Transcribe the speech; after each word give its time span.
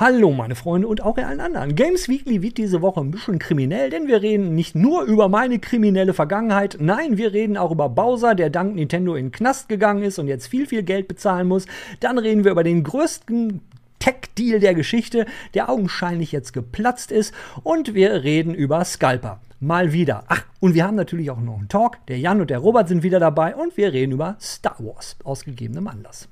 Hallo 0.00 0.30
meine 0.30 0.54
Freunde 0.54 0.86
und 0.86 1.02
auch 1.02 1.18
ihr 1.18 1.26
allen 1.26 1.40
anderen. 1.40 1.74
Games 1.74 2.08
Weekly 2.08 2.40
wird 2.40 2.56
diese 2.56 2.82
Woche 2.82 3.00
ein 3.00 3.10
bisschen 3.10 3.40
kriminell, 3.40 3.90
denn 3.90 4.06
wir 4.06 4.22
reden 4.22 4.54
nicht 4.54 4.76
nur 4.76 5.02
über 5.02 5.28
meine 5.28 5.58
kriminelle 5.58 6.14
Vergangenheit, 6.14 6.76
nein, 6.78 7.16
wir 7.18 7.32
reden 7.32 7.56
auch 7.56 7.72
über 7.72 7.88
Bowser, 7.88 8.36
der 8.36 8.48
dank 8.48 8.76
Nintendo 8.76 9.16
in 9.16 9.26
den 9.26 9.32
Knast 9.32 9.68
gegangen 9.68 10.04
ist 10.04 10.20
und 10.20 10.28
jetzt 10.28 10.46
viel, 10.46 10.68
viel 10.68 10.84
Geld 10.84 11.08
bezahlen 11.08 11.48
muss. 11.48 11.66
Dann 11.98 12.16
reden 12.16 12.44
wir 12.44 12.52
über 12.52 12.62
den 12.62 12.84
größten 12.84 13.60
Tech-Deal 13.98 14.60
der 14.60 14.76
Geschichte, 14.76 15.26
der 15.54 15.68
augenscheinlich 15.68 16.30
jetzt 16.30 16.52
geplatzt 16.52 17.10
ist. 17.10 17.34
Und 17.64 17.94
wir 17.94 18.22
reden 18.22 18.54
über 18.54 18.84
Scalper. 18.84 19.40
Mal 19.58 19.92
wieder. 19.92 20.22
Ach, 20.28 20.44
und 20.60 20.74
wir 20.74 20.86
haben 20.86 20.94
natürlich 20.94 21.32
auch 21.32 21.40
noch 21.40 21.58
einen 21.58 21.68
Talk. 21.68 22.06
Der 22.06 22.20
Jan 22.20 22.40
und 22.40 22.50
der 22.50 22.60
Robert 22.60 22.86
sind 22.86 23.02
wieder 23.02 23.18
dabei 23.18 23.56
und 23.56 23.76
wir 23.76 23.92
reden 23.92 24.12
über 24.12 24.36
Star 24.40 24.76
Wars 24.78 25.16
aus 25.24 25.44
gegebenem 25.44 25.88
Anlass. 25.88 26.28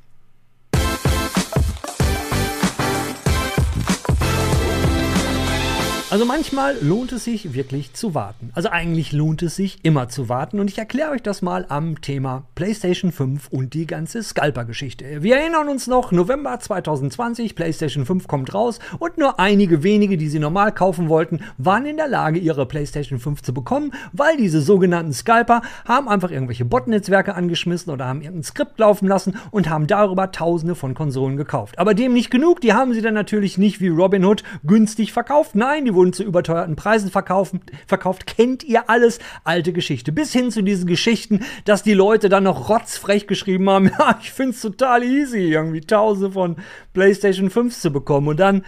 Also 6.08 6.24
manchmal 6.24 6.76
lohnt 6.80 7.10
es 7.10 7.24
sich 7.24 7.52
wirklich 7.52 7.92
zu 7.92 8.14
warten. 8.14 8.50
Also 8.54 8.68
eigentlich 8.68 9.10
lohnt 9.10 9.42
es 9.42 9.56
sich 9.56 9.78
immer 9.82 10.08
zu 10.08 10.28
warten 10.28 10.60
und 10.60 10.70
ich 10.70 10.78
erkläre 10.78 11.10
euch 11.10 11.22
das 11.22 11.42
mal 11.42 11.66
am 11.68 12.00
Thema 12.00 12.44
PlayStation 12.54 13.10
5 13.10 13.48
und 13.48 13.74
die 13.74 13.88
ganze 13.88 14.22
Scalper-Geschichte. 14.22 15.24
Wir 15.24 15.38
erinnern 15.38 15.68
uns 15.68 15.88
noch, 15.88 16.12
November 16.12 16.60
2020, 16.60 17.56
PlayStation 17.56 18.06
5 18.06 18.28
kommt 18.28 18.54
raus 18.54 18.78
und 19.00 19.18
nur 19.18 19.40
einige 19.40 19.82
wenige, 19.82 20.16
die 20.16 20.28
sie 20.28 20.38
normal 20.38 20.70
kaufen 20.70 21.08
wollten, 21.08 21.40
waren 21.58 21.86
in 21.86 21.96
der 21.96 22.06
Lage, 22.06 22.38
ihre 22.38 22.66
PlayStation 22.66 23.18
5 23.18 23.42
zu 23.42 23.52
bekommen, 23.52 23.90
weil 24.12 24.36
diese 24.36 24.60
sogenannten 24.60 25.12
Scalper 25.12 25.60
haben 25.86 26.08
einfach 26.08 26.30
irgendwelche 26.30 26.64
Bot-Netzwerke 26.64 27.34
angeschmissen 27.34 27.92
oder 27.92 28.06
haben 28.06 28.20
irgendein 28.22 28.44
Skript 28.44 28.78
laufen 28.78 29.08
lassen 29.08 29.36
und 29.50 29.68
haben 29.68 29.88
darüber 29.88 30.30
tausende 30.30 30.76
von 30.76 30.94
Konsolen 30.94 31.36
gekauft. 31.36 31.80
Aber 31.80 31.94
dem 31.94 32.12
nicht 32.12 32.30
genug, 32.30 32.60
die 32.60 32.74
haben 32.74 32.94
sie 32.94 33.02
dann 33.02 33.14
natürlich 33.14 33.58
nicht 33.58 33.80
wie 33.80 33.88
Robinhood 33.88 34.44
günstig 34.64 35.12
verkauft. 35.12 35.56
Nein, 35.56 35.84
die 35.84 35.95
wurden 35.96 36.12
zu 36.12 36.22
überteuerten 36.22 36.76
Preisen 36.76 37.10
verkaufen, 37.10 37.60
verkauft. 37.86 38.26
Kennt 38.26 38.62
ihr 38.62 38.88
alles? 38.88 39.18
Alte 39.42 39.72
Geschichte. 39.72 40.12
Bis 40.12 40.32
hin 40.32 40.52
zu 40.52 40.62
diesen 40.62 40.86
Geschichten, 40.86 41.40
dass 41.64 41.82
die 41.82 41.94
Leute 41.94 42.28
dann 42.28 42.44
noch 42.44 42.68
rotzfrech 42.68 43.26
geschrieben 43.26 43.68
haben, 43.68 43.90
ja, 43.98 44.18
ich 44.22 44.30
find's 44.30 44.60
total 44.60 45.02
easy, 45.02 45.52
irgendwie 45.52 45.80
tausende 45.80 46.32
von 46.32 46.56
PlayStation 46.92 47.50
5 47.50 47.76
zu 47.76 47.90
bekommen. 47.90 48.28
Und 48.28 48.38
dann 48.38 48.62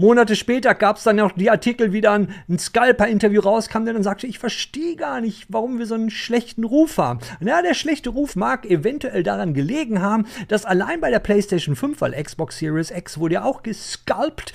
Monate 0.00 0.34
später 0.34 0.74
gab 0.74 0.96
es 0.96 1.02
dann 1.02 1.16
noch 1.16 1.32
die 1.32 1.50
Artikel, 1.50 1.92
wie 1.92 2.00
dann 2.00 2.28
ein 2.48 2.58
Scalper-Interview 2.58 3.42
rauskam, 3.42 3.84
der 3.84 3.92
dann 3.92 4.02
sagte, 4.02 4.26
ich 4.26 4.38
verstehe 4.38 4.96
gar 4.96 5.20
nicht, 5.20 5.44
warum 5.50 5.78
wir 5.78 5.84
so 5.84 5.94
einen 5.94 6.08
schlechten 6.08 6.64
Ruf 6.64 6.96
haben. 6.96 7.20
Na, 7.40 7.60
der 7.60 7.74
schlechte 7.74 8.08
Ruf 8.08 8.34
mag 8.34 8.64
eventuell 8.64 9.22
daran 9.22 9.52
gelegen 9.52 10.00
haben, 10.00 10.24
dass 10.48 10.64
allein 10.64 11.02
bei 11.02 11.10
der 11.10 11.18
PlayStation 11.18 11.76
5, 11.76 12.00
weil 12.00 12.22
Xbox 12.22 12.58
Series 12.58 12.90
X 12.90 13.18
wurde 13.18 13.34
ja 13.34 13.44
auch 13.44 13.62
gesculpt, 13.62 14.54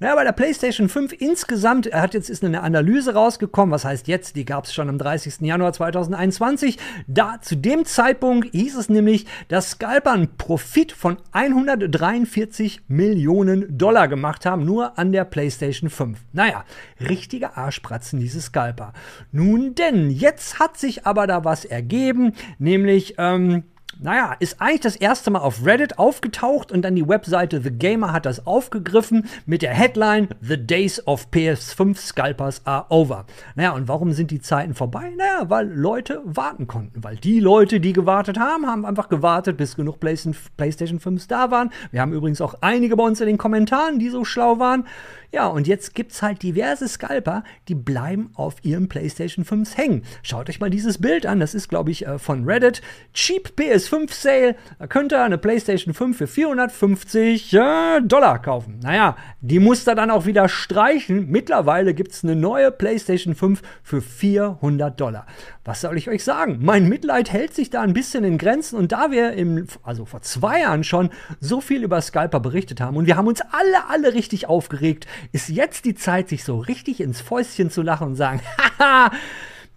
naja, 0.00 0.14
bei 0.14 0.24
der 0.24 0.32
PlayStation 0.32 0.88
5 0.88 1.12
insgesamt, 1.12 1.86
er 1.86 2.00
hat 2.00 2.14
jetzt 2.14 2.30
ist 2.30 2.42
eine 2.42 2.62
Analyse 2.62 3.12
rausgekommen, 3.12 3.70
was 3.70 3.84
heißt 3.84 4.08
jetzt, 4.08 4.34
die 4.34 4.46
gab 4.46 4.64
es 4.64 4.72
schon 4.72 4.88
am 4.88 4.96
30. 4.96 5.42
Januar 5.42 5.74
2021. 5.74 6.78
Da 7.06 7.38
zu 7.42 7.54
dem 7.54 7.84
Zeitpunkt 7.84 8.50
hieß 8.52 8.76
es 8.76 8.88
nämlich, 8.88 9.26
dass 9.48 9.72
Scalper 9.72 10.12
einen 10.12 10.36
Profit 10.38 10.92
von 10.92 11.18
143 11.32 12.80
Millionen 12.88 13.76
Dollar 13.76 14.08
gemacht 14.08 14.46
haben, 14.46 14.64
nur 14.64 14.98
an 14.98 15.12
der 15.12 15.26
PlayStation 15.26 15.90
5. 15.90 16.18
Naja, 16.32 16.64
richtige 16.98 17.58
Arschpratzen, 17.58 18.20
diese 18.20 18.40
Scalper. 18.40 18.94
Nun 19.32 19.74
denn, 19.74 20.08
jetzt 20.08 20.58
hat 20.58 20.78
sich 20.78 21.06
aber 21.06 21.26
da 21.26 21.44
was 21.44 21.66
ergeben, 21.66 22.32
nämlich 22.58 23.16
ähm, 23.18 23.64
naja, 23.98 24.34
ist 24.38 24.60
eigentlich 24.60 24.80
das 24.80 24.96
erste 24.96 25.30
Mal 25.30 25.40
auf 25.40 25.66
Reddit 25.66 25.98
aufgetaucht 25.98 26.72
und 26.72 26.82
dann 26.82 26.94
die 26.94 27.06
Webseite 27.06 27.60
The 27.60 27.70
Gamer 27.70 28.12
hat 28.12 28.24
das 28.24 28.46
aufgegriffen 28.46 29.28
mit 29.46 29.62
der 29.62 29.74
Headline 29.74 30.28
The 30.40 30.56
Days 30.56 31.06
of 31.06 31.28
PS5 31.32 31.96
Scalpers 31.96 32.62
are 32.64 32.86
over. 32.88 33.26
Naja, 33.56 33.72
und 33.72 33.88
warum 33.88 34.12
sind 34.12 34.30
die 34.30 34.40
Zeiten 34.40 34.74
vorbei? 34.74 35.12
Naja, 35.16 35.50
weil 35.50 35.68
Leute 35.68 36.22
warten 36.24 36.66
konnten. 36.66 37.02
Weil 37.04 37.16
die 37.16 37.40
Leute, 37.40 37.80
die 37.80 37.92
gewartet 37.92 38.38
haben, 38.38 38.66
haben 38.66 38.86
einfach 38.86 39.08
gewartet, 39.08 39.56
bis 39.56 39.76
genug 39.76 39.98
PlayStation 40.00 41.00
5 41.00 41.26
da 41.26 41.50
waren. 41.50 41.70
Wir 41.90 42.00
haben 42.00 42.12
übrigens 42.12 42.40
auch 42.40 42.54
einige 42.60 42.96
bei 42.96 43.04
uns 43.04 43.20
in 43.20 43.26
den 43.26 43.38
Kommentaren, 43.38 43.98
die 43.98 44.08
so 44.08 44.24
schlau 44.24 44.58
waren. 44.58 44.86
Ja, 45.32 45.46
und 45.46 45.68
jetzt 45.68 45.94
gibt 45.94 46.10
es 46.10 46.22
halt 46.22 46.42
diverse 46.42 46.88
Scalper, 46.88 47.44
die 47.68 47.76
bleiben 47.76 48.30
auf 48.34 48.56
ihrem 48.62 48.88
PlayStation 48.88 49.44
5 49.44 49.76
hängen. 49.76 50.02
Schaut 50.22 50.48
euch 50.48 50.58
mal 50.58 50.70
dieses 50.70 50.98
Bild 50.98 51.24
an, 51.24 51.38
das 51.38 51.54
ist, 51.54 51.68
glaube 51.68 51.92
ich, 51.92 52.04
äh, 52.06 52.18
von 52.18 52.44
Reddit. 52.44 52.82
Cheap 53.14 53.54
PS5 53.80 54.12
Sale. 54.12 54.56
Da 54.78 54.86
könnt 54.86 55.12
ihr 55.12 55.22
eine 55.22 55.38
PlayStation 55.38 55.94
5 55.94 56.16
für 56.16 56.26
450 56.26 57.52
äh, 57.54 58.00
Dollar 58.02 58.40
kaufen. 58.40 58.80
Naja, 58.82 59.16
die 59.40 59.58
muss 59.58 59.86
er 59.86 59.94
dann 59.94 60.10
auch 60.10 60.26
wieder 60.26 60.48
streichen. 60.48 61.30
Mittlerweile 61.30 61.94
gibt 61.94 62.12
es 62.12 62.24
eine 62.24 62.36
neue 62.36 62.70
PlayStation 62.70 63.34
5 63.34 63.62
für 63.82 64.02
400 64.02 65.00
Dollar. 65.00 65.26
Was 65.64 65.80
soll 65.80 65.96
ich 65.96 66.08
euch 66.08 66.24
sagen? 66.24 66.58
Mein 66.60 66.88
Mitleid 66.88 67.32
hält 67.32 67.54
sich 67.54 67.70
da 67.70 67.82
ein 67.82 67.92
bisschen 67.92 68.24
in 68.24 68.38
Grenzen 68.38 68.76
und 68.76 68.92
da 68.92 69.10
wir 69.10 69.32
im, 69.32 69.66
also 69.82 70.04
vor 70.04 70.22
zwei 70.22 70.60
Jahren 70.60 70.84
schon 70.84 71.10
so 71.40 71.60
viel 71.60 71.82
über 71.82 72.00
Scalper 72.00 72.40
berichtet 72.40 72.80
haben 72.80 72.96
und 72.96 73.06
wir 73.06 73.16
haben 73.16 73.28
uns 73.28 73.40
alle, 73.40 73.88
alle 73.88 74.14
richtig 74.14 74.48
aufgeregt, 74.48 75.06
ist 75.32 75.48
jetzt 75.48 75.84
die 75.84 75.94
Zeit, 75.94 76.28
sich 76.28 76.44
so 76.44 76.58
richtig 76.58 77.00
ins 77.00 77.20
Fäustchen 77.20 77.70
zu 77.70 77.82
lachen 77.82 78.08
und 78.08 78.16
sagen, 78.16 78.40
haha, 78.78 79.10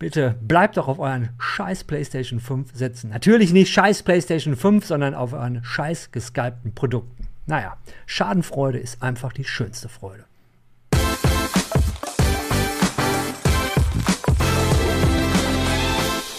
bitte 0.04 0.36
bleibt 0.42 0.76
doch 0.76 0.90
auf 0.90 1.00
euren 1.00 1.30
scheiß 1.40 1.86
PlayStation 1.86 2.42
5 2.42 2.76
sitzen. 2.76 3.12
Natürlich 3.12 3.54
nicht 3.54 3.72
scheiß 3.72 4.04
PlayStation 4.04 4.58
5, 4.58 4.86
sondern 4.86 5.16
auf 5.16 5.32
euren 5.32 5.64
scheiß 5.64 6.12
geskypten 6.12 6.76
Produkten. 6.76 7.30
Naja, 7.46 7.78
Schadenfreude 8.06 8.80
ist 8.80 9.02
einfach 9.02 9.32
die 9.32 9.46
schönste 9.46 9.88
Freude. 9.88 10.26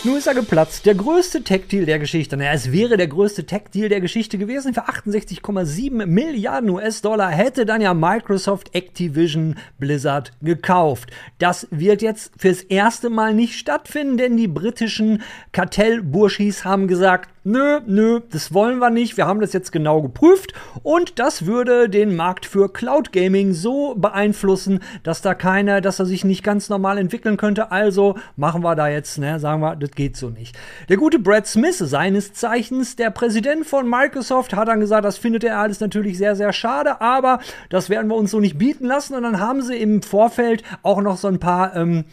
Nun 0.07 0.19
ist 0.19 0.27
er 0.27 0.35
geplatzt. 0.35 0.85
Der 0.85 0.95
größte 0.95 1.45
Tech-Deal 1.45 1.87
der 1.87 1.99
Geschichte. 1.99 2.37
Naja, 2.37 2.53
es 2.53 2.71
wäre 2.71 2.99
der 2.99 3.07
größte 3.07 3.47
Tech-Deal 3.47 3.89
der 3.89 4.03
Geschichte 4.03 4.37
gewesen. 4.37 4.75
Für 4.75 4.87
68,7 4.87 6.05
Milliarden 6.05 6.69
US-Dollar 6.69 7.31
hätte 7.31 7.65
dann 7.65 7.81
ja 7.81 7.95
Microsoft 7.95 8.75
Activision 8.75 9.57
Blizzard 9.79 10.33
gekauft. 10.43 11.11
Das 11.39 11.69
wird 11.71 12.03
jetzt 12.03 12.33
fürs 12.37 12.61
erste 12.61 13.09
Mal 13.09 13.33
nicht 13.33 13.55
stattfinden, 13.59 14.19
denn 14.19 14.37
die 14.37 14.47
britischen 14.47 15.23
Kartellburschis 15.53 16.67
haben 16.67 16.87
gesagt, 16.87 17.31
nö, 17.45 17.81
nö, 17.87 18.21
das 18.31 18.53
wollen 18.53 18.79
wir 18.79 18.91
nicht. 18.91 19.17
Wir 19.17 19.27
haben 19.27 19.41
das 19.41 19.53
jetzt 19.53 19.71
genau 19.71 20.03
geprüft 20.03 20.55
und 20.83 21.19
das 21.19 21.47
würde 21.47 21.89
den 21.89 22.17
Markt 22.17 22.47
für 22.47 22.73
Cloud 22.73 23.13
Gaming 23.13 23.53
so 23.53 23.95
beeinflussen, 23.95 24.81
dass 25.03 25.23
da 25.23 25.35
keiner, 25.35 25.81
dass 25.81 25.99
er 25.99 26.07
sich 26.07 26.25
nicht 26.25 26.43
ganz 26.43 26.69
normal 26.69 26.99
entwickeln 26.99 27.37
könnte. 27.37 27.71
Also 27.71 28.17
machen 28.37 28.63
wir 28.63 28.75
da 28.75 28.89
jetzt, 28.89 29.19
ne, 29.19 29.39
sagen 29.39 29.61
wir, 29.61 29.77
das 29.77 29.91
geht 29.93 30.17
so 30.17 30.31
nicht. 30.31 30.57
Der 30.89 30.97
gute 30.97 31.19
Brad 31.19 31.47
Smith, 31.47 31.79
seines 31.79 32.33
Zeichens 32.33 32.97
der 32.97 33.11
Präsident 33.11 33.67
von 33.67 33.89
Microsoft, 33.89 34.55
hat 34.55 34.69
dann 34.69 34.81
gesagt, 34.81 35.05
das 35.05 35.19
findet 35.19 35.45
er 35.45 35.59
alles 35.59 35.81
natürlich 35.81 36.19
sehr, 36.19 36.37
sehr 36.37 36.53
schade, 36.53 37.01
aber 37.01 37.41
das 37.69 37.91
werden 37.91 38.09
wir 38.09 38.17
uns 38.17 38.31
so 38.31 38.41
nicht 38.41 38.59
bieten 38.59 38.87
lassen. 38.87 39.15
Und 39.15 39.23
dann 39.23 39.39
haben 39.39 39.63
sie 39.63 39.77
im 39.77 40.03
Vorfeld 40.03 40.63
auch 40.83 41.03
noch 41.03 41.19
so 41.19 41.29
ein 41.29 41.39
paar 41.39 41.77
ähm, 41.77 42.05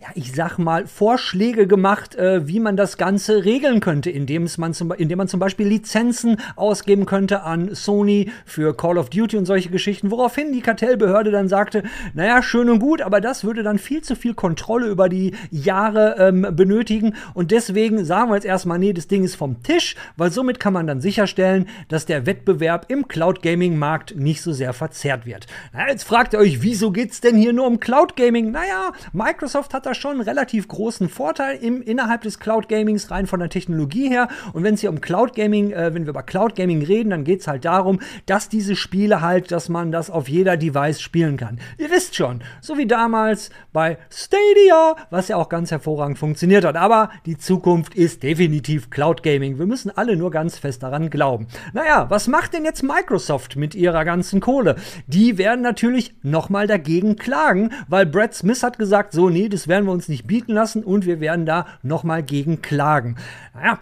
ja, 0.00 0.08
ich 0.14 0.32
sag 0.32 0.56
mal, 0.56 0.86
Vorschläge 0.86 1.66
gemacht, 1.66 2.14
äh, 2.14 2.48
wie 2.48 2.58
man 2.58 2.74
das 2.74 2.96
Ganze 2.96 3.44
regeln 3.44 3.80
könnte, 3.80 4.08
indem, 4.08 4.44
es 4.44 4.56
man 4.56 4.72
zum, 4.72 4.92
indem 4.92 5.18
man 5.18 5.28
zum 5.28 5.40
Beispiel 5.40 5.66
Lizenzen 5.68 6.38
ausgeben 6.56 7.04
könnte 7.04 7.42
an 7.42 7.74
Sony 7.74 8.30
für 8.46 8.74
Call 8.74 8.96
of 8.96 9.10
Duty 9.10 9.36
und 9.36 9.44
solche 9.44 9.68
Geschichten, 9.68 10.10
woraufhin 10.10 10.54
die 10.54 10.62
Kartellbehörde 10.62 11.30
dann 11.30 11.48
sagte, 11.48 11.82
naja, 12.14 12.42
schön 12.42 12.70
und 12.70 12.78
gut, 12.78 13.02
aber 13.02 13.20
das 13.20 13.44
würde 13.44 13.62
dann 13.62 13.76
viel 13.76 14.00
zu 14.00 14.16
viel 14.16 14.32
Kontrolle 14.32 14.86
über 14.86 15.10
die 15.10 15.34
Jahre 15.50 16.16
ähm, 16.18 16.46
benötigen 16.56 17.14
und 17.34 17.50
deswegen 17.50 18.02
sagen 18.06 18.30
wir 18.30 18.36
jetzt 18.36 18.46
erstmal, 18.46 18.78
nee, 18.78 18.94
das 18.94 19.06
Ding 19.06 19.22
ist 19.22 19.34
vom 19.34 19.62
Tisch, 19.62 19.96
weil 20.16 20.30
somit 20.30 20.60
kann 20.60 20.72
man 20.72 20.86
dann 20.86 21.02
sicherstellen, 21.02 21.68
dass 21.88 22.06
der 22.06 22.24
Wettbewerb 22.24 22.86
im 22.88 23.06
Cloud 23.06 23.42
Gaming 23.42 23.76
Markt 23.76 24.16
nicht 24.16 24.40
so 24.40 24.52
sehr 24.52 24.72
verzerrt 24.72 25.26
wird. 25.26 25.46
Na, 25.74 25.90
jetzt 25.90 26.04
fragt 26.04 26.32
ihr 26.32 26.38
euch, 26.38 26.62
wieso 26.62 26.90
geht's 26.90 27.20
denn 27.20 27.36
hier 27.36 27.52
nur 27.52 27.66
um 27.66 27.80
Cloud 27.80 28.16
Gaming? 28.16 28.50
Naja, 28.50 28.92
Microsoft 29.12 29.74
hat 29.74 29.84
da 29.84 29.89
schon 29.94 30.12
einen 30.12 30.20
relativ 30.20 30.68
großen 30.68 31.08
Vorteil 31.08 31.56
im, 31.56 31.82
innerhalb 31.82 32.22
des 32.22 32.38
Cloud 32.38 32.68
Gamings, 32.68 33.10
rein 33.10 33.26
von 33.26 33.40
der 33.40 33.48
Technologie 33.48 34.08
her. 34.08 34.28
Und 34.52 34.62
wenn 34.62 34.74
es 34.74 34.80
hier 34.80 34.90
um 34.90 35.00
Cloud 35.00 35.34
Gaming, 35.34 35.72
äh, 35.72 35.94
wenn 35.94 36.04
wir 36.04 36.10
über 36.10 36.22
Cloud 36.22 36.54
Gaming 36.54 36.82
reden, 36.82 37.10
dann 37.10 37.24
geht 37.24 37.40
es 37.40 37.48
halt 37.48 37.64
darum, 37.64 38.00
dass 38.26 38.48
diese 38.48 38.76
Spiele 38.76 39.20
halt, 39.20 39.50
dass 39.52 39.68
man 39.68 39.92
das 39.92 40.10
auf 40.10 40.28
jeder 40.28 40.56
Device 40.56 41.00
spielen 41.00 41.36
kann. 41.36 41.58
Ihr 41.78 41.90
wisst 41.90 42.16
schon, 42.16 42.42
so 42.60 42.78
wie 42.78 42.86
damals 42.86 43.50
bei 43.72 43.98
Stadia, 44.10 44.96
was 45.10 45.28
ja 45.28 45.36
auch 45.36 45.48
ganz 45.48 45.70
hervorragend 45.70 46.18
funktioniert 46.18 46.64
hat. 46.64 46.76
Aber 46.76 47.10
die 47.26 47.38
Zukunft 47.38 47.94
ist 47.94 48.22
definitiv 48.22 48.90
Cloud 48.90 49.22
Gaming. 49.22 49.58
Wir 49.58 49.66
müssen 49.66 49.90
alle 49.90 50.16
nur 50.16 50.30
ganz 50.30 50.58
fest 50.58 50.82
daran 50.82 51.10
glauben. 51.10 51.46
Naja, 51.72 52.06
was 52.08 52.28
macht 52.28 52.54
denn 52.54 52.64
jetzt 52.64 52.82
Microsoft 52.82 53.56
mit 53.56 53.74
ihrer 53.74 54.04
ganzen 54.04 54.40
Kohle? 54.40 54.76
Die 55.06 55.38
werden 55.38 55.62
natürlich 55.62 56.14
nochmal 56.22 56.66
dagegen 56.66 57.16
klagen, 57.16 57.70
weil 57.88 58.06
Brad 58.06 58.34
Smith 58.34 58.62
hat 58.62 58.78
gesagt, 58.78 59.12
so, 59.12 59.30
nee, 59.30 59.48
das 59.48 59.68
werden 59.68 59.79
wir 59.86 59.92
uns 59.92 60.08
nicht 60.08 60.26
bieten 60.26 60.52
lassen 60.52 60.84
und 60.84 61.06
wir 61.06 61.20
werden 61.20 61.46
da 61.46 61.66
nochmal 61.82 62.22
gegen 62.22 62.62
klagen. 62.62 63.16
Naja, 63.54 63.78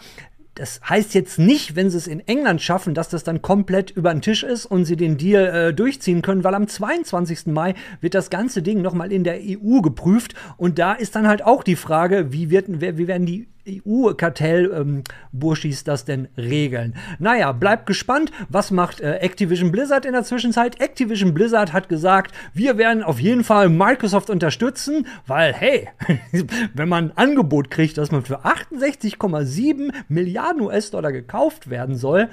Das 0.55 0.81
heißt 0.89 1.15
jetzt 1.15 1.39
nicht, 1.39 1.77
wenn 1.77 1.89
sie 1.89 1.99
es 1.99 2.09
in 2.09 2.19
England 2.27 2.61
schaffen, 2.61 2.93
dass 2.93 3.09
das 3.09 3.23
dann 3.23 3.43
komplett 3.43 3.93
über 3.93 4.13
den 4.13 4.23
Tisch 4.23 4.43
ist 4.43 4.67
und 4.67 4.87
sie 4.87 4.97
den 4.97 5.17
Deal 5.17 5.47
äh, 5.47 5.73
durchziehen 5.73 6.21
können, 6.21 6.43
weil 6.43 6.55
am 6.57 6.67
22. 6.67 7.47
Mai 7.47 7.75
wird 8.01 8.15
das 8.15 8.29
ganze 8.29 8.61
Ding 8.61 8.83
nochmal 8.83 9.13
in 9.13 9.23
der 9.23 9.39
EU 9.41 9.81
geprüft 9.83 10.35
und 10.57 10.81
da 10.81 10.95
ist 10.95 11.15
dann 11.15 11.29
halt 11.29 11.45
auch 11.45 11.63
die 11.63 11.77
Frage, 11.77 12.33
wie, 12.33 12.51
wird, 12.51 12.67
wie 12.81 13.07
werden 13.07 13.25
die 13.27 13.47
EU-Kartell-Burschis 13.69 15.81
ähm, 15.81 15.85
das 15.85 16.05
denn 16.05 16.29
regeln? 16.37 16.95
Naja, 17.19 17.53
bleibt 17.53 17.87
gespannt. 17.87 18.33
Was 18.49 18.71
macht 18.71 19.01
äh, 19.01 19.17
Activision 19.17 19.71
Blizzard 19.71 20.07
in 20.07 20.13
der 20.13 20.25
Zwischenzeit? 20.25 20.81
Activision 20.81 21.35
Blizzard 21.35 21.73
hat 21.73 21.89
gesagt, 21.89 22.35
wir 22.55 22.79
werden 22.79 23.03
auf 23.03 23.21
jeden 23.21 23.45
Fall 23.45 23.69
Microsoft 23.69 24.31
unterstützen, 24.31 25.07
weil, 25.27 25.53
hey, 25.53 25.89
wenn 26.75 26.89
man 26.89 27.11
ein 27.11 27.17
Angebot 27.17 27.71
kriegt, 27.71 27.99
dass 27.99 28.11
man 28.11 28.23
für 28.23 28.45
68,7 28.45 29.93
Milliarden 30.09 30.63
US-Dollar 30.63 31.13
gekauft 31.13 31.71
werden 31.71 31.97
soll, 31.97 32.29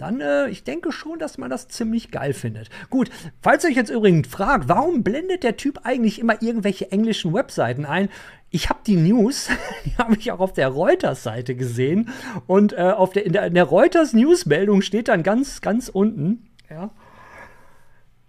dann, 0.00 0.20
äh, 0.20 0.48
ich 0.48 0.64
denke 0.64 0.92
schon, 0.92 1.18
dass 1.18 1.38
man 1.38 1.50
das 1.50 1.68
ziemlich 1.68 2.10
geil 2.10 2.32
findet. 2.32 2.70
Gut, 2.88 3.10
falls 3.42 3.64
ihr 3.64 3.70
euch 3.70 3.76
jetzt 3.76 3.90
übrigens 3.90 4.28
fragt, 4.28 4.68
warum 4.68 5.02
blendet 5.02 5.42
der 5.42 5.56
Typ 5.56 5.80
eigentlich 5.84 6.18
immer 6.18 6.42
irgendwelche 6.42 6.90
englischen 6.90 7.34
Webseiten 7.34 7.84
ein? 7.84 8.08
ich 8.50 8.68
habe 8.68 8.80
die 8.86 8.96
News, 8.96 9.48
die 9.84 9.96
habe 9.96 10.16
ich 10.16 10.32
auch 10.32 10.40
auf 10.40 10.52
der 10.52 10.68
Reuters-Seite 10.68 11.54
gesehen. 11.54 12.10
Und 12.46 12.72
äh, 12.72 12.80
auf 12.80 13.12
der, 13.12 13.24
in 13.24 13.32
der, 13.32 13.46
in 13.46 13.54
der 13.54 13.64
Reuters-News-Meldung 13.64 14.82
steht 14.82 15.08
dann 15.08 15.22
ganz, 15.22 15.60
ganz 15.60 15.88
unten, 15.88 16.50
ja. 16.68 16.90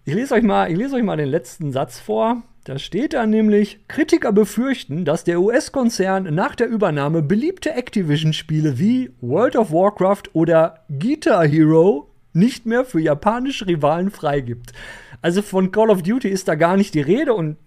Ich 0.04 0.16
lese, 0.16 0.34
euch 0.34 0.44
mal, 0.44 0.72
ich 0.72 0.78
lese 0.78 0.96
euch 0.96 1.04
mal 1.04 1.18
den 1.18 1.30
letzten 1.30 1.72
Satz 1.72 2.00
vor. 2.00 2.42
Da 2.64 2.78
steht 2.78 3.14
dann 3.14 3.32
nämlich, 3.32 3.88
Kritiker 3.88 4.32
befürchten, 4.32 5.04
dass 5.04 5.24
der 5.24 5.42
US-Konzern 5.42 6.34
nach 6.36 6.56
der 6.56 6.68
Übernahme 6.68 7.24
beliebte 7.24 7.74
Activision-Spiele 7.74 8.78
wie 8.78 9.12
World 9.20 9.56
of 9.56 9.72
Warcraft 9.72 10.24
oder 10.34 10.86
Guitar 10.90 11.48
Hero 11.48 12.12
nicht 12.34 12.68
mehr 12.68 12.86
für 12.86 13.00
japanische 13.00 13.66
Rivalen 13.66 14.12
freigibt. 14.12 14.74
Also 15.24 15.42
von 15.42 15.72
Call 15.72 15.90
of 15.90 16.04
Duty 16.04 16.30
ist 16.30 16.48
da 16.48 16.56
gar 16.56 16.78
nicht 16.78 16.94
die 16.94 17.02
Rede 17.02 17.34
und 17.34 17.58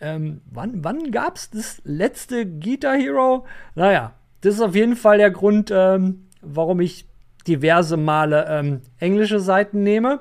ähm, 0.00 0.40
wann 0.50 0.82
wann 0.82 1.10
gab 1.10 1.36
es 1.36 1.50
das 1.50 1.80
letzte 1.84 2.46
Guitar 2.46 2.96
Hero? 2.96 3.46
Naja, 3.74 4.14
das 4.40 4.54
ist 4.54 4.60
auf 4.60 4.74
jeden 4.74 4.96
Fall 4.96 5.18
der 5.18 5.30
Grund, 5.30 5.70
ähm, 5.72 6.26
warum 6.40 6.80
ich 6.80 7.06
diverse 7.46 7.96
Male 7.96 8.46
ähm, 8.48 8.80
englische 8.98 9.40
Seiten 9.40 9.82
nehme. 9.82 10.20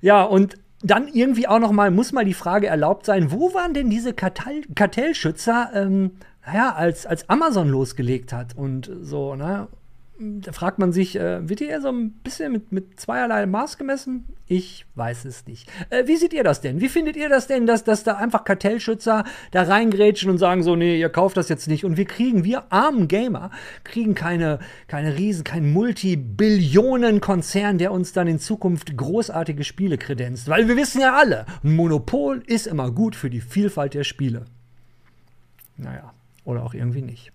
Ja, 0.00 0.22
und 0.22 0.56
dann 0.82 1.08
irgendwie 1.08 1.48
auch 1.48 1.58
noch 1.58 1.72
mal, 1.72 1.90
muss 1.90 2.12
mal 2.12 2.24
die 2.24 2.34
Frage 2.34 2.66
erlaubt 2.66 3.06
sein, 3.06 3.32
wo 3.32 3.54
waren 3.54 3.74
denn 3.74 3.90
diese 3.90 4.12
Kartell 4.12 4.62
Kartellschützer, 4.74 5.70
ähm, 5.74 6.12
naja, 6.44 6.74
als, 6.74 7.06
als 7.06 7.28
Amazon 7.28 7.68
losgelegt 7.68 8.32
hat 8.32 8.56
und 8.56 8.90
so, 9.00 9.34
ne? 9.34 9.68
Da 10.18 10.52
fragt 10.52 10.78
man 10.78 10.92
sich, 10.92 11.16
äh, 11.16 11.48
wird 11.48 11.58
hier 11.60 11.80
so 11.80 11.88
ein 11.88 12.10
bisschen 12.12 12.52
mit, 12.52 12.70
mit 12.72 12.98
zweierlei 12.98 13.46
Maß 13.46 13.76
gemessen? 13.76 14.24
Ich 14.46 14.86
weiß 14.94 15.26
es 15.26 15.44
nicht. 15.46 15.68
Äh, 15.90 16.06
wie 16.06 16.16
seht 16.16 16.32
ihr 16.32 16.44
das 16.44 16.62
denn? 16.62 16.80
Wie 16.80 16.88
findet 16.88 17.16
ihr 17.16 17.28
das 17.28 17.46
denn, 17.46 17.66
dass, 17.66 17.84
dass 17.84 18.02
da 18.02 18.16
einfach 18.16 18.44
Kartellschützer 18.44 19.24
da 19.50 19.62
reingrätschen 19.62 20.30
und 20.30 20.38
sagen 20.38 20.62
so, 20.62 20.74
nee, 20.76 20.98
ihr 20.98 21.10
kauft 21.10 21.36
das 21.36 21.50
jetzt 21.50 21.68
nicht. 21.68 21.84
Und 21.84 21.98
wir 21.98 22.06
kriegen, 22.06 22.44
wir 22.44 22.72
armen 22.72 23.08
Gamer, 23.08 23.50
kriegen 23.84 24.14
keine, 24.14 24.58
keine 24.88 25.18
Riesen, 25.18 25.44
kein 25.44 25.70
Multibillionen-Konzern, 25.72 27.76
der 27.78 27.92
uns 27.92 28.12
dann 28.12 28.26
in 28.26 28.38
Zukunft 28.38 28.96
großartige 28.96 29.64
Spiele 29.64 29.98
kredenzt. 29.98 30.48
Weil 30.48 30.66
wir 30.68 30.76
wissen 30.76 31.00
ja 31.00 31.14
alle, 31.14 31.44
ein 31.62 31.76
Monopol 31.76 32.42
ist 32.46 32.66
immer 32.66 32.90
gut 32.90 33.14
für 33.16 33.28
die 33.28 33.42
Vielfalt 33.42 33.92
der 33.94 34.04
Spiele. 34.04 34.46
Naja, 35.76 36.14
oder 36.44 36.62
auch 36.62 36.72
irgendwie 36.72 37.02
nicht. 37.02 37.32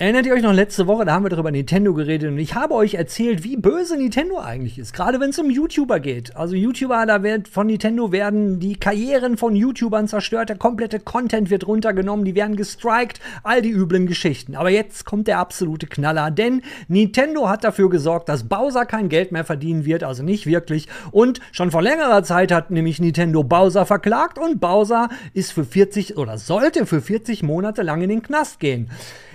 Erinnert 0.00 0.24
ihr 0.24 0.32
euch 0.32 0.40
noch 0.40 0.54
letzte 0.54 0.86
Woche, 0.86 1.04
da 1.04 1.12
haben 1.12 1.26
wir 1.26 1.28
darüber 1.28 1.50
Nintendo 1.50 1.92
geredet 1.92 2.30
und 2.30 2.38
ich 2.38 2.54
habe 2.54 2.72
euch 2.72 2.94
erzählt, 2.94 3.44
wie 3.44 3.58
böse 3.58 3.98
Nintendo 3.98 4.38
eigentlich 4.38 4.78
ist. 4.78 4.94
Gerade 4.94 5.20
wenn 5.20 5.28
es 5.28 5.38
um 5.38 5.50
YouTuber 5.50 6.00
geht. 6.00 6.34
Also 6.36 6.54
YouTuber, 6.54 7.04
da 7.04 7.22
wird 7.22 7.48
von 7.48 7.66
Nintendo 7.66 8.10
werden 8.10 8.60
die 8.60 8.76
Karrieren 8.76 9.36
von 9.36 9.54
YouTubern 9.54 10.08
zerstört, 10.08 10.48
der 10.48 10.56
komplette 10.56 11.00
Content 11.00 11.50
wird 11.50 11.66
runtergenommen, 11.66 12.24
die 12.24 12.34
werden 12.34 12.56
gestrikt, 12.56 13.20
all 13.42 13.60
die 13.60 13.72
üblen 13.72 14.06
Geschichten. 14.06 14.56
Aber 14.56 14.70
jetzt 14.70 15.04
kommt 15.04 15.26
der 15.26 15.38
absolute 15.38 15.86
Knaller, 15.86 16.30
denn 16.30 16.62
Nintendo 16.88 17.50
hat 17.50 17.62
dafür 17.62 17.90
gesorgt, 17.90 18.30
dass 18.30 18.44
Bowser 18.44 18.86
kein 18.86 19.10
Geld 19.10 19.32
mehr 19.32 19.44
verdienen 19.44 19.84
wird, 19.84 20.02
also 20.02 20.22
nicht 20.22 20.46
wirklich. 20.46 20.88
Und 21.10 21.40
schon 21.52 21.70
vor 21.70 21.82
längerer 21.82 22.22
Zeit 22.22 22.52
hat 22.52 22.70
nämlich 22.70 23.02
Nintendo 23.02 23.44
Bowser 23.44 23.84
verklagt 23.84 24.38
und 24.38 24.62
Bowser 24.62 25.10
ist 25.34 25.52
für 25.52 25.66
40 25.66 26.16
oder 26.16 26.38
sollte 26.38 26.86
für 26.86 27.02
40 27.02 27.42
Monate 27.42 27.82
lang 27.82 28.00
in 28.00 28.08
den 28.08 28.22
Knast 28.22 28.60
gehen. 28.60 28.88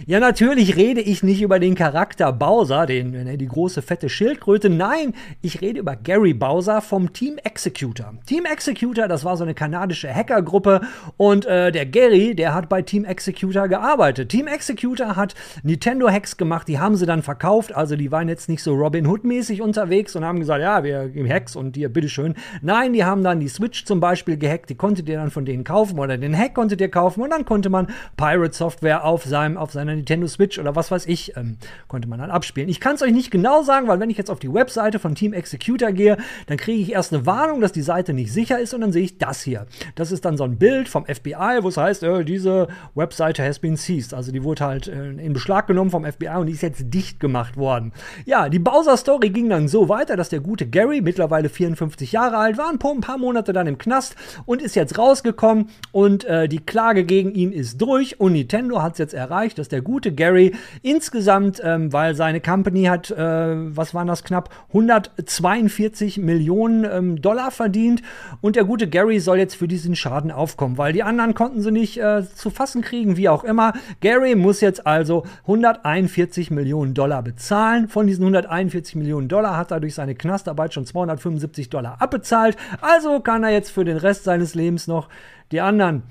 Ja, 0.07 0.19
natürlich 0.19 0.54
rede 0.59 0.99
ich 0.99 1.23
nicht 1.23 1.41
über 1.41 1.59
den 1.59 1.75
Charakter 1.75 2.33
Bowser, 2.33 2.85
den, 2.85 3.11
ne, 3.11 3.37
die 3.37 3.47
große 3.47 3.81
fette 3.81 4.09
Schildkröte. 4.09 4.69
Nein, 4.69 5.13
ich 5.41 5.61
rede 5.61 5.79
über 5.79 5.95
Gary 5.95 6.33
Bowser 6.33 6.81
vom 6.81 7.13
Team 7.13 7.37
Executor. 7.43 8.13
Team 8.25 8.45
Executor, 8.45 9.07
das 9.07 9.23
war 9.23 9.37
so 9.37 9.45
eine 9.45 9.53
kanadische 9.53 10.13
Hackergruppe 10.13 10.81
und 11.15 11.45
äh, 11.45 11.71
der 11.71 11.85
Gary, 11.85 12.35
der 12.35 12.53
hat 12.53 12.67
bei 12.67 12.81
Team 12.81 13.05
Executor 13.05 13.69
gearbeitet. 13.69 14.29
Team 14.29 14.47
Executor 14.47 15.15
hat 15.15 15.35
Nintendo-Hacks 15.63 16.35
gemacht, 16.35 16.67
die 16.67 16.79
haben 16.79 16.97
sie 16.97 17.05
dann 17.05 17.21
verkauft. 17.23 17.73
Also 17.73 17.95
die 17.95 18.11
waren 18.11 18.27
jetzt 18.27 18.49
nicht 18.49 18.61
so 18.61 18.73
Robin 18.73 19.07
Hood-mäßig 19.07 19.61
unterwegs 19.61 20.17
und 20.17 20.25
haben 20.25 20.39
gesagt, 20.39 20.61
ja, 20.61 20.83
wir 20.83 21.07
geben 21.07 21.29
Hacks 21.29 21.55
und 21.55 21.77
dir, 21.77 21.87
bitteschön. 21.87 22.35
Nein, 22.61 22.91
die 22.91 23.05
haben 23.05 23.23
dann 23.23 23.39
die 23.39 23.47
Switch 23.47 23.85
zum 23.85 24.01
Beispiel 24.01 24.37
gehackt, 24.37 24.69
die 24.69 24.75
konntet 24.75 25.07
ihr 25.07 25.15
dann 25.15 25.31
von 25.31 25.45
denen 25.45 25.63
kaufen 25.63 25.99
oder 25.99 26.17
den 26.17 26.37
Hack 26.37 26.53
konntet 26.53 26.81
ihr 26.81 26.91
kaufen 26.91 27.21
und 27.21 27.29
dann 27.29 27.45
konnte 27.45 27.69
man 27.69 27.87
Pirate 28.17 28.53
Software 28.53 29.05
auf 29.05 29.23
seinem, 29.23 29.57
auf 29.57 29.71
seinem 29.71 29.85
einer 29.85 29.95
Nintendo 29.95 30.27
Switch 30.27 30.44
oder 30.59 30.75
was 30.75 30.92
weiß 30.92 31.06
ich, 31.07 31.36
ähm, 31.36 31.57
konnte 31.88 32.07
man 32.07 32.19
dann 32.19 32.31
abspielen. 32.31 32.69
Ich 32.69 32.80
kann 32.80 32.95
es 32.95 33.01
euch 33.01 33.12
nicht 33.12 33.31
genau 33.31 33.63
sagen, 33.63 33.88
weil 33.88 34.00
wenn 34.00 34.09
ich 34.09 34.18
jetzt 34.18 34.30
auf 34.30 34.39
die 34.39 34.53
Webseite 34.53 35.00
von 35.00 35.15
Team 35.15 35.33
Executor 35.33 35.92
gehe, 35.92 36.18
dann 36.47 36.57
kriege 36.57 36.81
ich 36.81 36.92
erst 36.92 37.13
eine 37.13 37.25
Warnung, 37.25 37.62
dass 37.62 37.71
die 37.71 37.81
Seite 37.81 38.13
nicht 38.13 38.31
sicher 38.31 38.59
ist 38.59 38.74
und 38.74 38.81
dann 38.81 38.92
sehe 38.92 39.03
ich 39.03 39.18
das 39.18 39.42
hier. 39.42 39.65
Das 39.95 40.12
ist 40.12 40.25
dann 40.25 40.38
so 40.38 40.44
ein 40.44 40.57
Bild 40.57 40.88
vom 40.88 41.06
FBI, 41.06 41.59
wo 41.62 41.69
es 41.69 41.77
heißt, 41.77 42.03
äh, 42.03 42.24
diese 42.24 42.68
Webseite 42.94 43.44
has 43.44 43.59
been 43.59 43.75
seized. 43.75 44.13
Also 44.13 44.31
die 44.31 44.44
wurde 44.44 44.65
halt 44.65 44.88
äh, 44.88 45.09
in 45.12 45.33
Beschlag 45.33 45.68
genommen 45.68 45.92
vom 45.92 46.06
FBI 46.06 46.38
und 46.38 46.48
die 46.48 46.53
ist 46.53 46.62
jetzt 46.62 46.94
dicht 46.94 47.19
gemacht 47.19 47.57
worden. 47.57 47.94
Ja, 48.25 48.50
die 48.50 48.59
Bowser-Story 48.59 49.30
ging 49.30 49.50
dann 49.50 49.68
so 49.68 49.89
weiter, 49.89 50.15
dass 50.15 50.30
der 50.30 50.39
gute 50.39 50.68
Gary, 50.68 51.01
mittlerweile 51.01 51.50
54 51.50 52.12
Jahre 52.12 52.38
alt, 52.38 52.57
war 52.57 52.69
ein 52.69 52.80
paar 53.01 53.18
Monate 53.18 53.53
dann 53.53 53.68
im 53.68 53.77
Knast 53.77 54.15
und 54.45 54.62
ist 54.62 54.75
jetzt 54.75 54.98
rausgekommen 54.98 55.69
und 55.91 56.25
äh, 56.25 56.48
die 56.48 56.59
Klage 56.59 57.06
gegen 57.06 57.33
ihn 57.33 57.51
ist 57.51 57.81
durch 57.81 58.19
und 58.19 58.33
Nintendo 58.33 58.81
hat 58.81 58.94
es 58.94 59.00
jetzt 59.00 59.13
erreicht, 59.13 59.57
dass 59.57 59.69
der 59.69 59.81
gute 59.81 60.12
Gary 60.12 60.34
insgesamt, 60.81 61.61
ähm, 61.63 61.93
weil 61.93 62.15
seine 62.15 62.41
Company 62.41 62.83
hat, 62.83 63.11
äh, 63.11 63.15
was 63.17 63.93
waren 63.93 64.07
das 64.07 64.24
knapp, 64.24 64.50
142 64.69 66.17
Millionen 66.17 66.83
ähm, 66.83 67.21
Dollar 67.21 67.51
verdient 67.51 68.01
und 68.41 68.55
der 68.55 68.65
gute 68.65 68.88
Gary 68.88 69.19
soll 69.19 69.38
jetzt 69.38 69.55
für 69.55 69.67
diesen 69.67 69.95
Schaden 69.95 70.31
aufkommen, 70.31 70.77
weil 70.77 70.93
die 70.93 71.03
anderen 71.03 71.33
konnten 71.33 71.62
sie 71.62 71.71
nicht 71.71 71.98
äh, 71.98 72.24
zu 72.36 72.50
fassen 72.50 72.81
kriegen, 72.81 73.17
wie 73.17 73.29
auch 73.29 73.43
immer. 73.43 73.74
Gary 74.01 74.36
muss 74.36 74.62
jetzt 74.62 74.86
also 74.86 75.24
141 75.41 76.51
Millionen 76.51 76.93
Dollar 76.93 77.24
bezahlen. 77.24 77.88
Von 77.88 78.07
diesen 78.07 78.24
141 78.24 78.95
Millionen 78.95 79.27
Dollar 79.27 79.57
hat 79.57 79.71
er 79.71 79.79
durch 79.79 79.95
seine 79.95 80.15
Knastarbeit 80.15 80.74
schon 80.74 80.86
275 80.86 81.69
Dollar 81.69 82.01
abbezahlt. 82.01 82.57
Also 82.81 83.19
kann 83.19 83.43
er 83.43 83.51
jetzt 83.51 83.71
für 83.71 83.86
den 83.86 83.98
Rest 83.98 84.24
seines 84.24 84.55
Lebens 84.55 84.88
noch 84.88 85.10
die 85.51 85.62
anderen 85.62 86.03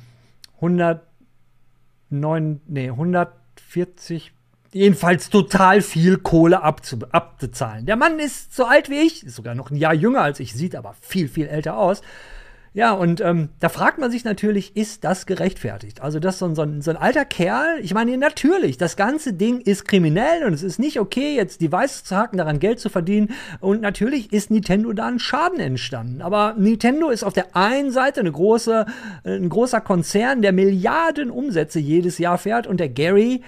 109, 0.57 2.61
nee, 2.67 2.89
100 2.89 3.33
40, 3.61 4.33
jedenfalls 4.73 5.31
total 5.31 5.83
viel 5.83 6.19
Kohle 6.19 6.63
abzu 6.63 6.99
abzuzahlen. 7.11 7.87
Der 7.87 7.97
Mann 7.97 8.19
ist 8.19 8.55
so 8.55 8.65
alt 8.65 8.91
wie 8.91 9.01
ich, 9.01 9.25
ist 9.25 9.37
sogar 9.37 9.55
noch 9.55 9.71
ein 9.71 9.77
Jahr 9.77 9.95
jünger 9.95 10.23
als 10.23 10.41
ich, 10.41 10.53
sieht 10.53 10.77
aber 10.77 10.95
viel, 11.01 11.29
viel 11.29 11.47
älter 11.47 11.79
aus. 11.79 12.03
Ja, 12.77 12.91
und 12.91 13.21
ähm, 13.21 13.51
da 13.61 13.69
fragt 13.69 13.99
man 13.99 14.11
sich 14.11 14.25
natürlich, 14.25 14.77
ist 14.77 15.05
das 15.05 15.27
gerechtfertigt? 15.27 16.03
Also, 16.03 16.19
das 16.19 16.41
so 16.41 16.47
ein, 16.47 16.57
so, 16.57 16.63
ein, 16.63 16.83
so 16.83 16.91
ein 16.91 16.97
alter 16.97 17.25
Kerl, 17.25 17.79
ich 17.81 17.95
meine, 17.95 18.19
natürlich, 18.19 18.77
das 18.79 18.97
ganze 18.97 19.33
Ding 19.33 19.61
ist 19.61 19.87
kriminell 19.87 20.45
und 20.45 20.53
es 20.53 20.65
ist 20.65 20.81
nicht 20.81 20.99
okay, 20.99 21.37
jetzt 21.37 21.61
die 21.61 21.71
Weiße 21.71 22.03
zu 22.03 22.17
hacken, 22.17 22.37
daran 22.37 22.59
Geld 22.59 22.81
zu 22.81 22.89
verdienen. 22.89 23.31
Und 23.61 23.81
natürlich 23.81 24.33
ist 24.33 24.51
Nintendo 24.51 24.93
da 24.93 25.07
ein 25.07 25.21
Schaden 25.21 25.61
entstanden. 25.61 26.21
Aber 26.21 26.57
Nintendo 26.59 27.11
ist 27.11 27.23
auf 27.23 27.33
der 27.33 27.55
einen 27.55 27.93
Seite 27.93 28.19
eine 28.19 28.33
große, 28.33 28.87
ein 29.23 29.49
großer 29.49 29.81
Konzern, 29.81 30.43
der 30.43 30.53
Milliarden 30.53 31.31
Umsätze 31.31 31.79
jedes 31.79 32.19
Jahr 32.19 32.39
fährt 32.39 32.67
und 32.67 32.81
der 32.81 32.89
Gary, 32.89 33.43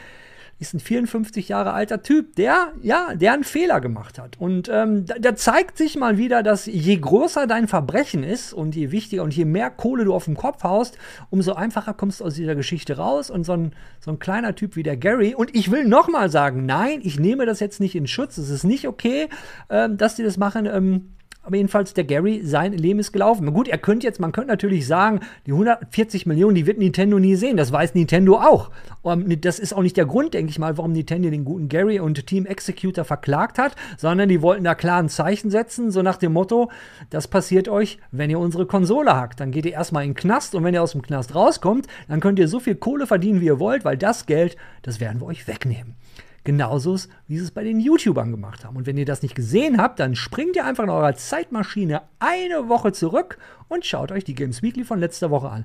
ist 0.58 0.72
ein 0.72 0.80
54 0.80 1.50
Jahre 1.50 1.72
alter 1.72 2.02
Typ, 2.02 2.34
der, 2.36 2.72
ja, 2.80 3.14
der 3.14 3.34
einen 3.34 3.44
Fehler 3.44 3.80
gemacht 3.80 4.18
hat. 4.18 4.40
Und 4.40 4.70
ähm, 4.72 5.04
da, 5.04 5.16
da, 5.18 5.36
zeigt 5.36 5.76
sich 5.76 5.96
mal 5.96 6.16
wieder, 6.16 6.42
dass 6.42 6.64
je 6.64 6.96
größer 6.96 7.46
dein 7.46 7.68
Verbrechen 7.68 8.22
ist 8.22 8.54
und 8.54 8.74
je 8.74 8.90
wichtiger 8.90 9.22
und 9.22 9.36
je 9.36 9.44
mehr 9.44 9.70
Kohle 9.70 10.04
du 10.04 10.14
auf 10.14 10.24
den 10.24 10.36
Kopf 10.36 10.62
haust, 10.64 10.96
umso 11.28 11.52
einfacher 11.52 11.92
kommst 11.92 12.20
du 12.20 12.24
aus 12.24 12.34
dieser 12.34 12.54
Geschichte 12.54 12.96
raus. 12.96 13.28
Und 13.28 13.44
so 13.44 13.52
ein, 13.52 13.72
so 14.00 14.10
ein 14.10 14.18
kleiner 14.18 14.54
Typ 14.54 14.76
wie 14.76 14.82
der 14.82 14.96
Gary. 14.96 15.34
Und 15.34 15.54
ich 15.54 15.70
will 15.70 15.84
nochmal 15.84 16.30
sagen, 16.30 16.64
nein, 16.64 17.00
ich 17.02 17.18
nehme 17.18 17.44
das 17.44 17.60
jetzt 17.60 17.80
nicht 17.80 17.94
in 17.94 18.06
Schutz. 18.06 18.38
Es 18.38 18.48
ist 18.48 18.64
nicht 18.64 18.88
okay, 18.88 19.28
ähm, 19.68 19.98
dass 19.98 20.16
die 20.16 20.22
das 20.22 20.38
machen. 20.38 20.64
Ähm, 20.64 21.15
Aber 21.46 21.54
jedenfalls, 21.54 21.94
der 21.94 22.02
Gary, 22.02 22.40
sein 22.42 22.72
Leben 22.72 22.98
ist 22.98 23.12
gelaufen. 23.12 23.52
Gut, 23.52 23.68
er 23.68 23.78
könnte 23.78 24.04
jetzt, 24.04 24.18
man 24.18 24.32
könnte 24.32 24.48
natürlich 24.48 24.84
sagen, 24.84 25.20
die 25.46 25.52
140 25.52 26.26
Millionen, 26.26 26.56
die 26.56 26.66
wird 26.66 26.78
Nintendo 26.78 27.20
nie 27.20 27.36
sehen. 27.36 27.56
Das 27.56 27.70
weiß 27.70 27.94
Nintendo 27.94 28.38
auch. 28.38 28.72
Und 29.02 29.44
das 29.44 29.60
ist 29.60 29.72
auch 29.72 29.82
nicht 29.82 29.96
der 29.96 30.06
Grund, 30.06 30.34
denke 30.34 30.50
ich 30.50 30.58
mal, 30.58 30.76
warum 30.76 30.90
Nintendo 30.90 31.30
den 31.30 31.44
guten 31.44 31.68
Gary 31.68 32.00
und 32.00 32.26
Team 32.26 32.46
Executor 32.46 33.04
verklagt 33.04 33.58
hat, 33.58 33.76
sondern 33.96 34.28
die 34.28 34.42
wollten 34.42 34.64
da 34.64 34.74
klar 34.74 35.00
ein 35.00 35.08
Zeichen 35.08 35.50
setzen, 35.50 35.92
so 35.92 36.02
nach 36.02 36.16
dem 36.16 36.32
Motto, 36.32 36.68
das 37.10 37.28
passiert 37.28 37.68
euch, 37.68 38.00
wenn 38.10 38.28
ihr 38.28 38.40
unsere 38.40 38.66
Konsole 38.66 39.14
hackt. 39.14 39.38
Dann 39.38 39.52
geht 39.52 39.66
ihr 39.66 39.72
erstmal 39.72 40.02
in 40.02 40.10
den 40.10 40.16
Knast 40.16 40.56
und 40.56 40.64
wenn 40.64 40.74
ihr 40.74 40.82
aus 40.82 40.92
dem 40.92 41.02
Knast 41.02 41.36
rauskommt, 41.36 41.86
dann 42.08 42.18
könnt 42.18 42.40
ihr 42.40 42.48
so 42.48 42.58
viel 42.58 42.74
Kohle 42.74 43.06
verdienen, 43.06 43.40
wie 43.40 43.46
ihr 43.46 43.60
wollt, 43.60 43.84
weil 43.84 43.96
das 43.96 44.26
Geld, 44.26 44.56
das 44.82 44.98
werden 44.98 45.20
wir 45.20 45.26
euch 45.26 45.46
wegnehmen. 45.46 45.94
Genauso, 46.46 46.96
wie 47.26 47.38
sie 47.38 47.42
es 47.42 47.50
bei 47.50 47.64
den 47.64 47.80
YouTubern 47.80 48.30
gemacht 48.30 48.64
haben. 48.64 48.76
Und 48.76 48.86
wenn 48.86 48.96
ihr 48.96 49.04
das 49.04 49.22
nicht 49.22 49.34
gesehen 49.34 49.78
habt, 49.82 49.98
dann 49.98 50.14
springt 50.14 50.54
ihr 50.54 50.64
einfach 50.64 50.84
in 50.84 50.90
eurer 50.90 51.16
Zeitmaschine 51.16 52.02
eine 52.20 52.68
Woche 52.68 52.92
zurück 52.92 53.38
und 53.66 53.84
schaut 53.84 54.12
euch 54.12 54.22
die 54.22 54.36
Games 54.36 54.62
Weekly 54.62 54.84
von 54.84 55.00
letzter 55.00 55.32
Woche 55.32 55.48
an. 55.48 55.64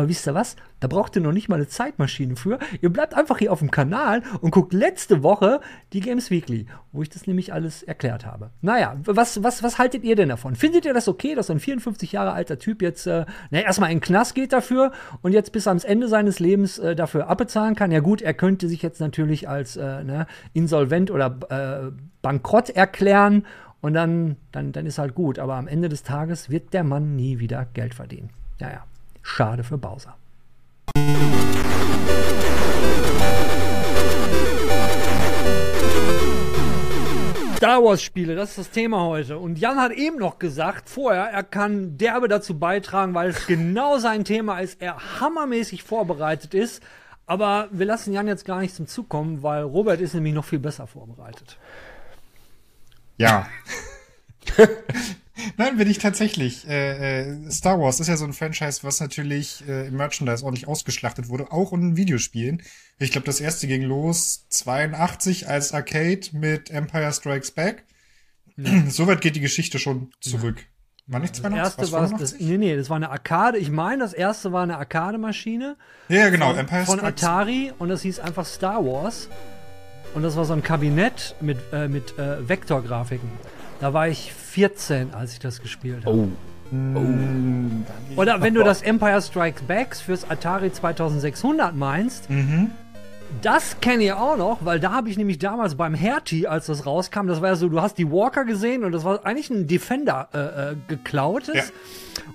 Aber 0.00 0.08
wisst 0.08 0.26
ihr 0.26 0.32
was? 0.34 0.56
Da 0.80 0.88
braucht 0.88 1.14
ihr 1.14 1.20
noch 1.20 1.32
nicht 1.32 1.50
mal 1.50 1.56
eine 1.56 1.68
Zeitmaschine 1.68 2.34
für. 2.34 2.58
Ihr 2.80 2.90
bleibt 2.90 3.12
einfach 3.12 3.36
hier 3.36 3.52
auf 3.52 3.58
dem 3.58 3.70
Kanal 3.70 4.22
und 4.40 4.50
guckt 4.50 4.72
letzte 4.72 5.22
Woche 5.22 5.60
die 5.92 6.00
Games 6.00 6.30
Weekly, 6.30 6.64
wo 6.90 7.02
ich 7.02 7.10
das 7.10 7.26
nämlich 7.26 7.52
alles 7.52 7.82
erklärt 7.82 8.24
habe. 8.24 8.48
Naja, 8.62 8.96
was, 9.04 9.42
was, 9.42 9.62
was 9.62 9.78
haltet 9.78 10.04
ihr 10.04 10.16
denn 10.16 10.30
davon? 10.30 10.56
Findet 10.56 10.86
ihr 10.86 10.94
das 10.94 11.06
okay, 11.06 11.34
dass 11.34 11.50
ein 11.50 11.60
54 11.60 12.12
Jahre 12.12 12.32
alter 12.32 12.58
Typ 12.58 12.80
jetzt 12.80 13.06
äh, 13.06 13.26
na, 13.50 13.60
erstmal 13.60 13.90
in 13.90 13.98
den 13.98 14.02
Knast 14.02 14.34
geht 14.34 14.54
dafür 14.54 14.92
und 15.20 15.32
jetzt 15.32 15.52
bis 15.52 15.68
ans 15.68 15.84
Ende 15.84 16.08
seines 16.08 16.40
Lebens 16.40 16.78
äh, 16.78 16.96
dafür 16.96 17.28
abbezahlen 17.28 17.74
kann? 17.74 17.90
Ja 17.90 18.00
gut, 18.00 18.22
er 18.22 18.32
könnte 18.32 18.66
sich 18.66 18.80
jetzt 18.80 19.00
natürlich 19.00 19.50
als 19.50 19.76
äh, 19.76 20.02
ne, 20.02 20.26
insolvent 20.54 21.10
oder 21.10 21.36
äh, 21.50 21.92
bankrott 22.22 22.70
erklären 22.70 23.44
und 23.82 23.92
dann, 23.92 24.36
dann, 24.50 24.72
dann 24.72 24.86
ist 24.86 24.98
halt 24.98 25.14
gut. 25.14 25.38
Aber 25.38 25.56
am 25.56 25.68
Ende 25.68 25.90
des 25.90 26.04
Tages 26.04 26.48
wird 26.48 26.72
der 26.72 26.84
Mann 26.84 27.16
nie 27.16 27.38
wieder 27.38 27.66
Geld 27.74 27.92
verdienen. 27.92 28.30
Ja, 28.60 28.70
ja. 28.70 28.84
Schade 29.22 29.64
für 29.64 29.78
Bowser. 29.78 30.16
Star 37.60 37.84
Wars 37.84 38.02
Spiele, 38.02 38.34
das 38.34 38.50
ist 38.50 38.58
das 38.58 38.70
Thema 38.70 39.04
heute. 39.04 39.38
Und 39.38 39.58
Jan 39.58 39.76
hat 39.76 39.92
eben 39.92 40.16
noch 40.16 40.38
gesagt, 40.38 40.88
vorher, 40.88 41.24
er 41.24 41.42
kann 41.42 41.98
derbe 41.98 42.26
dazu 42.26 42.58
beitragen, 42.58 43.12
weil 43.12 43.28
es 43.28 43.46
genau 43.46 43.98
sein 43.98 44.24
Thema 44.24 44.60
ist, 44.60 44.80
er 44.80 45.20
hammermäßig 45.20 45.82
vorbereitet 45.82 46.54
ist. 46.54 46.82
Aber 47.26 47.68
wir 47.70 47.84
lassen 47.84 48.14
Jan 48.14 48.26
jetzt 48.26 48.46
gar 48.46 48.60
nicht 48.60 48.74
zum 48.74 48.86
Zug 48.86 49.10
kommen, 49.10 49.42
weil 49.42 49.62
Robert 49.62 50.00
ist 50.00 50.14
nämlich 50.14 50.32
noch 50.32 50.46
viel 50.46 50.58
besser 50.58 50.86
vorbereitet. 50.86 51.58
Ja. 53.18 53.46
Nein, 55.56 55.76
bin 55.76 55.90
ich 55.90 55.98
tatsächlich. 55.98 56.68
Äh, 56.68 57.22
äh, 57.22 57.50
Star 57.50 57.80
Wars 57.80 58.00
ist 58.00 58.08
ja 58.08 58.16
so 58.16 58.24
ein 58.24 58.32
Franchise, 58.32 58.80
was 58.82 59.00
natürlich 59.00 59.64
äh, 59.68 59.88
im 59.88 59.96
Merchandise 59.96 60.44
ordentlich 60.44 60.68
ausgeschlachtet 60.68 61.28
wurde, 61.28 61.52
auch 61.52 61.72
in 61.72 61.96
Videospielen. 61.96 62.62
Ich 62.98 63.12
glaube, 63.12 63.26
das 63.26 63.40
erste 63.40 63.66
ging 63.66 63.82
los 63.82 64.46
82 64.48 65.48
als 65.48 65.72
Arcade 65.72 66.20
mit 66.32 66.70
Empire 66.70 67.12
Strikes 67.12 67.50
Back. 67.50 67.84
Ja. 68.56 68.84
Soweit 68.88 69.20
geht 69.20 69.36
die 69.36 69.40
Geschichte 69.40 69.78
schon 69.78 70.12
zurück. 70.20 70.58
Ja. 70.58 70.64
War 71.06 71.20
nicht 71.20 71.34
82? 71.34 71.76
Das 71.76 71.78
erste 71.78 71.92
war 71.92 72.18
das, 72.18 72.38
nee, 72.38 72.56
nee, 72.56 72.76
das 72.76 72.88
war 72.88 72.96
eine 72.96 73.10
Arcade. 73.10 73.58
Ich 73.58 73.70
meine, 73.70 74.04
das 74.04 74.12
erste 74.12 74.52
war 74.52 74.62
eine 74.62 74.78
Arcade-Maschine. 74.78 75.76
Ja, 76.08 76.28
genau. 76.28 76.50
Von, 76.50 76.58
Empire 76.58 76.86
von 76.86 77.00
Atari 77.00 77.72
und 77.78 77.88
das 77.88 78.02
hieß 78.02 78.20
einfach 78.20 78.46
Star 78.46 78.84
Wars. 78.84 79.28
Und 80.14 80.22
das 80.22 80.36
war 80.36 80.44
so 80.44 80.52
ein 80.52 80.62
Kabinett 80.62 81.34
mit, 81.40 81.58
äh, 81.72 81.88
mit 81.88 82.16
äh, 82.18 82.48
Vektorgrafiken. 82.48 83.28
Da 83.80 83.94
war 83.94 84.08
ich 84.08 84.32
14, 84.32 85.14
als 85.14 85.32
ich 85.32 85.38
das 85.38 85.60
gespielt 85.60 86.04
habe. 86.04 86.16
Oh. 86.16 86.28
Oh. 86.72 88.20
Oder 88.20 88.42
wenn 88.42 88.54
du 88.54 88.62
das 88.62 88.82
Empire 88.82 89.20
Strikes 89.20 89.62
Back 89.62 89.96
fürs 89.96 90.30
Atari 90.30 90.72
2600 90.72 91.74
meinst, 91.74 92.30
mhm. 92.30 92.70
Das 93.42 93.80
kenne 93.80 94.04
ich 94.04 94.12
auch 94.12 94.36
noch, 94.36 94.64
weil 94.64 94.80
da 94.80 94.92
habe 94.92 95.08
ich 95.08 95.16
nämlich 95.16 95.38
damals 95.38 95.74
beim 95.74 95.94
Hertie, 95.94 96.46
als 96.46 96.66
das 96.66 96.84
rauskam, 96.84 97.26
das 97.26 97.40
war 97.40 97.48
ja 97.48 97.56
so, 97.56 97.68
du 97.68 97.80
hast 97.80 97.96
die 97.96 98.10
Walker 98.10 98.44
gesehen 98.44 98.84
und 98.84 98.92
das 98.92 99.04
war 99.04 99.24
eigentlich 99.24 99.48
ein 99.48 99.66
Defender 99.66 100.28
äh, 100.34 100.72
äh, 100.72 100.76
geklautes. 100.88 101.54
Ja. 101.54 101.64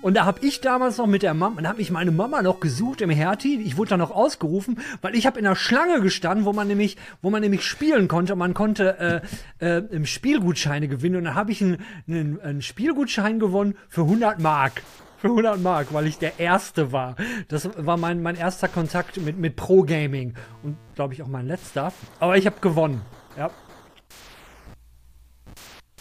Und 0.02 0.16
da 0.16 0.26
habe 0.26 0.44
ich 0.44 0.62
damals 0.62 0.98
noch 0.98 1.06
mit 1.06 1.22
der 1.22 1.34
Mama, 1.34 1.62
da 1.62 1.70
habe 1.70 1.82
ich 1.82 1.92
meine 1.92 2.12
Mama 2.12 2.42
noch 2.42 2.60
gesucht 2.60 3.02
im 3.02 3.10
Hertie. 3.12 3.62
Ich 3.62 3.78
wurde 3.78 3.92
dann 3.92 4.00
noch 4.00 4.12
ausgerufen, 4.12 4.80
weil 5.02 5.16
ich 5.16 5.28
habe 5.28 5.38
in 5.38 5.46
der 5.46 5.56
Schlange 5.56 6.02
gestanden, 6.02 6.46
wo 6.46 6.54
man 6.54 6.68
nämlich, 6.68 6.98
wo 7.22 7.30
man 7.30 7.42
nämlich 7.42 7.64
spielen 7.64 8.08
konnte. 8.08 8.36
Man 8.36 8.54
konnte 8.54 9.22
äh, 9.60 9.66
äh, 9.66 10.06
Spielgutscheine 10.06 10.88
gewinnen 10.88 11.18
und 11.18 11.26
dann 11.26 11.36
habe 11.36 11.52
ich 11.52 11.62
einen, 11.62 11.78
einen, 12.08 12.42
einen 12.42 12.62
Spielgutschein 12.62 13.40
gewonnen 13.40 13.76
für 13.90 14.02
100 14.02 14.40
Mark 14.40 14.82
für 15.26 15.32
100 15.32 15.60
Mark, 15.60 15.88
weil 15.92 16.06
ich 16.06 16.20
der 16.20 16.40
Erste 16.40 16.92
war. 16.92 17.16
Das 17.48 17.68
war 17.78 17.98
mein, 17.98 18.22
mein 18.22 18.36
erster 18.36 18.68
Kontakt 18.68 19.18
mit, 19.18 19.38
mit 19.38 19.56
Pro-Gaming 19.56 20.36
und 20.62 20.78
glaube 20.94 21.16
ich 21.16 21.24
auch 21.24 21.28
mein 21.28 21.48
letzter. 21.48 21.92
Aber 22.20 22.38
ich 22.38 22.46
habe 22.46 22.58
gewonnen. 22.62 23.02
Ja. 23.36 23.50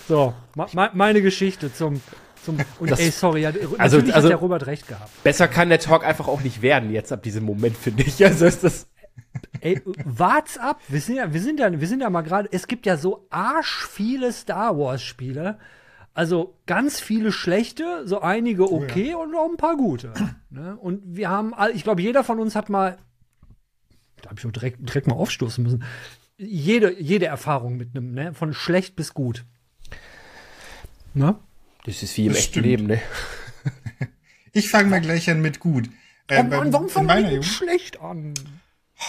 So, 0.07 0.35
ma, 0.55 0.91
meine 0.93 1.23
Geschichte 1.23 1.73
zum, 1.73 2.03
zum 2.45 2.59
und 2.79 2.91
das, 2.91 3.01
ey, 3.01 3.11
sorry, 3.11 3.43
ja, 3.43 3.49
also, 3.79 3.97
also, 3.99 4.13
hat 4.13 4.25
der 4.25 4.37
Robert 4.37 4.67
recht 4.67 4.87
gehabt. 4.87 5.11
Besser 5.23 5.49
kann 5.49 5.71
der 5.71 5.79
Talk 5.79 6.05
einfach 6.05 6.29
auch 6.29 6.43
nicht 6.43 6.61
werden 6.61 6.91
jetzt 6.91 7.11
ab 7.11 7.23
diesem 7.23 7.45
Moment, 7.45 7.77
finde 7.79 8.03
ich. 8.03 8.23
Also 8.23 8.45
ist 8.45 8.63
das. 8.63 8.89
Ey, 9.61 9.81
wart's 10.05 10.59
ab. 10.59 10.81
Wir 10.89 11.01
sind 11.01 11.17
ja, 11.17 11.33
wir 11.33 11.41
sind 11.41 11.59
ja, 11.59 11.81
wir 11.81 11.89
sind 11.89 12.03
ja 12.03 12.11
mal 12.11 12.21
gerade. 12.21 12.51
Es 12.53 12.67
gibt 12.67 12.85
ja 12.85 12.99
so 12.99 13.27
arsch 13.31 13.89
viele 13.91 14.33
Star 14.33 14.77
Wars 14.77 15.03
Spiele. 15.03 15.59
Also 16.15 16.57
ganz 16.67 17.01
viele 17.01 17.33
schlechte, 17.33 18.07
so 18.07 18.21
einige 18.21 18.71
okay 18.71 19.15
oh, 19.15 19.19
ja. 19.19 19.25
und 19.25 19.35
auch 19.35 19.51
ein 19.51 19.57
paar 19.57 19.77
gute. 19.77 20.13
ne? 20.51 20.77
Und 20.77 21.03
wir 21.05 21.29
haben, 21.29 21.53
ich 21.75 21.83
glaube, 21.83 22.03
jeder 22.03 22.23
von 22.23 22.39
uns 22.39 22.55
hat 22.55 22.69
mal, 22.69 22.99
da 24.23 24.31
habe 24.31 24.39
ich 24.39 24.47
auch 24.47 24.53
direkt, 24.53 24.89
direkt 24.89 25.09
mal 25.09 25.17
aufstoßen 25.17 25.63
müssen, 25.63 25.83
jede, 26.37 27.01
jede 27.01 27.27
Erfahrung 27.27 27.77
mit 27.77 27.97
einem, 27.97 28.13
ne? 28.13 28.33
von 28.33 28.55
schlecht 28.55 28.95
bis 28.95 29.13
gut. 29.13 29.45
Ne? 31.15 31.37
Das 31.85 32.03
ist 32.03 32.17
wie 32.17 32.27
im 32.27 32.33
echten. 32.33 32.63
Leben, 32.63 32.87
ne? 32.87 33.01
ich 34.53 34.71
fange 34.71 34.91
mal 34.91 35.01
gleich 35.01 35.29
an 35.29 35.43
mit 35.43 35.59
gut. 35.59 35.91
Äh, 36.29 36.45
warum 36.49 36.73
warum 36.73 36.89
fangen 36.89 37.09
wir 37.09 37.39
mit 37.39 37.45
schlecht 37.45 38.01
an? 38.01 38.35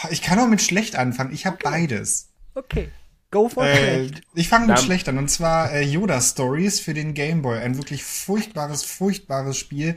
Ich 0.10 0.22
kann 0.22 0.40
auch 0.40 0.48
mit 0.48 0.62
schlecht 0.62 0.96
anfangen. 0.96 1.34
Ich 1.34 1.46
habe 1.46 1.56
okay. 1.56 1.64
beides. 1.64 2.30
Okay. 2.56 2.90
Go 3.36 3.50
for 3.50 3.66
äh, 3.66 3.76
schlecht. 3.76 4.22
Ich 4.34 4.48
fange 4.48 4.68
mit 4.68 4.80
schlecht 4.80 5.10
an. 5.10 5.18
Und 5.18 5.30
zwar 5.30 5.74
äh, 5.74 5.82
Yoda 5.82 6.22
Stories 6.22 6.80
für 6.80 6.94
den 6.94 7.14
Game 7.14 7.42
Boy. 7.42 7.60
Ein 7.60 7.76
wirklich 7.76 8.02
furchtbares, 8.02 8.84
furchtbares 8.84 9.58
Spiel. 9.58 9.96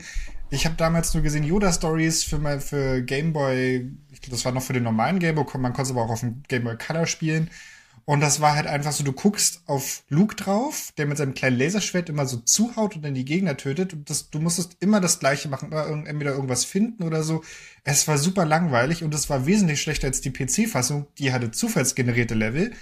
Ich 0.49 0.65
habe 0.65 0.75
damals 0.75 1.13
nur 1.13 1.23
gesehen 1.23 1.45
Yoda 1.45 1.71
Stories 1.71 2.25
für 2.25 2.37
mein, 2.37 2.59
für 2.59 3.01
Game 3.01 3.31
Boy. 3.31 3.89
Ich 4.11 4.19
glaube, 4.19 4.35
das 4.35 4.43
war 4.43 4.51
noch 4.51 4.61
für 4.61 4.73
den 4.73 4.83
normalen 4.83 5.19
Game 5.19 5.35
Boy. 5.35 5.45
Man 5.57 5.71
konnte 5.71 5.83
es 5.83 5.91
aber 5.91 6.03
auch 6.03 6.09
auf 6.09 6.19
dem 6.19 6.43
Game 6.49 6.65
Boy 6.65 6.75
Color 6.75 7.05
spielen. 7.05 7.49
Und 8.03 8.19
das 8.19 8.41
war 8.41 8.55
halt 8.55 8.67
einfach 8.67 8.91
so, 8.91 9.05
du 9.05 9.13
guckst 9.13 9.61
auf 9.67 10.03
Luke 10.09 10.35
drauf, 10.35 10.91
der 10.97 11.05
mit 11.05 11.17
seinem 11.17 11.33
kleinen 11.33 11.59
Laserschwert 11.59 12.09
immer 12.09 12.25
so 12.25 12.37
zuhaut 12.37 12.97
und 12.97 13.05
dann 13.05 13.13
die 13.13 13.23
Gegner 13.23 13.55
tötet. 13.55 13.93
Und 13.93 14.09
das, 14.09 14.31
du 14.31 14.39
musstest 14.39 14.75
immer 14.81 14.99
das 14.99 15.19
Gleiche 15.19 15.47
machen, 15.47 15.71
entweder 15.71 16.31
irgendwas 16.33 16.65
finden 16.65 17.03
oder 17.03 17.23
so. 17.23 17.41
Es 17.85 18.05
war 18.09 18.17
super 18.17 18.45
langweilig 18.45 19.01
und 19.01 19.13
es 19.13 19.29
war 19.29 19.45
wesentlich 19.45 19.81
schlechter 19.81 20.07
als 20.07 20.19
die 20.19 20.31
PC-Fassung. 20.31 21.07
Die 21.19 21.31
hatte 21.31 21.51
zufallsgenerierte 21.51 22.35
Level 22.35 22.73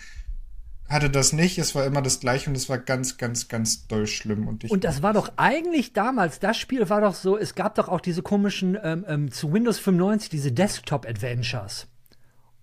hatte 0.89 1.09
das 1.09 1.33
nicht. 1.33 1.57
Es 1.57 1.75
war 1.75 1.85
immer 1.85 2.01
das 2.01 2.19
gleiche 2.19 2.49
und 2.49 2.55
es 2.55 2.69
war 2.69 2.77
ganz, 2.77 3.17
ganz, 3.17 3.47
ganz 3.47 3.87
doll 3.87 4.07
schlimm. 4.07 4.47
Und, 4.47 4.63
ich 4.63 4.71
und 4.71 4.83
das 4.83 5.01
war 5.01 5.13
doch 5.13 5.31
eigentlich 5.37 5.93
damals, 5.93 6.39
das 6.39 6.57
Spiel 6.57 6.89
war 6.89 7.01
doch 7.01 7.13
so, 7.13 7.37
es 7.37 7.55
gab 7.55 7.75
doch 7.75 7.87
auch 7.89 8.01
diese 8.01 8.21
komischen, 8.21 8.77
ähm, 8.81 9.05
ähm, 9.07 9.31
zu 9.31 9.51
Windows 9.51 9.79
95, 9.79 10.29
diese 10.29 10.51
Desktop-Adventures. 10.51 11.87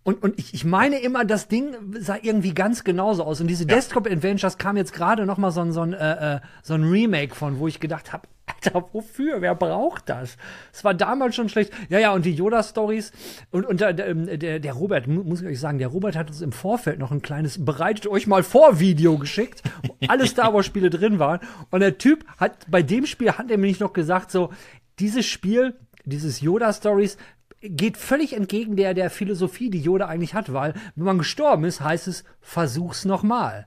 Und, 0.05 0.23
und 0.23 0.39
ich, 0.39 0.53
ich 0.53 0.65
meine 0.65 0.99
immer, 0.99 1.25
das 1.25 1.49
Ding 1.49 1.75
sah 1.99 2.19
irgendwie 2.21 2.53
ganz 2.53 2.85
genauso 2.85 3.25
aus. 3.25 3.41
Und 3.41 3.47
diese 3.47 3.65
ja. 3.65 3.75
Desktop 3.75 4.07
Adventures 4.07 4.59
kam 4.59 4.77
jetzt 4.77 4.93
gerade 4.93 5.25
noch 5.25 5.39
mal 5.39 5.51
so 5.51 5.63
ein, 5.63 5.73
so, 5.73 5.81
ein, 5.81 5.95
äh, 5.95 6.37
äh 6.37 6.41
so 6.63 6.75
ein 6.75 6.85
Remake 6.85 7.35
von, 7.35 7.59
wo 7.59 7.69
ich 7.69 7.81
gedacht 7.81 8.13
habe, 8.13 8.29
Alter, 8.75 8.89
wofür? 8.93 9.41
Wer 9.41 9.55
braucht 9.55 10.09
das? 10.09 10.37
Es 10.73 10.85
war 10.85 10.95
damals 10.95 11.35
schon 11.35 11.49
schlecht. 11.49 11.73
Ja, 11.89 11.99
ja, 11.99 12.13
und 12.13 12.25
die 12.25 12.35
Yoda-Stories. 12.35 13.13
Und, 13.51 13.67
und 13.67 13.81
der, 13.81 13.93
der, 13.93 14.59
der 14.59 14.73
Robert, 14.73 15.07
muss 15.07 15.43
ich 15.43 15.49
euch 15.49 15.61
sagen, 15.61 15.79
der 15.79 15.89
Robert 15.89 16.17
hat 16.17 16.29
uns 16.29 16.41
im 16.41 16.53
Vorfeld 16.53 16.99
noch 16.99 17.13
ein 17.13 17.23
kleines 17.23 17.65
Bereitet 17.65 18.07
euch 18.07 18.27
mal 18.27 18.43
vor 18.43 18.81
Video 18.81 19.19
geschickt, 19.19 19.63
wo 19.87 19.97
alle 20.09 20.27
Star 20.27 20.55
Wars-Spiele 20.55 20.91
drin 20.91 21.19
waren. 21.19 21.41
Und 21.71 21.81
der 21.81 21.99
Typ 21.99 22.25
hat, 22.39 22.67
bei 22.71 22.83
dem 22.83 23.07
Spiel 23.07 23.33
hat 23.33 23.51
er 23.51 23.59
mir 23.59 23.67
nicht 23.67 23.81
noch 23.81 23.93
gesagt, 23.93 24.31
so, 24.31 24.53
dieses 24.99 25.27
Spiel, 25.27 25.75
dieses 26.05 26.41
Yoda-Stories, 26.41 27.17
geht 27.61 27.97
völlig 27.97 28.35
entgegen 28.35 28.77
der, 28.77 28.93
der 28.93 29.09
Philosophie, 29.09 29.71
die 29.71 29.81
Yoda 29.81 30.07
eigentlich 30.07 30.35
hat, 30.35 30.53
weil 30.53 30.75
wenn 30.97 31.05
man 31.05 31.19
gestorben 31.19 31.65
ist, 31.65 31.81
heißt 31.81 32.09
es, 32.09 32.25
versuch's 32.41 33.07
nochmal. 33.07 33.67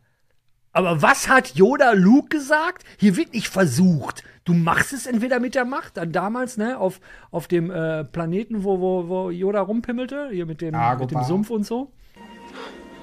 Aber 0.71 1.01
was 1.01 1.27
hat 1.27 1.55
Yoda 1.55 1.91
Luke 1.93 2.29
gesagt? 2.29 2.83
Hier 2.99 3.15
wird 3.15 3.33
nicht 3.33 3.47
versucht. 3.47 4.23
Du 4.45 4.53
machst 4.53 4.93
es 4.93 5.07
entweder 5.07 5.39
mit 5.39 5.55
der 5.55 5.65
Macht, 5.65 5.97
dann 5.97 6.11
damals, 6.11 6.57
ne, 6.57 6.77
auf, 6.77 7.01
auf 7.31 7.47
dem 7.47 7.69
äh, 7.69 8.05
Planeten, 8.05 8.63
wo, 8.63 8.79
wo, 8.79 9.09
wo 9.09 9.29
Yoda 9.29 9.61
rumpimmelte, 9.61 10.29
hier 10.31 10.45
mit 10.45 10.61
dem, 10.61 10.73
mit 10.99 11.11
dem 11.11 11.23
Sumpf 11.23 11.49
und 11.49 11.65
so. 11.65 11.91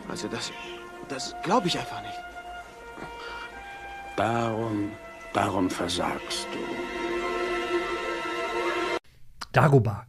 Also 0.09 0.29
das, 0.29 0.53
das 1.09 1.35
glaube 1.43 1.67
ich 1.67 1.79
einfach 1.79 2.01
nicht. 2.03 2.19
Darum, 4.17 4.93
darum 5.33 5.69
versagst 5.69 6.47
du. 6.53 6.59
Dagobah. 9.53 10.07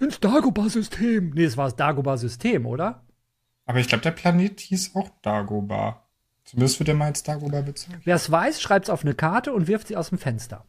Ins 0.00 0.20
Dagobah-System. 0.20 1.30
Nee, 1.34 1.44
es 1.44 1.56
war 1.56 1.64
das 1.64 1.76
Dagobah-System, 1.76 2.66
oder? 2.66 3.02
Aber 3.66 3.78
ich 3.80 3.88
glaube, 3.88 4.02
der 4.02 4.12
Planet 4.12 4.60
hieß 4.60 4.94
auch 4.94 5.10
Dagobah. 5.22 6.07
Zumindest 6.48 6.78
wird 6.78 6.88
er 6.88 6.94
mal 6.94 7.06
als 7.06 7.22
Dagobah 7.22 7.60
bezeichnet. 7.60 8.00
Wer 8.04 8.16
es 8.16 8.30
weiß, 8.30 8.62
schreibt 8.62 8.86
es 8.86 8.90
auf 8.90 9.02
eine 9.04 9.12
Karte 9.12 9.52
und 9.52 9.68
wirft 9.68 9.88
sie 9.88 9.96
aus 9.96 10.08
dem 10.08 10.16
Fenster. 10.16 10.64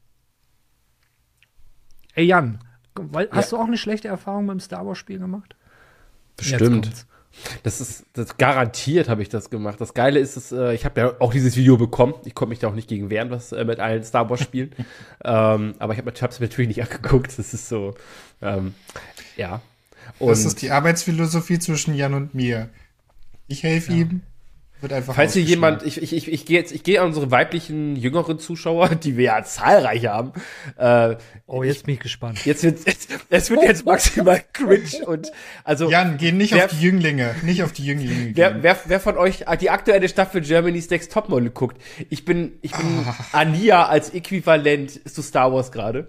Ey 2.16 2.26
Jan, 2.26 2.60
hast 3.32 3.54
du 3.54 3.58
auch 3.58 3.66
eine 3.66 3.78
schlechte 3.78 4.10
Erfahrung 4.10 4.46
beim 4.46 4.60
Star 4.60 4.86
Wars-Spiel 4.86 5.20
gemacht? 5.20 5.56
Bestimmt. 6.36 7.06
Das 7.64 7.80
ist 7.80 8.06
das 8.12 8.36
garantiert 8.36 9.08
habe 9.08 9.22
ich 9.22 9.30
das 9.30 9.50
gemacht. 9.50 9.80
Das 9.80 9.94
Geile 9.94 10.20
ist, 10.20 10.36
dass, 10.36 10.52
äh, 10.52 10.74
ich 10.74 10.84
habe 10.84 11.00
ja 11.00 11.14
auch 11.20 11.32
dieses 11.32 11.56
Video 11.56 11.78
bekommen. 11.78 12.16
Ich 12.26 12.36
konnte 12.36 12.50
mich 12.50 12.60
da 12.60 12.68
auch 12.68 12.76
nicht 12.76 12.90
gegen 12.90 13.10
wehren, 13.10 13.30
was 13.30 13.54
äh, 13.54 13.64
mit 13.64 13.80
allen 13.80 14.04
Star 14.04 14.30
Wars 14.30 14.42
Spielen. 14.42 14.76
ähm, 15.24 15.76
aber 15.80 15.94
ich 15.94 16.00
habe 16.00 16.12
es 16.12 16.40
mir 16.42 16.48
natürlich 16.48 16.68
nicht 16.68 16.84
angeguckt. 16.84 17.40
Das 17.40 17.54
ist 17.54 17.70
so, 17.70 17.96
ähm, 18.42 18.74
ja. 19.38 19.62
Und 20.18 20.30
das 20.30 20.44
ist 20.44 20.62
die 20.62 20.72
Arbeitsphilosophie 20.72 21.60
zwischen 21.60 21.96
Jan 21.96 22.16
und 22.16 22.34
mir. 22.34 22.68
Ich 23.48 23.64
helfe 23.64 23.94
ja. 23.94 24.00
ihm, 24.00 24.24
wird 24.82 24.94
einfach 24.94 25.16
Falls 25.16 25.34
hier 25.34 25.42
jemand, 25.42 25.84
ich, 25.84 26.02
ich, 26.02 26.14
ich, 26.14 26.32
ich 26.32 26.46
gehe 26.46 26.58
jetzt, 26.58 26.72
ich 26.72 26.84
gehe 26.84 27.02
an 27.02 27.08
unsere 27.08 27.32
weiblichen, 27.32 27.96
jüngeren 27.96 28.40
Zuschauer, 28.40 28.90
die 28.96 29.18
wir 29.18 29.26
ja 29.26 29.44
zahlreich 29.44 30.06
haben. 30.08 30.32
Äh, 30.78 31.18
oh, 31.48 31.64
jetzt 31.64 31.78
ich, 31.78 31.84
bin 31.84 31.94
ich 31.96 32.00
gespannt. 32.00 32.46
Jetzt 32.46 32.64
wird, 32.64 32.86
jetzt, 32.86 33.10
es 33.30 33.50
wird 33.50 33.64
jetzt 33.64 33.86
maximal 33.86 34.42
cringe 34.54 35.06
und, 35.06 35.32
also. 35.64 35.90
Jan, 35.90 36.18
geh 36.18 36.32
nicht 36.32 36.54
wer, 36.54 36.66
auf 36.66 36.72
die 36.72 36.82
Jünglinge, 36.82 37.36
nicht 37.44 37.64
auf 37.64 37.74
die 37.74 37.86
Jünglinge. 37.86 38.32
Wer, 38.36 38.64
wer, 38.64 38.78
wer 38.86 39.00
von 39.00 39.18
euch 39.18 39.46
die 39.60 39.70
aktuelle 39.70 40.08
Staffel 40.08 40.42
Germany's 40.42 40.90
Next 40.90 41.12
Topmodel 41.12 41.50
guckt? 41.50 41.82
Ich 42.10 42.24
bin, 42.24 42.54
ich 42.62 42.72
bin 42.72 43.06
ah. 43.06 43.16
Ania 43.34 43.86
als 43.88 44.12
Äquivalent 44.14 45.10
zu 45.10 45.22
Star 45.22 45.52
Wars 45.52 45.72
gerade. 45.72 46.08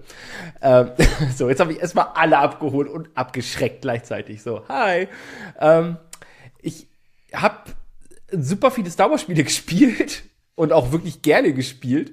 Ähm, 0.63 0.91
so, 1.37 1.49
jetzt 1.49 1.61
habe 1.61 1.73
ich 1.73 1.81
erstmal 1.81 2.09
alle 2.15 2.39
abgeholt 2.39 2.89
und 2.89 3.09
abgeschreckt 3.17 3.83
gleichzeitig. 3.83 4.43
So, 4.43 4.63
hi. 4.69 5.09
Ähm, 5.59 5.97
ich 6.63 6.87
hab 7.33 7.80
super 8.33 8.71
viele 8.71 8.91
Star 8.91 9.11
Wars 9.11 9.23
Spiele 9.23 9.45
gespielt 9.45 10.23
und 10.55 10.73
auch 10.73 10.93
wirklich 10.93 11.23
gerne 11.23 11.53
gespielt. 11.53 12.13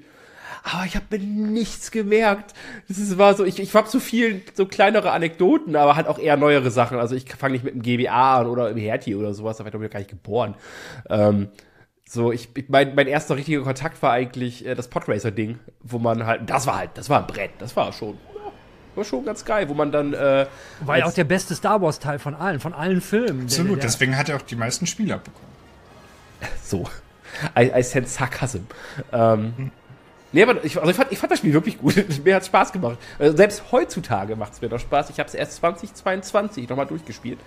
Aber 0.64 0.86
ich 0.86 0.96
habe 0.96 1.06
mir 1.12 1.20
nichts 1.20 1.92
gemerkt. 1.92 2.54
Das 2.90 2.98
ist, 2.98 3.18
war 3.18 3.34
so, 3.36 3.46
ich, 3.46 3.60
ich 3.60 3.74
habe 3.74 3.88
so 3.88 4.00
viel, 4.00 4.42
so 4.54 4.66
kleinere 4.66 5.12
Anekdoten, 5.12 5.76
aber 5.76 5.96
halt 5.96 6.08
auch 6.08 6.20
eher 6.20 6.36
neuere 6.36 6.72
Sachen. 6.72 7.00
Also 7.00 7.16
ich 7.16 7.32
fange 7.34 7.54
nicht 7.54 7.64
mit 7.64 7.74
dem 7.74 7.82
GBA 7.82 8.40
an 8.40 8.48
oder 8.48 8.70
im 8.70 8.78
Hertie 8.78 9.16
oder 9.16 9.34
sowas, 9.34 9.58
da 9.58 9.64
war 9.64 9.82
ich 9.82 9.92
gar 9.92 10.00
nicht 10.00 10.10
geboren. 10.10 10.56
Ähm, 11.10 11.48
so, 12.10 12.32
ich, 12.32 12.50
mein, 12.70 12.96
mein 12.96 13.08
erster 13.08 13.36
richtiger 13.36 13.64
Kontakt 13.64 14.02
war 14.02 14.12
eigentlich 14.12 14.66
äh, 14.66 14.76
das 14.76 14.88
Podracer-Ding, 14.88 15.60
wo 15.82 16.00
man 16.00 16.26
halt, 16.26 16.50
das 16.50 16.66
war 16.68 16.78
halt, 16.78 16.92
das 16.96 17.10
war 17.10 17.20
ein 17.20 17.28
Brett, 17.28 17.52
das 17.60 17.76
war 17.76 17.92
schon, 17.92 18.18
war 18.96 19.04
schon 19.04 19.26
ganz 19.26 19.46
geil, 19.46 19.70
wo 19.70 19.74
man 19.74 19.92
dann. 19.92 20.14
Äh, 20.14 20.48
war 20.86 20.98
ja 20.98 21.06
auch 21.06 21.14
der 21.14 21.26
beste 21.26 21.54
Star 21.54 21.82
Wars-Teil 21.82 22.20
von 22.20 22.34
allen, 22.34 22.60
von 22.60 22.74
allen 22.74 23.02
Filmen. 23.02 23.44
Absolut, 23.44 23.72
der, 23.72 23.76
der, 23.78 23.86
deswegen 23.86 24.18
hat 24.18 24.30
er 24.30 24.38
auch 24.38 24.42
die 24.42 24.56
meisten 24.56 24.88
Spiele 24.88 25.16
abbekommen. 25.16 25.57
So. 26.64 26.88
I, 27.56 27.72
I 27.80 27.84
sense 27.84 28.18
Sarcasm. 28.18 28.68
Ähm, 29.12 29.54
hm. 29.56 29.72
Nee, 30.34 30.44
aber 30.44 30.64
ich, 30.64 30.78
also 30.78 30.90
ich, 30.90 30.98
fand, 30.98 31.12
ich 31.12 31.18
fand 31.18 31.32
das 31.32 31.40
Spiel 31.40 31.54
wirklich 31.54 31.78
gut. 31.78 31.96
mir 32.24 32.36
hat 32.36 32.46
Spaß 32.46 32.72
gemacht. 32.72 32.98
Also 33.18 33.36
selbst 33.36 33.64
heutzutage 33.72 34.36
macht 34.36 34.54
es 34.54 34.62
mir 34.62 34.70
noch 34.70 34.80
Spaß. 34.80 35.10
Ich 35.10 35.20
habe 35.20 35.28
es 35.28 35.36
erst 35.36 35.56
2022 35.56 36.68
nochmal 36.70 36.88
durchgespielt. 36.88 37.40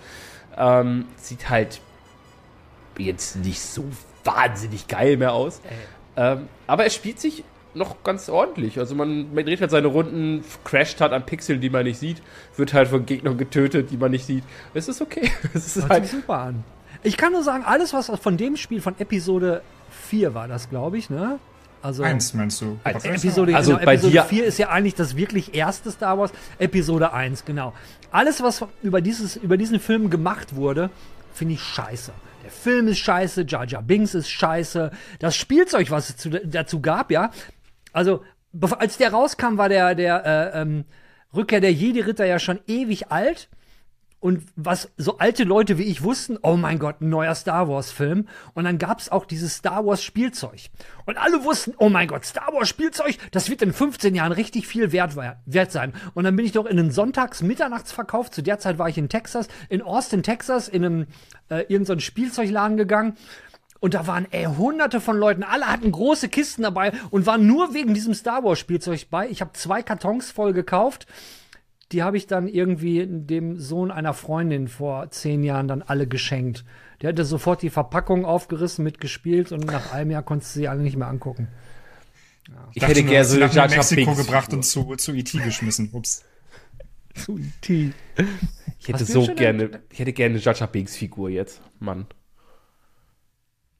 Ähm, 0.57 1.05
sieht 1.17 1.49
halt 1.49 1.81
jetzt 2.97 3.37
nicht 3.37 3.61
so 3.61 3.85
wahnsinnig 4.23 4.87
geil 4.87 5.17
mehr 5.17 5.33
aus. 5.33 5.61
Ähm, 6.15 6.47
aber 6.67 6.85
es 6.85 6.93
spielt 6.93 7.19
sich 7.19 7.43
noch 7.73 8.03
ganz 8.03 8.29
ordentlich. 8.29 8.79
Also 8.79 8.95
man, 8.95 9.33
man 9.33 9.45
dreht 9.45 9.61
halt 9.61 9.71
seine 9.71 9.87
Runden, 9.87 10.43
crasht 10.63 10.99
halt 11.01 11.13
an 11.13 11.25
Pixeln, 11.25 11.61
die 11.61 11.69
man 11.69 11.85
nicht 11.85 11.99
sieht, 11.99 12.21
wird 12.57 12.73
halt 12.73 12.89
von 12.89 13.05
Gegnern 13.05 13.37
getötet, 13.37 13.91
die 13.91 13.97
man 13.97 14.11
nicht 14.11 14.25
sieht. 14.25 14.43
Es 14.73 14.87
ist 14.87 15.01
okay. 15.01 15.31
Es 15.53 15.77
ist 15.77 15.87
halt 15.87 16.07
super 16.07 16.37
an. 16.39 16.63
Ich 17.03 17.17
kann 17.17 17.31
nur 17.31 17.43
sagen, 17.43 17.63
alles, 17.65 17.93
was 17.93 18.11
von 18.19 18.37
dem 18.37 18.57
Spiel 18.57 18.81
von 18.81 18.99
Episode 18.99 19.61
4 20.09 20.33
war 20.33 20.47
das, 20.47 20.69
glaube 20.69 20.97
ich, 20.97 21.09
ne? 21.09 21.39
Also, 21.81 22.03
eins 22.03 22.33
meinst 22.35 22.61
du? 22.61 22.79
Episode, 22.83 23.55
also 23.55 23.73
genau, 23.73 23.85
bei 23.85 23.93
Episode 23.95 24.13
dir 24.13 24.23
4 24.23 24.45
ist 24.45 24.59
ja 24.59 24.69
eigentlich 24.69 24.93
das 24.93 25.15
wirklich 25.15 25.55
erste 25.55 25.89
Star 25.89 26.19
Wars. 26.19 26.31
Episode 26.59 27.11
1, 27.11 27.43
genau. 27.43 27.73
Alles, 28.11 28.43
was 28.43 28.63
über, 28.83 29.01
dieses, 29.01 29.35
über 29.35 29.57
diesen 29.57 29.79
Film 29.79 30.11
gemacht 30.11 30.55
wurde, 30.55 30.91
finde 31.33 31.55
ich 31.55 31.61
scheiße. 31.61 32.11
Der 32.43 32.51
Film 32.51 32.87
ist 32.87 32.99
scheiße, 32.99 33.45
Jar 33.47 33.65
Jar 33.65 33.81
Binks 33.81 34.13
ist 34.13 34.29
scheiße. 34.29 34.91
Das 35.17 35.35
Spielzeug, 35.35 35.89
was 35.89 36.09
es 36.09 36.17
zu, 36.17 36.29
dazu 36.29 36.81
gab, 36.81 37.09
ja. 37.09 37.31
Also, 37.93 38.23
als 38.77 38.97
der 38.97 39.11
rauskam, 39.11 39.57
war 39.57 39.69
der, 39.69 39.95
der 39.95 40.25
äh, 40.53 40.61
ähm, 40.61 40.85
Rückkehr 41.33 41.61
der 41.61 41.73
Jedi-Ritter 41.73 42.25
ja 42.25 42.37
schon 42.37 42.59
ewig 42.67 43.11
alt. 43.11 43.49
Und 44.21 44.43
was 44.55 44.91
so 44.97 45.17
alte 45.17 45.43
Leute 45.43 45.79
wie 45.79 45.83
ich 45.83 46.03
wussten, 46.03 46.37
oh 46.43 46.55
mein 46.55 46.77
Gott, 46.77 47.01
ein 47.01 47.09
neuer 47.09 47.33
Star 47.33 47.67
Wars-Film. 47.67 48.27
Und 48.53 48.65
dann 48.65 48.77
gab 48.77 48.99
es 48.99 49.11
auch 49.11 49.25
dieses 49.25 49.55
Star 49.55 49.83
Wars-Spielzeug. 49.83 50.69
Und 51.07 51.17
alle 51.17 51.43
wussten, 51.43 51.73
oh 51.79 51.89
mein 51.89 52.07
Gott, 52.07 52.23
Star 52.23 52.53
Wars-Spielzeug, 52.53 53.17
das 53.31 53.49
wird 53.49 53.63
in 53.63 53.73
15 53.73 54.13
Jahren 54.13 54.31
richtig 54.31 54.67
viel 54.67 54.91
wert, 54.91 55.15
wert 55.15 55.71
sein. 55.71 55.93
Und 56.13 56.23
dann 56.23 56.35
bin 56.35 56.45
ich 56.45 56.51
doch 56.51 56.67
in 56.67 56.77
einen 56.77 56.91
Sonntags-Mitternachtsverkauf, 56.91 58.29
zu 58.29 58.43
der 58.43 58.59
Zeit 58.59 58.77
war 58.77 58.87
ich 58.87 58.99
in 58.99 59.09
Texas, 59.09 59.47
in 59.69 59.81
Austin, 59.81 60.21
Texas, 60.21 60.67
in 60.67 60.85
einem 60.85 61.07
äh, 61.49 61.61
irgendeinen 61.61 61.99
Spielzeugladen 61.99 62.77
gegangen. 62.77 63.17
Und 63.79 63.95
da 63.95 64.05
waren 64.05 64.27
ey, 64.29 64.45
hunderte 64.45 65.01
von 65.01 65.17
Leuten, 65.17 65.41
alle 65.41 65.65
hatten 65.65 65.91
große 65.91 66.29
Kisten 66.29 66.61
dabei 66.61 66.91
und 67.09 67.25
waren 67.25 67.47
nur 67.47 67.73
wegen 67.73 67.95
diesem 67.95 68.13
Star 68.13 68.43
Wars 68.43 68.59
Spielzeug 68.59 69.07
bei. 69.09 69.27
Ich 69.29 69.41
habe 69.41 69.53
zwei 69.53 69.81
Kartons 69.81 70.29
voll 70.29 70.53
gekauft 70.53 71.07
die 71.91 72.03
habe 72.03 72.17
ich 72.17 72.27
dann 72.27 72.47
irgendwie 72.47 73.05
dem 73.07 73.59
Sohn 73.59 73.91
einer 73.91 74.13
Freundin 74.13 74.67
vor 74.67 75.09
zehn 75.11 75.43
Jahren 75.43 75.67
dann 75.67 75.81
alle 75.81 76.07
geschenkt. 76.07 76.63
Der 77.01 77.09
hatte 77.09 77.25
sofort 77.25 77.61
die 77.61 77.69
Verpackung 77.69 78.25
aufgerissen, 78.25 78.83
mitgespielt 78.83 79.51
und 79.51 79.65
nach 79.65 79.91
einem 79.91 80.11
Jahr 80.11 80.23
konntest 80.23 80.55
du 80.55 80.59
sie 80.59 80.67
alle 80.67 80.81
nicht 80.81 80.97
mehr 80.97 81.07
angucken. 81.07 81.47
Ja. 82.47 82.67
Ich, 82.71 82.81
ich 82.81 82.87
hätte 82.87 83.03
gerne 83.03 83.25
so 83.25 83.41
eine 83.41 83.51
Jar 83.51 83.69
Mexiko 83.69 84.15
gebracht 84.15 84.53
und 84.53 84.63
zu, 84.63 84.95
zu 84.95 85.13
E.T. 85.13 85.39
geschmissen. 85.39 85.89
Ups. 85.91 86.23
zu 87.15 87.37
E.T. 87.37 87.91
Ich 88.79 88.87
hätte 88.87 89.05
so 89.05 89.25
gerne, 89.33 89.81
ich 89.91 89.99
hätte 89.99 90.13
gerne 90.13 90.35
eine 90.35 90.43
Jar 90.43 90.67
Binks 90.67 90.95
Figur 90.95 91.29
jetzt, 91.29 91.61
Mann. 91.79 92.07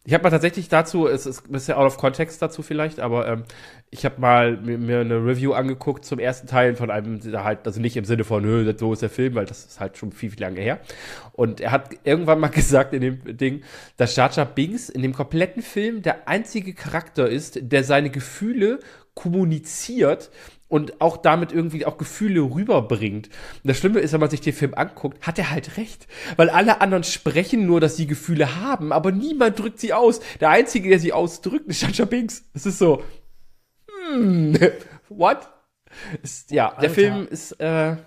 Ich 0.03 0.15
habe 0.15 0.23
mal 0.23 0.31
tatsächlich 0.31 0.67
dazu, 0.67 1.07
es 1.07 1.27
ist 1.27 1.47
ein 1.47 1.51
bisschen 1.51 1.75
out 1.75 1.85
of 1.85 1.97
context 1.97 2.41
dazu 2.41 2.63
vielleicht, 2.63 2.99
aber 2.99 3.27
ähm, 3.27 3.43
ich 3.91 4.03
habe 4.03 4.19
mal 4.19 4.57
mir, 4.57 4.79
mir, 4.79 5.01
eine 5.01 5.23
Review 5.23 5.53
angeguckt 5.53 6.05
zum 6.05 6.17
ersten 6.17 6.47
Teil 6.47 6.75
von 6.75 6.89
einem, 6.89 7.21
halt, 7.43 7.67
also 7.67 7.79
nicht 7.79 7.95
im 7.97 8.05
Sinne 8.05 8.23
von, 8.23 8.41
nö, 8.41 8.73
so 8.79 8.93
ist 8.93 9.03
der 9.03 9.11
Film, 9.11 9.35
weil 9.35 9.45
das 9.45 9.63
ist 9.63 9.79
halt 9.79 9.97
schon 9.97 10.11
viel, 10.11 10.31
viel 10.31 10.41
lange 10.41 10.59
her. 10.59 10.79
Und 11.33 11.61
er 11.61 11.69
hat 11.69 11.91
irgendwann 12.03 12.39
mal 12.39 12.47
gesagt 12.49 12.95
in 12.95 13.01
dem 13.01 13.37
Ding, 13.37 13.61
dass 13.97 14.15
Jar 14.15 14.31
Jar 14.31 14.47
Binks 14.47 14.89
in 14.89 15.03
dem 15.03 15.13
kompletten 15.13 15.61
Film 15.61 16.01
der 16.01 16.27
einzige 16.27 16.73
Charakter 16.73 17.29
ist, 17.29 17.59
der 17.61 17.83
seine 17.83 18.09
Gefühle 18.09 18.79
kommuniziert 19.13 20.31
und 20.71 21.01
auch 21.01 21.17
damit 21.17 21.51
irgendwie 21.51 21.85
auch 21.85 21.97
Gefühle 21.97 22.39
rüberbringt. 22.41 23.27
Und 23.27 23.67
das 23.67 23.77
Schlimme 23.77 23.99
ist, 23.99 24.13
wenn 24.13 24.21
man 24.21 24.29
sich 24.29 24.39
den 24.39 24.53
Film 24.53 24.73
anguckt, 24.73 25.27
hat 25.27 25.37
er 25.37 25.51
halt 25.51 25.75
recht. 25.75 26.07
Weil 26.37 26.49
alle 26.49 26.79
anderen 26.79 27.03
sprechen 27.03 27.65
nur, 27.65 27.81
dass 27.81 27.97
sie 27.97 28.07
Gefühle 28.07 28.55
haben, 28.61 28.93
aber 28.93 29.11
niemand 29.11 29.59
drückt 29.59 29.81
sie 29.81 29.91
aus. 29.91 30.21
Der 30.39 30.49
Einzige, 30.49 30.87
der 30.87 30.99
sie 30.99 31.11
ausdrückt, 31.11 31.67
ist 31.67 31.81
Chacha 31.81 32.05
Binks. 32.05 32.45
Es 32.53 32.65
ist 32.65 32.79
so, 32.79 33.03
hm, 34.13 34.57
what? 35.09 35.49
Ist, 36.23 36.51
ja, 36.51 36.69
Alter. 36.69 36.81
der 36.81 36.89
Film 36.89 37.27
ist 37.29 37.51
äh, 37.59 37.97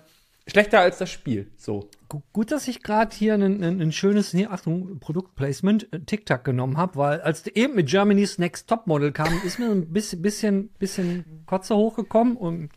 schlechter 0.47 0.79
als 0.79 0.97
das 0.97 1.11
Spiel. 1.11 1.51
So. 1.57 1.91
Gut, 2.33 2.51
dass 2.51 2.67
ich 2.67 2.83
gerade 2.83 3.15
hier 3.15 3.33
ein, 3.33 3.63
ein, 3.63 3.81
ein, 3.81 3.91
schönes, 3.91 4.33
nee, 4.33 4.45
Achtung, 4.45 4.99
Produktplacement, 4.99 5.91
äh, 5.93 5.99
TikTok 5.99 6.43
genommen 6.43 6.77
habe, 6.77 6.95
weil 6.95 7.21
als 7.21 7.45
eben 7.47 7.75
mit 7.75 7.89
Germany's 7.89 8.37
Next 8.37 8.67
Topmodel 8.67 9.11
kam, 9.11 9.33
ist 9.45 9.59
mir 9.59 9.69
ein 9.69 9.91
bisschen, 9.91 10.21
bisschen, 10.21 10.69
bisschen 10.79 11.43
Kotze 11.45 11.75
hochgekommen 11.75 12.37
und 12.37 12.69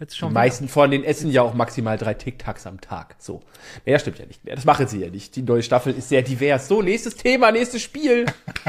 Jetzt 0.00 0.18
schon 0.18 0.30
die 0.30 0.34
meisten 0.34 0.68
von 0.68 0.90
denen 0.90 1.04
essen 1.04 1.30
ja 1.30 1.42
auch 1.42 1.54
maximal 1.54 1.96
drei 1.96 2.14
TikToks 2.14 2.66
am 2.66 2.80
Tag. 2.80 3.14
So. 3.18 3.42
Mehr 3.86 4.00
stimmt 4.00 4.18
ja 4.18 4.26
nicht 4.26 4.44
mehr. 4.44 4.56
Das 4.56 4.64
machen 4.64 4.88
sie 4.88 4.98
ja 4.98 5.08
nicht. 5.08 5.36
Die 5.36 5.42
neue 5.42 5.62
Staffel 5.62 5.94
ist 5.94 6.08
sehr 6.08 6.22
divers. 6.22 6.66
So, 6.66 6.82
nächstes 6.82 7.14
Thema, 7.14 7.52
nächstes 7.52 7.82
Spiel. 7.82 8.26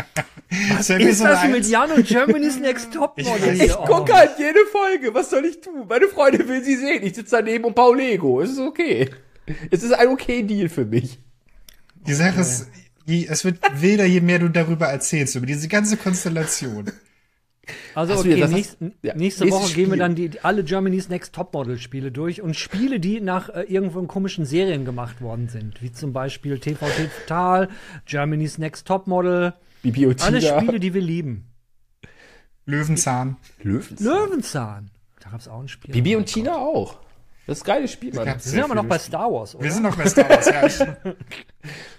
Was 0.78 0.90
ist 0.90 1.24
das 1.24 1.48
mit 1.48 1.68
Jan 1.68 1.92
und 1.92 2.08
Germany's 2.08 2.60
Next 2.60 2.94
Topmodel? 2.94 3.56
Ich, 3.56 3.64
ich 3.64 3.74
gucke 3.74 4.12
oh. 4.12 4.16
halt 4.16 4.38
jede 4.38 4.60
Folge. 4.72 5.16
Was 5.16 5.32
soll 5.32 5.46
ich 5.46 5.60
tun? 5.60 5.88
Meine 5.90 6.08
Freundin 6.08 6.48
will 6.48 6.64
sie 6.64 6.76
sehen. 6.76 7.04
Ich 7.04 7.16
sitze 7.16 7.38
daneben 7.38 7.66
und 7.66 7.76
baue 7.76 7.98
Lego. 7.98 8.40
Es 8.42 8.52
ist 8.52 8.60
okay. 8.60 9.10
Es 9.72 9.84
ist 9.84 9.94
ein 9.94 10.08
okay 10.08 10.44
Deal 10.44 10.70
für 10.70 10.86
mich. 10.86 11.20
Die 12.08 12.14
Sache 12.14 12.42
ist, 12.42 12.68
je, 13.06 13.26
es 13.28 13.46
wird 13.46 13.60
wilder, 13.82 14.06
je 14.06 14.22
mehr 14.22 14.40
du 14.40 14.50
darüber 14.50 14.88
erzählst, 14.88 15.36
über 15.36 15.46
diese 15.46 15.68
ganze 15.68 15.98
Konstellation. 15.98 16.92
Also 17.96 18.14
Hast 18.14 18.20
okay, 18.20 18.48
nächst, 18.48 18.78
ja, 19.02 19.16
nächste 19.16 19.50
Woche 19.50 19.74
gehen 19.74 19.86
wir 19.90 19.94
Spiel. 19.94 19.98
dann 19.98 20.16
die, 20.16 20.40
alle 20.44 20.64
Germany's 20.64 21.10
Next 21.10 21.34
Topmodel-Spiele 21.34 22.12
durch 22.12 22.42
und 22.42 22.56
Spiele, 22.56 23.00
die 23.00 23.22
nach 23.22 23.50
äh, 23.50 23.62
irgendwo 23.64 24.00
in 24.00 24.08
komischen 24.08 24.46
Serien 24.46 24.86
gemacht 24.86 25.22
worden 25.22 25.50
sind, 25.50 25.82
wie 25.82 25.92
zum 25.92 26.14
Beispiel 26.14 26.60
TV 26.60 26.86
Total, 26.88 27.70
Germany's 28.06 28.60
Next 28.60 28.86
Topmodel, 28.86 29.54
Bibi 29.82 30.06
und 30.06 30.22
alle. 30.22 30.42
Spiele, 30.42 30.80
die 30.80 30.94
wir 30.94 31.02
lieben. 31.02 31.46
Löwenzahn. 32.68 33.38
Löwenzahn. 33.62 34.06
Löwenzahn, 34.06 34.92
da 35.22 35.30
gab 35.32 35.40
es 35.40 35.48
auch 35.48 35.62
ein 35.62 35.68
Spiel. 35.68 35.94
Bibi 35.94 36.16
Oh 36.16 36.20
und 36.20 36.26
Tina 36.26 36.58
auch. 36.58 37.00
Das 37.48 37.60
ist 37.60 37.64
ein 37.64 37.68
geiles 37.68 37.92
Spiel, 37.92 38.14
Mann. 38.14 38.26
Wir 38.26 38.40
sind 38.40 38.64
aber 38.64 38.76
noch 38.76 38.86
bei. 38.86 38.98
Star 38.98 39.32
Wars, 39.32 39.56
oder? 39.56 39.64
Wir 39.64 39.72
sind 39.72 39.84
noch 39.84 39.96
bei 39.96 40.08
Star 40.08 40.30
Wars, 40.30 40.48
ja. 40.48 40.98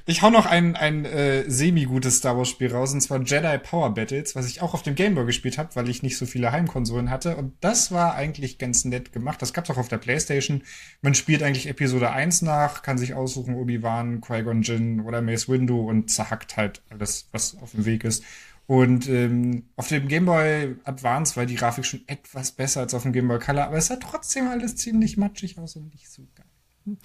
Ich, 0.09 0.17
ich 0.17 0.23
hau 0.23 0.31
noch 0.31 0.47
ein, 0.47 0.77
ein 0.77 1.05
äh, 1.05 1.49
semi-gutes 1.49 2.19
Star 2.19 2.37
Wars-Spiel 2.37 2.73
raus, 2.73 2.93
und 2.93 3.01
zwar 3.01 3.21
Jedi 3.23 3.59
Power 3.59 3.95
Battles, 3.95 4.37
was 4.37 4.49
ich 4.49 4.63
auch 4.63 4.75
auf 4.75 4.83
dem 4.83 4.95
Game 4.95 5.15
Boy 5.15 5.27
gespielt 5.27 5.59
habe, 5.59 5.75
weil 5.75 5.89
ich 5.89 6.03
nicht 6.03 6.17
so 6.17 6.27
viele 6.27 6.53
Heimkonsolen 6.53 7.11
hatte. 7.11 7.37
Und 7.37 7.55
das 7.61 7.93
war 7.93 8.15
eigentlich 8.15 8.59
ganz 8.59 8.85
nett 8.85 9.13
gemacht. 9.13 9.43
Das 9.43 9.53
gab's 9.53 9.71
auch 9.71 9.77
auf 9.77 9.89
der 9.89 9.99
Playstation. 9.99 10.63
Man 11.03 11.15
spielt 11.15 11.43
eigentlich 11.43 11.69
Episode 11.69 12.11
1 12.11 12.43
nach, 12.43 12.83
kann 12.83 12.99
sich 12.99 13.15
aussuchen, 13.15 13.55
Obi-Wan, 13.55 14.21
Qui-Gon 14.21 14.63
Jinn 14.63 15.01
oder 15.01 15.23
Mace 15.23 15.49
Windu 15.49 15.81
und 15.89 16.11
zerhackt 16.11 16.57
halt 16.57 16.83
alles, 16.91 17.29
was 17.33 17.57
auf 17.61 17.73
dem 17.73 17.85
Weg 17.85 18.05
ist. 18.05 18.23
Und 18.67 19.09
ähm, 19.09 19.65
auf 19.77 19.89
dem 19.89 20.09
Game 20.09 20.27
Boy 20.27 20.77
Advance 20.85 21.37
war 21.37 21.47
die 21.47 21.55
Grafik 21.55 21.85
schon 21.85 22.03
etwas 22.09 22.53
besser 22.53 22.81
als 22.81 22.95
auf 22.95 23.03
dem 23.03 23.13
Game 23.13 23.29
Boy 23.29 23.39
Color, 23.39 23.67
aber 23.67 23.77
es 23.77 23.87
sah 23.87 23.97
trotzdem 23.97 24.49
alles 24.49 24.77
ziemlich 24.77 25.17
matschig 25.17 25.59
aus 25.59 25.77
und 25.77 25.93
nicht 25.93 26.11
so 26.11 26.27
geil. 26.35 26.97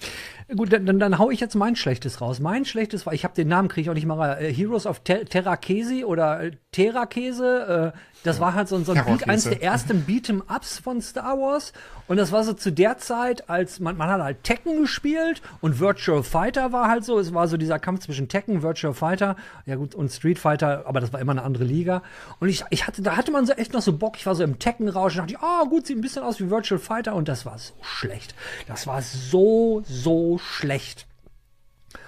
Gut, 0.54 0.72
dann, 0.72 0.86
dann, 0.86 0.98
dann 0.98 1.18
hau 1.18 1.30
ich 1.30 1.40
jetzt 1.40 1.54
mein 1.54 1.76
schlechtes 1.76 2.20
raus. 2.20 2.40
Mein 2.40 2.64
schlechtes 2.64 3.06
war, 3.06 3.12
ich 3.12 3.24
habe 3.24 3.34
den 3.34 3.48
Namen, 3.48 3.68
kriege 3.68 3.82
ich 3.82 3.90
auch 3.90 3.94
nicht 3.94 4.06
mal. 4.06 4.38
Äh, 4.40 4.52
Heroes 4.52 4.86
of 4.86 5.00
Ter 5.00 5.24
Terrakesi 5.24 6.04
oder 6.04 6.42
äh, 6.42 6.50
Terrakese. 6.72 7.92
Äh, 7.94 7.98
das 8.24 8.38
war 8.38 8.54
halt 8.54 8.68
so, 8.68 8.78
so 8.84 8.92
ein 8.92 9.04
Beat, 9.04 9.28
eins 9.28 9.44
der 9.44 9.62
ersten 9.62 10.04
Beat'em-Ups 10.06 10.80
von 10.80 11.00
Star 11.02 11.38
Wars. 11.38 11.72
Und 12.06 12.18
das 12.18 12.30
war 12.30 12.44
so 12.44 12.52
zu 12.52 12.70
der 12.70 12.98
Zeit, 12.98 13.48
als 13.50 13.80
man, 13.80 13.96
man 13.96 14.08
hat 14.10 14.20
halt 14.20 14.44
Tekken 14.44 14.82
gespielt 14.82 15.42
und 15.60 15.80
Virtual 15.80 16.22
Fighter 16.22 16.72
war 16.72 16.88
halt 16.88 17.04
so. 17.04 17.18
Es 17.18 17.34
war 17.34 17.48
so 17.48 17.56
dieser 17.56 17.78
Kampf 17.78 18.04
zwischen 18.04 18.28
Tekken, 18.28 18.62
Virtual 18.62 18.94
Fighter, 18.94 19.36
ja 19.66 19.76
gut, 19.76 19.94
und 19.94 20.10
Street 20.10 20.38
Fighter, 20.38 20.84
aber 20.86 21.00
das 21.00 21.12
war 21.12 21.20
immer 21.20 21.32
eine 21.32 21.42
andere 21.42 21.64
Liga. 21.64 22.02
Und 22.38 22.48
ich, 22.48 22.64
ich 22.70 22.86
hatte, 22.86 23.02
da 23.02 23.16
hatte 23.16 23.32
man 23.32 23.46
so 23.46 23.54
echt 23.54 23.72
noch 23.72 23.82
so 23.82 23.92
Bock. 23.96 24.16
Ich 24.16 24.26
war 24.26 24.34
so 24.34 24.44
im 24.44 24.58
Tekken-Rausch 24.58 25.18
und 25.18 25.32
dachte, 25.32 25.44
ah, 25.44 25.64
gut, 25.64 25.86
sieht 25.86 25.98
ein 25.98 26.02
bisschen 26.02 26.22
aus 26.22 26.38
wie 26.38 26.50
Virtual 26.50 26.78
Fighter. 26.78 27.14
Und 27.14 27.28
das 27.28 27.44
war 27.44 27.58
so 27.58 27.74
schlecht. 27.82 28.34
Das 28.68 28.86
war 28.86 29.02
so, 29.02 29.82
so 29.84 30.38
schlecht. 30.42 31.06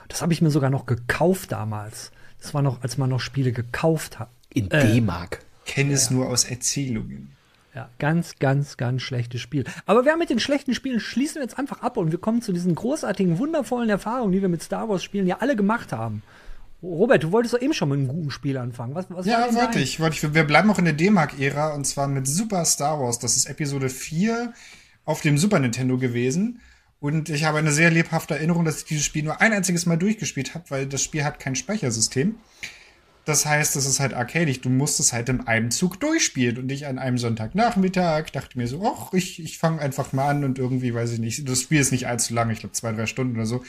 Das 0.08 0.22
habe 0.22 0.32
ich 0.32 0.42
mir 0.42 0.50
sogar 0.50 0.70
noch 0.70 0.86
gekauft 0.86 1.52
damals. 1.52 2.12
Das 2.40 2.54
war 2.54 2.62
noch, 2.62 2.82
als 2.82 2.98
man 2.98 3.10
noch 3.10 3.20
Spiele 3.20 3.52
gekauft 3.52 4.18
hat. 4.18 4.28
In 4.52 4.68
D-Mark. 4.68 5.40
Kenne 5.64 5.94
es 5.94 6.10
nur 6.10 6.28
aus 6.28 6.44
Erzählungen. 6.44 7.34
Ja, 7.74 7.88
ganz, 7.98 8.38
ganz, 8.38 8.76
ganz 8.76 9.02
schlechtes 9.02 9.40
Spiel. 9.40 9.64
Aber 9.86 10.04
wir 10.04 10.16
mit 10.16 10.30
den 10.30 10.38
schlechten 10.38 10.74
Spielen 10.74 11.00
schließen 11.00 11.36
wir 11.36 11.42
jetzt 11.42 11.58
einfach 11.58 11.82
ab 11.82 11.96
und 11.96 12.12
wir 12.12 12.20
kommen 12.20 12.40
zu 12.40 12.52
diesen 12.52 12.74
großartigen, 12.74 13.38
wundervollen 13.38 13.90
Erfahrungen, 13.90 14.30
die 14.32 14.42
wir 14.42 14.48
mit 14.48 14.62
Star 14.62 14.88
Wars 14.88 15.02
Spielen 15.02 15.26
ja 15.26 15.38
alle 15.40 15.56
gemacht 15.56 15.92
haben. 15.92 16.22
Robert, 16.84 17.24
du 17.24 17.32
wolltest 17.32 17.54
doch 17.54 17.60
eben 17.60 17.72
schon 17.72 17.88
mit 17.88 17.98
einem 17.98 18.08
guten 18.08 18.30
Spiel 18.30 18.58
anfangen. 18.58 18.94
Was, 18.94 19.06
was 19.08 19.26
Ja, 19.26 19.52
wollte 19.54 19.80
ich, 19.80 19.98
wollte 19.98 20.16
ich. 20.16 20.34
Wir 20.34 20.44
bleiben 20.44 20.70
auch 20.70 20.78
in 20.78 20.84
der 20.84 20.94
D-Mark-Ära 20.94 21.74
und 21.74 21.84
zwar 21.86 22.06
mit 22.06 22.28
Super 22.28 22.64
Star 22.64 23.00
Wars. 23.00 23.18
Das 23.18 23.36
ist 23.36 23.46
Episode 23.46 23.88
4 23.88 24.52
auf 25.04 25.22
dem 25.22 25.38
Super 25.38 25.58
Nintendo 25.58 25.98
gewesen. 25.98 26.60
Und 27.04 27.28
ich 27.28 27.44
habe 27.44 27.58
eine 27.58 27.70
sehr 27.70 27.90
lebhafte 27.90 28.32
Erinnerung, 28.32 28.64
dass 28.64 28.78
ich 28.78 28.84
dieses 28.86 29.04
Spiel 29.04 29.24
nur 29.24 29.42
ein 29.42 29.52
einziges 29.52 29.84
Mal 29.84 29.98
durchgespielt 29.98 30.54
habe, 30.54 30.64
weil 30.70 30.86
das 30.86 31.02
Spiel 31.02 31.22
hat 31.22 31.38
kein 31.38 31.54
Speichersystem. 31.54 32.36
Das 33.26 33.44
heißt, 33.44 33.76
es 33.76 33.84
ist 33.84 34.00
halt 34.00 34.14
arcadisch. 34.14 34.62
Du 34.62 34.70
musst 34.70 34.98
es 35.00 35.12
halt 35.12 35.28
in 35.28 35.46
einem 35.46 35.70
Zug 35.70 36.00
durchspielen. 36.00 36.56
Und 36.56 36.72
ich 36.72 36.86
an 36.86 36.98
einem 36.98 37.18
Sonntagnachmittag 37.18 38.30
dachte 38.30 38.56
mir 38.56 38.66
so, 38.68 38.82
ach, 38.90 39.12
ich, 39.12 39.38
ich 39.42 39.58
fange 39.58 39.82
einfach 39.82 40.14
mal 40.14 40.30
an 40.30 40.44
und 40.44 40.58
irgendwie, 40.58 40.94
weiß 40.94 41.12
ich 41.12 41.18
nicht, 41.18 41.46
das 41.46 41.60
Spiel 41.60 41.78
ist 41.78 41.92
nicht 41.92 42.06
allzu 42.06 42.32
lang, 42.32 42.48
ich 42.48 42.60
glaube 42.60 42.72
zwei, 42.72 42.92
drei 42.92 43.04
Stunden 43.04 43.36
oder 43.36 43.44
so. 43.44 43.62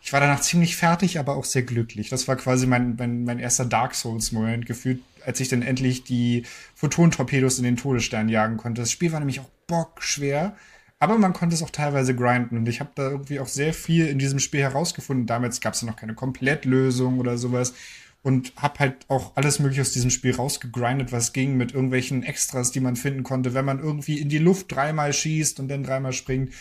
Ich 0.00 0.12
war 0.12 0.20
danach 0.20 0.42
ziemlich 0.42 0.76
fertig, 0.76 1.18
aber 1.18 1.34
auch 1.34 1.44
sehr 1.44 1.62
glücklich. 1.62 2.08
Das 2.08 2.28
war 2.28 2.36
quasi 2.36 2.68
mein, 2.68 2.94
mein, 2.96 3.24
mein 3.24 3.40
erster 3.40 3.64
Dark 3.64 3.96
Souls-Moment 3.96 4.64
gefühlt, 4.64 5.00
als 5.24 5.40
ich 5.40 5.48
dann 5.48 5.62
endlich 5.62 6.04
die 6.04 6.44
Photon-Torpedos 6.76 7.58
in 7.58 7.64
den 7.64 7.78
Todesstern 7.78 8.28
jagen 8.28 8.58
konnte. 8.58 8.82
Das 8.82 8.92
Spiel 8.92 9.10
war 9.10 9.18
nämlich 9.18 9.40
auch 9.40 9.50
bockschwer, 9.66 10.54
aber 10.98 11.18
man 11.18 11.32
konnte 11.32 11.54
es 11.54 11.62
auch 11.62 11.70
teilweise 11.70 12.14
grinden. 12.14 12.56
Und 12.56 12.68
ich 12.68 12.80
habe 12.80 12.90
da 12.94 13.10
irgendwie 13.10 13.40
auch 13.40 13.48
sehr 13.48 13.74
viel 13.74 14.06
in 14.06 14.18
diesem 14.18 14.38
Spiel 14.38 14.60
herausgefunden. 14.60 15.26
Damals 15.26 15.60
gab 15.60 15.74
es 15.74 15.82
ja 15.82 15.86
noch 15.86 15.96
keine 15.96 16.14
Komplettlösung 16.14 17.18
oder 17.18 17.36
sowas. 17.36 17.74
Und 18.22 18.54
habe 18.56 18.80
halt 18.80 18.96
auch 19.08 19.36
alles 19.36 19.60
mögliche 19.60 19.82
aus 19.82 19.92
diesem 19.92 20.10
Spiel 20.10 20.34
rausgegrindet, 20.34 21.12
was 21.12 21.32
ging, 21.32 21.56
mit 21.56 21.72
irgendwelchen 21.74 22.24
Extras, 22.24 22.72
die 22.72 22.80
man 22.80 22.96
finden 22.96 23.22
konnte, 23.22 23.54
wenn 23.54 23.64
man 23.64 23.78
irgendwie 23.78 24.18
in 24.18 24.28
die 24.28 24.38
Luft 24.38 24.72
dreimal 24.72 25.12
schießt 25.12 25.60
und 25.60 25.68
dann 25.68 25.84
dreimal 25.84 26.12
springt. 26.12 26.52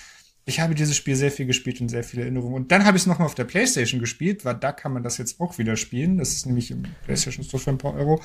Ich 0.45 0.59
habe 0.59 0.75
dieses 0.75 0.95
Spiel 0.95 1.15
sehr 1.15 1.31
viel 1.31 1.47
gespielt 1.47 1.81
und 1.81 1.89
sehr 1.89 2.03
viele 2.03 2.21
Erinnerungen. 2.23 2.55
Und 2.55 2.71
dann 2.71 2.85
habe 2.85 2.97
ich 2.97 3.03
es 3.03 3.07
nochmal 3.07 3.25
auf 3.25 3.33
der 3.33 3.45
Playstation 3.45 3.99
gespielt, 3.99 4.45
weil 4.45 4.55
da 4.55 4.73
kann 4.73 4.93
man 4.93 5.01
das 5.01 5.17
jetzt 5.17 5.39
auch 5.39 5.57
wieder 5.57 5.75
spielen. 5.75 6.19
Das 6.19 6.33
ist 6.33 6.45
nämlich 6.45 6.69
im 6.69 6.83
Playstation 7.05 7.43
Store 7.43 7.63
für 7.63 7.71
ein 7.71 7.79
paar 7.79 7.95
Euro. 7.95 8.21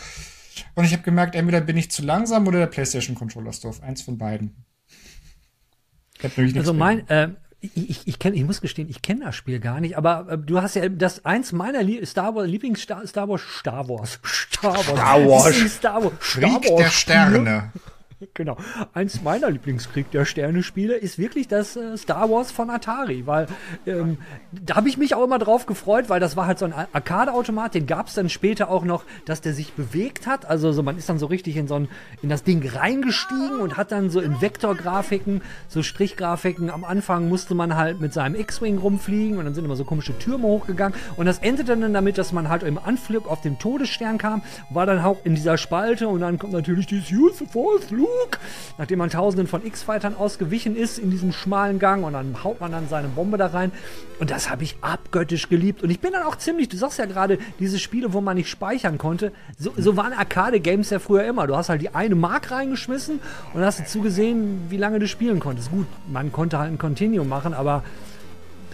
Und 0.75 0.85
ich 0.85 0.93
habe 0.93 1.03
gemerkt, 1.03 1.35
entweder 1.35 1.63
bin 1.63 1.79
ich 1.79 1.91
zu 1.91 2.03
langsam 2.03 2.47
oder 2.47 2.59
der 2.59 2.67
Playstation 2.67 3.17
Controller 3.17 3.55
Store. 3.55 3.83
Eins 3.83 4.03
von 4.03 4.19
beiden. 4.19 4.55
Ich 4.55 4.59
hab 4.59 4.59
nämlich 4.59 6.05
nichts 6.05 6.10
Also 6.57 6.75
mein, 6.75 7.09
äh, 7.09 7.29
ich, 7.61 7.91
ich, 7.91 8.09
ich, 8.09 8.19
kenn, 8.19 8.35
ich 8.35 8.45
muss 8.45 8.61
gestehen, 8.61 8.89
ich 8.89 9.03
kenne 9.03 9.25
das 9.27 9.37
Spiel 9.37 9.61
gar 9.61 9.81
nicht, 9.81 9.97
aber 9.97 10.27
äh, 10.31 10.39
du 10.39 10.63
hast 10.63 10.77
ja 10.77 10.89
das 10.89 11.25
eins 11.25 11.53
meiner 11.53 11.83
Lie 11.83 12.05
Star 12.07 12.35
Wars 12.35 12.49
Lieblings 12.49 12.81
Star, 12.81 13.07
Star 13.07 13.29
Wars 13.29 13.43
Star 13.59 13.89
Wars 13.89 14.19
Star 14.25 14.75
Wars 14.75 14.87
Star 14.87 15.27
Wars. 15.27 15.73
Star 15.73 16.03
Wars 16.03 16.17
Star 16.25 16.43
Krieg 16.51 16.71
Wars 16.71 16.77
der 16.77 16.91
Spiele. 16.91 16.91
Sterne. 16.91 17.73
Genau. 18.35 18.57
Eins 18.93 19.23
meiner 19.23 19.51
Lieblingskrieg 19.51 20.11
der 20.11 20.25
Sterne-Spiele 20.25 20.95
ist 20.95 21.19
wirklich 21.19 21.49
das 21.49 21.77
äh, 21.77 21.97
Star 21.97 22.31
Wars 22.31 22.51
von 22.51 22.71
Atari, 22.71 23.27
weil 23.27 23.47
ähm, 23.87 24.19
da 24.53 24.77
habe 24.77 24.89
ich 24.89 24.99
mich 24.99 25.15
auch 25.15 25.25
immer 25.25 25.39
drauf 25.39 25.67
gefreut, 25.67 26.09
weil 26.09 26.21
das 26.21 26.37
war 26.37 26.47
halt 26.47 26.59
so 26.59 26.65
ein 26.67 26.73
Ar- 26.73 26.89
Arcade-Automat, 26.93 27.75
den 27.75 27.87
gab 27.87 28.09
es 28.09 28.15
dann 28.15 28.29
später 28.29 28.71
auch 28.71 28.85
noch, 28.85 29.05
dass 29.25 29.41
der 29.41 29.55
sich 29.55 29.73
bewegt 29.73 30.27
hat. 30.27 30.47
Also 30.47 30.73
so, 30.73 30.83
man 30.83 30.97
ist 30.99 31.09
dann 31.09 31.19
so 31.19 31.27
richtig 31.27 31.57
in 31.57 31.67
so 31.67 31.75
ein, 31.77 31.89
in 32.23 32.29
das 32.29 32.45
Ding 32.45 32.67
reingestiegen 32.67 33.61
und 33.61 33.77
hat 33.77 33.91
dann 33.93 34.11
so 34.11 34.21
in 34.21 34.41
Vektorgrafiken, 34.41 35.43
so 35.69 35.83
Strichgrafiken, 35.83 36.71
am 36.71 36.85
Anfang 36.85 37.29
musste 37.29 37.55
man 37.55 37.77
halt 37.77 38.01
mit 38.01 38.13
seinem 38.13 38.35
X-Wing 38.35 38.79
rumfliegen 38.79 39.39
und 39.39 39.45
dann 39.45 39.55
sind 39.55 39.65
immer 39.65 39.77
so 39.77 39.85
komische 39.85 40.17
Türme 40.19 40.47
hochgegangen 40.47 40.99
und 41.17 41.27
das 41.27 41.39
endete 41.39 41.77
dann 41.77 41.93
damit, 41.93 42.19
dass 42.19 42.33
man 42.33 42.49
halt 42.49 42.63
im 42.63 42.79
Anflug 42.79 43.29
auf 43.29 43.41
den 43.41 43.59
Todesstern 43.59 44.19
kam, 44.19 44.43
war 44.71 44.87
dann 44.87 44.99
auch 45.01 45.19
in 45.25 45.35
dieser 45.35 45.57
Spalte 45.59 46.09
und 46.09 46.21
dann 46.21 46.39
kommt 46.39 46.53
natürlich 46.53 46.87
dieses 46.87 47.11
Use 47.11 47.47
Force, 47.47 47.91
Luke, 48.21 48.39
nachdem 48.79 48.99
man 48.99 49.11
tausenden 49.11 49.47
von 49.47 49.65
X-Fightern 49.65 50.17
ausgewichen 50.17 50.77
ist 50.77 50.99
in 50.99 51.11
diesem 51.11 51.33
schmalen 51.33 51.79
Gang 51.79 52.05
und 52.05 52.15
dann 52.15 52.43
haut 52.43 52.61
man 52.61 52.73
dann 52.73 52.89
seine 52.89 53.09
Bombe 53.09 53.39
da 53.39 53.47
rein 53.47 53.73
und 54.19 54.31
das 54.31 54.51
habe 54.51 54.65
ich 54.65 54.77
abgöttisch 54.81 55.49
geliebt 55.49 55.83
und 55.83 55.91
ich 55.91 56.01
bin 56.01 56.13
dann 56.13 56.23
auch 56.25 56.37
ziemlich, 56.37 56.69
du 56.69 56.77
sagst 56.77 56.99
ja 56.99 57.07
gerade, 57.07 57.39
diese 57.59 57.79
Spiele, 57.79 58.13
wo 58.13 58.21
man 58.21 58.37
nicht 58.37 58.49
speichern 58.49 58.99
konnte, 58.99 59.33
so, 59.59 59.73
so 59.77 59.97
waren 59.97 60.13
Arcade-Games 60.13 60.91
ja 60.91 60.99
früher 60.99 61.25
immer. 61.25 61.47
Du 61.47 61.57
hast 61.57 61.69
halt 61.69 61.83
die 61.83 61.95
eine 61.95 62.15
Mark 62.15 62.51
reingeschmissen 62.51 63.21
und 63.55 63.63
hast 63.63 63.89
zugesehen, 63.89 64.67
wie 64.69 64.77
lange 64.77 64.99
du 64.99 65.09
spielen 65.09 65.41
konntest. 65.41 65.71
Gut, 65.71 65.87
man 66.11 66.33
konnte 66.33 66.59
halt 66.59 66.73
ein 66.73 66.79
Continuum 66.79 67.29
machen, 67.29 67.55
aber 67.55 67.83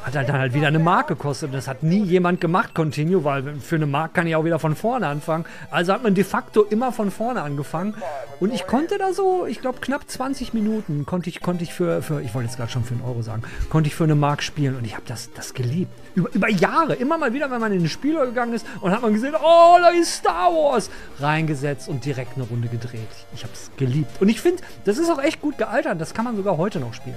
hat 0.06 0.14
halt 0.14 0.28
dann 0.28 0.38
halt 0.38 0.54
wieder 0.54 0.68
eine 0.68 0.78
Mark 0.78 1.08
gekostet. 1.08 1.52
Das 1.52 1.66
hat 1.66 1.82
nie 1.82 2.00
jemand 2.00 2.40
gemacht, 2.40 2.76
Continue, 2.76 3.24
weil 3.24 3.56
für 3.56 3.74
eine 3.74 3.86
Mark 3.86 4.14
kann 4.14 4.28
ich 4.28 4.36
auch 4.36 4.44
wieder 4.44 4.60
von 4.60 4.76
vorne 4.76 5.08
anfangen. 5.08 5.44
Also 5.68 5.92
hat 5.92 6.04
man 6.04 6.14
de 6.14 6.22
facto 6.22 6.62
immer 6.62 6.92
von 6.92 7.10
vorne 7.10 7.42
angefangen. 7.42 7.94
Und 8.38 8.54
ich 8.54 8.68
konnte 8.68 8.98
da 8.98 9.12
so, 9.12 9.46
ich 9.46 9.60
glaube, 9.60 9.80
knapp 9.80 10.08
20 10.08 10.54
Minuten 10.54 11.06
konnte 11.06 11.28
ich, 11.28 11.40
konnte 11.40 11.64
ich 11.64 11.74
für, 11.74 12.02
für 12.02 12.22
ich 12.22 12.32
wollte 12.34 12.46
jetzt 12.46 12.56
gerade 12.56 12.70
schon 12.70 12.84
für 12.84 12.94
einen 12.94 13.02
Euro 13.02 13.22
sagen, 13.22 13.42
konnte 13.68 13.88
ich 13.88 13.96
für 13.96 14.04
eine 14.04 14.14
Mark 14.14 14.44
spielen. 14.44 14.76
Und 14.76 14.84
ich 14.84 14.94
habe 14.94 15.02
das, 15.08 15.32
das 15.32 15.54
geliebt. 15.54 15.90
Über, 16.14 16.32
über 16.32 16.50
Jahre, 16.50 16.94
immer 16.94 17.18
mal 17.18 17.32
wieder, 17.32 17.50
wenn 17.50 17.60
man 17.60 17.72
in 17.72 17.80
den 17.80 17.88
Spieler 17.88 18.26
gegangen 18.26 18.52
ist 18.52 18.64
und 18.80 18.92
hat 18.92 19.02
man 19.02 19.12
gesehen, 19.12 19.34
oh, 19.34 19.76
da 19.80 19.88
ist 19.88 20.14
Star 20.14 20.52
Wars, 20.52 20.88
reingesetzt 21.18 21.88
und 21.88 22.04
direkt 22.04 22.36
eine 22.36 22.44
Runde 22.44 22.68
gedreht. 22.68 23.00
Ich 23.34 23.42
habe 23.42 23.52
es 23.52 23.72
geliebt. 23.76 24.20
Und 24.20 24.28
ich 24.28 24.40
finde, 24.40 24.62
das 24.84 24.98
ist 24.98 25.10
auch 25.10 25.20
echt 25.20 25.42
gut 25.42 25.58
gealtert. 25.58 26.00
Das 26.00 26.14
kann 26.14 26.24
man 26.24 26.36
sogar 26.36 26.56
heute 26.58 26.78
noch 26.78 26.94
spielen, 26.94 27.16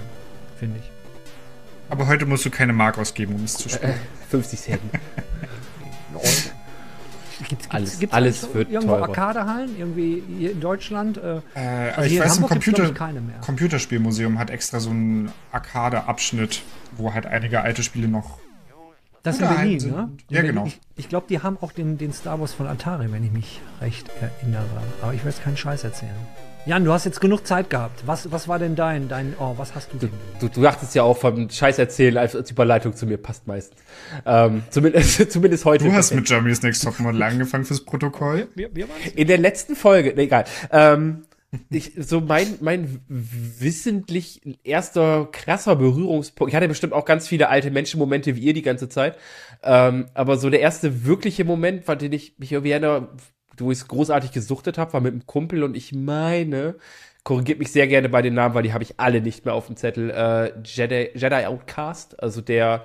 finde 0.57 0.79
ich. 0.79 0.98
Aber 1.89 2.07
heute 2.07 2.25
musst 2.25 2.45
du 2.45 2.49
keine 2.49 2.73
Mark 2.73 2.97
ausgeben, 2.97 3.35
um 3.35 3.43
es 3.43 3.55
zu 3.57 3.69
spielen. 3.69 3.95
50 4.29 4.59
Cent. 4.59 4.81
Gibt's, 6.13 7.47
gibt's, 7.47 7.67
Alles- 7.71 7.99
gibt's 7.99 8.13
alles 8.13 8.43
eigentlich 8.43 8.55
wird 8.55 8.69
irgendwo 8.71 8.95
teurer. 8.95 9.07
Arcadehallen 9.09 9.77
irgendwie 9.79 10.21
hier 10.37 10.51
in 10.51 10.59
Deutschland? 10.59 11.17
Äh, 11.17 11.37
Äh, 11.55 11.91
also 11.95 12.01
ich 12.13 12.19
weiß, 12.19 12.37
ein 12.39 12.47
Computer, 12.47 12.83
ich, 12.83 12.93
keine 12.93 13.21
mehr. 13.21 13.37
Computerspielmuseum 13.39 14.37
hat 14.37 14.49
extra 14.49 14.79
so 14.81 14.89
einen 14.89 15.31
Arcade-Abschnitt, 15.53 16.63
wo 16.97 17.13
halt 17.13 17.25
einige 17.25 17.61
alte 17.61 17.81
Spiele 17.81 18.09
noch. 18.09 18.39
Das 19.23 19.39
in 19.39 19.47
Berlin, 19.47 19.79
sind. 19.79 19.95
ne? 19.95 20.09
In 20.29 20.35
Ja, 20.35 20.41
Berlin. 20.41 20.55
genau. 20.55 20.65
Ich, 20.67 20.79
ich 20.97 21.07
glaube, 21.09 21.27
die 21.29 21.41
haben 21.41 21.57
auch 21.61 21.71
den, 21.71 21.97
den 21.97 22.11
Star 22.11 22.39
Wars 22.41 22.53
von 22.53 22.67
Atari, 22.67 23.09
wenn 23.11 23.23
ich 23.23 23.31
mich 23.31 23.61
recht 23.79 24.09
erinnere. 24.19 24.65
Aber 25.01 25.13
ich 25.13 25.23
will 25.23 25.31
jetzt 25.31 25.43
keinen 25.43 25.57
Scheiß 25.57 25.85
erzählen. 25.85 26.11
Jan, 26.65 26.83
du 26.83 26.91
hast 26.91 27.05
jetzt 27.05 27.21
genug 27.21 27.47
Zeit 27.47 27.69
gehabt. 27.69 28.03
Was, 28.05 28.31
was 28.31 28.47
war 28.47 28.59
denn 28.59 28.75
dein, 28.75 29.07
dein, 29.07 29.33
oh, 29.39 29.53
was 29.57 29.75
hast 29.75 29.93
du 29.93 29.97
denn? 29.97 30.11
Du, 30.39 30.49
du 30.49 30.61
dachtest 30.61 30.93
ja 30.93 31.03
auch 31.03 31.17
vom 31.17 31.49
Scheiß 31.49 31.79
erzählen 31.79 32.17
als, 32.17 32.35
als 32.35 32.51
Überleitung 32.51 32.93
zu 32.93 33.05
mir, 33.05 33.17
passt 33.17 33.47
meistens. 33.47 33.79
Ähm, 34.25 34.63
zumindest, 34.69 35.31
zumindest 35.31 35.65
heute. 35.65 35.85
Du 35.85 35.93
hast 35.93 36.13
mit 36.13 36.25
Germany's 36.25 36.61
Next 36.61 36.83
Topmodel 36.83 37.23
angefangen 37.23 37.63
fürs 37.63 37.83
Protokoll. 37.85 38.49
Wir, 38.55 38.75
wir 38.75 38.87
In 39.15 39.27
der 39.27 39.37
letzten 39.37 39.75
Folge, 39.75 40.13
nee, 40.15 40.23
egal. 40.23 40.43
Ähm, 40.71 41.23
ich, 41.71 41.93
so 41.97 42.21
mein, 42.21 42.55
mein 42.59 42.99
wissentlich 43.07 44.41
erster 44.63 45.29
krasser 45.31 45.77
Berührungspunkt. 45.77 46.51
Ich 46.51 46.55
hatte 46.55 46.67
bestimmt 46.67 46.93
auch 46.93 47.05
ganz 47.05 47.27
viele 47.27 47.49
alte 47.49 47.71
Menschenmomente 47.71 48.35
wie 48.35 48.41
ihr 48.41 48.53
die 48.53 48.61
ganze 48.61 48.89
Zeit. 48.89 49.17
Ähm, 49.63 50.07
aber 50.13 50.37
so 50.37 50.49
der 50.49 50.59
erste 50.59 51.05
wirkliche 51.05 51.45
Moment, 51.45 51.85
von 51.85 51.97
dem 51.97 52.11
ich 52.11 52.37
mich 52.37 52.51
irgendwie 52.51 52.71
erinnere, 52.71 53.09
wo 53.61 53.71
ich 53.71 53.79
es 53.79 53.87
großartig 53.87 54.31
gesuchtet 54.31 54.77
habe, 54.77 54.93
war 54.93 55.01
mit 55.01 55.13
einem 55.13 55.25
Kumpel 55.25 55.63
und 55.63 55.75
ich 55.75 55.93
meine, 55.93 56.75
korrigiert 57.23 57.59
mich 57.59 57.71
sehr 57.71 57.87
gerne 57.87 58.09
bei 58.09 58.21
den 58.21 58.33
Namen, 58.33 58.55
weil 58.55 58.63
die 58.63 58.73
habe 58.73 58.83
ich 58.83 58.99
alle 58.99 59.21
nicht 59.21 59.45
mehr 59.45 59.53
auf 59.53 59.67
dem 59.67 59.75
Zettel. 59.75 60.09
Äh, 60.09 60.53
Jedi, 60.63 61.11
Jedi 61.13 61.45
Outcast, 61.45 62.21
also 62.21 62.41
der, 62.41 62.83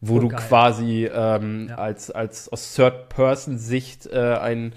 wo 0.00 0.16
oh, 0.16 0.20
du 0.20 0.28
geil. 0.28 0.40
quasi 0.48 1.10
ähm, 1.12 1.66
ja. 1.68 1.76
als, 1.76 2.10
als 2.10 2.48
aus 2.48 2.74
Third-Person-Sicht 2.74 4.06
äh, 4.06 4.36
ein 4.36 4.74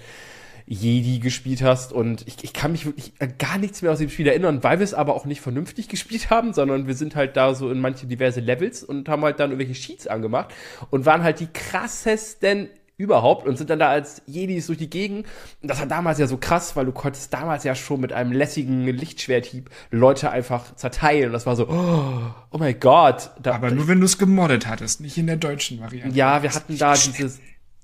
Jedi 0.66 1.20
gespielt 1.20 1.62
hast 1.62 1.92
und 1.92 2.26
ich, 2.26 2.42
ich 2.42 2.52
kann 2.52 2.72
mich 2.72 2.86
wirklich 2.86 3.12
gar 3.38 3.56
nichts 3.56 3.82
mehr 3.82 3.92
aus 3.92 3.98
dem 3.98 4.10
Spiel 4.10 4.26
erinnern, 4.26 4.64
weil 4.64 4.80
wir 4.80 4.84
es 4.84 4.94
aber 4.94 5.14
auch 5.14 5.24
nicht 5.24 5.40
vernünftig 5.40 5.88
gespielt 5.88 6.28
haben, 6.28 6.52
sondern 6.52 6.88
wir 6.88 6.94
sind 6.94 7.14
halt 7.14 7.36
da 7.36 7.54
so 7.54 7.70
in 7.70 7.80
manche 7.80 8.06
diverse 8.06 8.40
Levels 8.40 8.82
und 8.82 9.08
haben 9.08 9.22
halt 9.22 9.38
dann 9.38 9.52
irgendwelche 9.52 9.80
Sheets 9.80 10.08
angemacht 10.08 10.52
und 10.90 11.06
waren 11.06 11.22
halt 11.22 11.38
die 11.38 11.46
krassesten 11.46 12.68
überhaupt 12.98 13.46
und 13.46 13.58
sind 13.58 13.68
dann 13.68 13.78
da 13.78 13.88
als 13.88 14.22
Jedis 14.26 14.66
durch 14.66 14.78
die 14.78 14.88
Gegend. 14.88 15.26
Und 15.60 15.70
das 15.70 15.78
war 15.78 15.86
damals 15.86 16.18
ja 16.18 16.26
so 16.26 16.38
krass, 16.38 16.76
weil 16.76 16.86
du 16.86 16.92
konntest 16.92 17.32
damals 17.32 17.64
ja 17.64 17.74
schon 17.74 18.00
mit 18.00 18.12
einem 18.12 18.32
lässigen 18.32 18.86
Lichtschwerthieb 18.86 19.70
Leute 19.90 20.30
einfach 20.30 20.74
zerteilen. 20.76 21.26
Und 21.26 21.32
das 21.32 21.44
war 21.44 21.56
so, 21.56 21.68
oh, 21.68 22.34
oh 22.50 22.58
mein 22.58 22.80
Gott. 22.80 23.30
Da, 23.40 23.54
Aber 23.54 23.70
nur 23.70 23.86
wenn 23.88 24.00
du 24.00 24.06
es 24.06 24.16
gemoddet 24.16 24.66
hattest, 24.66 25.00
nicht 25.00 25.18
in 25.18 25.26
der 25.26 25.36
deutschen 25.36 25.80
Variante. 25.80 26.16
Ja, 26.16 26.42
wir 26.42 26.54
hatten 26.54 26.78
da 26.78 26.94
dieses, 26.94 27.38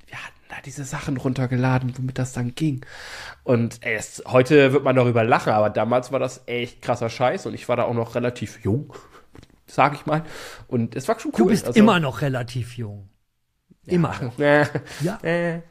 wir 0.06 0.16
hatten 0.16 0.40
da 0.48 0.56
diese 0.64 0.84
Sachen 0.84 1.18
runtergeladen, 1.18 1.92
womit 1.98 2.18
das 2.18 2.32
dann 2.32 2.54
ging. 2.54 2.86
Und 3.44 3.78
ey, 3.82 3.94
es, 3.94 4.22
heute 4.26 4.72
wird 4.72 4.82
man 4.82 4.96
darüber 4.96 5.24
lachen, 5.24 5.52
aber 5.52 5.68
damals 5.68 6.10
war 6.10 6.20
das 6.20 6.42
echt 6.46 6.80
krasser 6.80 7.10
Scheiß 7.10 7.44
und 7.44 7.52
ich 7.52 7.68
war 7.68 7.76
da 7.76 7.84
auch 7.84 7.94
noch 7.94 8.14
relativ 8.14 8.64
jung, 8.64 8.94
sag 9.66 9.92
ich 9.92 10.06
mal. 10.06 10.24
Und 10.68 10.96
es 10.96 11.06
war 11.06 11.20
schon 11.20 11.32
cool. 11.32 11.38
Du 11.38 11.46
bist 11.48 11.66
also, 11.66 11.78
immer 11.78 12.00
noch 12.00 12.22
relativ 12.22 12.78
jung. 12.78 13.10
Immer. 13.86 14.32
Ja. 14.38 14.68
ja. 15.22 15.62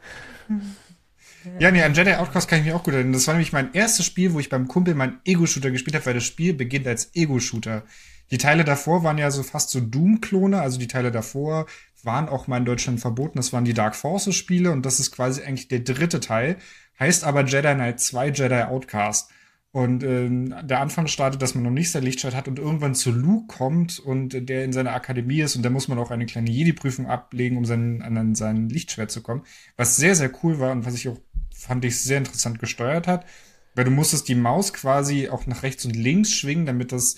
Ja, 1.60 1.71
nee, 1.71 1.82
an 1.82 1.93
Jedi 1.93 2.13
Outcast 2.13 2.47
kann 2.47 2.60
ich 2.60 2.65
mich 2.65 2.74
auch 2.74 2.84
gut 2.84 2.93
erinnern. 2.93 3.13
Das 3.13 3.26
war 3.26 3.34
nämlich 3.34 3.54
mein 3.54 3.74
erstes 3.74 4.06
Spiel, 4.06 4.34
wo 4.34 4.39
ich 4.39 4.50
beim 4.50 4.67
Kumpel 4.67 4.93
meinen 4.93 5.19
Ego-Shooter 5.26 5.71
gespielt 5.71 5.95
habe, 5.95 6.06
weil 6.06 6.13
das 6.13 6.24
Spiel 6.24 6.54
beginnt 6.54 6.86
als 6.86 7.15
Ego-Shooter. 7.15 7.84
Die 8.30 8.38
Teile 8.38 8.63
davor 8.63 9.04
waren 9.04 9.17
ja 9.17 9.32
so 9.32 9.41
fast 9.43 9.71
so 9.71 9.80
Doom-Klone, 9.80 10.62
also 10.62 10.78
die 10.78 10.88
Teile 10.88 11.12
davor 11.12 11.65
waren 12.04 12.30
auch 12.30 12.47
mal 12.47 12.58
in 12.58 12.65
Deutschland 12.65 13.00
verboten. 13.00 13.38
Das 13.38 13.54
waren 13.54 13.65
die 13.65 13.74
Dark 13.74 13.95
Forces-Spiele 13.95 14.71
und 14.71 14.86
das 14.86 15.00
ist 15.00 15.12
quasi 15.12 15.41
eigentlich 15.43 15.67
der 15.67 15.80
dritte 15.80 16.19
Teil. 16.19 16.58
Heißt 17.00 17.24
aber 17.24 17.43
Jedi 17.45 17.74
Knight 17.74 18.00
2 18.00 18.30
Jedi 18.30 18.63
Outcast. 18.63 19.32
Und 19.73 20.03
ähm, 20.03 20.53
der 20.63 20.81
Anfang 20.81 21.07
startet, 21.07 21.41
dass 21.41 21.55
man 21.55 21.63
noch 21.63 21.71
nicht 21.71 21.91
sein 21.91 22.03
Lichtschwert 22.03 22.36
hat 22.36 22.49
und 22.49 22.60
irgendwann 22.60 22.93
zu 22.93 23.10
Luke 23.10 23.47
kommt 23.47 23.99
und 23.99 24.34
äh, 24.34 24.41
der 24.41 24.65
in 24.65 24.73
seiner 24.73 24.93
Akademie 24.93 25.39
ist 25.39 25.55
und 25.55 25.63
da 25.63 25.69
muss 25.69 25.88
man 25.88 25.97
auch 25.97 26.12
eine 26.12 26.25
kleine 26.25 26.49
Jedi-Prüfung 26.49 27.07
ablegen, 27.07 27.55
um 27.55 27.63
seinen, 27.63 28.01
an 28.01 28.36
sein 28.36 28.67
Lichtschwert 28.67 29.12
zu 29.12 29.21
kommen. 29.21 29.43
Was 29.77 29.95
sehr, 29.95 30.15
sehr 30.15 30.29
cool 30.43 30.60
war 30.60 30.73
und 30.73 30.86
was 30.86 30.95
ich 30.95 31.07
auch, 31.07 31.17
fand 31.55 31.86
ich, 31.86 32.01
sehr 32.01 32.17
interessant 32.17 32.60
gesteuert 32.60 33.07
hat. 33.07 33.25
Weil 33.73 33.86
du 33.86 33.91
musstest 33.91 34.27
die 34.27 34.36
Maus 34.36 34.73
quasi 34.73 35.29
auch 35.29 35.45
nach 35.47 35.63
rechts 35.63 35.86
und 35.86 35.95
links 35.95 36.34
schwingen, 36.34 36.65
damit 36.65 36.91
das 36.91 37.15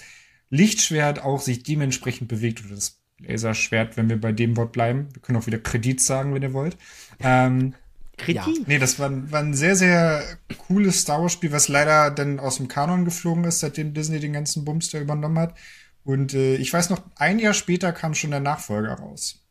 Lichtschwert 0.51 1.23
auch 1.23 1.41
sich 1.41 1.63
dementsprechend 1.63 2.27
bewegt 2.27 2.63
oder 2.63 2.75
das 2.75 3.01
Laserschwert, 3.17 3.97
wenn 3.97 4.09
wir 4.09 4.21
bei 4.21 4.31
dem 4.31 4.55
Wort 4.57 4.73
bleiben. 4.73 5.07
Wir 5.13 5.21
können 5.23 5.39
auch 5.39 5.47
wieder 5.47 5.57
Kredit 5.57 6.01
sagen, 6.01 6.35
wenn 6.35 6.43
ihr 6.43 6.53
wollt. 6.53 6.77
Ähm, 7.19 7.73
Kritik. 8.17 8.57
Ja. 8.57 8.63
Nee, 8.67 8.79
das 8.79 8.99
war, 8.99 9.31
war 9.31 9.39
ein 9.39 9.53
sehr, 9.53 9.75
sehr 9.75 10.23
cooles 10.67 11.01
Star 11.01 11.21
Wars-Spiel, 11.21 11.51
was 11.51 11.67
leider 11.67 12.11
dann 12.11 12.39
aus 12.39 12.57
dem 12.57 12.67
Kanon 12.67 13.05
geflogen 13.05 13.43
ist, 13.43 13.59
seitdem 13.59 13.93
Disney 13.93 14.19
den 14.19 14.33
ganzen 14.33 14.65
Bums 14.65 14.89
da 14.89 14.99
übernommen 14.99 15.39
hat. 15.39 15.55
Und 16.03 16.33
äh, 16.33 16.55
ich 16.55 16.71
weiß 16.71 16.89
noch, 16.89 17.01
ein 17.15 17.39
Jahr 17.39 17.53
später 17.53 17.91
kam 17.91 18.13
schon 18.13 18.31
der 18.31 18.39
Nachfolger 18.39 18.93
raus. 18.93 19.43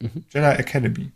Mhm. 0.00 0.24
Jedi 0.30 0.46
Academy. 0.46 1.12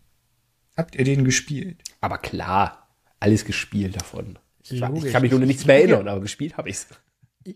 Habt 0.75 0.95
ihr 0.95 1.03
den 1.03 1.25
gespielt? 1.25 1.83
Aber 2.01 2.17
klar, 2.17 2.87
alles 3.19 3.45
gespielt 3.45 3.95
davon. 3.95 4.39
Ich, 4.63 4.81
ich 4.81 5.11
kann 5.11 5.21
mich 5.21 5.31
nur 5.31 5.39
nichts 5.39 5.65
mehr 5.65 5.77
erinnern, 5.77 6.07
aber 6.07 6.21
gespielt 6.21 6.57
habe 6.57 6.69
ich's 6.69 6.87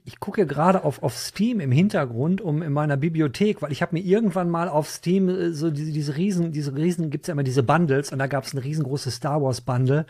ich 0.05 0.19
gucke 0.19 0.45
gerade 0.45 0.83
auf, 0.83 1.03
auf 1.03 1.17
Steam 1.17 1.59
im 1.59 1.71
Hintergrund 1.71 2.41
um 2.41 2.61
in 2.61 2.73
meiner 2.73 2.97
Bibliothek, 2.97 3.61
weil 3.61 3.71
ich 3.71 3.81
habe 3.81 3.95
mir 3.95 4.03
irgendwann 4.03 4.49
mal 4.49 4.69
auf 4.69 4.89
Steam 4.89 5.29
äh, 5.29 5.51
so 5.51 5.69
diese, 5.71 5.91
diese 5.91 6.17
riesen, 6.17 6.51
diese 6.51 6.75
riesen, 6.75 7.09
gibt's 7.09 7.27
ja 7.27 7.33
immer 7.33 7.43
diese 7.43 7.63
Bundles 7.63 8.11
und 8.11 8.19
da 8.19 8.27
gab's 8.27 8.53
ein 8.53 8.59
riesengroßes 8.59 9.15
Star 9.15 9.41
Wars 9.41 9.61
Bundle 9.61 10.05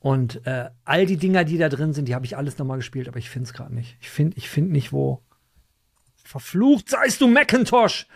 und 0.00 0.46
äh, 0.46 0.70
all 0.84 1.04
die 1.04 1.18
Dinger, 1.18 1.44
die 1.44 1.58
da 1.58 1.68
drin 1.68 1.92
sind, 1.92 2.08
die 2.08 2.14
habe 2.14 2.24
ich 2.24 2.36
alles 2.36 2.56
nochmal 2.58 2.78
gespielt, 2.78 3.06
aber 3.06 3.18
ich 3.18 3.28
finde 3.28 3.46
es 3.46 3.52
gerade 3.52 3.74
nicht. 3.74 3.98
Ich 4.00 4.08
finde 4.08 4.36
ich 4.38 4.48
finde 4.48 4.72
nicht, 4.72 4.92
wo. 4.92 5.22
Verflucht 6.24 6.88
seist 6.88 7.20
du, 7.20 7.28
Macintosh! 7.28 8.06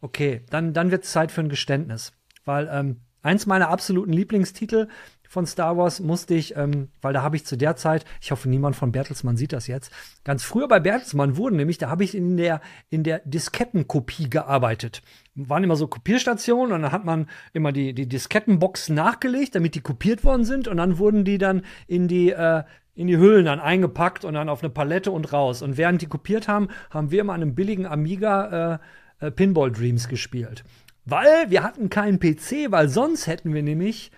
Okay, 0.00 0.42
dann, 0.50 0.72
dann 0.72 0.90
wird 0.90 1.04
es 1.04 1.12
Zeit 1.12 1.32
für 1.32 1.40
ein 1.40 1.48
Geständnis. 1.48 2.12
Weil 2.44 2.68
ähm, 2.70 3.00
eins 3.22 3.44
meiner 3.44 3.68
absoluten 3.68 4.12
Lieblingstitel 4.12 4.88
von 5.28 5.46
Star 5.46 5.76
Wars 5.76 6.00
musste 6.00 6.34
ich, 6.34 6.56
ähm, 6.56 6.88
weil 7.02 7.12
da 7.12 7.22
habe 7.22 7.36
ich 7.36 7.44
zu 7.44 7.56
der 7.56 7.76
Zeit, 7.76 8.04
ich 8.20 8.30
hoffe, 8.30 8.48
niemand 8.48 8.76
von 8.76 8.92
Bertelsmann 8.92 9.36
sieht 9.36 9.52
das 9.52 9.66
jetzt, 9.66 9.92
ganz 10.24 10.42
früher 10.42 10.68
bei 10.68 10.80
Bertelsmann 10.80 11.36
wurden 11.36 11.56
nämlich, 11.56 11.78
da 11.78 11.88
habe 11.88 12.04
ich 12.04 12.14
in 12.14 12.36
der, 12.36 12.60
in 12.90 13.02
der 13.02 13.20
Diskettenkopie 13.24 14.30
gearbeitet. 14.30 15.02
Waren 15.34 15.64
immer 15.64 15.76
so 15.76 15.86
Kopierstationen 15.86 16.72
und 16.72 16.82
dann 16.82 16.92
hat 16.92 17.04
man 17.04 17.26
immer 17.52 17.72
die, 17.72 17.92
die 17.92 18.08
Diskettenboxen 18.08 18.94
nachgelegt, 18.94 19.54
damit 19.54 19.74
die 19.74 19.80
kopiert 19.80 20.24
worden 20.24 20.44
sind 20.44 20.68
und 20.68 20.78
dann 20.78 20.98
wurden 20.98 21.24
die 21.24 21.38
dann 21.38 21.62
in 21.86 22.08
die, 22.08 22.30
äh, 22.30 22.62
in 22.94 23.06
die 23.06 23.18
Hüllen 23.18 23.44
dann 23.44 23.60
eingepackt 23.60 24.24
und 24.24 24.34
dann 24.34 24.48
auf 24.48 24.62
eine 24.62 24.70
Palette 24.70 25.10
und 25.10 25.32
raus. 25.32 25.60
Und 25.62 25.76
während 25.76 26.00
die 26.00 26.06
kopiert 26.06 26.48
haben, 26.48 26.68
haben 26.90 27.10
wir 27.10 27.20
immer 27.20 27.34
an 27.34 27.42
einem 27.42 27.54
billigen 27.54 27.86
Amiga 27.86 28.80
äh, 29.20 29.26
äh, 29.26 29.30
Pinball 29.30 29.70
Dreams 29.70 30.08
gespielt. 30.08 30.64
Weil 31.04 31.50
wir 31.50 31.62
hatten 31.62 31.88
keinen 31.88 32.18
PC, 32.18 32.70
weil 32.70 32.88
sonst 32.88 33.26
hätten 33.26 33.54
wir 33.54 33.62
nämlich 33.62 34.10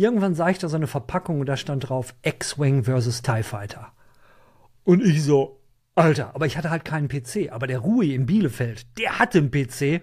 Irgendwann 0.00 0.34
sah 0.34 0.48
ich 0.48 0.58
da 0.58 0.70
so 0.70 0.76
eine 0.76 0.86
Verpackung 0.86 1.40
und 1.40 1.46
da 1.46 1.58
stand 1.58 1.90
drauf 1.90 2.14
X-Wing 2.22 2.84
versus 2.84 3.20
TIE 3.20 3.42
Fighter. 3.42 3.92
Und 4.82 5.04
ich 5.04 5.22
so, 5.22 5.60
Alter, 5.94 6.34
aber 6.34 6.46
ich 6.46 6.56
hatte 6.56 6.70
halt 6.70 6.86
keinen 6.86 7.08
PC. 7.08 7.52
Aber 7.52 7.66
der 7.66 7.80
Rui 7.80 8.14
in 8.14 8.24
Bielefeld, 8.24 8.86
der 8.98 9.18
hatte 9.18 9.36
einen 9.36 9.50
PC. 9.50 10.00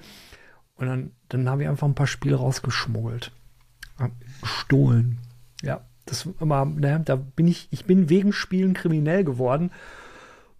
Und 0.75 0.85
dann, 0.85 1.11
dann 1.29 1.49
haben 1.49 1.57
wir 1.57 1.69
einfach 1.71 1.87
ein 1.87 1.95
paar 1.95 2.05
Spiele 2.05 2.35
rausgeschmuggelt. 2.35 3.31
Gestohlen. 4.41 5.17
Ja, 5.63 5.81
das 6.05 6.29
immer, 6.39 6.65
ne, 6.65 7.01
da 7.03 7.15
bin 7.15 7.47
ich, 7.47 7.67
ich 7.71 7.85
bin 7.85 8.07
wegen 8.07 8.33
Spielen 8.33 8.75
kriminell 8.75 9.23
geworden. 9.23 9.71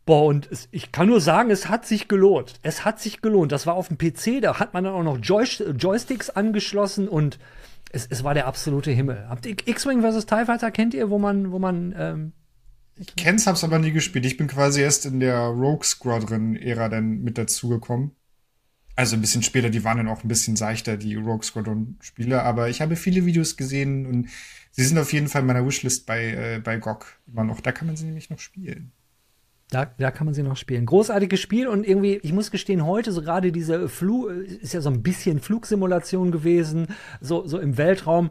Boah, 0.08 0.26
und 0.26 0.52
es, 0.52 0.67
ich 0.71 0.91
kann 0.91 1.10
nur 1.10 1.21
sagen, 1.21 1.52
es 1.52 1.69
hat 1.69 1.86
sich 1.86 2.08
gelohnt. 2.08 2.56
Es 2.63 2.86
hat 2.86 3.00
sich 3.00 3.21
gelohnt. 3.21 3.52
Das 3.52 3.67
war 3.67 3.76
auf 3.76 3.89
dem 3.89 4.00
PC, 4.00 4.41
da 4.41 4.58
hat 4.58 4.73
man 4.73 4.84
dann 4.84 4.95
auch 4.95 5.04
noch 5.04 5.19
Joy 5.19 5.45
Joysticks 5.78 6.32
angeschlossen 6.32 7.08
und 7.08 7.38
es, 7.91 8.06
es 8.08 8.23
war 8.23 8.34
der 8.34 8.47
absolute 8.47 8.91
Himmel. 8.91 9.28
Habt 9.30 9.45
X-Wing 9.45 10.02
vs. 10.02 10.26
TIE 10.26 10.45
Fighter 10.45 10.71
kennt 10.71 10.93
ihr, 10.93 11.10
wo 11.10 11.19
man, 11.19 11.52
wo 11.52 11.60
man, 11.60 11.95
ähm 11.97 12.34
ich 12.95 13.15
kenn's, 13.15 13.45
hab's 13.45 13.63
aber 13.63 13.78
nie 13.80 13.91
gespielt. 13.91 14.26
Ich 14.26 14.38
bin 14.38 14.47
quasi 14.47 14.82
erst 14.82 15.06
in 15.06 15.19
der 15.19 15.38
Rogue 15.38 15.84
Squadron-Ära 15.84 16.89
dann 16.89 17.21
mit 17.21 17.38
dazugekommen. 17.38 18.12
Also 18.95 19.15
ein 19.15 19.21
bisschen 19.21 19.43
später, 19.43 19.69
die 19.69 19.84
waren 19.84 19.97
dann 19.97 20.08
auch 20.08 20.23
ein 20.23 20.28
bisschen 20.28 20.56
seichter, 20.56 20.97
die 20.97 21.15
Rogue 21.15 21.43
Squadron-Spiele, 21.43 22.41
aber 22.41 22.69
ich 22.69 22.82
habe 22.82 22.95
viele 22.95 23.26
Videos 23.28 23.56
gesehen 23.56 24.08
und 24.08 24.30
sie 24.71 24.84
sind 24.84 24.97
auf 24.97 25.13
jeden 25.13 25.28
Fall 25.28 25.41
in 25.41 25.47
meiner 25.47 25.65
Wishlist 25.65 26.08
bei, 26.08 26.26
äh, 26.32 26.60
bei 26.63 26.78
GOG 26.78 27.06
immer 27.28 27.43
noch. 27.43 27.62
Da 27.62 27.71
kann 27.71 27.86
man 27.86 27.95
sie 27.95 28.06
nämlich 28.06 28.32
noch 28.32 28.39
spielen. 28.39 28.91
Da, 29.70 29.86
da 29.86 30.12
kann 30.12 30.26
man 30.26 30.34
sie 30.34 30.44
noch 30.44 30.56
spielen. 30.56 30.86
Großartiges 30.86 31.42
Spiel 31.42 31.68
und 31.68 31.86
irgendwie, 31.86 32.20
ich 32.24 32.32
muss 32.32 32.52
gestehen, 32.52 32.86
heute 32.86 33.12
so 33.12 33.22
gerade 33.22 33.52
diese 33.52 33.90
Flug, 33.90 34.30
ist 34.30 34.74
ja 34.74 34.80
so 34.80 34.90
ein 34.90 35.04
bisschen 35.04 35.40
Flugsimulation 35.40 36.32
gewesen, 36.32 36.88
so, 37.20 37.46
so 37.46 37.60
im 37.60 37.78
Weltraum. 37.78 38.30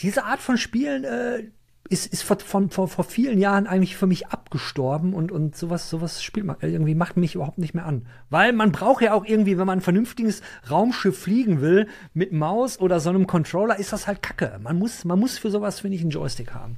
Diese 0.00 0.24
Art 0.24 0.40
von 0.40 0.58
Spielen 0.58 1.04
äh, 1.04 1.44
ist, 1.88 2.12
ist 2.12 2.22
vor, 2.22 2.38
von, 2.38 2.68
vor, 2.68 2.88
vor 2.88 3.04
vielen 3.04 3.38
Jahren 3.38 3.66
eigentlich 3.66 3.96
für 3.96 4.06
mich 4.06 4.28
abgestorben 4.28 5.14
und, 5.14 5.32
und 5.32 5.56
sowas, 5.56 5.88
sowas 5.88 6.22
spielt 6.22 6.44
man 6.44 6.56
irgendwie 6.60 6.94
macht 6.94 7.16
mich 7.16 7.34
überhaupt 7.34 7.58
nicht 7.58 7.74
mehr 7.74 7.86
an. 7.86 8.06
Weil 8.28 8.52
man 8.52 8.72
braucht 8.72 9.02
ja 9.02 9.14
auch 9.14 9.24
irgendwie, 9.24 9.56
wenn 9.56 9.66
man 9.66 9.78
ein 9.78 9.82
vernünftiges 9.82 10.42
Raumschiff 10.70 11.18
fliegen 11.18 11.62
will, 11.62 11.88
mit 12.12 12.32
Maus 12.32 12.78
oder 12.78 13.00
so 13.00 13.08
einem 13.10 13.26
Controller, 13.26 13.78
ist 13.78 13.92
das 13.92 14.06
halt 14.06 14.22
Kacke. 14.22 14.58
Man 14.62 14.78
muss, 14.78 15.04
man 15.04 15.18
muss 15.18 15.38
für 15.38 15.50
sowas, 15.50 15.80
finde 15.80 15.96
ich, 15.96 16.02
einen 16.02 16.10
Joystick 16.10 16.52
haben. 16.52 16.76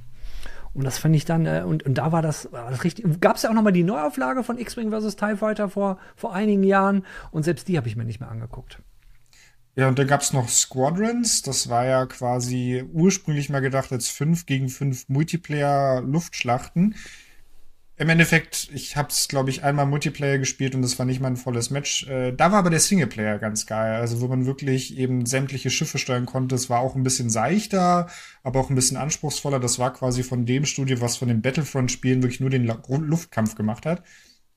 Und 0.77 0.83
das 0.83 0.99
fand 0.99 1.15
ich 1.15 1.25
dann, 1.25 1.47
äh, 1.47 1.63
und, 1.65 1.81
und 1.83 1.95
da 1.95 2.11
war 2.11 2.21
das, 2.21 2.51
war 2.51 2.69
das 2.69 2.83
richtig. 2.83 3.19
Gab 3.19 3.37
es 3.37 3.41
ja 3.41 3.49
auch 3.49 3.55
noch 3.55 3.63
mal 3.63 3.71
die 3.71 3.83
Neuauflage 3.83 4.43
von 4.43 4.59
X-Wing 4.59 4.91
vs. 4.91 5.15
TIE 5.15 5.35
Fighter 5.35 5.69
vor, 5.69 5.97
vor 6.15 6.35
einigen 6.35 6.61
Jahren 6.61 7.03
und 7.31 7.41
selbst 7.41 7.67
die 7.67 7.77
habe 7.77 7.87
ich 7.87 7.95
mir 7.95 8.05
nicht 8.05 8.19
mehr 8.19 8.29
angeguckt. 8.29 8.79
Ja, 9.75 9.87
und 9.87 9.97
dann 9.97 10.05
gab 10.05 10.21
es 10.21 10.33
noch 10.33 10.47
Squadrons. 10.47 11.41
Das 11.41 11.69
war 11.69 11.85
ja 11.85 12.05
quasi 12.05 12.83
ursprünglich 12.93 13.49
mal 13.49 13.59
gedacht 13.59 13.91
als 13.91 14.09
5 14.09 14.45
gegen 14.45 14.69
5 14.69 15.09
Multiplayer-Luftschlachten. 15.09 16.93
Im 17.99 18.09
Endeffekt, 18.09 18.69
ich 18.73 18.95
habe 18.95 19.09
es, 19.09 19.27
glaube 19.27 19.49
ich, 19.49 19.63
einmal 19.63 19.87
Multiplayer 19.87 20.37
gespielt 20.37 20.75
und 20.75 20.83
das 20.83 20.99
war 20.99 21.05
nicht 21.07 21.19
mal 21.19 21.29
ein 21.29 21.37
volles 21.37 21.71
Match. 21.71 22.07
Äh, 22.07 22.31
da 22.31 22.51
war 22.51 22.59
aber 22.59 22.69
der 22.69 22.79
Singleplayer 22.79 23.39
ganz 23.39 23.65
geil. 23.65 23.99
Also 23.99 24.21
wo 24.21 24.27
man 24.27 24.45
wirklich 24.45 24.97
eben 24.97 25.25
sämtliche 25.25 25.71
Schiffe 25.71 25.97
steuern 25.97 26.27
konnte. 26.27 26.53
Es 26.53 26.69
war 26.69 26.79
auch 26.79 26.95
ein 26.95 27.01
bisschen 27.01 27.31
seichter, 27.31 28.07
aber 28.43 28.59
auch 28.59 28.69
ein 28.69 28.75
bisschen 28.75 28.97
anspruchsvoller. 28.97 29.59
Das 29.59 29.79
war 29.79 29.93
quasi 29.93 30.21
von 30.21 30.45
dem 30.45 30.65
Studio, 30.65 31.01
was 31.01 31.17
von 31.17 31.27
den 31.27 31.41
Battlefront-Spielen 31.41 32.21
wirklich 32.21 32.39
nur 32.39 32.51
den 32.51 32.65
Luftkampf 32.65 33.55
gemacht 33.55 33.87
hat. 33.87 34.03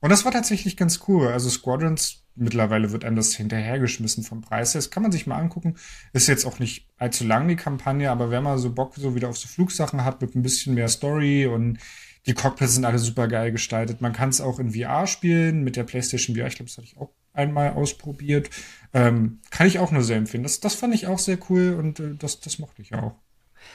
Und 0.00 0.10
das 0.10 0.24
war 0.24 0.32
tatsächlich 0.32 0.76
ganz 0.76 1.00
cool. 1.08 1.28
Also 1.28 1.48
Squadrons, 1.48 2.24
mittlerweile 2.34 2.90
wird 2.90 3.04
einem 3.04 3.16
das 3.16 3.34
hinterhergeschmissen 3.34 4.24
vom 4.24 4.42
Preis. 4.42 4.72
Das 4.72 4.90
kann 4.90 5.02
man 5.02 5.12
sich 5.12 5.26
mal 5.26 5.38
angucken. 5.38 5.76
Ist 6.12 6.28
jetzt 6.28 6.46
auch 6.46 6.58
nicht 6.58 6.88
allzu 6.98 7.24
lang, 7.24 7.48
die 7.48 7.56
Kampagne, 7.56 8.10
aber 8.10 8.30
wenn 8.30 8.42
man 8.42 8.58
so 8.58 8.72
Bock 8.72 8.94
so 8.96 9.14
wieder 9.14 9.28
auf 9.28 9.38
so 9.38 9.48
Flugsachen 9.48 10.04
hat 10.04 10.20
mit 10.22 10.34
ein 10.34 10.42
bisschen 10.42 10.74
mehr 10.74 10.88
Story 10.88 11.46
und 11.46 11.78
die 12.26 12.34
Cockpits 12.34 12.74
sind 12.74 12.84
alle 12.84 12.98
super 12.98 13.28
geil 13.28 13.52
gestaltet. 13.52 14.00
Man 14.00 14.12
kann 14.12 14.28
es 14.28 14.40
auch 14.40 14.58
in 14.58 14.72
VR 14.72 15.06
spielen 15.06 15.62
mit 15.62 15.76
der 15.76 15.84
PlayStation 15.84 16.36
VR. 16.36 16.46
Ich 16.46 16.56
glaube, 16.56 16.68
das 16.68 16.76
hatte 16.76 16.86
ich 16.86 16.96
auch 16.96 17.10
einmal 17.32 17.70
ausprobiert. 17.70 18.50
Ähm, 18.92 19.40
kann 19.50 19.66
ich 19.66 19.78
auch 19.78 19.90
nur 19.90 20.02
sehr 20.02 20.16
empfehlen. 20.16 20.42
Das, 20.42 20.60
das 20.60 20.74
fand 20.74 20.94
ich 20.94 21.06
auch 21.06 21.18
sehr 21.18 21.38
cool 21.48 21.74
und 21.78 22.00
äh, 22.00 22.14
das, 22.16 22.40
das 22.40 22.58
mochte 22.58 22.82
ich 22.82 22.94
auch. 22.94 23.14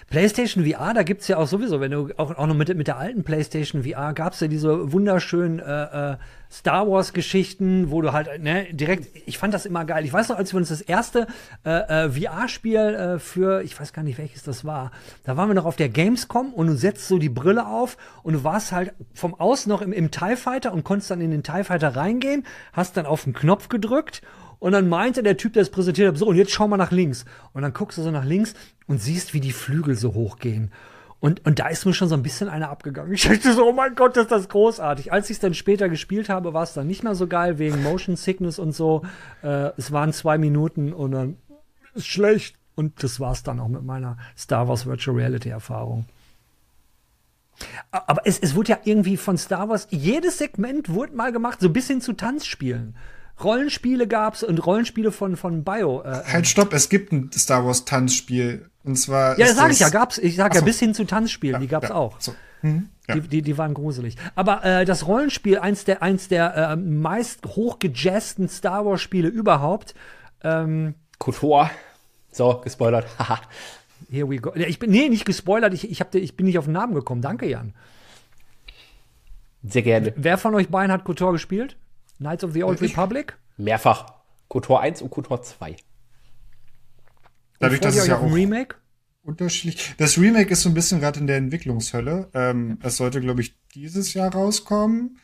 PlayStation 0.10 0.66
VR, 0.66 0.94
da 0.94 1.04
gibt 1.04 1.22
es 1.22 1.28
ja 1.28 1.38
auch 1.38 1.48
sowieso, 1.48 1.80
wenn 1.82 1.92
du 1.92 2.10
auch, 2.18 2.38
auch 2.38 2.48
noch 2.48 2.56
mit, 2.56 2.76
mit 2.76 2.88
der 2.88 2.98
alten 2.98 3.24
PlayStation 3.24 3.84
VR 3.84 4.14
gab 4.14 4.34
es 4.34 4.40
ja 4.40 4.48
diese 4.48 4.92
wunderschönen 4.92 5.60
äh, 5.60 6.14
äh, 6.14 6.18
Star 6.52 6.88
Wars-Geschichten, 6.88 7.92
wo 7.92 8.02
du 8.02 8.14
halt 8.14 8.42
ne, 8.42 8.68
direkt, 8.72 9.10
ich 9.26 9.38
fand 9.38 9.54
das 9.54 9.66
immer 9.66 9.84
geil. 9.84 10.06
Ich 10.06 10.14
weiß 10.14 10.30
noch, 10.30 10.38
als 10.38 10.54
wir 10.54 10.58
uns 10.58 10.70
das 10.70 10.82
erste 10.82 11.28
äh, 11.66 12.06
äh, 12.06 12.10
VR-Spiel 12.10 12.78
äh, 12.78 13.20
für, 13.20 13.62
ich 13.64 13.80
weiß 13.80 13.94
gar 13.94 14.04
nicht 14.04 14.18
welches 14.18 14.44
das 14.44 14.64
war, 14.64 14.92
da 15.24 15.36
waren 15.38 15.50
wir 15.50 15.56
noch 15.56 15.66
auf 15.66 15.76
der 15.76 15.90
Gamescom 15.90 16.54
und 16.54 16.68
du 16.68 16.78
setzt 16.78 17.08
so 17.08 17.18
die 17.18 17.30
Brille 17.30 17.68
auf 17.68 17.98
und 18.24 18.34
du 18.34 18.44
warst 18.44 18.72
halt 18.72 18.94
vom 19.14 19.34
Außen 19.34 19.70
noch 19.70 19.82
im, 19.82 19.92
im 19.92 20.12
TIE 20.12 20.38
Fighter 20.38 20.72
und 20.72 20.84
konntest 20.84 21.12
dann 21.12 21.22
in 21.22 21.32
den 21.32 21.44
TIE 21.44 21.64
Fighter 21.64 21.96
reingehen, 21.96 22.46
hast 22.74 22.96
dann 22.96 23.06
auf 23.06 23.24
den 23.24 23.34
Knopf 23.34 23.68
gedrückt 23.70 24.22
und 24.60 24.72
dann 24.72 24.90
meinte 24.90 25.24
der 25.24 25.38
Typ, 25.38 25.54
der 25.54 25.62
es 25.62 25.70
präsentiert 25.70 26.10
hat, 26.10 26.18
so, 26.18 26.28
und 26.28 26.36
jetzt 26.36 26.52
schau 26.52 26.68
mal 26.68 26.78
nach 26.78 26.92
links. 26.92 27.26
Und 27.54 27.62
dann 27.62 27.74
guckst 27.74 27.98
du 27.98 28.02
so 28.02 28.12
nach 28.12 28.26
links 28.26 28.54
und 28.88 29.02
siehst, 29.02 29.34
wie 29.34 29.40
die 29.40 29.52
Flügel 29.52 29.96
so 29.96 30.14
hochgehen. 30.14 30.72
Und, 31.20 31.46
und 31.46 31.60
da 31.60 31.70
ist 31.70 31.86
mir 31.86 31.94
schon 31.94 32.10
so 32.10 32.16
ein 32.16 32.24
bisschen 32.24 32.50
einer 32.50 32.70
abgegangen. 32.70 33.14
Ich 33.14 33.28
dachte 33.28 33.54
so, 33.54 33.68
oh 33.68 33.72
mein 33.72 33.96
Gott, 33.96 34.16
ist 34.18 34.32
das 34.32 34.50
großartig. 34.50 35.12
Als 35.12 35.30
ich 35.30 35.38
es 35.38 35.40
dann 35.40 35.54
später 35.54 35.90
gespielt 35.90 36.30
habe, 36.30 36.54
war 36.54 36.64
es 36.64 36.74
dann 36.74 36.88
nicht 36.88 37.04
mehr 37.04 37.16
so 37.16 37.28
geil, 37.28 37.58
wegen 37.58 37.82
Motion 37.82 38.16
Sickness 38.16 38.60
und 38.60 38.74
so. 38.74 39.02
Äh, 39.42 39.72
es 39.78 39.92
waren 39.92 40.14
zwei 40.14 40.38
Minuten 40.38 40.94
und 40.94 41.12
dann 41.12 41.38
ist 41.96 42.08
schlecht. 42.08 42.58
Und 42.76 43.02
das 43.04 43.20
war 43.20 43.32
es 43.32 43.42
dann 43.42 43.60
auch 43.60 43.70
mit 43.70 43.84
meiner 43.84 44.18
Star 44.38 44.68
Wars 44.68 44.86
Virtual 44.86 45.16
Reality 45.18 45.50
Erfahrung. 45.50 46.06
Aber 47.90 48.22
es, 48.26 48.38
es 48.40 48.54
wurde 48.54 48.74
ja 48.74 48.80
irgendwie 48.84 49.18
von 49.18 49.38
Star 49.38 49.70
Wars, 49.70 49.88
jedes 49.90 50.38
Segment 50.38 50.90
wurde 50.90 51.16
mal 51.16 51.32
gemacht, 51.32 51.62
so 51.62 51.70
bis 51.70 51.88
hin 51.88 52.02
zu 52.02 52.14
Tanzspielen. 52.14 52.96
Rollenspiele 53.44 54.08
gab's 54.08 54.44
und 54.44 54.66
Rollenspiele 54.66 55.12
von, 55.12 55.36
von 55.36 55.64
Bio. 55.64 56.02
Äh, 56.04 56.24
halt, 56.32 56.48
stopp, 56.48 56.74
es 56.74 56.90
gibt 56.90 57.12
ein 57.12 57.32
Star 57.34 57.66
Wars 57.66 57.86
Tanzspiel. 57.86 58.70
Und 58.84 58.98
zwar. 58.98 59.38
Ja, 59.38 59.48
das 59.48 59.56
sag 59.56 59.72
ich 59.72 59.80
ja, 59.80 59.90
gab's. 59.90 60.18
Ich 60.18 60.36
sag 60.36 60.56
ja, 60.56 60.62
bis 60.62 60.80
hin 60.80 60.94
zu 60.94 61.06
Tanzspielen, 61.06 61.56
ja, 61.56 61.60
die 61.60 61.68
gab's 61.68 61.90
ja, 61.90 61.96
auch. 61.96 62.20
So. 62.22 62.34
Mhm, 62.62 62.90
ja. 63.08 63.16
die, 63.16 63.22
die, 63.22 63.42
die 63.42 63.58
waren 63.58 63.74
gruselig. 63.74 64.16
Aber 64.36 64.64
äh, 64.64 64.86
das 64.86 65.08
Rollenspiel, 65.08 65.60
eins 65.60 65.86
der, 65.86 66.02
eins 66.02 66.28
der 66.28 66.56
äh, 66.56 66.76
meist 66.76 67.46
hochgejazzten 67.46 68.48
Star 68.48 68.86
Wars-Spiele 68.86 69.28
überhaupt. 69.28 69.96
Ähm, 70.44 70.96
Kotor. 71.20 71.70
So, 72.32 72.62
gespoilert. 72.64 73.08
Haha. 73.20 73.42
Here 74.10 74.30
we 74.30 74.38
go. 74.38 74.54
Ich 74.56 74.80
bin, 74.80 74.92
nee, 74.92 75.10
nicht 75.10 75.26
gespoilert. 75.26 75.74
Ich, 75.74 75.90
ich, 75.90 76.00
hab, 76.00 76.14
ich 76.14 76.36
bin 76.38 76.46
nicht 76.46 76.58
auf 76.58 76.66
den 76.66 76.74
Namen 76.74 76.94
gekommen. 76.94 77.22
Danke, 77.22 77.48
Jan. 77.48 77.74
Sehr 79.64 79.82
gerne. 79.82 80.14
Wer 80.16 80.38
von 80.38 80.54
euch 80.54 80.70
beiden 80.70 80.92
hat 80.92 81.04
Kotor 81.04 81.32
gespielt? 81.32 81.76
Knights 82.18 82.44
of 82.44 82.54
the 82.54 82.64
Old 82.64 82.82
ich, 82.82 82.92
Republic? 82.92 83.38
Mehrfach. 83.58 84.14
KOTOR 84.48 84.82
1 84.82 85.02
und 85.02 85.10
KOTOR 85.10 85.42
2. 85.42 85.76
Dadurch, 87.60 87.82
dass 87.82 87.96
es 87.96 88.08
ja 88.08 88.18
auch 88.18 88.34
Remake? 88.34 88.76
unterschiedlich. 89.26 89.96
Das 89.98 90.18
Remake 90.18 90.52
ist 90.52 90.62
so 90.62 90.70
ein 90.70 90.76
bisschen 90.76 91.00
gerade 91.00 91.20
in 91.20 91.28
der 91.28 91.38
Entwicklungshölle. 91.38 92.30
Ähm, 92.34 92.78
es 92.84 92.98
sollte, 92.98 93.22
glaube 93.22 93.42
ich, 93.42 93.56
dieses 93.74 94.14
Jahr 94.14 94.32
rauskommen. 94.34 95.18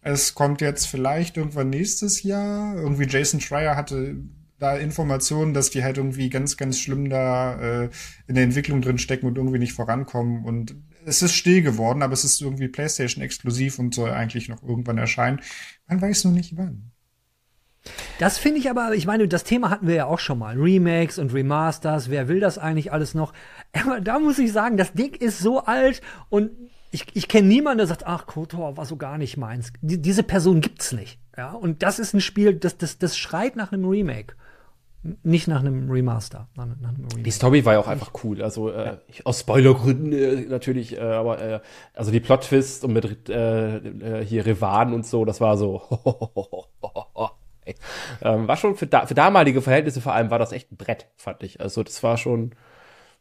Es 0.00 0.34
kommt 0.34 0.60
jetzt 0.60 0.86
vielleicht 0.86 1.36
irgendwann 1.36 1.70
nächstes 1.70 2.22
Jahr. 2.22 2.76
Irgendwie 2.76 3.06
Jason 3.06 3.40
Schreier 3.40 3.76
hatte 3.76 4.16
da 4.58 4.76
Informationen, 4.76 5.54
dass 5.54 5.70
die 5.70 5.82
halt 5.82 5.98
irgendwie 5.98 6.30
ganz, 6.30 6.56
ganz 6.56 6.78
schlimm 6.78 7.08
da 7.08 7.84
äh, 7.84 7.90
in 8.26 8.34
der 8.34 8.44
Entwicklung 8.44 8.82
drin 8.82 8.98
stecken 8.98 9.26
und 9.26 9.38
irgendwie 9.38 9.58
nicht 9.58 9.72
vorankommen. 9.72 10.44
Und 10.44 10.74
es 11.06 11.22
ist 11.22 11.34
still 11.34 11.62
geworden, 11.62 12.02
aber 12.02 12.12
es 12.12 12.24
ist 12.24 12.40
irgendwie 12.40 12.68
PlayStation 12.68 13.22
exklusiv 13.22 13.78
und 13.78 13.94
soll 13.94 14.10
eigentlich 14.10 14.48
noch 14.48 14.62
irgendwann 14.62 14.98
erscheinen. 14.98 15.40
Man 15.86 16.00
weiß 16.00 16.24
nur 16.24 16.32
nicht 16.32 16.56
wann. 16.56 16.90
Das 18.18 18.38
finde 18.38 18.60
ich 18.60 18.70
aber, 18.70 18.94
ich 18.94 19.06
meine, 19.06 19.28
das 19.28 19.44
Thema 19.44 19.70
hatten 19.70 19.86
wir 19.86 19.94
ja 19.94 20.06
auch 20.06 20.18
schon 20.18 20.38
mal. 20.38 20.56
Remakes 20.56 21.18
und 21.18 21.34
Remasters, 21.34 22.08
wer 22.10 22.28
will 22.28 22.40
das 22.40 22.56
eigentlich 22.56 22.92
alles 22.92 23.14
noch? 23.14 23.32
Aber 23.74 24.00
da 24.00 24.18
muss 24.18 24.38
ich 24.38 24.52
sagen, 24.52 24.76
das 24.76 24.92
Ding 24.94 25.14
ist 25.14 25.40
so 25.40 25.64
alt 25.64 26.00
und 26.30 26.50
ich, 26.92 27.04
ich 27.14 27.28
kenne 27.28 27.48
niemanden, 27.48 27.78
der 27.78 27.88
sagt, 27.88 28.06
ach, 28.06 28.26
KOTOR 28.26 28.76
war 28.76 28.86
so 28.86 28.96
gar 28.96 29.18
nicht 29.18 29.36
meins. 29.36 29.72
Die, 29.82 30.00
diese 30.00 30.22
Person 30.22 30.60
gibt's 30.60 30.92
nicht. 30.92 31.18
Ja, 31.36 31.50
und 31.50 31.82
das 31.82 31.98
ist 31.98 32.14
ein 32.14 32.20
Spiel, 32.20 32.54
das, 32.54 32.78
das, 32.78 32.98
das 32.98 33.18
schreit 33.18 33.56
nach 33.56 33.72
einem 33.72 33.84
Remake. 33.84 34.36
Nicht 35.22 35.48
nach 35.48 35.60
einem 35.60 35.90
Remaster. 35.90 36.48
Nach, 36.56 36.66
nach 36.66 36.88
einem 36.88 37.04
Remake. 37.04 37.22
Die 37.22 37.30
Story 37.30 37.64
war 37.64 37.74
ja 37.74 37.78
auch 37.78 37.88
einfach 37.88 38.12
cool. 38.24 38.42
Also 38.42 38.70
äh, 38.70 38.96
ich, 39.06 39.26
aus 39.26 39.40
Spoilergründen 39.40 40.12
äh, 40.12 40.46
natürlich, 40.48 40.96
äh, 40.96 41.00
aber 41.00 41.40
äh, 41.40 41.60
also 41.92 42.10
die 42.10 42.20
Plot-Twist 42.20 42.84
und 42.84 42.94
mit 42.94 43.28
äh, 43.28 43.76
äh, 43.76 44.24
hier 44.24 44.46
Revan 44.46 44.94
und 44.94 45.06
so, 45.06 45.26
das 45.26 45.42
war 45.42 45.58
so. 45.58 45.82
ähm, 48.22 48.48
war 48.48 48.56
schon 48.56 48.76
für, 48.76 48.86
da, 48.86 49.06
für 49.06 49.14
damalige 49.14 49.60
Verhältnisse 49.60 50.00
vor 50.00 50.14
allem 50.14 50.30
war 50.30 50.38
das 50.38 50.52
echt 50.52 50.72
ein 50.72 50.76
Brett, 50.76 51.06
fand 51.16 51.42
ich. 51.42 51.60
Also 51.60 51.82
das 51.82 52.02
war 52.02 52.16
schon 52.16 52.54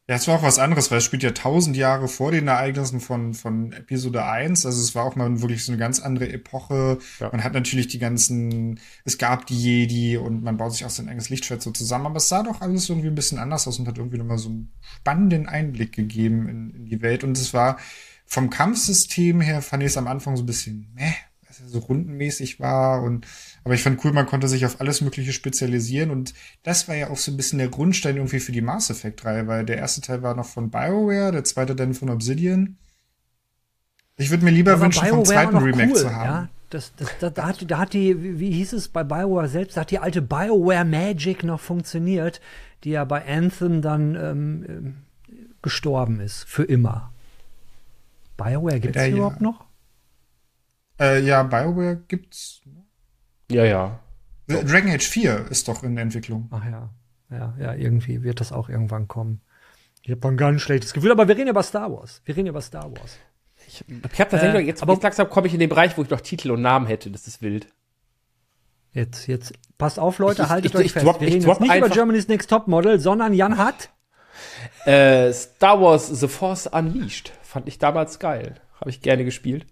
ja, 0.10 0.16
es 0.16 0.28
war 0.28 0.36
auch 0.36 0.44
was 0.44 0.60
anderes, 0.60 0.92
weil 0.92 0.98
es 0.98 1.06
spielt 1.06 1.24
ja 1.24 1.32
tausend 1.32 1.78
Jahre 1.78 2.10
vor 2.10 2.32
den 2.32 2.50
Ereignissen 2.50 3.00
von, 3.00 3.34
von 3.34 3.72
Episode 3.72 4.26
1. 4.26 4.66
Also 4.66 4.82
es 4.82 4.96
war 4.96 5.06
auch 5.06 5.16
mal 5.16 5.42
wirklich 5.42 5.64
so 5.64 5.72
eine 5.72 5.80
ganz 5.80 6.02
andere 6.02 6.28
Epoche. 6.28 6.98
Ja. 7.22 7.30
Man 7.32 7.42
hat 7.42 7.54
natürlich 7.54 7.88
die 7.88 8.00
ganzen, 8.00 8.82
es 9.06 9.18
gab 9.18 9.46
die 9.46 9.58
Jedi 9.58 10.18
und 10.18 10.44
man 10.44 10.58
baut 10.58 10.74
sich 10.74 10.84
auch 10.84 10.90
sein 10.90 11.08
eigenes 11.08 11.30
Lichtschwert 11.30 11.62
so 11.62 11.72
zusammen. 11.72 12.06
Aber 12.06 12.18
es 12.18 12.28
sah 12.28 12.44
doch 12.44 12.60
alles 12.60 12.90
irgendwie 12.90 13.08
ein 13.08 13.16
bisschen 13.16 13.40
anders 13.40 13.66
aus 13.66 13.80
und 13.80 13.88
hat 13.88 13.98
irgendwie 13.98 14.18
nochmal 14.18 14.40
so 14.40 14.50
einen 14.50 14.74
spannenden 14.82 15.48
Einblick 15.48 15.94
gegeben 15.94 16.50
in, 16.50 16.72
in 16.72 16.86
die 16.86 17.02
Welt. 17.02 17.24
Und 17.24 17.38
es 17.38 17.54
war 17.54 17.78
vom 18.26 18.50
Kampfsystem 18.50 19.40
her, 19.40 19.62
fand 19.62 19.84
ich 19.84 19.88
es 19.88 19.98
am 19.98 20.08
Anfang 20.08 20.36
so 20.36 20.44
ein 20.44 20.48
bisschen, 20.48 20.92
meh, 20.96 21.14
dass 21.48 21.62
er 21.62 21.70
so 21.70 21.80
rundenmäßig 21.80 22.60
war 22.60 23.04
und 23.04 23.26
aber 23.64 23.74
ich 23.74 23.84
fand 23.84 24.04
cool, 24.04 24.12
man 24.12 24.26
konnte 24.26 24.48
sich 24.48 24.66
auf 24.66 24.82
alles 24.82 25.02
Mögliche 25.02 25.32
spezialisieren 25.32 26.12
und 26.12 26.34
das 26.64 26.88
war 26.88 26.96
ja 26.96 27.10
auch 27.10 27.18
so 27.18 27.32
ein 27.32 27.38
bisschen 27.38 27.60
der 27.60 27.70
Grundstein 27.70 28.18
irgendwie 28.18 28.40
für 28.40 28.52
die 28.52 28.62
Mass 28.62 28.90
Effect-Reihe, 28.90 29.48
weil 29.48 29.66
der 29.66 29.78
erste 29.78 30.02
Teil 30.02 30.22
war 30.22 30.36
noch 30.36 30.46
von 30.46 30.70
BioWare, 30.70 31.32
der 31.32 31.44
zweite 31.44 31.76
dann 31.76 31.94
von 31.94 32.10
Obsidian. 32.10 32.78
Ich 34.18 34.30
würde 34.30 34.46
mir 34.46 34.52
lieber 34.52 34.80
wünschen, 34.80 35.08
vom 35.08 35.26
zweiten 35.26 35.58
Remake 35.58 35.92
cool, 35.92 35.98
zu 35.98 36.14
haben. 36.14 36.26
Ja? 36.26 36.50
Das, 36.70 36.94
das, 36.96 37.10
da, 37.20 37.30
da, 37.30 37.48
hat, 37.48 37.70
da 37.70 37.78
hat 37.78 37.94
die, 37.94 38.40
wie, 38.40 38.52
hieß 38.52 38.74
es 38.74 38.88
bei 38.88 39.04
BioWare 39.04 39.48
selbst, 39.48 39.78
da 39.78 39.82
hat 39.82 39.92
die 39.92 40.00
alte 40.00 40.22
BioWare 40.22 40.86
Magic 40.86 41.44
noch 41.44 41.60
funktioniert, 41.60 42.42
die 42.84 42.92
ja 42.92 43.06
bei 43.06 43.26
Anthem 43.26 43.82
dann 43.82 44.16
ähm, 44.16 44.66
ähm 44.68 44.96
gestorben 45.62 46.20
ist, 46.20 46.44
für 46.44 46.64
immer. 46.64 47.14
BioWare 48.36 48.82
gibt 48.82 48.98
es 48.98 49.02
ja, 49.02 49.16
überhaupt 49.16 49.38
ja. 49.38 49.44
noch? 49.44 49.66
Äh, 51.00 51.22
ja, 51.24 51.42
BioWare 51.44 52.02
gibt's. 52.08 52.62
Ja, 53.54 53.66
ja. 53.66 54.00
So. 54.48 54.62
Dragon 54.64 54.92
Age 54.92 55.08
4 55.08 55.48
ist 55.50 55.68
doch 55.68 55.84
in 55.84 55.98
Entwicklung. 55.98 56.50
Ach 56.52 56.66
ja. 56.66 56.90
Ja, 57.30 57.54
ja, 57.60 57.74
irgendwie 57.74 58.24
wird 58.24 58.40
das 58.40 58.52
auch 58.52 58.70
irgendwann 58.70 59.08
kommen. 59.08 59.42
Ich 60.02 60.12
habe 60.12 60.28
ein 60.28 60.38
ganz 60.38 60.62
schlechtes 60.62 60.94
Gefühl, 60.94 61.12
aber 61.12 61.28
wir 61.28 61.36
reden 61.36 61.50
über 61.50 61.64
Star 61.64 61.92
Wars. 61.92 62.22
Wir 62.26 62.36
reden 62.36 62.48
über 62.48 62.62
Star 62.62 62.92
Wars. 62.92 63.18
Ich, 63.68 63.86
ich 63.88 64.20
habe 64.20 64.30
tatsächlich, 64.30 64.64
äh, 64.64 64.68
jetzt, 64.68 64.84
aber, 64.84 64.94
jetzt 64.94 65.04
langsam 65.04 65.30
komme 65.30 65.48
ich 65.48 65.54
in 65.54 65.60
den 65.60 65.70
Bereich, 65.70 65.98
wo 65.98 66.04
ich 66.04 66.10
noch 66.10 66.22
Titel 66.22 66.52
und 66.52 66.62
Namen 66.62 66.86
hätte. 66.86 67.10
Das 67.10 67.28
ist 67.28 67.42
wild. 67.42 67.68
Jetzt, 68.92 69.28
jetzt, 69.28 69.54
passt 69.78 69.98
auf, 69.98 70.20
Leute, 70.20 70.44
ich, 70.44 70.50
haltet 70.50 70.72
ich, 70.72 70.78
euch 70.78 70.86
ich, 70.88 70.94
fest. 70.94 71.06
Drop, 71.06 71.22
wir 71.22 71.28
reden 71.28 71.48
jetzt 71.48 71.62
nicht 71.62 71.76
über 71.76 71.90
Germany's 71.90 72.28
Next 72.28 72.50
Top 72.50 72.68
Model, 72.68 73.00
sondern 73.00 73.34
Jan 73.34 73.58
hat 73.58 73.90
äh, 74.86 75.32
Star 75.32 75.82
Wars 75.82 76.08
The 76.08 76.28
Force 76.28 76.68
Unleashed. 76.68 77.32
Fand 77.42 77.68
ich 77.68 77.80
damals 77.80 78.20
geil. 78.20 78.56
Habe 78.80 78.90
ich 78.90 79.02
gerne 79.02 79.24
gespielt. 79.24 79.66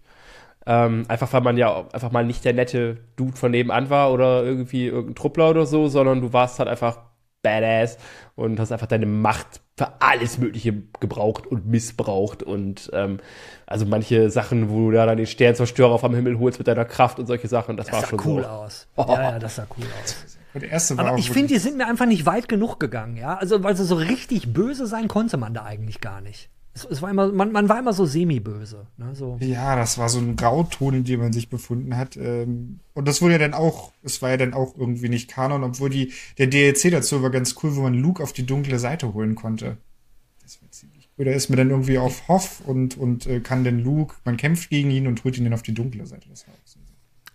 Ähm, 0.66 1.04
einfach 1.08 1.32
weil 1.32 1.40
man 1.40 1.56
ja 1.56 1.86
einfach 1.92 2.12
mal 2.12 2.24
nicht 2.24 2.44
der 2.44 2.52
nette 2.52 2.98
Dude 3.16 3.36
von 3.36 3.50
nebenan 3.50 3.90
war 3.90 4.12
oder 4.12 4.44
irgendwie 4.44 4.86
irgendein 4.86 5.16
Truppler 5.16 5.50
oder 5.50 5.66
so, 5.66 5.88
sondern 5.88 6.20
du 6.20 6.32
warst 6.32 6.58
halt 6.58 6.68
einfach 6.68 6.98
badass 7.42 7.98
und 8.36 8.58
hast 8.60 8.72
einfach 8.72 8.86
deine 8.86 9.06
Macht 9.06 9.60
für 9.76 10.00
alles 10.00 10.38
Mögliche 10.38 10.74
gebraucht 11.00 11.46
und 11.46 11.66
missbraucht 11.66 12.42
und 12.42 12.90
ähm, 12.92 13.18
also 13.66 13.86
manche 13.86 14.30
Sachen, 14.30 14.70
wo 14.70 14.90
du 14.90 14.96
da 14.96 15.06
dann 15.06 15.16
den 15.16 15.26
Sternzerstörer 15.26 15.98
vom 15.98 16.14
Himmel 16.14 16.38
holst 16.38 16.58
mit 16.58 16.68
deiner 16.68 16.84
Kraft 16.84 17.18
und 17.18 17.26
solche 17.26 17.48
Sachen, 17.48 17.76
das, 17.76 17.86
das 17.86 17.94
war 17.94 18.00
sah 18.02 18.06
schon 18.08 18.20
cool 18.24 18.42
so. 18.42 18.48
aus. 18.48 18.88
Ja, 18.96 19.22
ja, 19.22 19.38
das 19.38 19.56
sah 19.56 19.66
cool 19.76 19.86
aus. 20.02 20.38
Der 20.54 20.70
erste 20.70 20.96
war 20.98 21.06
Aber 21.06 21.18
ich 21.18 21.30
finde, 21.30 21.48
die 21.48 21.58
sind 21.58 21.78
mir 21.78 21.86
einfach 21.86 22.06
nicht 22.06 22.26
weit 22.26 22.48
genug 22.48 22.78
gegangen, 22.78 23.16
ja. 23.16 23.36
Also, 23.38 23.62
weil 23.64 23.74
so 23.74 23.94
richtig 23.94 24.52
böse 24.52 24.86
sein 24.86 25.08
konnte 25.08 25.38
man 25.38 25.54
da 25.54 25.64
eigentlich 25.64 26.00
gar 26.00 26.20
nicht. 26.20 26.50
Es, 26.74 26.84
es 26.86 27.02
war 27.02 27.10
immer, 27.10 27.30
man, 27.30 27.52
man 27.52 27.68
war 27.68 27.78
immer 27.78 27.92
so 27.92 28.06
semi-böse. 28.06 28.86
Ne? 28.96 29.14
So. 29.14 29.36
Ja, 29.40 29.76
das 29.76 29.98
war 29.98 30.08
so 30.08 30.18
ein 30.18 30.36
Grauton, 30.36 30.94
in 30.94 31.04
dem 31.04 31.20
man 31.20 31.32
sich 31.32 31.50
befunden 31.50 31.96
hat. 31.96 32.16
Ähm, 32.16 32.80
und 32.94 33.06
das 33.06 33.20
wurde 33.20 33.34
ja 33.34 33.38
dann 33.38 33.54
auch, 33.54 33.92
es 34.02 34.22
war 34.22 34.30
ja 34.30 34.36
dann 34.38 34.54
auch 34.54 34.76
irgendwie 34.76 35.08
nicht 35.08 35.30
Kanon, 35.30 35.64
obwohl 35.64 35.90
die, 35.90 36.12
der 36.38 36.46
DLC 36.46 36.90
dazu 36.90 37.22
war 37.22 37.30
ganz 37.30 37.54
cool, 37.62 37.76
wo 37.76 37.82
man 37.82 37.94
Luke 37.94 38.22
auf 38.22 38.32
die 38.32 38.46
dunkle 38.46 38.78
Seite 38.78 39.12
holen 39.12 39.34
konnte. 39.34 39.76
Das 40.42 40.62
war 40.62 40.70
ziemlich 40.70 41.08
cool. 41.18 41.26
Da 41.26 41.32
ist 41.32 41.50
man 41.50 41.58
dann 41.58 41.70
irgendwie 41.70 41.98
auf 41.98 42.28
Hoff 42.28 42.62
und, 42.66 42.96
und 42.96 43.26
äh, 43.26 43.40
kann 43.40 43.64
den 43.64 43.80
Luke, 43.80 44.16
man 44.24 44.36
kämpft 44.36 44.70
gegen 44.70 44.90
ihn 44.90 45.06
und 45.06 45.22
holt 45.24 45.36
ihn 45.36 45.44
dann 45.44 45.54
auf 45.54 45.62
die 45.62 45.74
dunkle 45.74 46.06
Seite. 46.06 46.28
Das 46.30 46.46
war 46.46 46.54
auch 46.54 46.66
so. 46.66 46.78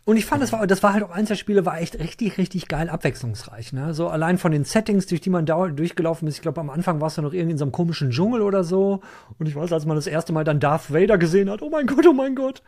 Und 0.08 0.16
ich 0.16 0.26
fand, 0.26 0.42
das 0.42 0.54
war, 0.54 0.66
das 0.68 0.82
war 0.84 0.94
halt 0.94 1.04
auch 1.04 1.10
eins 1.10 1.28
der 1.28 1.36
Spiele, 1.36 1.66
war 1.66 1.82
echt 1.82 2.00
richtig, 2.00 2.38
richtig 2.38 2.70
geil 2.70 2.90
abwechslungsreich. 2.90 3.74
Ne? 3.74 3.94
So 3.94 4.08
allein 4.08 4.38
von 4.38 4.54
den 4.54 4.64
Settings, 4.64 5.06
durch 5.06 5.20
die 5.20 5.30
man 5.30 5.46
da 5.46 5.68
durchgelaufen 5.68 6.30
ist. 6.30 6.36
Ich 6.36 6.42
glaube, 6.42 6.62
am 6.62 6.70
Anfang 6.70 7.02
warst 7.02 7.18
du 7.18 7.22
noch 7.22 7.34
irgendwie 7.34 7.52
in 7.52 7.58
so 7.58 7.66
einem 7.66 7.74
komischen 7.74 8.12
Dschungel 8.12 8.42
oder 8.42 8.64
so. 8.64 9.02
Und 9.38 9.50
ich 9.50 9.56
weiß, 9.58 9.74
als 9.74 9.86
man 9.86 9.98
das 9.98 10.08
erste 10.08 10.32
Mal 10.32 10.46
dann 10.46 10.62
Darth 10.62 10.94
Vader 10.94 11.18
gesehen 11.18 11.50
hat, 11.50 11.62
oh 11.62 11.70
mein 11.70 11.88
Gott, 11.88 12.08
oh 12.08 12.14
mein 12.14 12.36
Gott. 12.36 12.64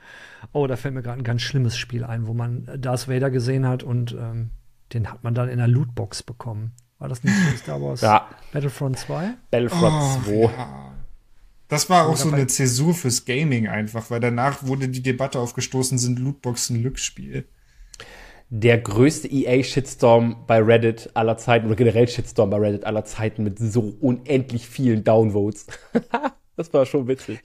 Oh, 0.52 0.68
da 0.68 0.76
fällt 0.76 0.94
mir 0.94 1.02
gerade 1.02 1.22
ein 1.22 1.24
ganz 1.24 1.42
schlimmes 1.42 1.78
Spiel 1.78 2.04
ein, 2.04 2.28
wo 2.28 2.34
man 2.34 2.70
Darth 2.78 3.08
Vader 3.08 3.30
gesehen 3.30 3.66
hat 3.66 3.84
und 3.84 4.12
ähm, 4.20 4.50
den 4.92 5.10
hat 5.10 5.24
man 5.24 5.34
dann 5.34 5.48
in 5.48 5.62
einer 5.62 5.70
Lootbox 5.70 6.24
bekommen. 6.24 6.74
War 6.98 7.08
das 7.08 7.24
nicht 7.24 7.38
Star 7.60 7.82
Wars 7.82 8.02
ja. 8.02 8.28
Battlefront 8.52 9.00
2? 9.00 9.36
Battlefront 9.50 9.94
oh, 9.96 10.22
2. 10.26 10.34
Ja. 10.42 10.92
Das 11.70 11.88
war 11.88 12.08
auch 12.08 12.18
so 12.18 12.32
eine 12.32 12.48
Zäsur 12.48 12.96
fürs 12.96 13.26
Gaming 13.26 13.68
einfach, 13.68 14.10
weil 14.10 14.20
danach 14.20 14.64
wurde 14.66 14.90
die 14.90 15.04
Debatte 15.04 15.40
aufgestoßen, 15.40 16.00
sind 16.00 16.18
Lootboxen 16.18 16.82
Glücksspiel. 16.82 17.48
Der 18.50 18.80
größte 18.80 19.28
EA-Shitstorm 19.28 20.48
bei 20.48 20.60
Reddit 20.60 21.12
aller 21.14 21.38
Zeiten 21.38 21.68
oder 21.68 21.76
generell 21.76 22.08
Shitstorm 22.08 22.50
bei 22.50 22.58
Reddit 22.58 22.86
aller 22.86 23.06
Zeiten 23.06 23.44
mit 23.44 23.60
so 23.60 23.96
unendlich 24.02 24.68
vielen 24.68 25.04
Downvotes. 25.04 25.68
das 26.56 26.74
war 26.74 26.88
schon 26.88 27.08
witzig. 27.08 27.40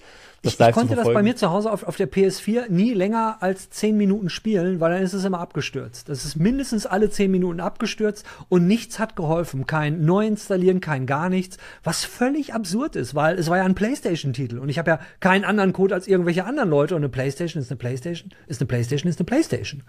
Ich, 0.44 0.60
ich, 0.60 0.72
konnte 0.72 0.94
das 0.94 1.12
bei 1.12 1.22
mir 1.22 1.36
zu 1.36 1.50
Hause 1.50 1.72
auf, 1.72 1.84
auf 1.84 1.96
der 1.96 2.10
PS4 2.10 2.68
nie 2.68 2.92
länger 2.92 3.38
als 3.40 3.70
10 3.70 3.96
Minuten 3.96 4.28
spielen, 4.28 4.78
weil 4.78 4.92
dann 4.92 5.02
ist 5.02 5.14
es 5.14 5.24
immer 5.24 5.40
abgestürzt. 5.40 6.08
Das 6.08 6.24
ist 6.24 6.36
mindestens 6.36 6.84
alle 6.86 7.08
10 7.08 7.30
Minuten 7.30 7.60
abgestürzt 7.60 8.26
und 8.48 8.66
nichts 8.66 8.98
hat 8.98 9.16
geholfen. 9.16 9.66
Kein 9.66 10.04
Neuinstallieren, 10.04 10.80
kein 10.80 11.06
gar 11.06 11.30
nichts. 11.30 11.56
Was 11.82 12.04
völlig 12.04 12.52
absurd 12.52 12.94
ist, 12.94 13.14
weil 13.14 13.38
es 13.38 13.48
war 13.48 13.56
ja 13.56 13.64
ein 13.64 13.74
PlayStation-Titel 13.74 14.58
und 14.58 14.68
ich 14.68 14.78
habe 14.78 14.90
ja 14.90 15.00
keinen 15.20 15.44
anderen 15.44 15.72
Code 15.72 15.94
als 15.94 16.06
irgendwelche 16.06 16.44
anderen 16.44 16.68
Leute 16.68 16.94
und 16.94 17.00
eine 17.00 17.08
PlayStation 17.08 17.62
ist 17.62 17.70
eine 17.70 17.78
PlayStation, 17.78 18.30
ist 18.46 18.60
eine 18.60 18.68
PlayStation, 18.68 19.08
ist 19.08 19.18
eine 19.18 19.26
PlayStation. 19.26 19.82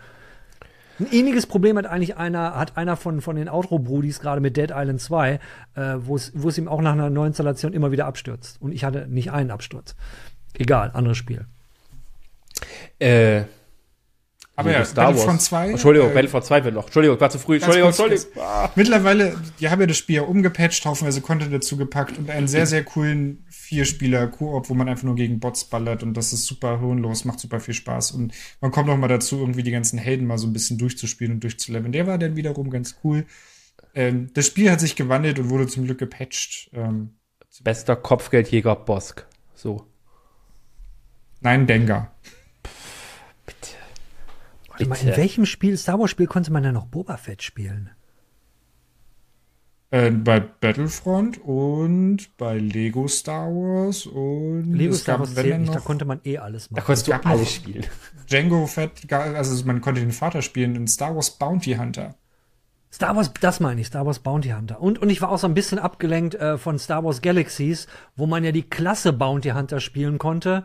Ein 0.97 1.07
ähnliches 1.11 1.45
Problem 1.45 1.77
hat 1.77 1.87
eigentlich 1.87 2.15
einer, 2.15 2.55
hat 2.55 2.77
einer 2.77 2.95
von, 2.95 3.19
von 3.19 3.35
den 3.35 3.49
Outro-Brudis 3.49 4.21
gerade 4.21 4.39
mit 4.39 4.55
Dead 4.55 4.71
Island 4.73 5.01
2, 5.01 5.33
äh, 5.33 5.39
wo 5.97 6.15
es 6.15 6.57
ihm 6.57 6.69
auch 6.69 6.81
nach 6.81 6.93
einer 6.93 7.09
Neuinstallation 7.09 7.73
immer 7.73 7.91
wieder 7.91 8.05
abstürzt. 8.05 8.61
Und 8.61 8.71
ich 8.71 8.85
hatte 8.85 9.05
nicht 9.09 9.31
einen 9.31 9.51
Absturz. 9.51 9.95
Egal, 10.59 10.91
anderes 10.93 11.17
Spiel. 11.17 11.45
Äh. 12.99 13.43
Aber 14.57 14.71
ja, 14.71 14.85
Star 14.85 15.07
Battlefront 15.07 15.41
2. 15.41 15.71
Entschuldigung, 15.71 16.11
äh, 16.11 16.13
Battlefront 16.13 16.45
2 16.45 16.63
wird 16.63 16.75
noch. 16.75 16.85
Entschuldigung, 16.85 17.19
war 17.19 17.29
zu 17.29 17.39
früh. 17.39 17.55
Entschuldigung, 17.55 17.89
Entschuldigung. 17.89 18.25
Ah. 18.37 18.69
Mittlerweile, 18.75 19.35
die 19.59 19.69
haben 19.69 19.81
ja 19.81 19.87
das 19.87 19.97
Spiel 19.97 20.15
ja 20.15 20.21
umgepatcht, 20.21 20.85
haufenweise 20.85 21.19
Content 21.19 21.53
dazu 21.53 21.75
gepackt 21.75 22.17
und 22.17 22.29
einen 22.29 22.47
sehr, 22.47 22.65
sehr 22.65 22.85
coolen 22.85 23.45
Vierspieler-Koop, 23.49 24.69
wo 24.69 24.73
man 24.73 24.87
einfach 24.87 25.03
nur 25.03 25.15
gegen 25.15 25.41
Bots 25.41 25.65
ballert 25.65 26.03
und 26.03 26.13
das 26.15 26.31
ist 26.31 26.45
super 26.45 26.79
hirnlos, 26.79 27.25
macht 27.25 27.41
super 27.41 27.59
viel 27.59 27.73
Spaß 27.73 28.11
und 28.11 28.33
man 28.61 28.71
kommt 28.71 28.87
noch 28.87 28.95
mal 28.95 29.09
dazu, 29.09 29.39
irgendwie 29.39 29.63
die 29.63 29.71
ganzen 29.71 29.99
Helden 29.99 30.25
mal 30.25 30.37
so 30.37 30.47
ein 30.47 30.53
bisschen 30.53 30.77
durchzuspielen 30.77 31.33
und 31.33 31.43
durchzuleveln. 31.43 31.91
Der 31.91 32.07
war 32.07 32.17
dann 32.17 32.37
wiederum 32.37 32.69
ganz 32.69 32.95
cool. 33.03 33.25
Ähm, 33.93 34.29
das 34.33 34.45
Spiel 34.47 34.71
hat 34.71 34.79
sich 34.79 34.95
gewandelt 34.95 35.37
und 35.37 35.49
wurde 35.49 35.67
zum 35.67 35.83
Glück 35.83 35.97
gepatcht. 35.97 36.69
Ähm, 36.73 37.15
Bester 37.63 37.95
Kopfgeldjäger 37.97 38.75
Bosk. 38.75 39.25
So. 39.53 39.85
Nein, 41.45 41.67
Dengar. 41.67 42.11
Bitte. 43.45 43.75
Bitte. 44.79 44.89
Mal, 44.89 44.99
in 44.99 45.15
welchem 45.15 45.45
Spiel, 45.45 45.77
Star 45.77 45.99
Wars 45.99 46.09
Spiel, 46.09 46.25
konnte 46.25 46.51
man 46.51 46.63
da 46.63 46.71
noch 46.71 46.87
Boba 46.87 47.17
Fett 47.17 47.43
spielen? 47.43 47.91
Äh, 49.91 50.09
bei 50.09 50.39
Battlefront 50.39 51.37
und 51.37 52.35
bei 52.37 52.57
Lego 52.57 53.07
Star 53.07 53.45
Wars 53.45 54.07
und 54.07 54.73
Lego 54.73 54.95
Star 54.95 55.19
Wars 55.19 55.35
zählt 55.35 55.59
nicht, 55.59 55.75
da 55.75 55.81
konnte 55.81 56.05
man 56.05 56.19
eh 56.23 56.39
alles 56.39 56.71
machen. 56.71 56.77
Da 56.77 56.81
konntest 56.81 57.07
du 57.07 57.13
alles 57.13 57.51
spielen. 57.51 57.85
Django 58.27 58.65
Fett, 58.65 59.13
also 59.13 59.65
man 59.67 59.81
konnte 59.81 60.01
den 60.01 60.13
Vater 60.13 60.41
spielen 60.41 60.75
in 60.75 60.87
Star 60.87 61.13
Wars 61.13 61.29
Bounty 61.29 61.75
Hunter. 61.75 62.15
Star 62.91 63.15
Wars, 63.15 63.31
das 63.39 63.59
meine 63.59 63.81
ich, 63.81 63.87
Star 63.87 64.07
Wars 64.07 64.17
Bounty 64.17 64.49
Hunter. 64.49 64.81
Und, 64.81 64.97
und 64.97 65.11
ich 65.11 65.21
war 65.21 65.29
auch 65.29 65.37
so 65.37 65.45
ein 65.45 65.53
bisschen 65.53 65.77
abgelenkt 65.77 66.33
äh, 66.33 66.57
von 66.57 66.79
Star 66.79 67.03
Wars 67.03 67.21
Galaxies, 67.21 67.85
wo 68.15 68.25
man 68.25 68.43
ja 68.43 68.51
die 68.51 68.67
Klasse 68.67 69.13
Bounty 69.13 69.49
Hunter 69.49 69.79
spielen 69.79 70.17
konnte. 70.17 70.63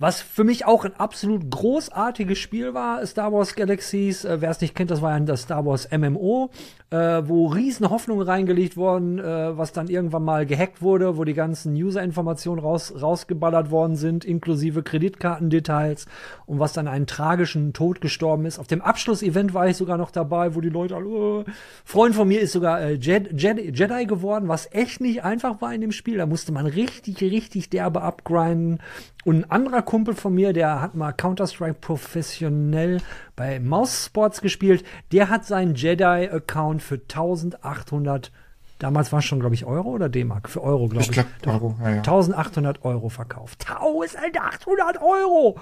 Was 0.00 0.20
für 0.20 0.44
mich 0.44 0.64
auch 0.64 0.84
ein 0.84 0.94
absolut 0.94 1.50
großartiges 1.50 2.38
Spiel 2.38 2.72
war, 2.72 3.04
Star 3.04 3.32
Wars 3.32 3.56
Galaxies. 3.56 4.24
Äh, 4.24 4.40
Wer 4.40 4.50
es 4.50 4.60
nicht 4.60 4.76
kennt, 4.76 4.92
das 4.92 5.02
war 5.02 5.10
ja 5.10 5.24
das 5.24 5.42
Star 5.42 5.66
Wars 5.66 5.88
MMO, 5.90 6.50
äh, 6.90 6.96
wo 7.24 7.48
riesen 7.48 7.90
Hoffnungen 7.90 8.24
reingelegt 8.24 8.76
wurden, 8.76 9.18
äh, 9.18 9.58
was 9.58 9.72
dann 9.72 9.88
irgendwann 9.88 10.22
mal 10.22 10.46
gehackt 10.46 10.82
wurde, 10.82 11.16
wo 11.16 11.24
die 11.24 11.34
ganzen 11.34 11.74
User-Informationen 11.74 12.60
raus, 12.60 12.94
rausgeballert 13.00 13.72
worden 13.72 13.96
sind, 13.96 14.24
inklusive 14.24 14.84
Kreditkartendetails 14.84 16.06
und 16.46 16.60
was 16.60 16.72
dann 16.72 16.86
einen 16.86 17.08
tragischen 17.08 17.72
Tod 17.72 18.00
gestorben 18.00 18.46
ist. 18.46 18.60
Auf 18.60 18.68
dem 18.68 18.82
Abschlussevent 18.82 19.52
war 19.52 19.66
ich 19.66 19.76
sogar 19.76 19.98
noch 19.98 20.12
dabei, 20.12 20.54
wo 20.54 20.60
die 20.60 20.68
Leute 20.68 20.94
alle, 20.94 21.08
oh. 21.08 21.44
Freund 21.84 22.14
von 22.14 22.28
mir 22.28 22.40
ist 22.40 22.52
sogar 22.52 22.80
äh, 22.80 22.92
Jedi, 22.92 23.34
Jedi, 23.36 24.06
geworden, 24.06 24.46
was 24.46 24.72
echt 24.72 25.00
nicht 25.00 25.24
einfach 25.24 25.60
war 25.60 25.74
in 25.74 25.80
dem 25.80 25.90
Spiel. 25.90 26.18
Da 26.18 26.26
musste 26.26 26.52
man 26.52 26.66
richtig, 26.66 27.20
richtig 27.20 27.68
derbe 27.68 28.02
abgrinden. 28.02 28.78
Und 29.24 29.44
ein 29.44 29.50
anderer 29.50 29.82
Kumpel 29.88 30.14
von 30.14 30.34
mir, 30.34 30.52
der 30.52 30.82
hat 30.82 30.94
mal 30.94 31.12
Counter-Strike 31.12 31.78
professionell 31.80 33.00
bei 33.36 33.58
Mouse 33.58 34.04
Sports 34.04 34.42
gespielt. 34.42 34.84
Der 35.12 35.30
hat 35.30 35.46
seinen 35.46 35.76
Jedi-Account 35.76 36.82
für 36.82 36.96
1800 36.96 38.30
Damals 38.78 39.10
war 39.12 39.20
es 39.20 39.24
schon, 39.24 39.40
glaube 39.40 39.54
ich, 39.54 39.64
Euro 39.64 39.88
oder 39.88 40.10
D-Mark? 40.10 40.50
Für 40.50 40.62
Euro, 40.62 40.88
glaube 40.88 41.04
ich. 41.04 41.08
Ich 41.08 41.14
glaube, 41.14 41.30
Euro, 41.46 41.76
ja, 41.80 41.88
ja. 41.88 41.96
1800 41.96 42.84
Euro 42.84 43.08
verkauft. 43.08 43.66
1800 43.66 45.00
Euro! 45.00 45.58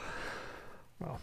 Ja. 0.98 1.16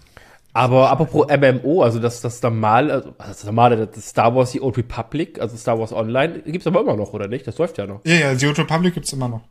Aber 0.54 0.90
apropos 0.90 1.28
MMO, 1.28 1.84
also 1.84 2.00
das, 2.00 2.22
das 2.22 2.42
normale, 2.42 2.94
also 2.94 3.14
das 3.18 3.44
normale, 3.44 3.86
das 3.86 4.08
Star 4.08 4.34
Wars 4.34 4.54
The 4.54 4.62
Old 4.62 4.78
Republic, 4.78 5.42
also 5.42 5.58
Star 5.58 5.78
Wars 5.78 5.92
Online, 5.92 6.40
gibt's 6.40 6.68
aber 6.68 6.80
immer 6.80 6.96
noch, 6.96 7.12
oder 7.12 7.28
nicht? 7.28 7.46
Das 7.46 7.58
läuft 7.58 7.78
ja 7.78 7.86
noch. 7.86 8.00
Ja, 8.06 8.14
ja, 8.14 8.36
The 8.36 8.48
Old 8.48 8.60
Republic 8.60 8.94
gibt's 8.94 9.12
immer 9.12 9.28
noch. 9.28 9.42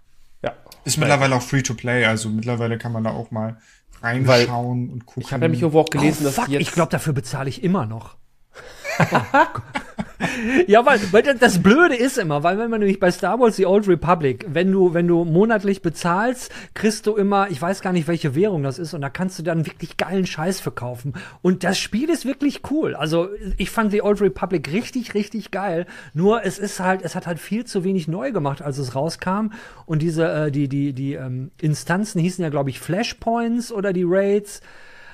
Ja. 0.43 0.55
Ist 0.85 0.99
mittlerweile 0.99 1.37
auch 1.37 1.43
free 1.43 1.63
to 1.63 1.75
play, 1.75 2.05
also 2.05 2.29
mittlerweile 2.29 2.79
kann 2.79 2.93
man 2.93 3.05
da 3.05 3.11
auch 3.11 3.31
mal 3.31 3.59
reinschauen 4.03 4.89
Weil 4.89 4.93
und 4.93 5.07
gucken. 5.07 5.23
Ich 5.23 5.33
habe 5.33 5.43
nämlich 5.43 5.63
irgendwo 5.63 5.81
auch 5.81 5.91
gelesen, 5.91 6.27
oh, 6.27 6.31
dass 6.31 6.49
jetzt 6.49 6.61
ich 6.61 6.73
glaube, 6.73 6.91
dafür 6.91 7.13
bezahle 7.13 7.49
ich 7.49 7.63
immer 7.63 7.87
noch. 7.87 8.17
Ja, 10.67 10.85
weil, 10.87 11.01
weil 11.13 11.23
das 11.23 11.63
Blöde 11.63 11.97
ist 11.97 12.19
immer, 12.19 12.43
weil 12.43 12.59
wenn 12.59 12.71
man 12.71 12.81
nämlich 12.81 13.01
bei 13.01 13.11
Star 13.11 13.39
Wars 13.41 13.57
The 13.57 13.67
Old 13.67 13.89
Republic, 13.89 14.47
wenn 14.49 14.71
du, 14.71 14.95
wenn 14.95 15.09
du 15.09 15.25
monatlich 15.25 15.83
bezahlst, 15.83 16.53
kriegst 16.75 17.07
du 17.07 17.17
immer, 17.17 17.51
ich 17.51 17.61
weiß 17.61 17.81
gar 17.81 17.93
nicht, 17.93 18.09
welche 18.09 18.35
Währung 18.35 18.63
das 18.63 18.79
ist, 18.79 18.95
und 18.95 19.01
da 19.01 19.11
kannst 19.11 19.39
du 19.39 19.43
dann 19.43 19.67
wirklich 19.67 19.97
geilen 19.97 20.27
Scheiß 20.27 20.61
verkaufen. 20.61 21.15
Und 21.43 21.65
das 21.65 21.79
Spiel 21.79 22.11
ist 22.11 22.25
wirklich 22.25 22.63
cool. 22.71 22.95
Also 22.95 23.29
ich 23.57 23.71
fand 23.71 23.93
The 23.93 24.03
Old 24.03 24.21
Republic 24.21 24.73
richtig, 24.73 25.15
richtig 25.15 25.51
geil. 25.51 25.87
Nur 26.15 26.45
es 26.45 26.59
ist 26.59 26.81
halt, 26.81 27.03
es 27.03 27.15
hat 27.15 27.27
halt 27.27 27.39
viel 27.39 27.65
zu 27.65 27.85
wenig 27.85 28.09
neu 28.09 28.33
gemacht, 28.33 28.63
als 28.63 28.79
es 28.79 28.95
rauskam. 28.95 29.53
Und 29.87 30.03
diese, 30.03 30.31
äh, 30.31 30.51
die, 30.51 30.69
die, 30.69 30.93
die 30.93 31.15
ähm, 31.15 31.51
Instanzen 31.61 32.21
hießen 32.21 32.43
ja, 32.43 32.51
glaube 32.51 32.71
ich, 32.71 32.81
Flashpoints 32.81 33.73
oder 33.73 33.93
die 33.93 34.05
Raids. 34.07 34.61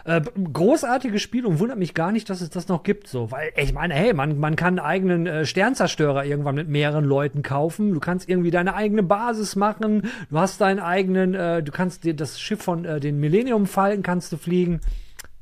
Äh, 0.09 0.22
großartiges 0.54 1.20
Spiel 1.20 1.44
und 1.44 1.59
wundert 1.59 1.78
mich 1.78 1.92
gar 1.92 2.12
nicht, 2.12 2.30
dass 2.30 2.40
es 2.40 2.48
das 2.48 2.66
noch 2.68 2.82
gibt. 2.82 3.09
So, 3.09 3.30
weil 3.30 3.52
ich 3.56 3.74
meine, 3.74 3.92
hey, 3.92 4.14
man, 4.14 4.38
man 4.38 4.56
kann 4.56 4.78
einen 4.78 4.86
eigenen 4.86 5.26
äh, 5.26 5.44
Sternzerstörer 5.44 6.24
irgendwann 6.24 6.54
mit 6.54 6.66
mehreren 6.66 7.04
Leuten 7.04 7.42
kaufen. 7.42 7.92
Du 7.92 8.00
kannst 8.00 8.26
irgendwie 8.26 8.50
deine 8.50 8.74
eigene 8.74 9.02
Basis 9.02 9.54
machen. 9.54 10.09
Du 10.30 10.38
hast 10.38 10.62
deinen 10.62 10.80
eigenen, 10.80 11.34
äh, 11.34 11.62
du 11.62 11.70
kannst 11.72 12.04
dir 12.04 12.14
das 12.14 12.40
Schiff 12.40 12.62
von 12.62 12.86
äh, 12.86 13.00
den 13.00 13.20
Millennium 13.20 13.66
Falken 13.66 14.02
kannst 14.02 14.32
du 14.32 14.38
fliegen. 14.38 14.80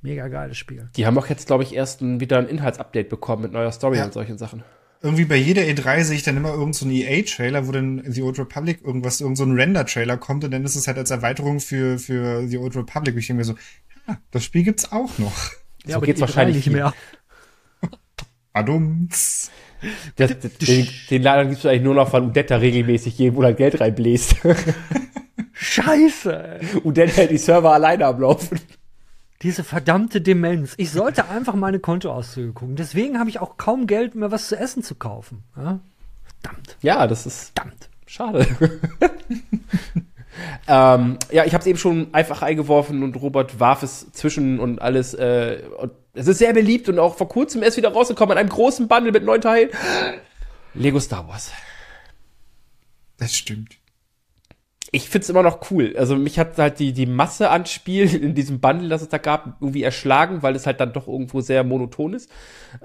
Mega 0.03 0.27
geiles 0.27 0.59
Spiel. 0.59 0.89
Die 0.97 1.07
haben 1.07 1.17
auch 1.17 1.29
jetzt, 1.29 1.47
glaube 1.47 1.63
ich, 1.63 1.73
erst 1.73 2.01
ein, 2.01 2.19
wieder 2.19 2.39
ein 2.39 2.49
Inhaltsupdate 2.49 3.09
bekommen 3.09 3.43
mit 3.43 3.53
neuer 3.53 3.71
Story 3.71 3.99
ja. 3.99 4.05
und 4.05 4.15
solchen 4.15 4.37
Sachen 4.37 4.65
irgendwie 5.03 5.25
bei 5.27 5.37
jeder 5.37 5.63
E3 5.63 6.03
sehe 6.03 6.17
ich 6.17 6.23
dann 6.23 6.37
immer 6.37 6.51
irgendeinen 6.51 6.73
so 6.73 6.89
EA-Trailer, 6.89 7.67
wo 7.69 7.73
dann 7.73 8.03
The 8.07 8.23
Old 8.23 8.39
Republic 8.39 8.81
irgendwas, 8.83 9.21
irgend 9.21 9.37
so 9.37 9.45
ein 9.45 9.53
Render-Trailer 9.53 10.17
kommt 10.17 10.43
und 10.45 10.51
dann 10.51 10.65
ist 10.65 10.75
es 10.75 10.87
halt 10.87 10.99
als 10.99 11.11
Erweiterung 11.11 11.61
für, 11.61 11.99
für 11.99 12.47
The 12.49 12.59
Old 12.59 12.77
Republic. 12.77 13.15
Ich 13.17 13.27
denke 13.27 13.39
mir 13.39 13.45
so, 13.45 13.55
das 14.31 14.45
Spiel 14.45 14.63
gibt's 14.63 14.93
auch 14.93 15.19
noch. 15.19 15.51
Ja, 15.85 15.93
so 15.93 15.97
aber 15.97 16.07
geht's 16.07 16.21
wahrscheinlich 16.21 16.57
nicht 16.57 16.71
mehr. 16.71 16.93
Adums. 18.53 19.51
Das, 20.17 20.39
den, 20.39 20.89
den 21.11 21.23
Laden 21.23 21.51
gibt's 21.51 21.67
eigentlich 21.67 21.83
nur 21.83 21.95
noch, 21.95 22.13
weil 22.13 22.23
Udetta 22.23 22.57
regelmäßig 22.57 23.19
jeden 23.19 23.35
Monat 23.37 23.57
Geld 23.57 23.81
reinbläst. 23.81 24.37
Scheiße. 25.53 26.61
Udetta 26.85 27.13
hält 27.13 27.31
die 27.31 27.39
Server 27.39 27.73
alleine 27.73 28.07
am 28.07 28.21
Laufen. 28.21 28.61
Diese 29.43 29.65
verdammte 29.65 30.21
Demenz. 30.21 30.75
Ich 30.79 30.91
sollte 30.91 31.29
einfach 31.29 31.55
meine 31.55 31.79
Kontoauszüge 31.79 32.53
gucken. 32.53 32.77
Deswegen 32.77 33.19
habe 33.19 33.29
ich 33.29 33.39
auch 33.39 33.59
kaum 33.59 33.87
Geld 33.87 34.15
mehr, 34.15 34.31
was 34.31 34.49
zu 34.49 34.57
essen 34.57 34.83
zu 34.83 34.95
kaufen. 34.95 35.45
Ja? 35.57 35.81
Verdammt. 36.41 36.77
Ja, 36.81 37.07
das 37.07 37.27
ist. 37.27 37.53
Verdammt. 37.55 37.91
Schade. 38.07 38.47
Ähm, 40.69 41.19
ja, 41.31 41.45
ich 41.45 41.53
habe 41.53 41.63
es 41.63 41.67
eben 41.67 41.79
schon 41.79 42.09
einfach 42.13 42.43
eingeworfen 42.43 43.03
und 43.03 43.15
Robert 43.21 43.61
warf 43.61 43.83
es 43.83 44.13
zwischen 44.13 44.59
und 44.61 44.81
alles. 44.81 45.15
Äh, 45.15 45.63
und 45.79 45.93
es 46.15 46.27
ist 46.27 46.39
sehr 46.39 46.53
beliebt 46.53 46.89
und 46.89 46.99
auch 46.99 47.17
vor 47.17 47.29
kurzem 47.29 47.63
erst 47.63 47.77
wieder 47.77 47.93
rausgekommen 47.93 48.33
in 48.33 48.39
einem 48.39 48.49
großen 48.49 48.89
Bundle 48.89 49.13
mit 49.13 49.25
neun 49.25 49.41
Teilen. 49.41 49.71
Lego 50.75 51.01
Star 51.01 51.27
Wars. 51.29 51.53
Das 53.19 53.35
stimmt. 53.35 53.77
Ich 54.93 55.09
find's 55.09 55.29
immer 55.29 55.43
noch 55.43 55.71
cool. 55.71 55.95
Also 55.99 56.17
mich 56.17 56.39
hat 56.39 56.59
halt 56.59 56.79
die, 56.79 56.93
die 56.93 57.07
Masse 57.07 57.51
an 57.51 57.67
Spiel 57.67 58.15
in 58.15 58.35
diesem 58.35 58.61
Bundle, 58.61 58.89
das 58.89 59.03
es 59.03 59.09
da 59.09 59.19
gab, 59.19 59.57
irgendwie 59.61 59.83
erschlagen, 59.83 60.43
weil 60.43 60.55
es 60.55 60.67
halt 60.67 60.81
dann 60.81 60.93
doch 60.93 61.09
irgendwo 61.09 61.41
sehr 61.41 61.65
monoton 61.65 62.15
ist. 62.15 62.31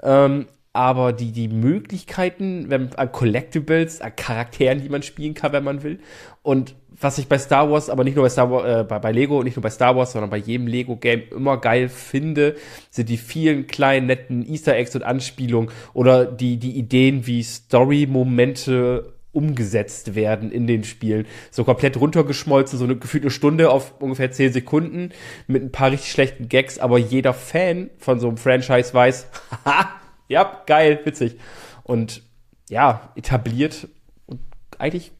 Ähm, 0.02 0.46
aber 0.72 1.12
die, 1.12 1.32
die 1.32 1.48
Möglichkeiten 1.48 2.70
wenn, 2.70 2.94
an 2.96 3.12
Collectibles, 3.12 4.00
an 4.00 4.16
Charakteren, 4.16 4.80
die 4.82 4.88
man 4.88 5.02
spielen 5.02 5.34
kann, 5.34 5.52
wenn 5.52 5.64
man 5.64 5.82
will. 5.82 6.00
Und 6.42 6.74
was 7.02 7.18
ich 7.18 7.28
bei 7.28 7.38
Star 7.38 7.70
Wars, 7.70 7.90
aber 7.90 8.04
nicht 8.04 8.14
nur 8.14 8.24
bei 8.24 8.30
Star 8.30 8.50
Wars, 8.50 8.64
äh, 8.66 8.84
bei, 8.84 8.98
bei 8.98 9.12
Lego, 9.12 9.42
nicht 9.42 9.56
nur 9.56 9.62
bei 9.62 9.70
Star 9.70 9.96
Wars, 9.96 10.12
sondern 10.12 10.30
bei 10.30 10.36
jedem 10.36 10.66
Lego-Game 10.66 11.22
immer 11.30 11.58
geil 11.58 11.88
finde, 11.88 12.56
sind 12.90 13.08
die 13.08 13.16
vielen 13.16 13.66
kleinen 13.66 14.06
netten 14.06 14.46
Easter 14.46 14.76
Eggs 14.76 14.94
und 14.94 15.02
Anspielungen 15.02 15.70
oder 15.94 16.26
die, 16.26 16.56
die 16.58 16.72
Ideen, 16.72 17.26
wie 17.26 17.42
Story-Momente 17.42 19.12
umgesetzt 19.32 20.14
werden 20.14 20.52
in 20.52 20.66
den 20.66 20.84
Spielen. 20.84 21.26
So 21.50 21.64
komplett 21.64 21.98
runtergeschmolzen, 21.98 22.78
so 22.78 22.84
eine 22.84 22.96
gefühlte 22.96 23.30
Stunde 23.30 23.70
auf 23.70 24.00
ungefähr 24.00 24.30
zehn 24.30 24.52
Sekunden 24.52 25.10
mit 25.46 25.62
ein 25.62 25.72
paar 25.72 25.90
richtig 25.90 26.12
schlechten 26.12 26.48
Gags, 26.48 26.78
aber 26.78 26.98
jeder 26.98 27.32
Fan 27.32 27.90
von 27.98 28.20
so 28.20 28.28
einem 28.28 28.36
Franchise 28.36 28.92
weiß, 28.92 29.26
haha, 29.64 29.88
ja, 30.28 30.62
geil, 30.66 31.00
witzig. 31.04 31.36
Und 31.82 32.22
ja, 32.68 33.12
etabliert 33.16 33.88
und 34.26 34.40
eigentlich 34.78 35.12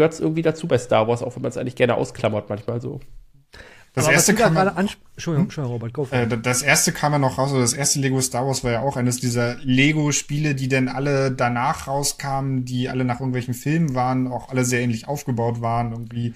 gehört 0.00 0.14
es 0.14 0.20
irgendwie 0.20 0.40
dazu 0.40 0.66
bei 0.66 0.78
Star 0.78 1.06
Wars, 1.08 1.22
auch 1.22 1.36
wenn 1.36 1.42
man 1.42 1.50
es 1.50 1.58
eigentlich 1.58 1.76
gerne 1.76 1.94
ausklammert 1.94 2.48
manchmal 2.48 2.80
so. 2.80 3.00
Das 3.92 4.04
Aber 4.06 4.14
erste 4.14 4.34
kam 4.34 4.54
ja, 4.54 4.68
Entschuldigung, 4.78 5.44
Entschuldigung, 5.46 5.72
Robert, 5.72 5.92
go 5.92 6.08
äh, 6.10 6.26
Das 6.26 6.62
erste 6.62 6.92
kam 6.92 7.12
ja 7.12 7.18
noch 7.18 7.36
raus, 7.36 7.50
also 7.50 7.60
das 7.60 7.74
erste 7.74 7.98
Lego 7.98 8.18
Star 8.22 8.46
Wars 8.46 8.64
war 8.64 8.70
ja 8.72 8.80
auch 8.80 8.96
eines 8.96 9.18
dieser 9.18 9.56
Lego-Spiele, 9.56 10.54
die 10.54 10.68
dann 10.68 10.88
alle 10.88 11.32
danach 11.32 11.86
rauskamen, 11.86 12.64
die 12.64 12.88
alle 12.88 13.04
nach 13.04 13.20
irgendwelchen 13.20 13.52
Filmen 13.52 13.94
waren, 13.94 14.26
auch 14.28 14.48
alle 14.48 14.64
sehr 14.64 14.80
ähnlich 14.80 15.06
aufgebaut 15.06 15.60
waren, 15.60 15.92
irgendwie 15.92 16.32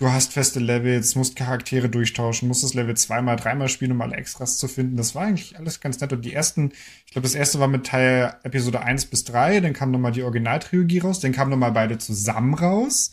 du 0.00 0.10
hast 0.10 0.32
feste 0.32 0.58
Levels, 0.60 1.14
musst 1.14 1.36
Charaktere 1.36 1.88
durchtauschen, 1.88 2.48
musst 2.48 2.64
das 2.64 2.74
Level 2.74 2.96
zweimal, 2.96 3.36
dreimal 3.36 3.68
spielen, 3.68 3.92
um 3.92 4.00
alle 4.00 4.16
Extras 4.16 4.56
zu 4.56 4.66
finden. 4.66 4.96
Das 4.96 5.14
war 5.14 5.22
eigentlich 5.22 5.58
alles 5.58 5.80
ganz 5.80 6.00
nett. 6.00 6.12
Und 6.12 6.24
die 6.24 6.32
ersten, 6.32 6.72
ich 7.10 7.14
glaube, 7.14 7.26
das 7.26 7.34
erste 7.34 7.58
war 7.58 7.66
mit 7.66 7.88
Teil 7.88 8.36
Episode 8.44 8.82
1 8.82 9.06
bis 9.06 9.24
3, 9.24 9.58
dann 9.58 9.72
kam 9.72 9.90
nochmal 9.90 10.12
die 10.12 10.22
Originaltrilogie 10.22 11.00
raus, 11.00 11.18
dann 11.18 11.32
kamen 11.32 11.50
nochmal 11.50 11.72
beide 11.72 11.98
zusammen 11.98 12.54
raus, 12.54 13.10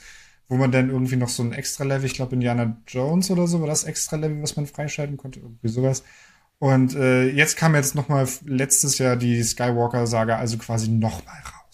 wo 0.47 0.55
man 0.55 0.71
dann 0.71 0.91
irgendwie 0.91 1.15
noch 1.15 1.29
so 1.29 1.41
ein 1.41 1.51
Extra-Level, 1.51 2.05
ich 2.05 2.13
glaube 2.13 2.35
Indiana 2.35 2.77
Jones 2.87 3.31
oder 3.31 3.47
so, 3.47 3.59
war 3.59 3.67
das 3.67 3.85
Extra-Level, 3.85 4.43
was 4.43 4.55
man 4.55 4.67
freischalten 4.67 5.17
konnte, 5.17 5.39
irgendwie 5.39 5.69
sowas. 5.69 6.03
Und 6.59 6.95
äh, 6.95 7.27
jetzt 7.31 7.57
kam 7.57 7.73
jetzt 7.73 7.95
nochmal 7.95 8.27
letztes 8.45 8.99
Jahr 8.99 9.15
die 9.15 9.41
Skywalker-Saga, 9.41 10.37
also 10.37 10.59
quasi 10.59 10.89
nochmal 10.89 11.41
raus. 11.41 11.66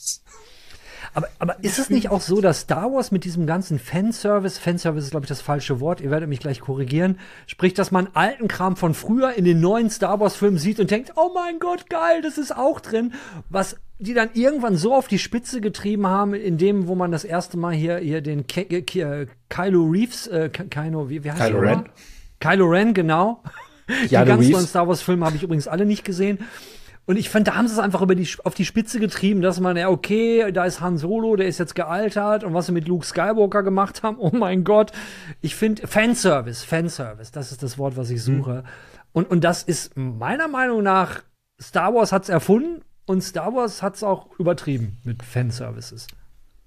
Aber, 1.13 1.27
aber 1.39 1.63
ist 1.63 1.79
es 1.79 1.89
nicht 1.89 2.09
auch 2.09 2.21
so, 2.21 2.41
dass 2.41 2.61
Star 2.61 2.91
Wars 2.91 3.11
mit 3.11 3.23
diesem 3.23 3.45
ganzen 3.45 3.77
Fanservice, 3.77 4.59
Fanservice 4.59 5.05
ist, 5.05 5.11
glaube 5.11 5.25
ich, 5.25 5.29
das 5.29 5.41
falsche 5.41 5.79
Wort, 5.79 6.01
ihr 6.01 6.09
werdet 6.09 6.27
mich 6.27 6.39
gleich 6.39 6.59
korrigieren, 6.59 7.19
sprich, 7.45 7.73
dass 7.73 7.91
man 7.91 8.07
alten 8.13 8.47
Kram 8.47 8.75
von 8.75 8.93
früher 8.93 9.33
in 9.33 9.45
den 9.45 9.61
neuen 9.61 9.89
Star 9.89 10.19
Wars-Filmen 10.19 10.57
sieht 10.57 10.79
und 10.79 10.89
denkt, 10.89 11.13
oh 11.15 11.31
mein 11.33 11.59
Gott, 11.59 11.89
geil, 11.89 12.21
das 12.21 12.37
ist 12.37 12.55
auch 12.55 12.79
drin, 12.79 13.13
was 13.49 13.77
die 13.99 14.13
dann 14.13 14.29
irgendwann 14.33 14.75
so 14.75 14.93
auf 14.93 15.07
die 15.07 15.19
Spitze 15.19 15.61
getrieben 15.61 16.07
haben, 16.07 16.33
in 16.33 16.57
dem, 16.57 16.87
wo 16.87 16.95
man 16.95 17.11
das 17.11 17.23
erste 17.23 17.57
Mal 17.57 17.73
hier, 17.73 17.97
hier 17.97 18.21
den 18.21 18.47
Ke 18.47 18.65
Ke 18.65 19.27
Kylo 19.49 19.83
Reeves, 19.83 20.27
äh, 20.27 20.49
Kylo, 20.49 21.09
wie, 21.09 21.23
wie 21.23 21.31
heißt 21.31 21.41
Kylo 21.41 21.59
Ren. 21.59 21.89
Kylo 22.39 22.65
Ren, 22.65 22.93
genau. 22.93 23.43
Ja, 24.09 24.23
die 24.23 24.29
ganz 24.29 24.49
neuen 24.49 24.65
Star 24.65 24.87
Wars-Filme 24.87 25.25
habe 25.25 25.35
ich 25.35 25.43
übrigens 25.43 25.67
alle 25.67 25.85
nicht 25.85 26.03
gesehen. 26.03 26.39
Und 27.05 27.17
ich 27.17 27.29
fand, 27.29 27.47
da 27.47 27.55
haben 27.55 27.67
sie 27.67 27.73
es 27.73 27.79
einfach 27.79 28.01
über 28.01 28.15
die, 28.15 28.27
auf 28.45 28.53
die 28.53 28.63
Spitze 28.63 28.99
getrieben, 28.99 29.41
dass 29.41 29.59
man, 29.59 29.75
ja, 29.75 29.89
okay, 29.89 30.51
da 30.53 30.63
ist 30.63 30.79
Han 30.79 30.97
Solo, 30.97 31.35
der 31.35 31.47
ist 31.47 31.57
jetzt 31.57 31.75
gealtert 31.75 32.45
und 32.45 32.53
was 32.53 32.67
sie 32.67 32.71
mit 32.71 32.87
Luke 32.87 33.05
Skywalker 33.05 33.61
gemacht 33.61 34.03
haben, 34.03 34.17
oh 34.19 34.31
mein 34.31 34.63
Gott. 34.63 34.93
Ich 35.41 35.55
finde, 35.55 35.85
Fanservice, 35.85 36.63
Fanservice, 36.63 37.31
das 37.31 37.51
ist 37.51 37.61
das 37.61 37.77
Wort, 37.77 37.97
was 37.97 38.09
ich 38.09 38.25
mhm. 38.27 38.37
suche. 38.37 38.53
Mhm. 38.53 38.63
Und, 39.11 39.31
und 39.31 39.43
das 39.43 39.63
ist 39.63 39.97
meiner 39.97 40.47
Meinung 40.47 40.81
nach, 40.81 41.23
Star 41.61 41.93
Wars 41.93 42.11
hat's 42.11 42.29
erfunden 42.29 42.81
und 43.05 43.21
Star 43.21 43.53
Wars 43.53 43.81
hat's 43.81 44.03
auch 44.03 44.27
übertrieben 44.39 44.97
mit 45.03 45.23
Fanservices. 45.23 46.07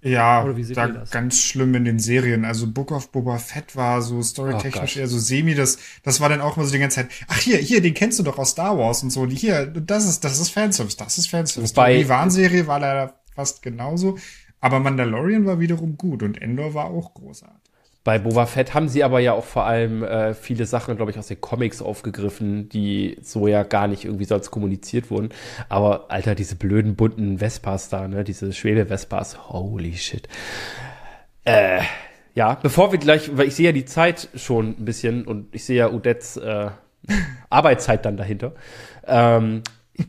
Ja, 0.06 0.44
da 0.74 0.86
ganz 1.10 1.42
schlimm 1.42 1.74
in 1.74 1.84
den 1.84 1.98
Serien. 1.98 2.44
Also 2.44 2.68
Book 2.68 2.92
of 2.92 3.10
Boba 3.10 3.38
Fett 3.38 3.74
war 3.74 4.02
so 4.02 4.22
storytechnisch 4.22 4.96
oh 4.96 5.00
eher 5.00 5.08
so 5.08 5.18
semi. 5.18 5.54
Das, 5.54 5.78
das 6.04 6.20
war 6.20 6.28
dann 6.28 6.40
auch 6.40 6.56
immer 6.56 6.64
so 6.64 6.72
die 6.72 6.78
ganze 6.78 6.96
Zeit. 6.96 7.08
Ach 7.26 7.38
hier, 7.38 7.58
hier, 7.58 7.82
den 7.82 7.92
kennst 7.92 8.18
du 8.20 8.22
doch 8.22 8.38
aus 8.38 8.50
Star 8.50 8.78
Wars 8.78 9.02
und 9.02 9.10
so. 9.10 9.26
Die 9.26 9.34
hier, 9.34 9.66
das 9.66 10.06
ist, 10.06 10.22
das 10.22 10.38
ist 10.38 10.50
Fanservice, 10.50 10.96
das 10.96 11.18
ist 11.18 11.28
Fanservice. 11.28 11.74
Wobei, 11.74 11.98
die 11.98 12.08
Warnserie 12.08 12.68
war 12.68 12.78
leider 12.78 13.14
fast 13.34 13.62
genauso. 13.62 14.16
Aber 14.60 14.78
Mandalorian 14.78 15.44
war 15.44 15.58
wiederum 15.58 15.96
gut 15.96 16.22
und 16.22 16.40
Endor 16.40 16.74
war 16.74 16.86
auch 16.86 17.12
großartig. 17.14 17.65
Bei 18.06 18.20
Boba 18.20 18.46
Fett 18.46 18.72
haben 18.72 18.88
sie 18.88 19.02
aber 19.02 19.18
ja 19.18 19.32
auch 19.32 19.44
vor 19.44 19.64
allem 19.64 20.04
äh, 20.04 20.32
viele 20.32 20.64
Sachen, 20.64 20.94
glaube 20.94 21.10
ich, 21.10 21.18
aus 21.18 21.26
den 21.26 21.40
Comics 21.40 21.82
aufgegriffen, 21.82 22.68
die 22.68 23.16
so 23.20 23.48
ja 23.48 23.64
gar 23.64 23.88
nicht 23.88 24.04
irgendwie 24.04 24.26
sonst 24.26 24.52
kommuniziert 24.52 25.10
wurden. 25.10 25.30
Aber, 25.68 26.08
Alter, 26.08 26.36
diese 26.36 26.54
blöden 26.54 26.94
bunten 26.94 27.38
Vespas 27.38 27.88
da, 27.88 28.06
ne, 28.06 28.22
diese 28.22 28.52
Schwebe-Vespas, 28.52 29.50
holy 29.50 29.94
shit. 29.94 30.28
Äh, 31.42 31.80
ja, 32.36 32.54
bevor 32.54 32.92
wir 32.92 33.00
gleich, 33.00 33.36
weil 33.36 33.48
ich 33.48 33.56
sehe 33.56 33.66
ja 33.66 33.72
die 33.72 33.86
Zeit 33.86 34.28
schon 34.36 34.76
ein 34.78 34.84
bisschen 34.84 35.26
und 35.26 35.52
ich 35.52 35.64
sehe 35.64 35.78
ja 35.78 35.90
Udets 35.90 36.36
äh, 36.36 36.70
Arbeitszeit 37.50 38.04
dann 38.04 38.16
dahinter. 38.16 38.54
Ähm, 39.04 39.64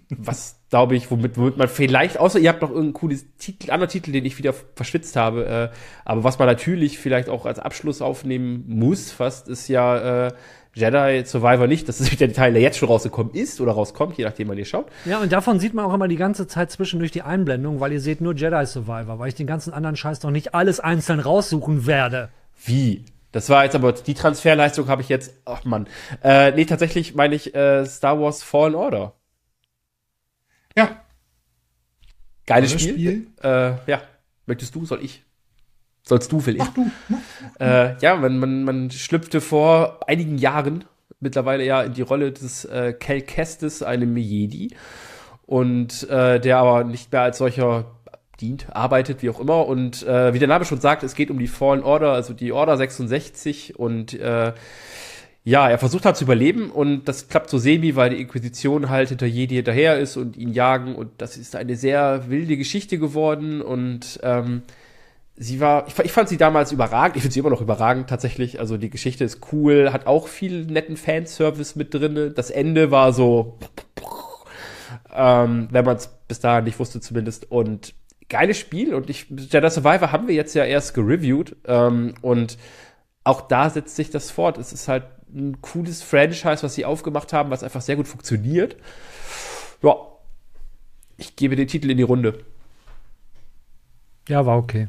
was 0.09 0.56
glaube 0.69 0.95
ich, 0.95 1.09
womit, 1.09 1.37
womit 1.37 1.57
man 1.57 1.67
vielleicht, 1.67 2.19
außer 2.19 2.39
ihr 2.39 2.49
habt 2.49 2.61
noch 2.61 2.69
irgendein 2.69 2.93
cooles 2.93 3.25
Titel, 3.37 3.71
anderer 3.71 3.89
Titel, 3.89 4.11
den 4.11 4.25
ich 4.25 4.37
wieder 4.37 4.53
verschwitzt 4.75 5.15
habe, 5.15 5.45
äh, 5.45 5.77
aber 6.03 6.23
was 6.23 6.39
man 6.39 6.47
natürlich 6.47 6.99
vielleicht 6.99 7.29
auch 7.29 7.45
als 7.45 7.59
Abschluss 7.59 8.01
aufnehmen 8.01 8.65
muss, 8.67 9.11
fast, 9.11 9.47
ist 9.47 9.67
ja 9.69 10.27
äh, 10.27 10.31
Jedi 10.77 11.23
Survivor 11.25 11.67
nicht. 11.67 11.89
Das 11.89 11.99
ist 11.99 12.19
der 12.19 12.31
Teil, 12.31 12.53
der 12.53 12.61
jetzt 12.61 12.77
schon 12.77 12.87
rausgekommen 12.87 13.33
ist 13.33 13.59
oder 13.59 13.71
rauskommt, 13.73 14.17
je 14.17 14.23
nachdem, 14.23 14.47
wann 14.47 14.57
ihr 14.57 14.65
schaut. 14.65 14.87
Ja, 15.05 15.19
und 15.19 15.31
davon 15.31 15.59
sieht 15.59 15.73
man 15.73 15.85
auch 15.85 15.93
immer 15.93 16.07
die 16.07 16.15
ganze 16.15 16.47
Zeit 16.47 16.71
zwischendurch 16.71 17.11
die 17.11 17.23
Einblendung, 17.23 17.79
weil 17.79 17.91
ihr 17.91 18.01
seht 18.01 18.21
nur 18.21 18.35
Jedi 18.35 18.65
Survivor, 18.65 19.19
weil 19.19 19.29
ich 19.29 19.35
den 19.35 19.47
ganzen 19.47 19.73
anderen 19.73 19.95
Scheiß 19.95 20.19
doch 20.19 20.31
nicht 20.31 20.53
alles 20.53 20.79
einzeln 20.79 21.19
raussuchen 21.19 21.87
werde. 21.87 22.29
Wie? 22.63 23.05
Das 23.31 23.49
war 23.49 23.65
jetzt 23.65 23.75
aber 23.75 23.91
die 23.91 24.13
Transferleistung 24.13 24.87
habe 24.87 25.01
ich 25.01 25.09
jetzt. 25.09 25.33
Ach 25.45 25.63
Mann. 25.65 25.87
Äh, 26.23 26.51
nee, 26.51 26.65
tatsächlich 26.65 27.13
meine 27.13 27.35
ich 27.35 27.53
äh, 27.53 27.85
Star 27.85 28.19
Wars 28.19 28.41
Fallen 28.41 28.73
Order. 28.73 29.13
Ja. 30.77 31.01
Geiles 32.45 32.71
Spiel. 32.71 32.93
Spiel. 32.93 33.27
Äh, 33.43 33.73
ja. 33.87 34.01
Möchtest 34.45 34.75
du? 34.75 34.85
Soll 34.85 35.03
ich? 35.03 35.23
Sollst 36.03 36.31
du, 36.31 36.45
will 36.45 36.55
ich? 36.55 36.61
Ach 36.61 36.73
du. 36.73 36.89
Äh, 37.59 37.97
ja, 37.99 38.15
man, 38.15 38.37
man, 38.37 38.63
man 38.63 38.91
schlüpfte 38.91 39.41
vor 39.41 40.07
einigen 40.07 40.37
Jahren 40.37 40.85
mittlerweile 41.19 41.65
ja 41.65 41.81
in 41.81 41.93
die 41.93 42.03
Rolle 42.03 42.31
des 42.31 42.65
äh, 42.65 42.93
Kel 42.93 43.21
Kestis, 43.21 43.81
einem 43.81 44.15
Jedi. 44.15 44.75
Und 45.47 46.07
äh, 46.09 46.39
der 46.39 46.59
aber 46.59 46.83
nicht 46.83 47.11
mehr 47.11 47.21
als 47.21 47.39
solcher 47.39 47.85
dient, 48.39 48.67
arbeitet, 48.75 49.23
wie 49.23 49.29
auch 49.29 49.39
immer. 49.39 49.65
Und 49.65 50.05
äh, 50.05 50.33
wie 50.33 50.39
der 50.39 50.47
Name 50.47 50.65
schon 50.65 50.79
sagt, 50.79 51.01
es 51.01 51.15
geht 51.15 51.31
um 51.31 51.39
die 51.39 51.47
Fallen 51.47 51.81
Order, 51.81 52.11
also 52.11 52.33
die 52.33 52.51
Order 52.51 52.77
66 52.77 53.79
und 53.79 54.13
äh, 54.13 54.53
ja, 55.47 55.69
er 55.69 55.77
versucht 55.77 56.03
halt 56.03 56.17
zu 56.17 56.25
überleben 56.25 56.69
und 56.69 57.05
das 57.05 57.29
klappt 57.29 57.49
so 57.49 57.57
semi, 57.57 57.95
weil 57.95 58.09
die 58.09 58.19
Inquisition 58.19 58.89
halt 58.89 59.07
hinter 59.07 59.27
Jedi 59.27 59.55
hinterher 59.55 59.97
ist 59.97 60.17
und 60.17 60.35
ihn 60.35 60.51
jagen 60.51 60.93
und 60.93 61.09
das 61.19 61.37
ist 61.37 61.55
eine 61.55 61.77
sehr 61.77 62.29
wilde 62.29 62.57
Geschichte 62.57 62.99
geworden 62.99 63.61
und 63.61 64.19
ähm, 64.23 64.63
sie 65.37 65.61
war, 65.61 65.87
ich, 65.87 65.97
ich 65.99 66.11
fand 66.11 66.27
sie 66.27 66.35
damals 66.35 66.73
überragend, 66.73 67.15
ich 67.15 67.21
finde 67.21 67.33
sie 67.33 67.39
immer 67.39 67.49
noch 67.49 67.61
überragend 67.61 68.09
tatsächlich, 68.09 68.59
also 68.59 68.75
die 68.75 68.89
Geschichte 68.89 69.23
ist 69.23 69.39
cool, 69.53 69.93
hat 69.93 70.05
auch 70.05 70.27
viel 70.27 70.65
netten 70.65 70.97
Fanservice 70.97 71.77
mit 71.77 71.93
drinne, 71.93 72.31
das 72.31 72.49
Ende 72.49 72.91
war 72.91 73.13
so, 73.13 73.57
ähm, 75.15 75.69
wenn 75.71 75.85
man 75.85 75.95
es 75.95 76.09
bis 76.27 76.41
dahin 76.41 76.65
nicht 76.65 76.77
wusste 76.77 76.99
zumindest 76.99 77.49
und 77.49 77.93
geiles 78.27 78.57
Spiel 78.57 78.93
und 78.93 79.09
ich, 79.09 79.27
Jedi 79.29 79.69
Survivor 79.69 80.11
haben 80.11 80.27
wir 80.27 80.35
jetzt 80.35 80.55
ja 80.55 80.65
erst 80.65 80.93
gereviewt 80.93 81.55
ähm, 81.65 82.15
und 82.21 82.57
auch 83.23 83.39
da 83.41 83.69
setzt 83.69 83.95
sich 83.95 84.09
das 84.09 84.29
fort, 84.29 84.57
es 84.57 84.73
ist 84.73 84.89
halt 84.89 85.03
ein 85.33 85.61
cooles 85.61 86.01
Franchise, 86.01 86.63
was 86.63 86.75
sie 86.75 86.85
aufgemacht 86.85 87.33
haben, 87.33 87.49
was 87.49 87.63
einfach 87.63 87.81
sehr 87.81 87.95
gut 87.95 88.07
funktioniert. 88.07 88.75
Ja, 89.81 89.95
ich 91.17 91.35
gebe 91.35 91.55
den 91.55 91.67
Titel 91.67 91.89
in 91.89 91.97
die 91.97 92.03
Runde. 92.03 92.43
Ja, 94.27 94.45
war 94.45 94.57
okay. 94.57 94.87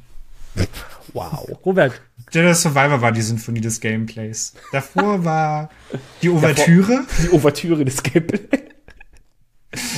Wow. 1.15 1.59
Robert. 1.65 2.03
Jedi 2.31 2.55
Survivor 2.55 3.01
war 3.01 3.13
die 3.13 3.23
Sinfonie 3.23 3.63
des 3.63 3.81
Gameplays. 3.81 4.53
Davor 4.73 5.25
war 5.25 5.71
die 6.21 6.29
Ouvertüre. 6.29 6.99
Davor, 7.07 7.25
die 7.25 7.31
Ouvertüre 7.31 7.85
des 7.87 8.03
Gameplays. 8.03 8.75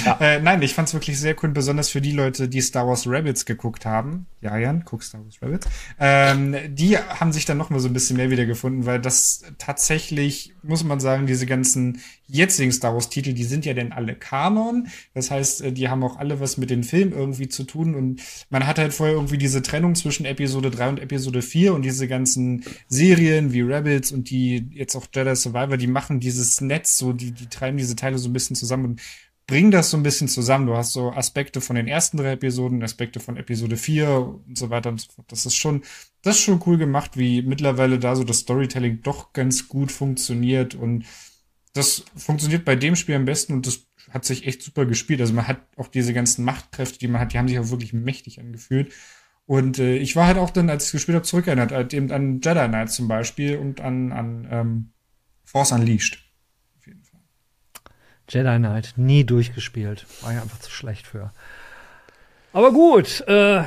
Ja. 0.05 0.19
Äh, 0.21 0.41
nein, 0.41 0.63
ich 0.63 0.75
fand 0.75 0.89
es 0.89 0.95
wirklich 0.95 1.19
sehr 1.19 1.35
cool, 1.43 1.51
besonders 1.51 1.91
für 1.91 2.01
die 2.01 2.13
Leute, 2.13 2.49
die 2.49 2.61
Star 2.61 2.87
Wars 2.87 3.07
Rabbits 3.07 3.45
geguckt 3.45 3.87
haben. 3.87 4.27
Ja, 4.41 4.57
Jan, 4.57 4.85
guck 4.85 5.03
Star 5.03 5.23
Wars 5.25 5.41
Rabbits. 5.43 5.67
Ähm, 5.99 6.57
die 6.69 6.99
haben 6.99 7.33
sich 7.33 7.45
dann 7.45 7.59
noch 7.59 7.71
mal 7.71 7.81
so 7.81 7.89
ein 7.89 7.93
bisschen 7.93 8.17
mehr 8.17 8.31
wiedergefunden, 8.31 8.87
weil 8.87 9.01
das 9.01 9.43
tatsächlich, 9.59 10.55
muss 10.63 10.85
man 10.85 11.01
sagen, 11.01 11.27
diese 11.27 11.47
ganzen 11.47 12.01
jetzigen 12.27 12.73
Star 12.73 12.95
Wars 12.95 13.09
Titel, 13.09 13.33
die 13.33 13.45
sind 13.45 13.65
ja 13.65 13.75
denn 13.75 13.93
alle 13.93 14.15
Kanon. 14.15 14.89
Das 15.15 15.31
heißt, 15.31 15.63
äh, 15.63 15.73
die 15.73 15.89
haben 15.89 16.03
auch 16.05 16.17
alle 16.17 16.41
was 16.41 16.57
mit 16.57 16.71
den 16.71 16.85
Filmen 16.85 17.13
irgendwie 17.13 17.49
zu 17.49 17.65
tun 17.65 17.95
und 17.95 18.23
man 18.51 18.67
hat 18.67 18.79
halt 18.79 18.95
vorher 18.95 19.17
irgendwie 19.17 19.39
diese 19.39 19.63
Trennung 19.63 19.95
zwischen 19.95 20.25
Episode 20.27 20.71
3 20.71 20.89
und 20.89 21.01
Episode 21.01 21.43
4 21.43 21.75
und 21.75 21.83
diese 21.83 22.09
ganzen 22.09 22.65
Serien 22.89 23.53
wie 23.53 23.63
Rebels 23.63 24.13
und 24.13 24.31
die 24.31 24.69
jetzt 24.73 24.97
auch 24.97 25.07
Jedi 25.15 25.35
Survivor, 25.35 25.77
die 25.77 25.87
machen 25.87 26.21
dieses 26.21 26.61
Netz 26.61 26.99
so, 26.99 27.13
die, 27.13 27.33
die 27.33 27.47
treiben 27.47 27.77
diese 27.77 27.97
Teile 27.97 28.19
so 28.19 28.29
ein 28.29 28.33
bisschen 28.33 28.57
zusammen 28.57 28.85
und 28.85 29.01
bringen 29.51 29.73
das 29.73 29.91
so 29.91 29.97
ein 29.97 30.05
bisschen 30.05 30.29
zusammen. 30.29 30.67
Du 30.67 30.77
hast 30.77 30.93
so 30.93 31.11
Aspekte 31.11 31.61
von 31.61 31.75
den 31.75 31.89
ersten 31.89 32.17
drei 32.17 32.33
Episoden, 32.33 32.85
Aspekte 32.85 33.19
von 33.19 33.37
Episode 33.37 33.77
4 33.77 34.09
und 34.47 34.57
so 34.57 34.71
weiter 34.71 34.91
und 34.91 35.01
so 35.01 35.11
fort. 35.13 35.27
Das 35.33 35.45
ist 35.45 35.57
schon, 35.57 35.83
das 36.23 36.37
ist 36.37 36.43
schon 36.43 36.63
cool 36.67 36.79
gemacht, 36.79 37.17
wie 37.17 37.43
mittlerweile 37.43 37.99
da 37.99 38.15
so 38.15 38.23
das 38.23 38.39
Storytelling 38.39 39.03
doch 39.03 39.33
ganz 39.33 39.67
gut 39.67 39.91
funktioniert 39.91 40.77
und 40.77 41.05
das 41.73 42.05
funktioniert 42.17 42.65
bei 42.65 42.77
dem 42.77 42.95
Spiel 42.95 43.17
am 43.17 43.25
besten 43.25 43.55
und 43.55 43.67
das 43.67 43.89
hat 44.11 44.25
sich 44.25 44.47
echt 44.47 44.63
super 44.63 44.87
gespielt. 44.87 45.21
Also 45.21 45.35
man 45.35 45.49
hat 45.49 45.61
auch 45.77 45.89
diese 45.89 46.15
ganzen 46.15 46.45
Machtkräfte, 46.45 47.01
die 47.01 47.09
man 47.09 47.21
hat, 47.21 47.33
die 47.33 47.39
haben 47.39 47.49
sich 47.49 47.59
auch 47.59 47.71
wirklich 47.71 47.93
mächtig 47.93 48.39
angefühlt. 48.39 48.93
Und 49.47 49.81
äh, 49.81 49.97
ich 49.97 50.15
war 50.15 50.29
halt 50.29 50.39
auch 50.39 50.51
dann, 50.51 50.71
als 50.71 50.87
ich 50.87 50.93
gespielt 50.93 51.17
habe, 51.17 51.27
zurückerinnert, 51.27 51.73
halt 51.73 51.93
eben 51.93 52.13
an 52.13 52.41
Jedi 52.41 52.69
Knight 52.69 52.93
zum 52.93 53.09
Beispiel 53.09 53.57
und 53.59 53.81
an, 53.81 54.13
an 54.13 54.49
ähm, 54.49 54.91
Force 55.45 55.73
Unleashed. 55.73 56.30
Jedi 58.31 58.59
Knight, 58.59 58.95
nie 58.97 59.25
durchgespielt. 59.25 60.07
War 60.23 60.33
ja 60.33 60.43
einfach 60.43 60.61
zu 60.61 60.71
schlecht 60.71 61.07
für. 61.07 61.33
Aber 62.53 62.73
gut, 62.73 63.23
äh, 63.29 63.65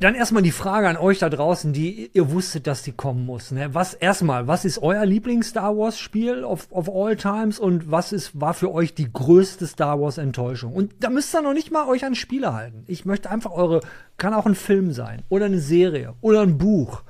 dann 0.00 0.14
erstmal 0.14 0.42
die 0.42 0.52
Frage 0.52 0.88
an 0.88 0.96
euch 0.96 1.18
da 1.18 1.28
draußen, 1.28 1.72
die 1.72 2.10
ihr 2.12 2.30
wusstet, 2.30 2.68
dass 2.68 2.82
die 2.82 2.92
kommen 2.92 3.26
muss. 3.26 3.50
Ne? 3.50 3.74
Was 3.74 3.94
erstmal, 3.94 4.46
was 4.46 4.64
ist 4.64 4.78
euer 4.78 5.04
Lieblings-Star 5.04 5.76
Wars-Spiel 5.76 6.44
of, 6.44 6.68
of 6.70 6.88
all 6.88 7.16
times 7.16 7.58
und 7.58 7.90
was 7.90 8.12
ist, 8.12 8.40
war 8.40 8.54
für 8.54 8.72
euch 8.72 8.94
die 8.94 9.12
größte 9.12 9.66
Star 9.66 10.00
Wars-Enttäuschung? 10.00 10.72
Und 10.72 10.92
da 11.00 11.10
müsst 11.10 11.34
ihr 11.34 11.42
noch 11.42 11.52
nicht 11.52 11.72
mal 11.72 11.88
euch 11.88 12.04
an 12.04 12.14
Spiele 12.14 12.54
halten. 12.54 12.84
Ich 12.86 13.06
möchte 13.06 13.28
einfach 13.28 13.50
eure, 13.50 13.80
kann 14.18 14.34
auch 14.34 14.46
ein 14.46 14.54
Film 14.54 14.92
sein 14.92 15.22
oder 15.28 15.46
eine 15.46 15.58
Serie 15.58 16.14
oder 16.20 16.42
ein 16.42 16.58
Buch 16.58 17.02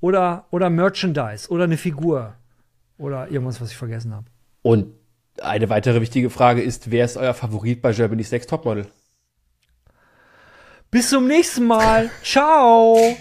oder, 0.00 0.46
oder 0.52 0.70
Merchandise 0.70 1.50
oder 1.50 1.64
eine 1.64 1.76
Figur 1.76 2.34
oder 2.98 3.30
irgendwas, 3.30 3.60
was 3.60 3.72
ich 3.72 3.76
vergessen 3.76 4.14
habe. 4.14 4.26
Und 4.62 4.92
eine 5.42 5.68
weitere 5.68 6.00
wichtige 6.00 6.30
Frage 6.30 6.62
ist, 6.62 6.90
wer 6.90 7.04
ist 7.04 7.16
euer 7.16 7.34
Favorit 7.34 7.82
bei 7.82 7.92
Germany's 7.92 8.30
Next 8.30 8.50
Topmodel? 8.50 8.86
Bis 10.90 11.10
zum 11.10 11.26
nächsten 11.26 11.66
Mal. 11.66 12.10
Ciao. 12.22 13.16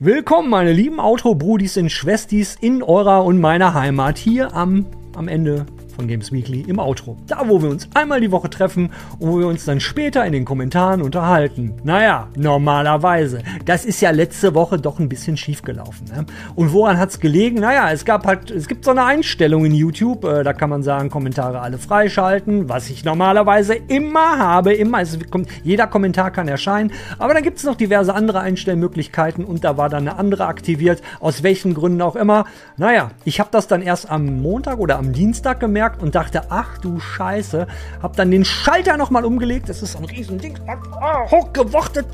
Willkommen, 0.00 0.48
meine 0.48 0.72
lieben 0.72 1.00
Outro-Brudis 1.00 1.76
und 1.76 1.90
Schwestis 1.90 2.56
in 2.60 2.82
eurer 2.84 3.24
und 3.24 3.40
meiner 3.40 3.74
Heimat 3.74 4.16
hier 4.16 4.54
am, 4.54 4.86
am 5.16 5.26
Ende 5.26 5.66
von 5.98 6.06
Games 6.06 6.30
Weekly 6.30 6.60
im 6.60 6.78
Outro. 6.78 7.16
Da, 7.26 7.42
wo 7.48 7.60
wir 7.60 7.68
uns 7.68 7.88
einmal 7.92 8.20
die 8.20 8.30
Woche 8.30 8.48
treffen 8.48 8.90
und 9.18 9.32
wo 9.32 9.40
wir 9.40 9.48
uns 9.48 9.64
dann 9.64 9.80
später 9.80 10.24
in 10.24 10.32
den 10.32 10.44
Kommentaren 10.44 11.02
unterhalten. 11.02 11.74
Naja, 11.82 12.28
normalerweise. 12.36 13.42
Das 13.64 13.84
ist 13.84 14.00
ja 14.00 14.10
letzte 14.10 14.54
Woche 14.54 14.78
doch 14.78 15.00
ein 15.00 15.08
bisschen 15.08 15.36
schief 15.36 15.62
gelaufen. 15.62 16.04
Ne? 16.14 16.24
Und 16.54 16.72
woran 16.72 16.98
hat 16.98 17.10
es 17.10 17.18
gelegen? 17.18 17.58
Naja, 17.58 17.90
es 17.90 18.04
gab 18.04 18.26
halt, 18.26 18.52
es 18.52 18.68
gibt 18.68 18.84
so 18.84 18.92
eine 18.92 19.04
Einstellung 19.04 19.64
in 19.64 19.74
YouTube, 19.74 20.22
äh, 20.22 20.44
da 20.44 20.52
kann 20.52 20.70
man 20.70 20.84
sagen, 20.84 21.10
Kommentare 21.10 21.60
alle 21.60 21.78
freischalten, 21.78 22.68
was 22.68 22.90
ich 22.90 23.04
normalerweise 23.04 23.74
immer 23.74 24.38
habe, 24.38 24.74
immer. 24.74 25.00
Es 25.00 25.18
kommt, 25.30 25.48
jeder 25.64 25.88
Kommentar 25.88 26.30
kann 26.30 26.46
erscheinen, 26.46 26.92
aber 27.18 27.34
dann 27.34 27.42
gibt 27.42 27.58
es 27.58 27.64
noch 27.64 27.74
diverse 27.74 28.14
andere 28.14 28.38
Einstellmöglichkeiten 28.38 29.44
und 29.44 29.64
da 29.64 29.76
war 29.76 29.88
dann 29.88 30.06
eine 30.06 30.16
andere 30.16 30.46
aktiviert, 30.46 31.02
aus 31.18 31.42
welchen 31.42 31.74
Gründen 31.74 32.02
auch 32.02 32.14
immer. 32.14 32.44
Naja, 32.76 33.10
ich 33.24 33.40
habe 33.40 33.50
das 33.50 33.66
dann 33.66 33.82
erst 33.82 34.08
am 34.08 34.40
Montag 34.40 34.78
oder 34.78 34.96
am 34.96 35.12
Dienstag 35.12 35.58
gemerkt 35.58 35.87
gemerkt 35.88 36.02
und 36.02 36.14
dachte, 36.14 36.42
ach 36.50 36.78
du 36.78 37.00
Scheiße. 37.00 37.66
Hab 38.02 38.16
dann 38.16 38.30
den 38.30 38.44
Schalter 38.44 38.96
nochmal 38.96 39.24
umgelegt. 39.24 39.68
Das 39.68 39.82
ist 39.82 39.96
ein 39.96 40.04
riesen 40.04 40.38
Ding. 40.38 40.58
Ah, 41.00 41.30
hochgewortet. 41.30 42.06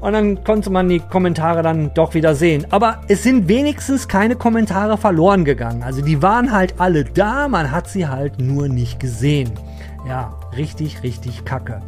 Und 0.00 0.12
dann 0.12 0.44
konnte 0.44 0.68
man 0.70 0.88
die 0.88 1.00
Kommentare 1.00 1.62
dann 1.62 1.92
doch 1.94 2.14
wieder 2.14 2.34
sehen. 2.34 2.66
Aber 2.70 3.00
es 3.08 3.22
sind 3.22 3.48
wenigstens 3.48 4.08
keine 4.08 4.36
Kommentare 4.36 4.98
verloren 4.98 5.44
gegangen. 5.44 5.82
Also 5.82 6.02
die 6.02 6.22
waren 6.22 6.52
halt 6.52 6.74
alle 6.78 7.04
da, 7.04 7.48
man 7.48 7.70
hat 7.70 7.88
sie 7.88 8.06
halt 8.06 8.38
nur 8.38 8.68
nicht 8.68 9.00
gesehen. 9.00 9.52
Ja, 10.06 10.34
richtig, 10.56 11.02
richtig 11.02 11.44
kacke. 11.44 11.80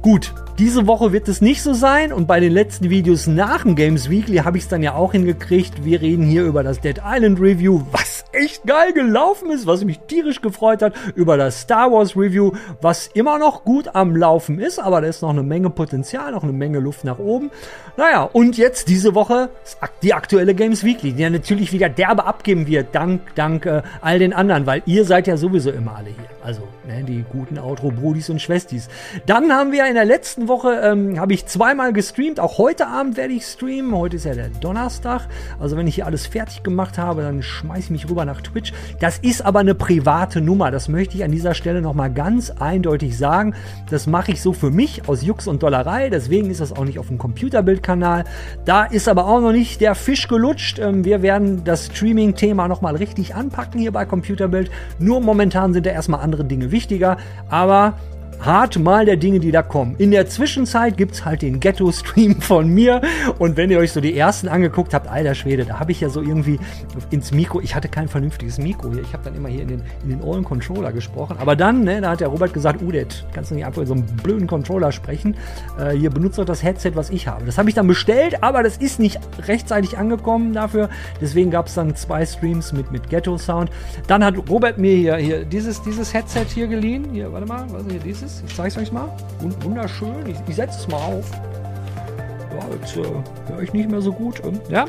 Gut, 0.00 0.34
diese 0.58 0.86
Woche 0.86 1.12
wird 1.12 1.28
es 1.28 1.40
nicht 1.40 1.62
so 1.62 1.74
sein 1.74 2.12
und 2.12 2.26
bei 2.26 2.40
den 2.40 2.52
letzten 2.52 2.90
Videos 2.90 3.26
nach 3.26 3.62
dem 3.62 3.74
Games 3.74 4.10
Weekly 4.10 4.38
habe 4.38 4.58
ich 4.58 4.64
es 4.64 4.68
dann 4.68 4.82
ja 4.82 4.94
auch 4.94 5.12
hingekriegt. 5.12 5.84
Wir 5.84 6.00
reden 6.00 6.24
hier 6.24 6.44
über 6.44 6.62
das 6.62 6.80
Dead 6.80 7.00
Island 7.04 7.40
Review, 7.40 7.82
was 7.92 8.23
echt 8.34 8.64
geil 8.64 8.92
gelaufen 8.92 9.50
ist, 9.50 9.66
was 9.66 9.84
mich 9.84 10.00
tierisch 10.00 10.40
gefreut 10.40 10.82
hat, 10.82 10.94
über 11.14 11.36
das 11.36 11.62
Star 11.62 11.92
Wars 11.92 12.16
Review, 12.16 12.52
was 12.80 13.08
immer 13.08 13.38
noch 13.38 13.64
gut 13.64 13.94
am 13.94 14.16
Laufen 14.16 14.58
ist, 14.58 14.78
aber 14.78 15.00
da 15.00 15.08
ist 15.08 15.22
noch 15.22 15.30
eine 15.30 15.42
Menge 15.42 15.70
Potenzial, 15.70 16.32
noch 16.32 16.42
eine 16.42 16.52
Menge 16.52 16.78
Luft 16.78 17.04
nach 17.04 17.18
oben. 17.18 17.50
Naja, 17.96 18.28
und 18.32 18.56
jetzt 18.56 18.88
diese 18.88 19.14
Woche 19.14 19.50
die 20.02 20.14
aktuelle 20.14 20.54
Games 20.54 20.84
Weekly, 20.84 21.12
die 21.12 21.22
ja 21.22 21.30
natürlich 21.30 21.72
wieder 21.72 21.88
derbe 21.88 22.24
abgeben 22.24 22.66
wird, 22.66 22.94
dank, 22.94 23.34
dank 23.34 23.66
äh, 23.66 23.82
all 24.00 24.18
den 24.18 24.32
anderen, 24.32 24.66
weil 24.66 24.82
ihr 24.86 25.04
seid 25.04 25.26
ja 25.26 25.36
sowieso 25.36 25.70
immer 25.70 25.96
alle 25.96 26.10
hier. 26.10 26.33
Also 26.44 26.68
ne, 26.86 27.02
die 27.02 27.24
guten 27.32 27.58
Outro-Brudis 27.58 28.28
und 28.28 28.40
Schwestis. 28.40 28.88
Dann 29.24 29.50
haben 29.50 29.72
wir 29.72 29.86
in 29.88 29.94
der 29.94 30.04
letzten 30.04 30.46
Woche, 30.46 30.78
ähm, 30.84 31.18
habe 31.18 31.32
ich 31.32 31.46
zweimal 31.46 31.94
gestreamt, 31.94 32.38
auch 32.38 32.58
heute 32.58 32.86
Abend 32.86 33.16
werde 33.16 33.32
ich 33.32 33.46
streamen. 33.46 33.94
Heute 33.94 34.16
ist 34.16 34.26
ja 34.26 34.34
der 34.34 34.48
Donnerstag. 34.48 35.22
Also 35.58 35.78
wenn 35.78 35.86
ich 35.86 35.94
hier 35.94 36.04
alles 36.04 36.26
fertig 36.26 36.62
gemacht 36.62 36.98
habe, 36.98 37.22
dann 37.22 37.42
schmeiße 37.42 37.84
ich 37.84 37.90
mich 37.90 38.10
rüber 38.10 38.26
nach 38.26 38.42
Twitch. 38.42 38.74
Das 39.00 39.18
ist 39.18 39.42
aber 39.42 39.60
eine 39.60 39.74
private 39.74 40.42
Nummer. 40.42 40.70
Das 40.70 40.88
möchte 40.88 41.16
ich 41.16 41.24
an 41.24 41.30
dieser 41.30 41.54
Stelle 41.54 41.80
nochmal 41.80 42.12
ganz 42.12 42.50
eindeutig 42.50 43.16
sagen. 43.16 43.54
Das 43.88 44.06
mache 44.06 44.32
ich 44.32 44.42
so 44.42 44.52
für 44.52 44.70
mich 44.70 45.08
aus 45.08 45.22
Jux 45.22 45.46
und 45.46 45.62
Dollerei. 45.62 46.10
Deswegen 46.10 46.50
ist 46.50 46.60
das 46.60 46.72
auch 46.72 46.84
nicht 46.84 46.98
auf 46.98 47.08
dem 47.08 47.16
Computerbildkanal. 47.16 48.24
Da 48.66 48.84
ist 48.84 49.08
aber 49.08 49.26
auch 49.26 49.40
noch 49.40 49.52
nicht 49.52 49.80
der 49.80 49.94
Fisch 49.94 50.28
gelutscht. 50.28 50.78
Ähm, 50.78 51.06
wir 51.06 51.22
werden 51.22 51.64
das 51.64 51.86
Streaming-Thema 51.86 52.68
nochmal 52.68 52.96
richtig 52.96 53.34
anpacken 53.34 53.80
hier 53.80 53.92
bei 53.92 54.04
Computerbild. 54.04 54.70
Nur 54.98 55.22
momentan 55.22 55.72
sind 55.72 55.86
da 55.86 55.90
erstmal 55.90 56.20
andere 56.20 56.33
Dinge 56.42 56.72
wichtiger. 56.72 57.18
Aber 57.48 57.94
hart 58.44 58.78
mal 58.78 59.04
der 59.04 59.16
Dinge, 59.16 59.40
die 59.40 59.50
da 59.50 59.62
kommen. 59.62 59.94
In 59.98 60.10
der 60.10 60.26
Zwischenzeit 60.28 60.96
gibt 60.96 61.14
es 61.14 61.24
halt 61.24 61.42
den 61.42 61.60
Ghetto-Stream 61.60 62.40
von 62.40 62.68
mir. 62.68 63.00
Und 63.38 63.56
wenn 63.56 63.70
ihr 63.70 63.78
euch 63.78 63.92
so 63.92 64.00
die 64.00 64.16
ersten 64.16 64.48
angeguckt 64.48 64.94
habt, 64.94 65.08
alter 65.08 65.34
Schwede, 65.34 65.64
da 65.64 65.80
habe 65.80 65.92
ich 65.92 66.00
ja 66.00 66.08
so 66.08 66.20
irgendwie 66.20 66.58
ins 67.10 67.32
Mikro, 67.32 67.60
ich 67.60 67.74
hatte 67.74 67.88
kein 67.88 68.08
vernünftiges 68.08 68.58
Mikro 68.58 68.92
hier. 68.92 69.02
Ich 69.02 69.12
habe 69.12 69.24
dann 69.24 69.34
immer 69.34 69.48
hier 69.48 69.62
in 69.62 69.68
den, 69.68 69.82
in 70.02 70.10
den 70.10 70.22
Ohren 70.22 70.44
Controller 70.44 70.92
gesprochen. 70.92 71.36
Aber 71.38 71.56
dann, 71.56 71.84
ne, 71.84 72.00
da 72.00 72.10
hat 72.10 72.20
der 72.20 72.28
Robert 72.28 72.52
gesagt, 72.52 72.82
Udet, 72.82 73.26
kannst 73.32 73.50
du 73.50 73.54
nicht 73.54 73.64
einfach 73.64 73.82
in 73.82 73.86
so 73.86 73.94
einem 73.94 74.06
blöden 74.22 74.46
Controller 74.46 74.92
sprechen. 74.92 75.36
Äh, 75.78 75.92
hier 75.92 76.10
benutzt 76.10 76.38
doch 76.38 76.44
das 76.44 76.62
Headset, 76.62 76.92
was 76.94 77.10
ich 77.10 77.28
habe. 77.28 77.44
Das 77.44 77.58
habe 77.58 77.68
ich 77.68 77.74
dann 77.74 77.86
bestellt, 77.86 78.42
aber 78.42 78.62
das 78.62 78.76
ist 78.76 78.98
nicht 78.98 79.20
rechtzeitig 79.46 79.96
angekommen 79.98 80.52
dafür. 80.52 80.88
Deswegen 81.20 81.50
gab 81.50 81.68
es 81.68 81.74
dann 81.74 81.94
zwei 81.96 82.26
Streams 82.26 82.72
mit, 82.72 82.90
mit 82.92 83.08
Ghetto-Sound. 83.08 83.70
Dann 84.06 84.24
hat 84.24 84.34
Robert 84.48 84.78
mir 84.78 84.94
hier, 84.94 85.16
hier 85.16 85.44
dieses, 85.44 85.82
dieses 85.82 86.12
Headset 86.12 86.46
hier 86.52 86.66
geliehen. 86.66 87.06
Hier, 87.12 87.32
warte 87.32 87.46
mal, 87.46 87.64
was 87.70 87.82
ist 87.82 87.90
hier 87.90 88.00
dieses? 88.00 88.33
Ist. 88.36 88.44
Ich 88.46 88.56
zeige 88.56 88.68
es 88.68 88.76
euch 88.76 88.92
mal. 88.92 89.08
Wunderschön. 89.60 90.26
Ich, 90.26 90.36
ich 90.48 90.56
setze 90.56 90.78
es 90.78 90.88
mal 90.88 90.96
auf. 90.96 91.30
Ja, 92.52 92.66
jetzt 92.80 92.96
äh, 92.96 93.02
höre 93.52 93.62
ich 93.62 93.72
nicht 93.72 93.90
mehr 93.90 94.00
so 94.00 94.12
gut. 94.12 94.40
Ähm, 94.44 94.60
ja. 94.68 94.86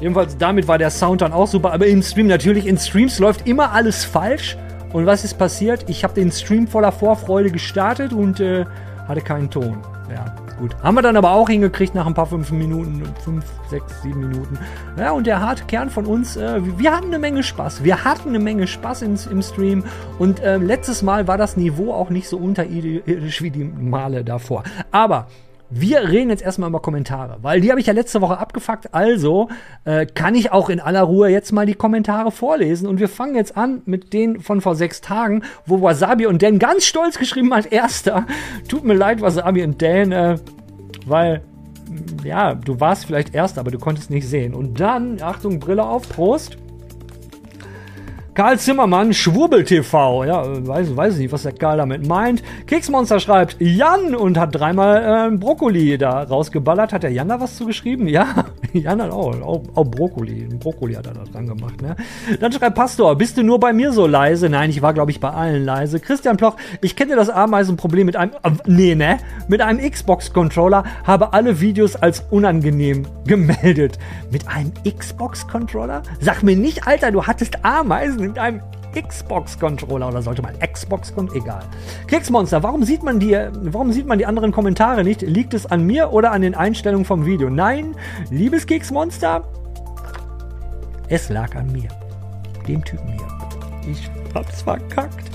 Jedenfalls, 0.00 0.36
damit 0.36 0.66
war 0.66 0.78
der 0.78 0.90
Sound 0.90 1.20
dann 1.20 1.32
auch 1.32 1.46
super. 1.46 1.72
Aber 1.72 1.86
im 1.86 2.02
Stream 2.02 2.26
natürlich, 2.26 2.66
in 2.66 2.76
Streams 2.78 3.18
läuft 3.18 3.46
immer 3.46 3.72
alles 3.72 4.04
falsch. 4.04 4.56
Und 4.92 5.06
was 5.06 5.24
ist 5.24 5.38
passiert? 5.38 5.88
Ich 5.88 6.04
habe 6.04 6.14
den 6.14 6.30
Stream 6.32 6.66
voller 6.66 6.92
Vorfreude 6.92 7.50
gestartet 7.50 8.12
und 8.12 8.40
äh, 8.40 8.64
hatte 9.08 9.20
keinen 9.20 9.50
Ton. 9.50 9.78
Ja. 10.10 10.41
Gut. 10.62 10.76
Haben 10.80 10.94
wir 10.94 11.02
dann 11.02 11.16
aber 11.16 11.32
auch 11.32 11.48
hingekriegt 11.48 11.92
nach 11.92 12.06
ein 12.06 12.14
paar 12.14 12.26
fünf 12.26 12.52
Minuten, 12.52 13.02
fünf, 13.24 13.44
sechs, 13.68 14.00
sieben 14.00 14.28
Minuten. 14.28 14.56
Ja, 14.96 15.10
und 15.10 15.26
der 15.26 15.40
harte 15.40 15.64
Kern 15.64 15.90
von 15.90 16.06
uns, 16.06 16.36
äh, 16.36 16.60
wir 16.78 16.94
hatten 16.94 17.08
eine 17.08 17.18
Menge 17.18 17.42
Spaß. 17.42 17.82
Wir 17.82 18.04
hatten 18.04 18.28
eine 18.28 18.38
Menge 18.38 18.68
Spaß 18.68 19.02
ins, 19.02 19.26
im 19.26 19.42
Stream. 19.42 19.82
Und 20.20 20.38
äh, 20.38 20.58
letztes 20.58 21.02
Mal 21.02 21.26
war 21.26 21.36
das 21.36 21.56
Niveau 21.56 21.92
auch 21.92 22.10
nicht 22.10 22.28
so 22.28 22.36
unterirdisch 22.36 23.42
wie 23.42 23.50
die 23.50 23.64
Male 23.64 24.22
davor. 24.22 24.62
Aber 24.92 25.26
wir 25.74 26.08
reden 26.10 26.30
jetzt 26.30 26.42
erstmal 26.42 26.68
über 26.68 26.80
Kommentare, 26.80 27.38
weil 27.40 27.60
die 27.60 27.70
habe 27.70 27.80
ich 27.80 27.86
ja 27.86 27.94
letzte 27.94 28.20
Woche 28.20 28.38
abgefuckt. 28.38 28.92
Also 28.92 29.48
äh, 29.84 30.04
kann 30.06 30.34
ich 30.34 30.52
auch 30.52 30.68
in 30.68 30.80
aller 30.80 31.02
Ruhe 31.02 31.28
jetzt 31.28 31.50
mal 31.52 31.64
die 31.64 31.74
Kommentare 31.74 32.30
vorlesen. 32.30 32.86
Und 32.86 33.00
wir 33.00 33.08
fangen 33.08 33.34
jetzt 33.34 33.56
an 33.56 33.80
mit 33.86 34.12
denen 34.12 34.40
von 34.40 34.60
vor 34.60 34.74
sechs 34.74 35.00
Tagen, 35.00 35.42
wo 35.64 35.80
Wasabi 35.80 36.26
und 36.26 36.42
Dan 36.42 36.58
ganz 36.58 36.84
stolz 36.84 37.18
geschrieben 37.18 37.54
hat, 37.54 37.66
erster. 37.72 38.26
Tut 38.68 38.84
mir 38.84 38.94
leid, 38.94 39.22
Wasabi 39.22 39.62
und 39.64 39.80
Dan, 39.80 40.12
äh, 40.12 40.38
weil 41.06 41.42
ja, 42.22 42.54
du 42.54 42.80
warst 42.80 43.06
vielleicht 43.06 43.34
erster, 43.34 43.60
aber 43.60 43.70
du 43.70 43.78
konntest 43.78 44.10
nicht 44.10 44.28
sehen. 44.28 44.54
Und 44.54 44.78
dann, 44.80 45.20
Achtung, 45.22 45.58
Brille 45.58 45.84
auf, 45.84 46.08
Prost. 46.08 46.58
Karl 48.34 48.58
Zimmermann, 48.58 49.12
Schwurbel 49.12 49.62
TV. 49.62 50.24
Ja, 50.24 50.42
weiß, 50.66 50.96
weiß 50.96 51.18
nicht, 51.18 51.32
was 51.32 51.42
der 51.42 51.52
Karl 51.52 51.76
damit 51.76 52.06
meint. 52.06 52.42
Keksmonster 52.66 53.20
schreibt 53.20 53.56
Jan 53.60 54.14
und 54.14 54.38
hat 54.38 54.54
dreimal 54.54 55.32
äh, 55.32 55.36
Brokkoli 55.36 55.98
da 55.98 56.22
rausgeballert. 56.22 56.94
Hat 56.94 57.02
der 57.02 57.12
Jan 57.12 57.28
da 57.28 57.40
was 57.40 57.56
zugeschrieben? 57.56 58.08
Ja, 58.08 58.46
Jan 58.82 59.02
hat 59.02 59.10
auch, 59.10 59.40
auch, 59.42 59.62
auch 59.74 59.84
Brokkoli. 59.84 60.48
Brokkoli 60.58 60.94
hat 60.94 61.06
er 61.06 61.14
da 61.14 61.24
dran 61.24 61.46
gemacht. 61.46 61.80
Ne? 61.82 61.96
Dann 62.40 62.52
schreibt 62.52 62.74
Pastor, 62.74 63.16
bist 63.16 63.36
du 63.36 63.42
nur 63.42 63.60
bei 63.60 63.72
mir 63.72 63.92
so 63.92 64.06
leise? 64.06 64.48
Nein, 64.48 64.70
ich 64.70 64.82
war, 64.82 64.94
glaube 64.94 65.10
ich, 65.10 65.20
bei 65.20 65.30
allen 65.30 65.64
leise. 65.64 66.00
Christian 66.00 66.36
Ploch, 66.36 66.56
ich 66.80 66.96
kenne 66.96 67.16
das 67.16 67.28
Ameisenproblem 67.28 68.06
mit 68.06 68.16
einem, 68.16 68.32
äh, 68.42 68.50
nee, 68.66 68.94
ne? 68.94 69.18
Mit 69.48 69.60
einem 69.60 69.78
Xbox-Controller, 69.88 70.84
habe 71.04 71.32
alle 71.32 71.60
Videos 71.60 71.96
als 71.96 72.24
unangenehm 72.30 73.06
gemeldet. 73.26 73.98
Mit 74.30 74.48
einem 74.48 74.72
Xbox-Controller? 74.84 76.02
Sag 76.20 76.42
mir 76.42 76.56
nicht, 76.56 76.86
Alter, 76.86 77.10
du 77.10 77.24
hattest 77.24 77.64
Ameisen 77.64 78.20
mit 78.20 78.38
einem 78.38 78.60
Xbox-Controller 78.94 80.08
oder 80.08 80.22
sollte 80.22 80.42
man 80.42 80.58
Xbox 80.58 81.14
controller 81.14 81.42
egal. 81.42 81.62
Keksmonster, 82.06 82.62
warum 82.62 82.84
sieht 82.84 83.02
man 83.02 83.18
die, 83.18 83.36
warum 83.52 83.92
sieht 83.92 84.06
man 84.06 84.18
die 84.18 84.26
anderen 84.26 84.52
Kommentare 84.52 85.04
nicht? 85.04 85.22
Liegt 85.22 85.54
es 85.54 85.66
an 85.66 85.84
mir 85.84 86.12
oder 86.12 86.32
an 86.32 86.42
den 86.42 86.54
Einstellungen 86.54 87.04
vom 87.04 87.26
Video? 87.26 87.50
Nein, 87.50 87.94
liebes 88.30 88.66
Keksmonster, 88.66 89.44
es 91.08 91.28
lag 91.28 91.54
an 91.56 91.70
mir. 91.70 91.88
Dem 92.66 92.82
Typen 92.84 93.08
hier. 93.08 93.92
Ich 93.92 94.10
hab's 94.34 94.62
verkackt. 94.62 95.30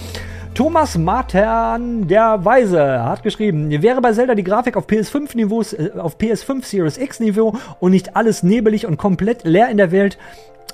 Thomas 0.56 0.98
Matern, 0.98 2.08
der 2.08 2.44
Weise, 2.44 3.04
hat 3.04 3.22
geschrieben, 3.22 3.70
wäre 3.70 4.02
bei 4.02 4.12
Zelda 4.12 4.34
die 4.34 4.44
Grafik 4.44 4.76
auf 4.76 4.88
PS5 4.88 5.38
Niveaus, 5.38 5.74
äh, 5.74 5.92
auf 5.96 6.18
PS5 6.18 6.66
Series 6.66 6.98
X 6.98 7.20
Niveau 7.20 7.56
und 7.80 7.92
nicht 7.92 8.16
alles 8.16 8.42
nebelig 8.42 8.88
und 8.88 8.98
komplett 8.98 9.44
leer 9.44 9.70
in 9.70 9.78
der 9.78 9.92
Welt, 9.92 10.18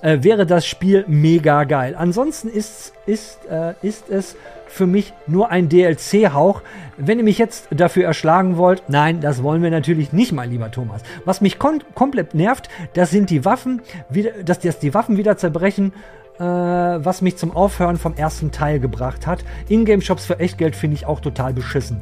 äh, 0.03 0.21
wäre 0.21 0.45
das 0.45 0.67
Spiel 0.67 1.05
mega 1.07 1.63
geil. 1.63 1.95
Ansonsten 1.97 2.49
ist, 2.49 2.93
ist, 3.05 3.39
äh, 3.49 3.73
ist 3.81 4.09
es 4.09 4.35
für 4.67 4.85
mich 4.85 5.13
nur 5.27 5.49
ein 5.49 5.69
DLC-Hauch. 5.69 6.61
Wenn 6.97 7.19
ihr 7.19 7.23
mich 7.23 7.37
jetzt 7.37 7.67
dafür 7.71 8.05
erschlagen 8.05 8.57
wollt, 8.57 8.83
nein, 8.89 9.21
das 9.21 9.41
wollen 9.41 9.63
wir 9.63 9.71
natürlich 9.71 10.11
nicht, 10.11 10.31
mein 10.31 10.51
lieber 10.51 10.69
Thomas. 10.71 11.01
Was 11.25 11.41
mich 11.41 11.57
komplett 11.57 12.33
nervt, 12.33 12.69
das 12.93 13.11
sind 13.11 13.29
die 13.29 13.45
Waffen, 13.45 13.81
wieder, 14.09 14.31
dass, 14.43 14.59
dass 14.59 14.79
die 14.79 14.93
Waffen 14.93 15.17
wieder 15.17 15.37
zerbrechen. 15.37 15.93
Äh, 16.39 16.43
was 16.43 17.21
mich 17.21 17.37
zum 17.37 17.55
Aufhören 17.55 17.97
vom 17.97 18.15
ersten 18.15 18.51
Teil 18.51 18.79
gebracht 18.79 19.27
hat. 19.27 19.45
Ingame-Shops 19.69 20.25
für 20.25 20.39
Echtgeld 20.39 20.75
finde 20.75 20.95
ich 20.95 21.05
auch 21.05 21.19
total 21.19 21.53
beschissen. 21.53 22.01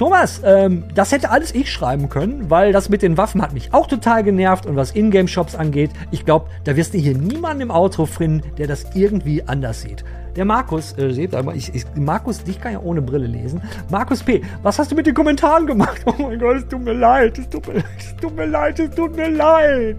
Thomas, 0.00 0.40
ähm, 0.46 0.84
das 0.94 1.12
hätte 1.12 1.30
alles 1.30 1.54
ich 1.54 1.70
schreiben 1.70 2.08
können, 2.08 2.48
weil 2.48 2.72
das 2.72 2.88
mit 2.88 3.02
den 3.02 3.18
Waffen 3.18 3.42
hat 3.42 3.52
mich 3.52 3.74
auch 3.74 3.86
total 3.86 4.24
genervt 4.24 4.64
und 4.64 4.74
was 4.74 4.92
Ingame-Shops 4.96 5.54
angeht, 5.54 5.90
ich 6.10 6.24
glaube, 6.24 6.48
da 6.64 6.74
wirst 6.74 6.94
du 6.94 6.98
hier 6.98 7.14
niemanden 7.14 7.64
im 7.64 7.70
Outro 7.70 8.06
finden, 8.06 8.50
der 8.56 8.66
das 8.66 8.86
irgendwie 8.94 9.42
anders 9.42 9.82
sieht. 9.82 10.02
Der 10.36 10.46
Markus, 10.46 10.96
äh, 10.96 11.12
seht 11.12 11.34
aber, 11.34 11.54
ich, 11.54 11.74
ich, 11.74 11.84
Markus, 11.96 12.42
dich 12.42 12.58
kann 12.58 12.72
ja 12.72 12.80
ohne 12.80 13.02
Brille 13.02 13.26
lesen. 13.26 13.60
Markus 13.90 14.22
P., 14.22 14.40
was 14.62 14.78
hast 14.78 14.90
du 14.90 14.94
mit 14.94 15.06
den 15.06 15.12
Kommentaren 15.12 15.66
gemacht? 15.66 16.00
Oh 16.06 16.14
mein 16.18 16.38
Gott, 16.38 16.56
es 16.56 16.68
tut 16.68 16.82
mir 16.82 16.94
leid, 16.94 17.38
es 17.38 17.50
tut 17.50 17.66
mir 17.66 17.74
leid, 17.74 17.84
es 17.98 18.16
tut 18.16 18.36
mir 18.36 18.46
leid, 18.46 18.78
es 18.78 18.90
tut 18.94 19.16
mir 19.16 19.28
leid. 19.28 19.96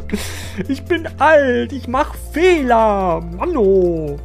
Ich 0.68 0.84
bin 0.84 1.08
alt, 1.20 1.74
ich 1.74 1.88
mach 1.88 2.16
Fehler. 2.34 3.22
Manno. 3.38 4.18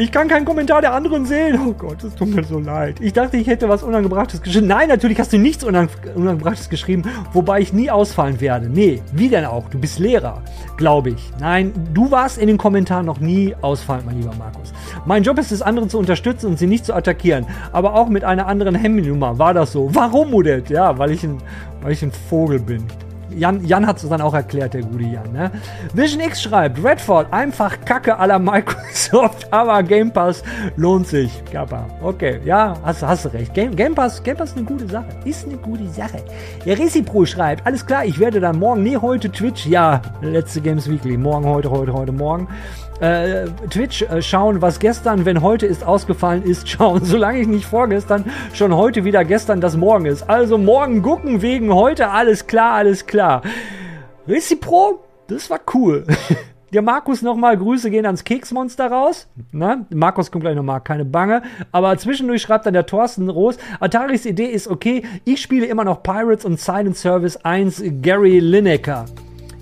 Ich 0.00 0.10
kann 0.10 0.28
keinen 0.28 0.46
Kommentar 0.46 0.80
der 0.80 0.94
anderen 0.94 1.26
sehen. 1.26 1.60
Oh 1.62 1.74
Gott, 1.74 2.02
es 2.02 2.14
tut 2.14 2.34
mir 2.34 2.42
so 2.42 2.58
leid. 2.58 2.96
Ich 3.02 3.12
dachte, 3.12 3.36
ich 3.36 3.46
hätte 3.46 3.68
was 3.68 3.82
Unangebrachtes 3.82 4.40
geschrieben. 4.40 4.66
Nein, 4.66 4.88
natürlich 4.88 5.20
hast 5.20 5.30
du 5.30 5.36
nichts 5.36 5.62
Unangebrachtes 5.62 6.70
geschrieben, 6.70 7.02
wobei 7.34 7.60
ich 7.60 7.74
nie 7.74 7.90
ausfallen 7.90 8.40
werde. 8.40 8.70
Nee, 8.70 9.02
wie 9.12 9.28
denn 9.28 9.44
auch? 9.44 9.68
Du 9.68 9.78
bist 9.78 9.98
Lehrer, 9.98 10.42
glaube 10.78 11.10
ich. 11.10 11.30
Nein, 11.38 11.74
du 11.92 12.10
warst 12.10 12.38
in 12.38 12.46
den 12.46 12.56
Kommentaren 12.56 13.04
noch 13.04 13.20
nie 13.20 13.54
ausfallen, 13.60 14.04
mein 14.06 14.16
lieber 14.16 14.34
Markus. 14.38 14.72
Mein 15.04 15.22
Job 15.22 15.38
ist 15.38 15.52
es, 15.52 15.60
anderen 15.60 15.90
zu 15.90 15.98
unterstützen 15.98 16.46
und 16.46 16.58
sie 16.58 16.66
nicht 16.66 16.86
zu 16.86 16.94
attackieren. 16.94 17.44
Aber 17.70 17.94
auch 17.94 18.08
mit 18.08 18.24
einer 18.24 18.46
anderen 18.46 18.76
Handynummer 18.76 19.38
war 19.38 19.52
das 19.52 19.72
so. 19.72 19.94
Warum, 19.94 20.30
Mudet? 20.30 20.70
Ja, 20.70 20.96
weil 20.96 21.10
ich 21.10 21.24
ein, 21.24 21.42
weil 21.82 21.92
ich 21.92 22.02
ein 22.02 22.10
Vogel 22.10 22.58
bin. 22.58 22.86
Jan, 23.36 23.64
Jan 23.64 23.86
hat 23.86 24.02
es 24.02 24.08
dann 24.08 24.20
auch 24.20 24.34
erklärt, 24.34 24.74
der 24.74 24.82
gute 24.82 25.04
Jan. 25.04 25.32
Ne? 25.32 25.50
Vision 25.94 26.20
X 26.20 26.42
schreibt, 26.42 26.82
Redford, 26.82 27.32
einfach 27.32 27.76
Kacke 27.84 28.18
aller 28.18 28.38
Microsoft, 28.38 29.46
aber 29.52 29.82
Game 29.82 30.10
Pass 30.10 30.42
lohnt 30.76 31.06
sich. 31.06 31.30
Kappa. 31.50 31.86
Okay, 32.02 32.40
ja, 32.44 32.74
hast, 32.82 33.02
hast 33.02 33.24
du 33.24 33.28
recht. 33.30 33.54
Game, 33.54 33.74
Game, 33.74 33.94
Pass, 33.94 34.22
Game 34.22 34.36
Pass 34.36 34.50
ist 34.50 34.56
eine 34.56 34.66
gute 34.66 34.88
Sache. 34.88 35.06
Ist 35.24 35.46
eine 35.46 35.56
gute 35.56 35.86
Sache. 35.88 36.22
Der 36.64 36.78
Recipro 36.78 37.24
schreibt, 37.24 37.66
alles 37.66 37.86
klar, 37.86 38.04
ich 38.04 38.18
werde 38.18 38.40
dann 38.40 38.58
morgen, 38.58 38.82
nee, 38.82 38.96
heute 38.96 39.30
Twitch, 39.30 39.66
ja, 39.66 40.02
letzte 40.22 40.60
Games 40.60 40.88
Weekly, 40.90 41.16
morgen, 41.16 41.46
heute, 41.46 41.70
heute, 41.70 41.92
heute, 41.92 42.12
morgen 42.12 42.48
äh, 43.00 43.46
Twitch 43.70 44.02
äh, 44.02 44.22
schauen, 44.22 44.62
was 44.62 44.78
gestern, 44.78 45.24
wenn 45.24 45.42
heute 45.42 45.66
ist, 45.66 45.84
ausgefallen 45.84 46.42
ist, 46.42 46.68
schauen. 46.68 47.04
Solange 47.04 47.40
ich 47.40 47.48
nicht 47.48 47.66
vorgestern 47.66 48.24
schon 48.52 48.74
heute 48.74 49.04
wieder 49.04 49.24
gestern 49.24 49.60
das 49.60 49.76
morgen 49.76 50.06
ist. 50.06 50.28
Also 50.28 50.58
morgen 50.58 51.02
gucken 51.02 51.42
wegen 51.42 51.74
heute. 51.74 52.10
Alles 52.10 52.46
klar, 52.46 52.74
alles 52.74 53.06
klar. 53.06 53.42
Recipro, 54.28 55.00
das 55.28 55.50
war 55.50 55.60
cool. 55.74 56.06
Der 56.72 56.82
Markus 56.82 57.20
nochmal, 57.20 57.56
Grüße 57.56 57.90
gehen 57.90 58.06
ans 58.06 58.22
Keksmonster 58.22 58.92
raus. 58.92 59.26
Na, 59.50 59.84
Markus 59.92 60.30
kommt 60.30 60.44
gleich 60.44 60.54
nochmal, 60.54 60.80
keine 60.80 61.04
Bange. 61.04 61.42
Aber 61.72 61.98
zwischendurch 61.98 62.42
schreibt 62.42 62.64
dann 62.64 62.74
der 62.74 62.86
Thorsten 62.86 63.28
Roos, 63.28 63.56
Ataris 63.80 64.24
Idee 64.24 64.46
ist 64.46 64.68
okay, 64.68 65.02
ich 65.24 65.42
spiele 65.42 65.66
immer 65.66 65.82
noch 65.82 66.04
Pirates 66.04 66.44
und 66.44 66.60
Silent 66.60 66.96
Service 66.96 67.38
1 67.38 67.82
Gary 68.02 68.38
Lineker. 68.38 69.06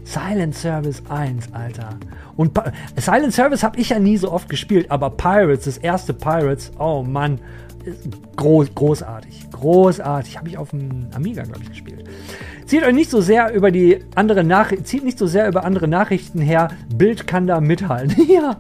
Silent 0.09 0.55
Service 0.55 1.03
1, 1.11 1.53
Alter. 1.53 1.91
Und 2.37 2.55
pa 2.55 2.73
Silent 2.97 3.35
Service 3.35 3.63
habe 3.63 3.79
ich 3.79 3.91
ja 3.91 3.99
nie 3.99 4.17
so 4.17 4.33
oft 4.33 4.49
gespielt, 4.49 4.91
aber 4.91 5.11
Pirates, 5.11 5.67
das 5.67 5.77
erste 5.77 6.15
Pirates, 6.15 6.73
oh 6.79 7.03
Mann, 7.03 7.39
groß, 8.37 8.75
großartig. 8.75 9.51
Großartig. 9.51 10.39
Habe 10.39 10.49
ich 10.49 10.57
auf 10.57 10.71
dem 10.71 11.09
Amiga, 11.15 11.43
glaube 11.43 11.61
ich, 11.63 11.71
gespielt. 11.71 12.05
Zieht 12.65 12.85
euch 12.85 12.95
nicht 12.95 13.11
so 13.11 13.21
sehr 13.21 13.53
über 13.53 13.71
die 13.71 13.99
andere 14.15 14.45
Nachrichten, 14.45 14.85
zieht 14.85 15.05
nicht 15.05 15.19
so 15.19 15.27
sehr 15.27 15.47
über 15.47 15.65
andere 15.65 15.89
Nachrichten 15.89 16.41
her. 16.41 16.69
Bild 16.95 17.27
kann 17.27 17.47
da 17.47 17.61
mithalten. 17.61 18.17
ja. 18.29 18.57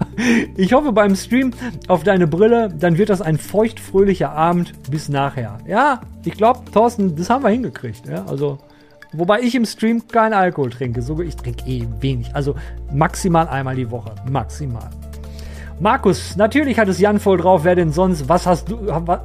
Ich 0.56 0.72
hoffe 0.72 0.92
beim 0.92 1.14
Stream 1.16 1.52
auf 1.88 2.04
deine 2.04 2.26
Brille, 2.26 2.68
dann 2.78 2.98
wird 2.98 3.08
das 3.08 3.22
ein 3.22 3.38
feuchtfröhlicher 3.38 4.32
Abend 4.32 4.72
bis 4.90 5.08
nachher. 5.08 5.58
Ja, 5.66 6.00
ich 6.24 6.34
glaube, 6.34 6.70
Thorsten, 6.72 7.16
das 7.16 7.30
haben 7.30 7.42
wir 7.42 7.50
hingekriegt. 7.50 8.06
Ja, 8.06 8.24
also 8.26 8.58
Wobei 9.12 9.40
ich 9.40 9.54
im 9.54 9.64
Stream 9.64 10.06
keinen 10.06 10.34
Alkohol 10.34 10.70
trinke. 10.70 11.02
Sogar 11.02 11.26
ich 11.26 11.36
trinke 11.36 11.66
eh 11.66 11.86
wenig. 12.00 12.34
Also 12.34 12.54
maximal 12.92 13.48
einmal 13.48 13.76
die 13.76 13.90
Woche. 13.90 14.14
Maximal. 14.30 14.90
Markus, 15.80 16.34
natürlich 16.36 16.76
hat 16.78 16.88
es 16.88 16.98
Jan 16.98 17.20
voll 17.20 17.38
drauf. 17.38 17.62
Wer 17.62 17.76
denn 17.76 17.92
sonst? 17.92 18.28
Was 18.28 18.46
hast 18.46 18.68
du? 18.68 18.78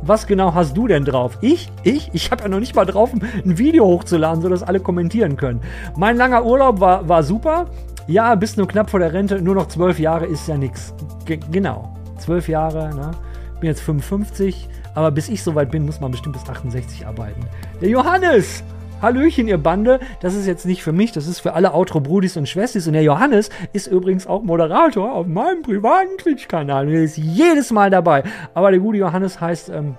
Was 0.03 0.27
genau 0.27 0.53
hast 0.53 0.77
du 0.77 0.87
denn 0.87 1.03
drauf? 1.03 1.37
Ich? 1.41 1.69
Ich? 1.81 2.11
Ich 2.13 2.29
habe 2.29 2.43
ja 2.43 2.49
noch 2.49 2.59
nicht 2.59 2.75
mal 2.75 2.85
drauf, 2.85 3.11
ein 3.11 3.57
Video 3.57 3.85
hochzuladen, 3.85 4.41
sodass 4.41 4.61
alle 4.61 4.79
kommentieren 4.79 5.35
können. 5.35 5.61
Mein 5.97 6.15
langer 6.15 6.45
Urlaub 6.45 6.79
war, 6.79 7.09
war 7.09 7.23
super. 7.23 7.65
Ja, 8.05 8.35
bist 8.35 8.57
nur 8.57 8.67
knapp 8.67 8.91
vor 8.91 8.99
der 8.99 9.13
Rente. 9.13 9.41
Nur 9.41 9.55
noch 9.55 9.67
zwölf 9.67 9.97
Jahre 9.99 10.27
ist 10.27 10.47
ja 10.47 10.55
nichts. 10.55 10.93
Genau. 11.25 11.97
Zwölf 12.19 12.47
Jahre, 12.47 12.93
ne? 12.93 13.11
Bin 13.59 13.69
jetzt 13.69 13.81
55. 13.81 14.69
Aber 14.93 15.09
bis 15.09 15.29
ich 15.29 15.41
soweit 15.41 15.71
bin, 15.71 15.85
muss 15.85 15.99
man 15.99 16.11
bestimmt 16.11 16.33
bis 16.33 16.47
68 16.47 17.07
arbeiten. 17.07 17.41
Der 17.81 17.89
Johannes! 17.89 18.63
Hallöchen, 19.03 19.49
ihr 19.49 19.57
Bande. 19.57 19.99
Das 20.21 20.33
ist 20.33 20.47
jetzt 20.47 20.65
nicht 20.65 20.81
für 20.81 20.93
mich, 20.93 21.11
das 21.11 21.27
ist 21.27 21.41
für 21.41 21.53
alle 21.53 21.73
Outro-Brudis 21.73 22.37
und 22.37 22.47
Schwestis. 22.47 22.87
Und 22.87 22.93
der 22.93 23.03
Johannes 23.03 23.49
ist 23.73 23.87
übrigens 23.87 24.25
auch 24.25 24.43
Moderator 24.43 25.11
auf 25.11 25.27
meinem 25.27 25.61
privaten 25.61 26.17
Twitch-Kanal. 26.17 26.87
Und 26.87 26.93
er 26.93 27.03
ist 27.03 27.17
jedes 27.17 27.71
Mal 27.71 27.89
dabei. 27.89 28.23
Aber 28.53 28.71
der 28.71 28.79
gute 28.79 28.99
Johannes 28.99 29.41
heißt, 29.41 29.69
ähm, 29.69 29.97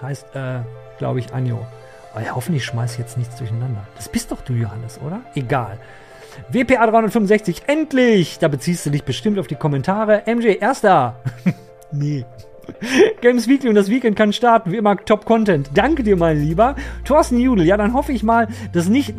heißt, 0.00 0.36
äh, 0.36 0.60
glaube 0.98 1.18
ich, 1.18 1.34
Anjo. 1.34 1.66
Aber 2.14 2.24
ja, 2.24 2.36
hoffentlich 2.36 2.64
schmeiß 2.64 2.92
ich 2.92 2.98
jetzt 3.00 3.18
nichts 3.18 3.36
durcheinander. 3.36 3.84
Das 3.96 4.08
bist 4.08 4.30
doch 4.30 4.42
du, 4.42 4.52
Johannes, 4.52 5.00
oder? 5.04 5.22
Egal. 5.34 5.80
WPA 6.48 6.86
365, 6.86 7.62
endlich! 7.66 8.38
Da 8.38 8.46
beziehst 8.46 8.86
du 8.86 8.90
dich 8.90 9.02
bestimmt 9.02 9.40
auf 9.40 9.48
die 9.48 9.56
Kommentare. 9.56 10.22
MJ, 10.26 10.58
erster! 10.60 11.16
nee. 11.90 12.24
Games 13.20 13.48
Weekly 13.48 13.68
und 13.68 13.74
das 13.74 13.88
Weekend 13.88 14.16
kann 14.16 14.32
starten. 14.32 14.72
Wie 14.72 14.76
immer 14.76 14.96
Top 14.96 15.24
Content. 15.24 15.70
Danke 15.74 16.02
dir, 16.02 16.16
mein 16.16 16.40
Lieber. 16.40 16.76
Thorsten 17.04 17.38
Judel. 17.38 17.64
Ja, 17.66 17.76
dann 17.76 17.92
hoffe 17.92 18.12
ich 18.12 18.22
mal, 18.22 18.48
dass 18.72 18.88
nicht 18.88 19.14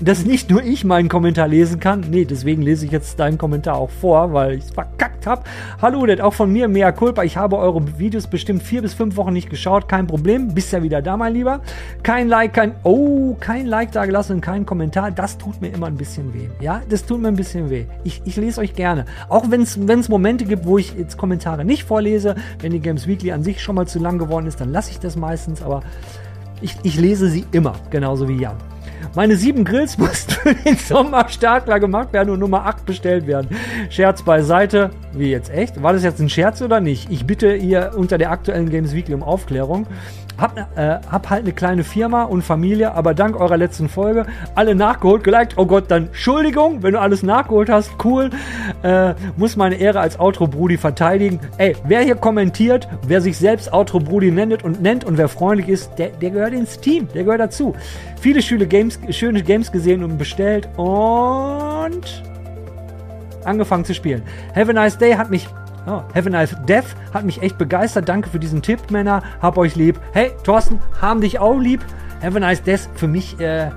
dass 0.00 0.24
nicht 0.24 0.50
nur 0.50 0.62
ich 0.62 0.84
meinen 0.84 1.08
Kommentar 1.08 1.46
lesen 1.46 1.78
kann. 1.78 2.04
Nee, 2.10 2.24
deswegen 2.24 2.62
lese 2.62 2.86
ich 2.86 2.92
jetzt 2.92 3.20
deinen 3.20 3.36
Kommentar 3.36 3.76
auch 3.76 3.90
vor, 3.90 4.32
weil 4.32 4.54
ich 4.54 4.64
es 4.64 4.70
verkackt 4.70 5.26
habe. 5.26 5.42
Hallo, 5.82 6.06
das 6.06 6.20
auch 6.20 6.32
von 6.32 6.50
mir, 6.50 6.68
mea 6.68 6.90
culpa. 6.92 7.22
Ich 7.22 7.36
habe 7.36 7.58
eure 7.58 7.98
Videos 7.98 8.26
bestimmt 8.26 8.62
vier 8.62 8.80
bis 8.80 8.94
fünf 8.94 9.16
Wochen 9.16 9.32
nicht 9.32 9.50
geschaut. 9.50 9.88
Kein 9.88 10.06
Problem. 10.06 10.54
Bist 10.54 10.72
ja 10.72 10.82
wieder 10.82 11.02
da, 11.02 11.16
mein 11.16 11.34
Lieber. 11.34 11.60
Kein 12.02 12.28
Like, 12.28 12.54
kein, 12.54 12.74
oh, 12.82 13.36
kein 13.38 13.66
Like 13.66 13.92
da 13.92 14.06
gelassen 14.06 14.36
und 14.36 14.40
kein 14.40 14.64
Kommentar. 14.64 15.10
Das 15.10 15.36
tut 15.36 15.60
mir 15.60 15.68
immer 15.68 15.88
ein 15.88 15.96
bisschen 15.96 16.32
weh. 16.32 16.48
Ja, 16.60 16.80
das 16.88 17.04
tut 17.04 17.20
mir 17.20 17.28
ein 17.28 17.36
bisschen 17.36 17.68
weh. 17.68 17.84
Ich, 18.04 18.22
ich 18.24 18.36
lese 18.36 18.60
euch 18.60 18.74
gerne. 18.74 19.04
Auch 19.28 19.50
wenn 19.50 19.62
es 19.62 20.08
Momente 20.08 20.44
gibt, 20.46 20.64
wo 20.64 20.78
ich 20.78 20.94
jetzt 20.96 21.18
Kommentare 21.18 21.64
nicht 21.64 21.84
vorlese. 21.84 22.36
Wenn 22.60 22.72
die 22.72 22.80
Games 22.80 23.06
Weekly 23.06 23.32
an 23.32 23.42
sich 23.42 23.62
schon 23.62 23.74
mal 23.74 23.86
zu 23.86 23.98
lang 23.98 24.18
geworden 24.18 24.46
ist, 24.46 24.60
dann 24.60 24.72
lasse 24.72 24.90
ich 24.90 24.98
das 24.98 25.16
meistens. 25.16 25.62
Aber 25.62 25.82
ich, 26.62 26.76
ich 26.82 26.98
lese 26.98 27.28
sie 27.28 27.44
immer. 27.52 27.74
Genauso 27.90 28.28
wie 28.28 28.40
Jan. 28.40 28.56
Meine 29.16 29.34
sieben 29.34 29.64
Grills 29.64 29.98
mussten 29.98 30.30
für 30.30 30.54
den 30.54 30.76
Sommer 30.76 31.28
startklar 31.28 31.80
gemacht 31.80 32.12
werden 32.12 32.30
und 32.30 32.38
Nummer 32.38 32.66
8 32.66 32.86
bestellt 32.86 33.26
werden. 33.26 33.48
Scherz 33.88 34.22
beiseite. 34.22 34.90
Wie 35.12 35.30
jetzt 35.30 35.50
echt? 35.50 35.82
War 35.82 35.92
das 35.92 36.04
jetzt 36.04 36.20
ein 36.20 36.28
Scherz 36.28 36.62
oder 36.62 36.80
nicht? 36.80 37.10
Ich 37.10 37.26
bitte 37.26 37.54
ihr 37.54 37.92
unter 37.96 38.18
der 38.18 38.30
aktuellen 38.30 38.70
Games 38.70 38.94
Weekly 38.94 39.14
um 39.14 39.24
Aufklärung. 39.24 39.86
Hab, 40.40 40.56
äh, 40.56 40.98
hab 41.10 41.28
halt 41.28 41.42
eine 41.42 41.52
kleine 41.52 41.84
Firma 41.84 42.22
und 42.22 42.42
Familie, 42.42 42.94
aber 42.94 43.12
dank 43.12 43.38
eurer 43.38 43.58
letzten 43.58 43.88
Folge 43.88 44.24
alle 44.54 44.74
nachgeholt, 44.74 45.22
geliked. 45.22 45.58
Oh 45.58 45.66
Gott, 45.66 45.90
dann 45.90 46.06
Entschuldigung, 46.06 46.82
wenn 46.82 46.94
du 46.94 47.00
alles 47.00 47.22
nachgeholt 47.22 47.68
hast, 47.68 47.92
cool. 48.04 48.30
Äh, 48.82 49.14
muss 49.36 49.56
meine 49.56 49.74
Ehre 49.74 50.00
als 50.00 50.18
Outro-Brudi 50.18 50.78
verteidigen. 50.78 51.40
Ey, 51.58 51.76
wer 51.84 52.00
hier 52.00 52.14
kommentiert, 52.14 52.88
wer 53.06 53.20
sich 53.20 53.36
selbst 53.36 53.72
Outro-Brudi 53.72 54.30
nennt 54.30 54.64
und 54.64 54.80
nennt 54.80 55.04
und 55.04 55.18
wer 55.18 55.28
freundlich 55.28 55.68
ist, 55.68 55.98
der, 55.98 56.08
der 56.08 56.30
gehört 56.30 56.54
ins 56.54 56.80
Team, 56.80 57.08
der 57.14 57.24
gehört 57.24 57.40
dazu. 57.40 57.74
Viele 58.20 58.40
schöne 58.40 58.66
Games, 58.66 58.98
schöne 59.10 59.42
Games 59.42 59.70
gesehen 59.70 60.02
und 60.02 60.16
bestellt 60.16 60.68
und 60.76 62.22
angefangen 63.44 63.84
zu 63.84 63.94
spielen. 63.94 64.22
Have 64.54 64.70
a 64.70 64.72
nice 64.72 64.96
day 64.96 65.12
hat 65.12 65.30
mich 65.30 65.48
Oh, 65.86 66.02
Have 66.14 66.26
a 66.26 66.30
Nice 66.30 66.56
Death 66.66 66.96
hat 67.12 67.24
mich 67.24 67.42
echt 67.42 67.58
begeistert. 67.58 68.08
Danke 68.08 68.28
für 68.28 68.38
diesen 68.38 68.62
Tipp, 68.62 68.90
Männer. 68.90 69.22
Hab 69.40 69.56
euch 69.56 69.76
lieb. 69.76 69.98
Hey, 70.12 70.32
Thorsten, 70.44 70.78
haben 71.00 71.20
dich 71.20 71.38
auch 71.38 71.58
lieb. 71.58 71.84
Have 72.22 72.36
a 72.36 72.40
Nice 72.40 72.62
Death 72.62 72.88
für 72.94 73.08
mich, 73.08 73.40
äh, 73.40 73.70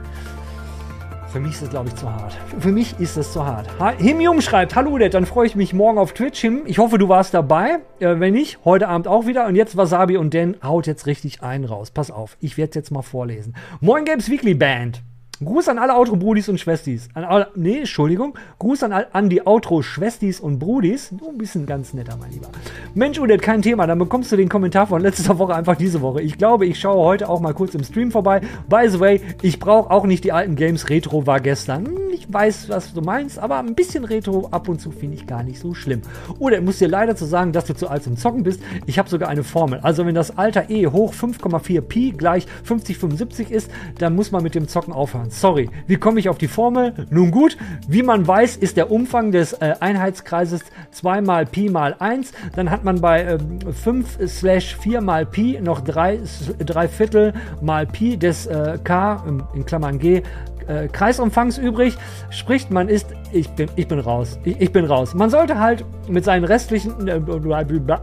für 1.31 1.39
mich 1.39 1.53
ist 1.53 1.63
das, 1.63 1.69
glaube 1.69 1.89
ich, 1.89 1.95
zu 1.95 2.13
hart. 2.13 2.37
Für 2.59 2.71
mich 2.71 2.99
ist 2.99 3.17
das 3.17 3.33
zu 3.33 3.43
hart. 3.45 3.67
Him 3.97 4.21
Jung 4.21 4.41
schreibt, 4.41 4.75
hallo 4.75 4.97
Dad, 4.97 5.13
dann 5.13 5.25
freue 5.25 5.47
ich 5.47 5.55
mich 5.55 5.73
morgen 5.73 5.97
auf 5.97 6.13
Twitch. 6.13 6.39
Him, 6.41 6.61
ich 6.65 6.77
hoffe, 6.77 6.97
du 6.97 7.09
warst 7.09 7.33
dabei. 7.33 7.79
Äh, 7.99 8.19
wenn 8.19 8.33
nicht, 8.33 8.59
heute 8.65 8.87
Abend 8.87 9.07
auch 9.07 9.25
wieder. 9.25 9.47
Und 9.47 9.55
jetzt 9.55 9.77
Wasabi 9.77 10.17
und 10.17 10.33
Dan 10.33 10.57
haut 10.61 10.85
jetzt 10.85 11.07
richtig 11.07 11.41
einen 11.41 11.65
raus. 11.65 11.89
Pass 11.89 12.11
auf, 12.11 12.37
ich 12.39 12.57
werde 12.57 12.75
jetzt 12.75 12.91
mal 12.91 13.01
vorlesen. 13.01 13.55
Moin 13.79 14.05
Games 14.05 14.29
Weekly 14.29 14.53
Band. 14.53 15.01
Gruß 15.41 15.67
an 15.67 15.79
alle 15.79 15.95
Outro-Brudis 15.95 16.47
und 16.47 16.59
Schwestis. 16.59 17.09
An, 17.15 17.45
nee, 17.55 17.79
Entschuldigung. 17.79 18.37
Gruß 18.59 18.83
an, 18.83 18.93
an 18.93 19.29
die 19.29 19.45
Outro-Schwestis 19.45 20.39
und 20.39 20.59
Brudis. 20.59 21.09
Du 21.11 21.35
bist 21.35 21.55
ein 21.55 21.65
ganz 21.65 21.93
netter, 21.93 22.15
mein 22.17 22.31
Lieber. 22.31 22.49
Mensch, 22.93 23.19
Udet, 23.19 23.41
kein 23.41 23.63
Thema. 23.63 23.87
Dann 23.87 23.97
bekommst 23.97 24.31
du 24.31 24.37
den 24.37 24.47
Kommentar 24.47 24.85
von 24.85 25.01
letzter 25.01 25.39
Woche 25.39 25.55
einfach 25.55 25.75
diese 25.75 26.01
Woche. 26.01 26.21
Ich 26.21 26.37
glaube, 26.37 26.67
ich 26.67 26.79
schaue 26.79 27.03
heute 27.03 27.27
auch 27.29 27.39
mal 27.39 27.53
kurz 27.55 27.73
im 27.73 27.83
Stream 27.83 28.11
vorbei. 28.11 28.41
By 28.69 28.87
the 28.87 28.99
way, 28.99 29.21
ich 29.41 29.59
brauche 29.59 29.89
auch 29.89 30.05
nicht 30.05 30.23
die 30.23 30.31
alten 30.31 30.55
Games. 30.55 30.89
Retro 30.89 31.25
war 31.25 31.39
gestern. 31.39 31.87
Hm, 31.87 31.97
ich 32.13 32.31
weiß, 32.31 32.69
was 32.69 32.93
du 32.93 33.01
meinst, 33.01 33.39
aber 33.39 33.57
ein 33.57 33.73
bisschen 33.73 34.05
Retro 34.05 34.49
ab 34.51 34.69
und 34.69 34.79
zu 34.79 34.91
finde 34.91 35.17
ich 35.17 35.25
gar 35.25 35.41
nicht 35.41 35.59
so 35.59 35.73
schlimm. 35.73 36.03
Oder 36.37 36.61
muss 36.61 36.77
dir 36.77 36.87
leider 36.87 37.15
zu 37.15 37.25
sagen, 37.25 37.51
dass 37.53 37.65
du 37.65 37.73
zu 37.73 37.89
alt 37.89 38.03
zum 38.03 38.17
Zocken 38.17 38.43
bist. 38.43 38.61
Ich 38.85 38.99
habe 38.99 39.09
sogar 39.09 39.29
eine 39.29 39.43
Formel. 39.43 39.79
Also 39.79 40.05
wenn 40.05 40.15
das 40.15 40.37
Alter 40.37 40.69
E 40.69 40.87
hoch 40.87 41.11
5,4 41.11 41.81
Pi 41.81 42.11
gleich 42.11 42.45
5075 42.63 43.49
ist, 43.49 43.71
dann 43.97 44.15
muss 44.15 44.31
man 44.31 44.43
mit 44.43 44.53
dem 44.53 44.67
Zocken 44.67 44.93
aufhören. 44.93 45.22
Sorry. 45.29 45.69
Wie 45.87 45.97
komme 45.97 46.19
ich 46.19 46.29
auf 46.29 46.37
die 46.37 46.47
Formel? 46.47 46.93
Nun 47.09 47.31
gut, 47.31 47.57
wie 47.87 48.03
man 48.03 48.27
weiß, 48.27 48.57
ist 48.57 48.77
der 48.77 48.91
Umfang 48.91 49.31
des 49.31 49.53
äh, 49.53 49.75
Einheitskreises 49.79 50.61
2 50.91 51.21
mal 51.21 51.45
Pi 51.45 51.69
mal 51.69 51.95
1. 51.99 52.31
Dann 52.55 52.69
hat 52.69 52.83
man 52.83 53.01
bei 53.01 53.23
äh, 53.23 53.37
5 53.71 54.19
slash 54.27 54.75
4 54.77 55.01
mal 55.01 55.25
Pi 55.25 55.59
noch 55.61 55.81
3, 55.81 56.19
3 56.59 56.87
Viertel 56.87 57.33
mal 57.61 57.85
Pi 57.85 58.17
des 58.17 58.45
äh, 58.47 58.77
K, 58.83 59.23
in 59.53 59.65
Klammern 59.65 59.99
G, 59.99 60.21
äh, 60.67 60.87
Kreisumfangs 60.87 61.57
übrig. 61.57 61.97
Sprich, 62.29 62.69
man 62.69 62.89
ist, 62.89 63.07
ich 63.31 63.49
bin, 63.49 63.69
ich 63.75 63.87
bin 63.87 63.99
raus. 63.99 64.39
Ich, 64.43 64.59
ich, 64.59 64.71
bin 64.71 64.85
raus. 64.85 65.13
Man 65.13 65.29
sollte 65.29 65.59
halt 65.59 65.85
mit 66.07 66.23
seinen 66.23 66.43
restlichen, 66.43 67.07
äh, 67.07 67.21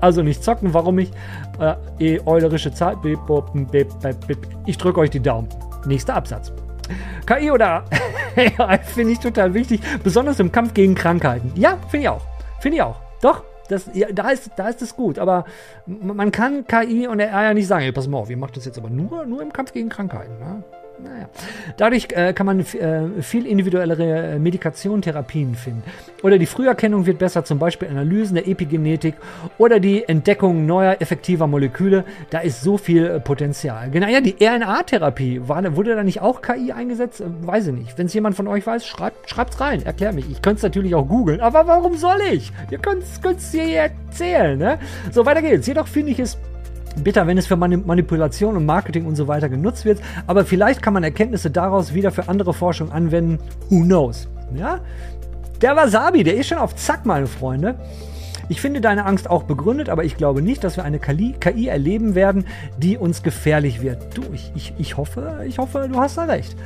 also 0.00 0.22
nicht 0.22 0.42
zocken, 0.42 0.74
warum 0.74 0.98
ich, 0.98 1.10
äh, 1.98 2.20
eulerische 2.26 2.72
Zahl, 2.72 2.96
ich 4.66 4.78
drücke 4.78 5.00
euch 5.00 5.10
die 5.10 5.20
Daumen. 5.20 5.48
Nächster 5.86 6.14
Absatz. 6.14 6.52
KI 7.26 7.50
oder 7.50 7.84
AI 8.36 8.78
finde 8.78 9.12
ich 9.12 9.18
total 9.18 9.54
wichtig, 9.54 9.80
besonders 10.02 10.40
im 10.40 10.52
Kampf 10.52 10.74
gegen 10.74 10.94
Krankheiten. 10.94 11.52
Ja, 11.54 11.78
finde 11.88 12.04
ich 12.04 12.08
auch. 12.08 12.22
Finde 12.60 12.76
ich 12.76 12.82
auch. 12.82 12.96
Doch, 13.20 13.44
das, 13.68 13.88
ja, 13.92 14.08
da, 14.12 14.30
ist, 14.30 14.50
da 14.56 14.68
ist 14.68 14.82
es 14.82 14.96
gut. 14.96 15.18
Aber 15.18 15.44
man 15.86 16.32
kann 16.32 16.66
KI 16.66 17.06
und 17.06 17.20
AI 17.20 17.44
ja 17.44 17.54
nicht 17.54 17.66
sagen, 17.66 17.82
hey, 17.82 17.92
pass 17.92 18.08
mal 18.08 18.18
auf, 18.18 18.30
ihr 18.30 18.36
macht 18.36 18.56
das 18.56 18.64
jetzt 18.64 18.78
aber 18.78 18.90
nur, 18.90 19.24
nur 19.26 19.42
im 19.42 19.52
Kampf 19.52 19.72
gegen 19.72 19.88
Krankheiten. 19.88 20.38
Ne? 20.38 20.62
Naja. 21.02 21.28
Dadurch 21.76 22.08
äh, 22.12 22.32
kann 22.32 22.46
man 22.46 22.60
äh, 22.60 23.22
viel 23.22 23.46
individuellere 23.46 24.34
äh, 24.34 24.38
Medikation, 24.38 25.02
Therapien 25.02 25.54
finden. 25.54 25.82
Oder 26.22 26.38
die 26.38 26.46
Früherkennung 26.46 27.06
wird 27.06 27.18
besser, 27.18 27.44
zum 27.44 27.58
Beispiel 27.58 27.88
Analysen 27.88 28.34
der 28.34 28.46
Epigenetik 28.46 29.14
oder 29.58 29.80
die 29.80 30.06
Entdeckung 30.06 30.66
neuer, 30.66 30.96
effektiver 31.00 31.46
Moleküle. 31.46 32.04
Da 32.30 32.40
ist 32.40 32.62
so 32.62 32.76
viel 32.76 33.06
äh, 33.06 33.20
Potenzial. 33.20 33.90
Genau, 33.90 34.08
ja, 34.08 34.20
die 34.20 34.36
RNA-Therapie, 34.40 35.42
wurde 35.46 35.94
da 35.94 36.02
nicht 36.02 36.20
auch 36.20 36.42
KI 36.42 36.72
eingesetzt? 36.72 37.20
Äh, 37.20 37.24
weiß 37.40 37.68
ich 37.68 37.74
nicht. 37.74 37.98
Wenn 37.98 38.06
es 38.06 38.14
jemand 38.14 38.36
von 38.36 38.46
euch 38.48 38.66
weiß, 38.66 38.86
schreibt, 38.86 39.28
schreibt's 39.30 39.60
rein, 39.60 39.84
erklär 39.84 40.12
mich. 40.12 40.30
Ich 40.30 40.42
könnte 40.42 40.58
es 40.58 40.62
natürlich 40.62 40.94
auch 40.94 41.08
googeln, 41.08 41.40
aber 41.40 41.66
warum 41.66 41.96
soll 41.96 42.20
ich? 42.32 42.52
Ihr 42.70 42.78
könnt 42.78 43.02
es 43.02 43.50
hier 43.52 43.90
erzählen, 44.10 44.58
ne? 44.58 44.78
So, 45.10 45.24
weiter 45.24 45.42
geht's. 45.42 45.66
Jedoch 45.66 45.86
finde 45.86 46.12
ich 46.12 46.20
es 46.20 46.38
bitter, 46.96 47.26
wenn 47.26 47.38
es 47.38 47.46
für 47.46 47.56
Manipulation 47.56 48.56
und 48.56 48.66
Marketing 48.66 49.06
und 49.06 49.16
so 49.16 49.28
weiter 49.28 49.48
genutzt 49.48 49.84
wird. 49.84 50.00
Aber 50.26 50.44
vielleicht 50.44 50.82
kann 50.82 50.94
man 50.94 51.04
Erkenntnisse 51.04 51.50
daraus 51.50 51.94
wieder 51.94 52.10
für 52.10 52.28
andere 52.28 52.54
Forschung 52.54 52.92
anwenden. 52.92 53.38
Who 53.68 53.82
knows? 53.82 54.28
Ja? 54.54 54.80
Der 55.60 55.76
Wasabi, 55.76 56.24
der 56.24 56.36
ist 56.36 56.48
schon 56.48 56.58
auf 56.58 56.74
Zack, 56.76 57.04
meine 57.04 57.26
Freunde. 57.26 57.76
Ich 58.48 58.60
finde 58.60 58.80
deine 58.80 59.04
Angst 59.04 59.30
auch 59.30 59.44
begründet, 59.44 59.88
aber 59.88 60.02
ich 60.02 60.16
glaube 60.16 60.42
nicht, 60.42 60.64
dass 60.64 60.76
wir 60.76 60.84
eine 60.84 60.98
KI 60.98 61.68
erleben 61.68 62.16
werden, 62.16 62.46
die 62.78 62.96
uns 62.96 63.22
gefährlich 63.22 63.80
wird. 63.80 64.16
Du, 64.16 64.22
ich, 64.32 64.50
ich, 64.56 64.74
ich 64.76 64.96
hoffe, 64.96 65.44
ich 65.46 65.58
hoffe, 65.58 65.88
du 65.88 66.00
hast 66.00 66.18
da 66.18 66.24
recht. 66.24 66.56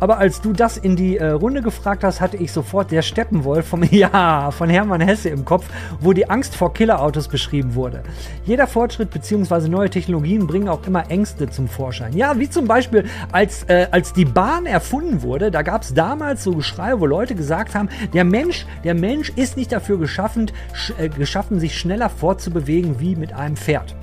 Aber 0.00 0.18
als 0.18 0.40
du 0.40 0.52
das 0.52 0.78
in 0.78 0.96
die 0.96 1.18
äh, 1.18 1.28
Runde 1.28 1.62
gefragt 1.62 2.04
hast, 2.04 2.20
hatte 2.20 2.38
ich 2.38 2.52
sofort 2.52 2.90
der 2.90 3.02
Steppenwolf 3.02 3.66
vom 3.68 3.82
Ja 3.90 4.50
von 4.50 4.70
Hermann 4.70 5.02
Hesse 5.02 5.28
im 5.28 5.44
Kopf, 5.44 5.66
wo 6.00 6.12
die 6.12 6.28
Angst 6.28 6.56
vor 6.56 6.72
Killerautos 6.72 7.28
beschrieben 7.28 7.74
wurde. 7.74 8.02
Jeder 8.44 8.66
Fortschritt 8.66 9.10
bzw. 9.10 9.68
neue 9.68 9.90
Technologien 9.90 10.46
bringen 10.46 10.68
auch 10.68 10.86
immer 10.86 11.10
Ängste 11.10 11.48
zum 11.50 11.68
Vorschein. 11.68 12.14
Ja, 12.16 12.38
wie 12.38 12.48
zum 12.48 12.66
Beispiel, 12.66 13.04
als, 13.30 13.64
äh, 13.64 13.88
als 13.90 14.12
die 14.12 14.24
Bahn 14.24 14.66
erfunden 14.66 15.22
wurde, 15.22 15.50
da 15.50 15.62
gab 15.62 15.82
es 15.82 15.94
damals 15.94 16.44
so 16.44 16.52
Geschrei, 16.52 16.98
wo 16.98 17.06
Leute 17.06 17.34
gesagt 17.34 17.74
haben, 17.74 17.88
der 18.12 18.24
Mensch, 18.24 18.66
der 18.84 18.94
Mensch 18.94 19.30
ist 19.36 19.56
nicht 19.56 19.72
dafür 19.72 19.98
geschaffen, 19.98 20.50
sch, 20.72 20.92
äh, 20.98 21.08
geschaffen, 21.08 21.60
sich 21.60 21.78
schneller 21.78 22.08
fortzubewegen 22.08 23.00
wie 23.00 23.16
mit 23.16 23.32
einem 23.32 23.56
Pferd 23.56 23.94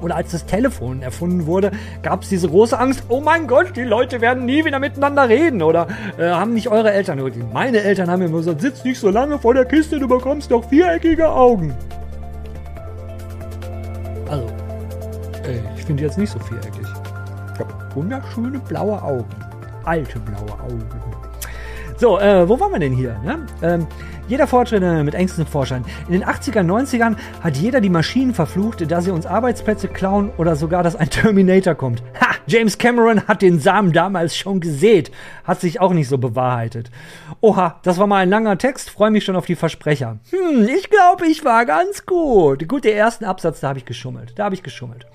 oder 0.00 0.16
als 0.16 0.32
das 0.32 0.46
Telefon 0.46 1.02
erfunden 1.02 1.46
wurde, 1.46 1.70
gab 2.02 2.22
es 2.22 2.28
diese 2.28 2.48
große 2.48 2.78
Angst, 2.78 3.04
oh 3.08 3.20
mein 3.20 3.46
Gott, 3.46 3.76
die 3.76 3.82
Leute 3.82 4.20
werden 4.20 4.44
nie 4.44 4.64
wieder 4.64 4.78
miteinander 4.78 5.28
reden. 5.28 5.62
Oder 5.62 5.86
äh, 6.18 6.28
haben 6.28 6.54
nicht 6.54 6.68
eure 6.68 6.92
Eltern, 6.92 7.20
meine 7.52 7.80
Eltern 7.80 8.10
haben 8.10 8.22
immer 8.22 8.38
gesagt, 8.38 8.60
sitz 8.60 8.84
nicht 8.84 9.00
so 9.00 9.10
lange 9.10 9.38
vor 9.38 9.54
der 9.54 9.64
Kiste, 9.64 9.98
du 9.98 10.08
bekommst 10.08 10.50
doch 10.50 10.68
viereckige 10.68 11.28
Augen. 11.28 11.74
Also, 14.28 14.46
äh, 15.44 15.60
ich 15.76 15.84
finde 15.84 16.02
jetzt 16.04 16.18
nicht 16.18 16.30
so 16.30 16.38
viereckig. 16.38 16.86
Ich 17.54 17.60
habe 17.60 17.72
wunderschöne 17.94 18.58
blaue 18.58 19.00
Augen. 19.02 19.24
Alte 19.84 20.18
blaue 20.20 20.52
Augen. 20.60 20.86
So, 21.98 22.18
äh, 22.18 22.46
wo 22.46 22.60
waren 22.60 22.72
wir 22.72 22.78
denn 22.78 22.92
hier? 22.92 23.18
Ne? 23.24 23.38
Ähm, 23.62 23.86
jeder 24.28 24.46
Fortschritt 24.46 24.82
mit 24.82 25.14
Ängsten 25.14 25.46
Vorschein. 25.46 25.84
In 26.06 26.12
den 26.12 26.24
80er, 26.24 26.60
90ern 26.60 27.16
hat 27.40 27.56
jeder 27.56 27.80
die 27.80 27.90
Maschinen 27.90 28.34
verflucht, 28.34 28.90
da 28.90 29.00
sie 29.00 29.10
uns 29.10 29.26
Arbeitsplätze 29.26 29.88
klauen 29.88 30.30
oder 30.36 30.56
sogar, 30.56 30.82
dass 30.82 30.96
ein 30.96 31.10
Terminator 31.10 31.74
kommt. 31.74 32.02
Ha! 32.20 32.36
James 32.48 32.78
Cameron 32.78 33.26
hat 33.26 33.42
den 33.42 33.58
Samen 33.58 33.92
damals 33.92 34.36
schon 34.36 34.60
gesät. 34.60 35.10
Hat 35.42 35.60
sich 35.60 35.80
auch 35.80 35.92
nicht 35.92 36.08
so 36.08 36.16
bewahrheitet. 36.16 36.92
Oha, 37.40 37.80
das 37.82 37.98
war 37.98 38.06
mal 38.06 38.18
ein 38.18 38.28
langer 38.28 38.56
Text. 38.56 38.88
Freue 38.88 39.10
mich 39.10 39.24
schon 39.24 39.34
auf 39.34 39.46
die 39.46 39.56
Versprecher. 39.56 40.18
Hm, 40.30 40.68
ich 40.68 40.88
glaube, 40.88 41.26
ich 41.26 41.44
war 41.44 41.66
ganz 41.66 42.06
gut. 42.06 42.68
Gut, 42.68 42.84
der 42.84 42.96
ersten 42.96 43.24
Absatz, 43.24 43.60
da 43.60 43.68
habe 43.68 43.80
ich 43.80 43.84
geschummelt. 43.84 44.34
Da 44.36 44.44
habe 44.44 44.54
ich 44.54 44.62
geschummelt. 44.62 45.06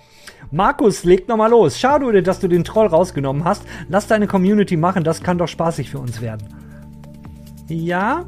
Markus, 0.51 1.05
leg 1.05 1.29
nochmal 1.29 1.51
los. 1.51 1.79
Schade, 1.79 2.21
dass 2.21 2.41
du 2.41 2.49
den 2.49 2.65
Troll 2.65 2.87
rausgenommen 2.87 3.45
hast. 3.45 3.63
Lass 3.87 4.07
deine 4.07 4.27
Community 4.27 4.75
machen, 4.75 5.05
das 5.05 5.23
kann 5.23 5.37
doch 5.37 5.47
spaßig 5.47 5.89
für 5.89 5.99
uns 5.99 6.19
werden. 6.19 6.49
Ja, 7.69 8.25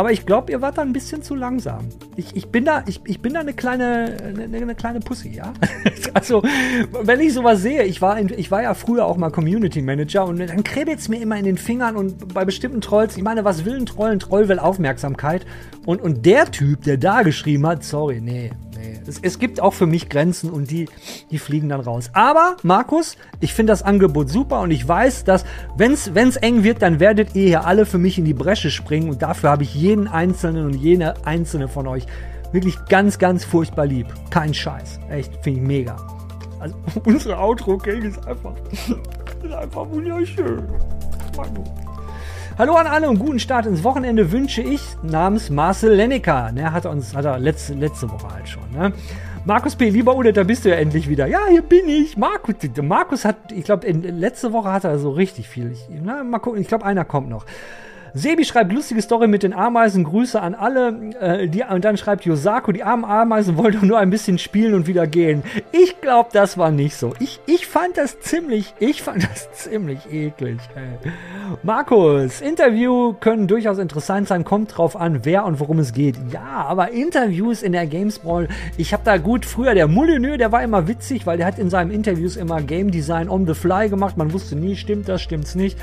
aber 0.00 0.12
ich 0.12 0.24
glaube, 0.24 0.50
ihr 0.50 0.62
wart 0.62 0.78
da 0.78 0.82
ein 0.82 0.94
bisschen 0.94 1.22
zu 1.22 1.34
langsam. 1.34 1.90
Ich, 2.16 2.34
ich, 2.34 2.48
bin, 2.48 2.64
da, 2.64 2.82
ich, 2.86 3.02
ich 3.04 3.20
bin 3.20 3.34
da 3.34 3.40
eine 3.40 3.52
kleine, 3.52 4.16
eine, 4.34 4.56
eine 4.56 4.74
kleine 4.74 5.00
Pussy, 5.00 5.28
ja. 5.28 5.52
also, 6.14 6.42
wenn 7.02 7.20
ich 7.20 7.34
sowas 7.34 7.60
sehe, 7.60 7.82
ich 7.82 8.00
war, 8.00 8.18
in, 8.18 8.30
ich 8.34 8.50
war 8.50 8.62
ja 8.62 8.72
früher 8.72 9.04
auch 9.04 9.18
mal 9.18 9.28
Community 9.28 9.82
Manager 9.82 10.24
und 10.24 10.38
dann 10.38 10.64
kribbelt 10.64 11.00
es 11.00 11.10
mir 11.10 11.20
immer 11.20 11.36
in 11.36 11.44
den 11.44 11.58
Fingern 11.58 11.96
und 11.96 12.32
bei 12.32 12.46
bestimmten 12.46 12.80
Trolls, 12.80 13.18
ich 13.18 13.22
meine, 13.22 13.44
was 13.44 13.66
will 13.66 13.76
ein 13.76 13.84
Troll? 13.84 14.12
Ein 14.12 14.20
Troll 14.20 14.48
will 14.48 14.58
Aufmerksamkeit. 14.58 15.44
Und, 15.84 16.00
und 16.00 16.24
der 16.24 16.50
Typ, 16.50 16.80
der 16.84 16.96
da 16.96 17.20
geschrieben 17.20 17.66
hat, 17.66 17.84
sorry, 17.84 18.22
nee, 18.22 18.52
nee. 18.80 19.00
Es, 19.06 19.18
es 19.20 19.38
gibt 19.38 19.60
auch 19.60 19.74
für 19.74 19.86
mich 19.86 20.08
Grenzen 20.08 20.50
und 20.50 20.70
die, 20.70 20.88
die 21.30 21.38
fliegen 21.38 21.68
dann 21.68 21.80
raus. 21.80 22.10
Aber, 22.12 22.56
Markus, 22.62 23.16
ich 23.40 23.54
finde 23.54 23.72
das 23.72 23.82
Angebot 23.82 24.28
super 24.28 24.60
und 24.60 24.70
ich 24.70 24.86
weiß, 24.86 25.24
dass, 25.24 25.44
wenn 25.76 25.92
es 25.92 26.36
eng 26.36 26.62
wird, 26.62 26.82
dann 26.82 27.00
werdet 27.00 27.34
ihr 27.34 27.46
hier 27.46 27.66
alle 27.66 27.86
für 27.86 27.98
mich 27.98 28.18
in 28.18 28.24
die 28.24 28.34
Bresche 28.34 28.70
springen 28.70 29.10
und 29.10 29.22
dafür 29.22 29.50
habe 29.50 29.62
ich 29.62 29.74
jeden 29.74 30.08
einzelnen 30.08 30.66
und 30.66 30.74
jene 30.74 31.14
einzelne 31.24 31.68
von 31.68 31.86
euch 31.86 32.06
wirklich 32.52 32.76
ganz, 32.86 33.18
ganz 33.18 33.44
furchtbar 33.44 33.86
lieb. 33.86 34.06
Kein 34.30 34.54
Scheiß. 34.54 35.00
Echt, 35.10 35.32
finde 35.42 35.60
ich 35.60 35.66
mega. 35.66 35.96
Also, 36.58 36.76
unsere 37.04 37.38
Outro-Gang 37.38 38.02
ist 38.02 38.26
einfach, 38.26 38.54
ist 39.42 39.52
einfach 39.52 39.88
wunderschön. 39.90 40.62
Manu. 41.36 41.64
Hallo 42.60 42.74
an 42.74 42.86
alle 42.86 43.08
und 43.08 43.18
guten 43.18 43.38
Start 43.38 43.64
ins 43.64 43.82
Wochenende 43.84 44.32
wünsche 44.32 44.60
ich 44.60 44.82
namens 45.02 45.48
Marcel 45.48 45.94
Lenneker. 45.94 46.52
Ne, 46.52 46.70
hat 46.70 46.84
er 46.84 46.90
uns, 46.90 47.16
hat 47.16 47.24
er 47.24 47.38
letzte, 47.38 47.72
letzte 47.72 48.10
Woche 48.10 48.28
halt 48.30 48.46
schon. 48.50 48.70
Ne? 48.70 48.92
Markus 49.46 49.74
P., 49.74 49.88
lieber 49.88 50.14
Ude, 50.14 50.34
da 50.34 50.44
bist 50.44 50.66
du 50.66 50.68
ja 50.68 50.74
endlich 50.74 51.08
wieder. 51.08 51.26
Ja, 51.26 51.38
hier 51.48 51.62
bin 51.62 51.88
ich. 51.88 52.18
Markus, 52.18 52.56
Markus 52.82 53.24
hat, 53.24 53.50
ich 53.50 53.64
glaube, 53.64 53.90
letzte 53.90 54.52
Woche 54.52 54.70
hat 54.70 54.84
er 54.84 54.98
so 54.98 55.10
richtig 55.10 55.48
viel. 55.48 55.72
Ich, 55.72 55.88
na, 56.04 56.22
mal 56.22 56.38
gucken, 56.38 56.60
ich 56.60 56.68
glaube, 56.68 56.84
einer 56.84 57.06
kommt 57.06 57.30
noch. 57.30 57.46
Sebi 58.14 58.44
schreibt 58.44 58.72
lustige 58.72 59.02
Story 59.02 59.28
mit 59.28 59.42
den 59.42 59.52
Ameisen, 59.52 60.04
Grüße 60.04 60.40
an 60.40 60.54
alle. 60.54 61.12
Äh, 61.20 61.48
die, 61.48 61.62
und 61.62 61.84
dann 61.84 61.96
schreibt 61.96 62.24
Yosako, 62.24 62.72
die 62.72 62.82
armen 62.82 63.04
Ameisen 63.04 63.56
wollten 63.56 63.86
nur 63.86 63.98
ein 63.98 64.10
bisschen 64.10 64.38
spielen 64.38 64.74
und 64.74 64.86
wieder 64.86 65.06
gehen. 65.06 65.42
Ich 65.72 66.00
glaube, 66.00 66.30
das 66.32 66.58
war 66.58 66.70
nicht 66.70 66.96
so. 66.96 67.14
Ich, 67.20 67.40
ich 67.46 67.66
fand 67.66 67.96
das 67.96 68.20
ziemlich, 68.20 68.74
ich 68.78 69.02
fand 69.02 69.24
das 69.24 69.50
ziemlich 69.52 70.12
eklig. 70.12 70.58
Ey. 70.74 71.10
Markus, 71.62 72.40
Interview 72.40 73.14
können 73.14 73.46
durchaus 73.46 73.78
interessant 73.78 74.28
sein, 74.28 74.44
kommt 74.44 74.76
drauf 74.76 74.96
an, 74.96 75.24
wer 75.24 75.44
und 75.44 75.60
worum 75.60 75.78
es 75.78 75.92
geht. 75.92 76.16
Ja, 76.32 76.64
aber 76.68 76.90
Interviews 76.90 77.62
in 77.62 77.72
der 77.72 77.86
Gamesball, 77.86 78.48
ich 78.76 78.92
habe 78.92 79.02
da 79.04 79.18
gut 79.18 79.44
früher, 79.44 79.74
der 79.74 79.88
Moulineux, 79.88 80.38
der 80.38 80.52
war 80.52 80.62
immer 80.62 80.88
witzig, 80.88 81.26
weil 81.26 81.36
der 81.36 81.46
hat 81.46 81.58
in 81.58 81.70
seinen 81.70 81.90
Interviews 81.90 82.36
immer 82.36 82.60
Game 82.60 82.90
Design 82.90 83.28
on 83.28 83.46
the 83.46 83.54
fly 83.54 83.88
gemacht. 83.88 84.16
Man 84.16 84.32
wusste 84.32 84.56
nie, 84.56 84.76
stimmt 84.76 85.08
das, 85.08 85.22
stimmt's 85.22 85.54
nicht 85.54 85.76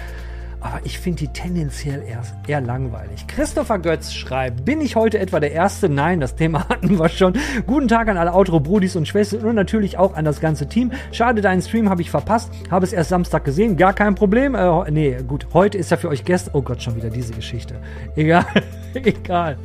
aber 0.67 0.85
ich 0.85 0.99
finde 0.99 1.19
die 1.19 1.27
tendenziell 1.29 2.03
eher, 2.03 2.21
eher 2.45 2.61
langweilig. 2.61 3.25
Christopher 3.27 3.79
Götz 3.79 4.13
schreibt, 4.13 4.65
bin 4.65 4.81
ich 4.81 4.95
heute 4.95 5.17
etwa 5.17 5.39
der 5.39 5.53
Erste? 5.53 5.87
Nein, 5.87 6.19
das 6.19 6.35
Thema 6.35 6.67
hatten 6.69 6.99
wir 6.99 7.09
schon. 7.09 7.33
Guten 7.65 7.87
Tag 7.87 8.09
an 8.09 8.17
alle 8.17 8.33
Outro-Brudis 8.33 8.95
und 8.95 9.07
Schwestern 9.07 9.45
und 9.45 9.55
natürlich 9.55 9.97
auch 9.97 10.15
an 10.15 10.25
das 10.25 10.41
ganze 10.41 10.67
Team. 10.67 10.91
Schade, 11.11 11.41
deinen 11.41 11.61
Stream 11.61 11.89
habe 11.89 12.01
ich 12.01 12.11
verpasst, 12.11 12.51
habe 12.69 12.85
es 12.85 12.91
erst 12.91 13.09
Samstag 13.09 13.45
gesehen, 13.45 13.77
gar 13.77 13.93
kein 13.93 14.15
Problem. 14.15 14.55
Äh, 14.55 14.91
nee, 14.91 15.17
gut, 15.25 15.47
heute 15.53 15.77
ist 15.77 15.91
ja 15.91 15.97
für 15.97 16.09
euch 16.09 16.25
gestern, 16.25 16.55
oh 16.55 16.61
Gott, 16.61 16.81
schon 16.81 16.95
wieder 16.95 17.09
diese 17.09 17.33
Geschichte. 17.33 17.75
Egal, 18.15 18.45
egal. 18.93 19.57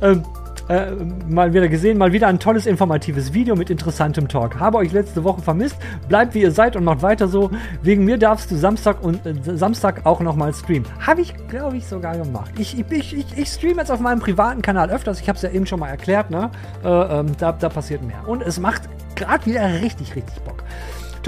Ähm, 0.00 0.24
äh, 0.68 0.92
mal 1.28 1.52
wieder 1.54 1.68
gesehen, 1.68 1.98
mal 1.98 2.12
wieder 2.12 2.28
ein 2.28 2.38
tolles 2.38 2.66
informatives 2.66 3.32
Video 3.32 3.56
mit 3.56 3.70
interessantem 3.70 4.28
Talk. 4.28 4.60
Habe 4.60 4.78
euch 4.78 4.92
letzte 4.92 5.24
Woche 5.24 5.42
vermisst. 5.42 5.76
Bleibt 6.08 6.34
wie 6.34 6.42
ihr 6.42 6.50
seid 6.50 6.76
und 6.76 6.84
macht 6.84 7.02
weiter 7.02 7.28
so. 7.28 7.50
Wegen 7.82 8.04
mir 8.04 8.18
darfst 8.18 8.50
du 8.50 8.56
Samstag 8.56 9.02
und 9.02 9.24
äh, 9.26 9.34
Samstag 9.56 10.04
auch 10.04 10.20
nochmal 10.20 10.52
streamen. 10.52 10.86
Habe 11.04 11.22
ich, 11.22 11.34
glaube 11.48 11.76
ich, 11.76 11.86
sogar 11.86 12.16
gemacht. 12.16 12.52
Ich, 12.58 12.78
ich, 12.78 13.14
ich, 13.14 13.38
ich 13.38 13.48
streame 13.48 13.80
jetzt 13.80 13.90
auf 13.90 14.00
meinem 14.00 14.20
privaten 14.20 14.62
Kanal 14.62 14.90
öfters. 14.90 15.20
Ich 15.20 15.28
habe 15.28 15.36
es 15.36 15.42
ja 15.42 15.50
eben 15.50 15.66
schon 15.66 15.80
mal 15.80 15.88
erklärt. 15.88 16.30
Ne? 16.30 16.50
Äh, 16.84 16.88
ähm, 16.88 17.26
da, 17.38 17.52
da 17.52 17.68
passiert 17.68 18.02
mehr. 18.02 18.26
Und 18.26 18.42
es 18.42 18.60
macht 18.60 18.82
gerade 19.14 19.44
wieder 19.46 19.64
richtig, 19.82 20.14
richtig 20.14 20.40
Bock. 20.42 20.62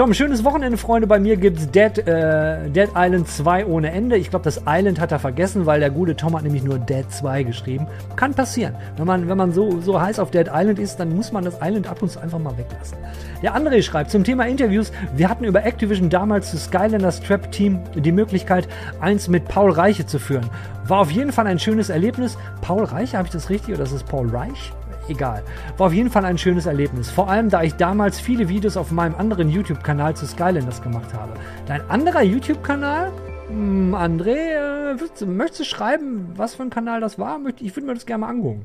Tom, 0.00 0.14
schönes 0.14 0.44
Wochenende, 0.44 0.78
Freunde. 0.78 1.06
Bei 1.06 1.20
mir 1.20 1.36
gibt 1.36 1.58
es 1.58 1.70
Dead, 1.70 1.98
äh, 1.98 2.70
Dead 2.70 2.88
Island 2.96 3.28
2 3.28 3.66
ohne 3.66 3.92
Ende. 3.92 4.16
Ich 4.16 4.30
glaube, 4.30 4.44
das 4.44 4.62
Island 4.66 4.98
hat 4.98 5.12
er 5.12 5.18
vergessen, 5.18 5.66
weil 5.66 5.80
der 5.80 5.90
gute 5.90 6.16
Tom 6.16 6.34
hat 6.34 6.42
nämlich 6.42 6.62
nur 6.62 6.78
Dead 6.78 7.04
2 7.06 7.42
geschrieben. 7.42 7.86
Kann 8.16 8.32
passieren. 8.32 8.74
Wenn 8.96 9.06
man, 9.06 9.28
wenn 9.28 9.36
man 9.36 9.52
so, 9.52 9.78
so 9.82 10.00
heiß 10.00 10.18
auf 10.18 10.30
Dead 10.30 10.46
Island 10.50 10.78
ist, 10.78 10.96
dann 10.96 11.14
muss 11.14 11.32
man 11.32 11.44
das 11.44 11.58
Island 11.62 11.86
ab 11.86 12.00
und 12.00 12.08
zu 12.08 12.18
einfach 12.18 12.38
mal 12.38 12.56
weglassen. 12.56 12.96
Der 13.42 13.54
André 13.54 13.82
schreibt 13.82 14.10
zum 14.10 14.24
Thema 14.24 14.46
Interviews. 14.46 14.90
Wir 15.16 15.28
hatten 15.28 15.44
über 15.44 15.66
Activision 15.66 16.08
damals 16.08 16.50
zu 16.50 16.56
Skylanders 16.56 17.20
Trap 17.20 17.52
Team 17.52 17.80
die 17.94 18.12
Möglichkeit, 18.12 18.68
eins 19.02 19.28
mit 19.28 19.48
Paul 19.48 19.70
Reiche 19.70 20.06
zu 20.06 20.18
führen. 20.18 20.48
War 20.86 21.00
auf 21.00 21.10
jeden 21.10 21.30
Fall 21.30 21.46
ein 21.46 21.58
schönes 21.58 21.90
Erlebnis. 21.90 22.38
Paul 22.62 22.84
Reiche, 22.84 23.18
habe 23.18 23.26
ich 23.26 23.32
das 23.32 23.50
richtig 23.50 23.74
oder 23.74 23.84
ist 23.84 23.92
es 23.92 24.02
Paul 24.02 24.30
Reich? 24.30 24.72
Egal. 25.10 25.42
War 25.76 25.88
auf 25.88 25.92
jeden 25.92 26.10
Fall 26.10 26.24
ein 26.24 26.38
schönes 26.38 26.66
Erlebnis. 26.66 27.10
Vor 27.10 27.28
allem, 27.28 27.50
da 27.50 27.62
ich 27.62 27.74
damals 27.74 28.20
viele 28.20 28.48
Videos 28.48 28.76
auf 28.76 28.90
meinem 28.90 29.14
anderen 29.16 29.50
YouTube-Kanal 29.50 30.14
zu 30.16 30.26
Skylanders 30.26 30.82
gemacht 30.82 31.12
habe. 31.12 31.34
Dein 31.66 31.88
anderer 31.90 32.22
YouTube-Kanal? 32.22 33.12
Hm, 33.48 33.94
André, 33.94 34.92
äh, 34.92 35.26
möchtest 35.26 35.60
du 35.60 35.64
schreiben, 35.64 36.32
was 36.36 36.54
für 36.54 36.62
ein 36.62 36.70
Kanal 36.70 37.00
das 37.00 37.18
war? 37.18 37.38
Ich 37.60 37.76
würde 37.76 37.86
mir 37.86 37.94
das 37.94 38.06
gerne 38.06 38.22
mal 38.22 38.30
angucken. 38.30 38.64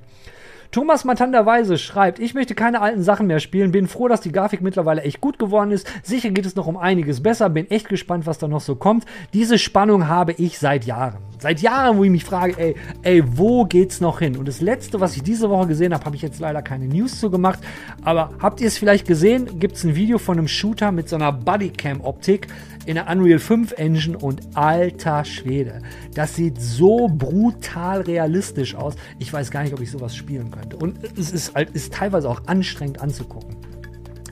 Thomas 0.72 1.06
Matanderweise 1.06 1.78
schreibt, 1.78 2.20
ich 2.20 2.34
möchte 2.34 2.56
keine 2.56 2.82
alten 2.82 3.04
Sachen 3.04 3.28
mehr 3.28 3.40
spielen, 3.40 3.72
bin 3.72 3.88
froh, 3.88 4.08
dass 4.08 4.22
die 4.22 4.32
Grafik 4.32 4.62
mittlerweile 4.62 5.02
echt 5.02 5.22
gut 5.22 5.40
geworden 5.40 5.72
ist. 5.72 5.88
Sicher 6.04 6.30
geht 6.32 6.46
es 6.46 6.56
noch 6.56 6.68
um 6.68 6.78
einiges 6.78 7.22
besser, 7.22 7.50
bin 7.50 7.70
echt 7.70 7.90
gespannt, 7.90 8.26
was 8.26 8.38
da 8.38 8.48
noch 8.48 8.62
so 8.62 8.76
kommt. 8.76 9.06
Diese 9.34 9.58
Spannung 9.58 10.08
habe 10.08 10.34
ich 10.34 10.60
seit 10.60 10.86
Jahren. 10.86 11.18
Seit 11.40 11.62
Jahren, 11.62 11.98
wo 11.98 12.04
ich 12.04 12.10
mich 12.10 12.24
frage, 12.24 12.56
ey, 12.58 12.76
ey, 13.04 13.24
wo 13.38 13.66
geht's 13.66 14.02
noch 14.02 14.20
hin? 14.20 14.38
Und 14.38 14.48
das 14.48 14.62
letzte, 14.62 15.00
was 15.00 15.16
ich 15.16 15.24
diese 15.24 15.50
Woche 15.50 15.68
gesehen 15.68 15.94
habe, 15.94 16.06
habe 16.06 16.16
ich 16.16 16.22
jetzt 16.22 16.40
leider 16.40 16.62
keine 16.62 16.88
News 16.88 17.20
zu 17.20 17.30
gemacht. 17.30 17.60
Aber 18.04 18.32
habt 18.40 18.62
ihr 18.62 18.68
es 18.68 18.78
vielleicht 18.78 19.08
gesehen? 19.08 19.60
Gibt 19.60 19.76
es 19.76 19.84
ein 19.84 19.96
Video 19.96 20.18
von 20.18 20.38
einem 20.38 20.48
Shooter 20.48 20.92
mit 20.92 21.10
so 21.10 21.16
einer 21.16 21.32
Bodycam-Optik 21.32 22.48
in 22.86 22.96
der 22.96 23.10
Unreal 23.10 23.40
5 23.40 23.74
Engine 23.74 24.18
und 24.18 24.42
alter 24.56 25.26
Schwede. 25.26 25.82
Das 26.14 26.36
sieht 26.36 26.62
so 26.62 27.08
brutal 27.08 28.02
realistisch 28.02 28.76
aus. 28.76 28.96
Ich 29.20 29.32
weiß 29.32 29.52
gar 29.52 29.64
nicht, 29.64 29.74
ob 29.74 29.82
ich 29.82 29.92
sowas 29.92 30.16
spielen 30.16 30.52
könnte. 30.52 30.78
Und 30.78 31.00
es 31.18 31.32
ist, 31.32 31.56
halt, 31.56 31.72
ist 31.72 31.94
teilweise 31.94 32.30
auch 32.30 32.44
anstrengend 32.48 33.02
anzugucken. 33.02 33.56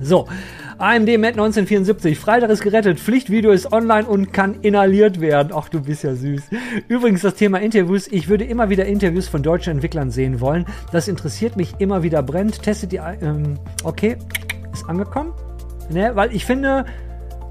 So, 0.02 0.28
AMD 0.80 1.08
Met 1.20 1.34
1974. 1.34 2.18
Freitag 2.18 2.50
ist 2.50 2.62
gerettet. 2.62 3.00
Pflichtvideo 3.00 3.52
ist 3.52 3.72
online 3.72 4.08
und 4.08 4.34
kann 4.34 4.56
inhaliert 4.62 5.22
werden. 5.22 5.54
Ach, 5.56 5.70
du 5.70 5.82
bist 5.82 6.04
ja 6.04 6.16
süß. 6.16 6.44
Übrigens 6.88 7.22
das 7.22 7.36
Thema 7.36 7.60
Interviews. 7.60 8.08
Ich 8.08 8.28
würde 8.28 8.44
immer 8.44 8.70
wieder 8.70 8.86
Interviews 8.86 9.28
von 9.28 9.44
deutschen 9.44 9.72
Entwicklern 9.74 10.10
sehen 10.10 10.42
wollen. 10.42 10.66
Das 10.92 11.08
interessiert 11.08 11.58
mich 11.58 11.76
immer 11.78 12.02
wieder 12.04 12.24
brennt. 12.24 12.62
Testet 12.64 12.92
die. 12.92 12.98
Ähm, 12.98 13.60
okay, 13.84 14.18
ist 14.74 14.90
angekommen. 14.90 15.34
Ne, 15.90 16.16
weil 16.16 16.34
ich 16.34 16.46
finde, 16.46 16.86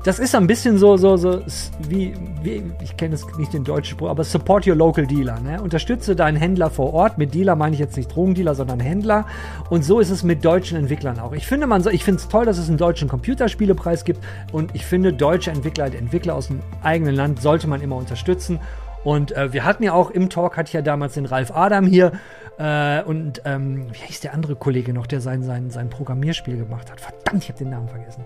das 0.05 0.19
ist 0.19 0.35
ein 0.35 0.47
bisschen 0.47 0.79
so, 0.79 0.97
so, 0.97 1.17
so 1.17 1.43
wie, 1.89 2.15
wie 2.43 2.63
ich 2.83 2.97
kenne 2.97 3.15
es 3.15 3.25
nicht 3.39 3.53
den 3.53 3.63
deutschen 3.63 3.93
Spruch, 3.93 4.09
aber 4.09 4.25
support 4.25 4.67
your 4.67 4.75
local 4.75 5.07
dealer. 5.07 5.39
Ne? 5.41 5.63
Unterstütze 5.63 6.17
deinen 6.17 6.37
Händler 6.37 6.71
vor 6.71 6.93
Ort. 6.93 7.19
Mit 7.19 7.35
Dealer 7.35 7.55
meine 7.55 7.75
ich 7.75 7.81
jetzt 7.81 7.97
nicht 7.97 8.15
Drogendealer, 8.15 8.55
sondern 8.55 8.81
Händler. 8.81 9.27
Und 9.71 9.85
so 9.85 10.01
ist 10.01 10.11
es 10.11 10.25
mit 10.25 10.45
deutschen 10.45 10.77
Entwicklern 10.77 11.21
auch. 11.21 11.33
Ich 11.33 11.47
finde 11.47 11.67
man, 11.67 11.87
ich 11.89 12.05
finde 12.05 12.21
es 12.21 12.29
toll, 12.29 12.45
dass 12.45 12.59
es 12.59 12.69
einen 12.69 12.79
deutschen 12.79 13.09
Computerspielepreis 13.09 14.05
gibt. 14.05 14.21
Und 14.51 14.75
ich 14.75 14.85
finde 14.85 15.13
deutsche 15.13 15.51
Entwickler, 15.51 15.87
Entwickler 15.87 16.35
aus 16.35 16.49
dem 16.49 16.61
eigenen 16.83 17.15
Land, 17.15 17.41
sollte 17.41 17.69
man 17.69 17.81
immer 17.81 17.97
unterstützen. 17.97 18.59
Und 19.05 19.33
äh, 19.33 19.53
wir 19.53 19.65
hatten 19.65 19.83
ja 19.83 19.93
auch 19.93 20.11
im 20.11 20.31
Talk, 20.31 20.57
hatte 20.57 20.69
ich 20.69 20.75
ja 20.75 20.83
damals 20.83 21.15
den 21.15 21.27
Ralf 21.27 21.51
Adam 21.55 21.87
hier. 21.87 22.13
Äh, 22.59 23.03
und 23.03 23.43
ähm, 23.45 23.87
wie 23.93 24.07
hieß 24.07 24.21
der 24.21 24.35
andere 24.35 24.57
Kollege 24.57 24.93
noch, 24.93 25.07
der 25.07 25.21
sein, 25.21 25.43
sein, 25.43 25.71
sein 25.71 25.91
Programmierspiel 25.91 26.57
gemacht 26.57 26.91
hat? 26.91 27.01
Verdammt, 27.01 27.43
ich 27.43 27.49
habe 27.49 27.59
den 27.59 27.71
Namen 27.71 27.89
vergessen. 27.89 28.25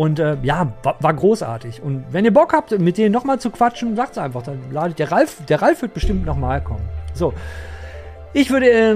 Und 0.00 0.18
äh, 0.18 0.38
ja, 0.42 0.72
war, 0.82 0.96
war, 0.98 1.12
großartig. 1.12 1.82
Und 1.82 2.06
wenn 2.10 2.24
ihr 2.24 2.32
Bock 2.32 2.54
habt, 2.54 2.70
mit 2.78 2.96
denen 2.96 3.12
nochmal 3.12 3.38
zu 3.38 3.50
quatschen, 3.50 3.96
sagt 3.96 4.12
es 4.12 4.18
einfach. 4.18 4.42
Dann 4.42 4.58
ladet 4.72 4.98
der 4.98 5.12
Ralf, 5.12 5.44
der 5.46 5.60
Ralf 5.60 5.82
wird 5.82 5.92
bestimmt 5.92 6.24
nochmal 6.24 6.62
kommen. 6.64 6.88
So. 7.12 7.34
Ich 8.32 8.52
würde, 8.52 8.70
äh, 8.70 8.94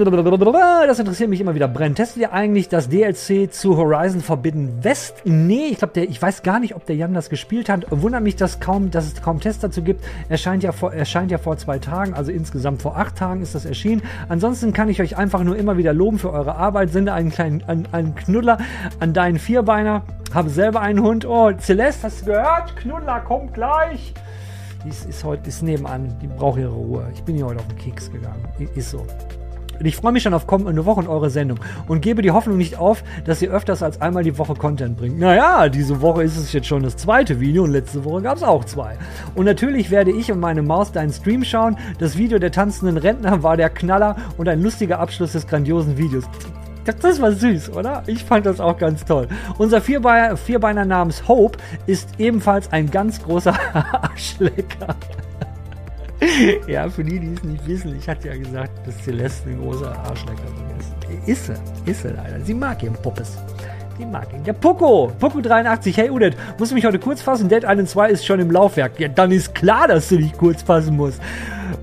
das 0.86 0.98
interessiert 1.00 1.28
mich 1.28 1.40
immer 1.40 1.56
wieder 1.56 1.66
brennend. 1.66 1.96
Testet 1.96 2.22
ihr 2.22 2.32
eigentlich 2.32 2.68
das 2.68 2.88
DLC 2.88 3.52
zu 3.52 3.76
Horizon 3.76 4.20
Forbidden 4.20 4.84
West? 4.84 5.22
Nee, 5.24 5.66
ich 5.72 5.78
glaube, 5.78 6.00
ich 6.02 6.22
weiß 6.22 6.44
gar 6.44 6.60
nicht, 6.60 6.76
ob 6.76 6.86
der 6.86 6.94
Jan 6.94 7.14
das 7.14 7.30
gespielt 7.30 7.68
hat. 7.68 7.84
Wundert 7.90 8.22
mich, 8.22 8.36
dass, 8.36 8.60
kaum, 8.60 8.92
dass 8.92 9.06
es 9.06 9.20
kaum 9.20 9.40
Tests 9.40 9.60
dazu 9.60 9.82
gibt. 9.82 10.04
Erscheint 10.28 10.62
ja, 10.62 10.70
vor, 10.70 10.92
erscheint 10.92 11.32
ja 11.32 11.38
vor 11.38 11.56
zwei 11.56 11.80
Tagen, 11.80 12.14
also 12.14 12.30
insgesamt 12.30 12.80
vor 12.82 12.96
acht 12.96 13.16
Tagen 13.16 13.42
ist 13.42 13.56
das 13.56 13.64
erschienen. 13.64 14.02
Ansonsten 14.28 14.72
kann 14.72 14.88
ich 14.88 15.02
euch 15.02 15.16
einfach 15.16 15.42
nur 15.42 15.56
immer 15.56 15.76
wieder 15.76 15.92
loben 15.92 16.20
für 16.20 16.32
eure 16.32 16.54
Arbeit. 16.54 16.90
Sende 16.90 17.12
einen 17.12 17.32
kleinen 17.32 17.64
einen, 17.66 17.88
einen 17.90 18.14
Knuddler 18.14 18.58
an 19.00 19.14
deinen 19.14 19.40
Vierbeiner. 19.40 20.02
Habe 20.32 20.48
selber 20.48 20.80
einen 20.80 21.02
Hund. 21.02 21.26
Oh, 21.26 21.50
Celeste, 21.58 22.04
hast 22.04 22.20
du 22.20 22.26
gehört? 22.26 22.76
Knuddler 22.76 23.18
kommt 23.22 23.54
gleich. 23.54 24.14
Die 24.84 24.90
ist, 24.90 25.24
heute 25.24 25.48
ist 25.48 25.62
nebenan. 25.62 26.14
Die 26.20 26.26
braucht 26.26 26.58
ihre 26.58 26.72
Ruhe. 26.72 27.08
Ich 27.14 27.22
bin 27.22 27.36
hier 27.36 27.46
heute 27.46 27.60
auf 27.60 27.68
den 27.68 27.78
Keks 27.78 28.10
gegangen. 28.12 28.44
Ist 28.74 28.90
so. 28.90 29.06
Und 29.78 29.86
ich 29.86 29.96
freue 29.96 30.12
mich 30.12 30.22
schon 30.22 30.34
auf 30.34 30.46
kommende 30.46 30.84
Woche 30.84 31.00
und 31.00 31.08
eure 31.08 31.30
Sendung 31.30 31.58
und 31.88 32.00
gebe 32.00 32.22
die 32.22 32.30
Hoffnung 32.30 32.56
nicht 32.56 32.78
auf, 32.78 33.02
dass 33.24 33.42
ihr 33.42 33.50
öfters 33.50 33.82
als 33.82 34.00
einmal 34.00 34.22
die 34.22 34.38
Woche 34.38 34.54
Content 34.54 34.96
bringt. 34.96 35.18
Naja, 35.18 35.68
diese 35.68 36.00
Woche 36.00 36.22
ist 36.22 36.36
es 36.36 36.52
jetzt 36.52 36.68
schon 36.68 36.82
das 36.82 36.96
zweite 36.96 37.40
Video 37.40 37.64
und 37.64 37.72
letzte 37.72 38.04
Woche 38.04 38.22
gab 38.22 38.36
es 38.36 38.42
auch 38.42 38.64
zwei. 38.64 38.96
Und 39.34 39.46
natürlich 39.46 39.90
werde 39.90 40.12
ich 40.12 40.30
und 40.30 40.38
meine 40.38 40.62
Maus 40.62 40.92
deinen 40.92 41.12
Stream 41.12 41.42
schauen. 41.44 41.76
Das 41.98 42.16
Video 42.16 42.38
der 42.38 42.52
tanzenden 42.52 42.96
Rentner 42.96 43.42
war 43.42 43.56
der 43.56 43.70
Knaller 43.70 44.16
und 44.36 44.48
ein 44.48 44.62
lustiger 44.62 45.00
Abschluss 45.00 45.32
des 45.32 45.46
grandiosen 45.46 45.98
Videos. 45.98 46.24
Das, 46.84 46.96
das, 46.96 47.20
war 47.20 47.32
süß, 47.32 47.70
oder? 47.70 48.02
Ich 48.06 48.24
fand 48.24 48.46
das 48.46 48.60
auch 48.60 48.76
ganz 48.76 49.04
toll. 49.04 49.26
Unser 49.58 49.80
Vierbeiner, 49.80 50.36
Vierbeiner 50.36 50.84
namens 50.84 51.26
Hope 51.26 51.58
ist 51.86 52.08
ebenfalls 52.18 52.70
ein 52.72 52.90
ganz 52.90 53.22
großer 53.22 53.54
Arschlecker. 54.02 54.94
ja, 56.66 56.88
für 56.88 57.04
die, 57.04 57.18
die 57.18 57.34
es 57.34 57.42
nicht 57.42 57.66
wissen, 57.66 57.96
ich 57.98 58.08
hatte 58.08 58.28
ja 58.28 58.36
gesagt, 58.36 58.86
dass 58.86 59.02
Celeste 59.02 59.50
ein 59.50 59.60
großer 59.60 59.96
Arschlecker 59.98 60.42
ist. 60.78 60.94
Ist 61.26 61.46
sie, 61.46 61.90
ist 61.90 62.02
sie 62.02 62.08
leider. 62.08 62.40
Sie 62.44 62.54
mag 62.54 62.82
ihren 62.82 62.94
Puppes. 62.94 63.38
Die 63.98 64.04
mag 64.04 64.32
ihn. 64.32 64.42
Der 64.44 64.52
Poco, 64.52 65.12
Poco83. 65.20 65.96
Hey 65.96 66.10
Udet, 66.10 66.36
musst 66.58 66.72
du 66.72 66.74
mich 66.74 66.84
heute 66.84 66.98
kurz 66.98 67.22
fassen? 67.22 67.48
Dead 67.48 67.62
Island 67.62 67.88
2 67.88 68.10
ist 68.10 68.26
schon 68.26 68.40
im 68.40 68.50
Laufwerk. 68.50 68.98
Ja, 68.98 69.08
dann 69.08 69.30
ist 69.30 69.54
klar, 69.54 69.88
dass 69.88 70.08
du 70.08 70.16
dich 70.16 70.32
kurz 70.32 70.62
fassen 70.62 70.96
musst. 70.96 71.20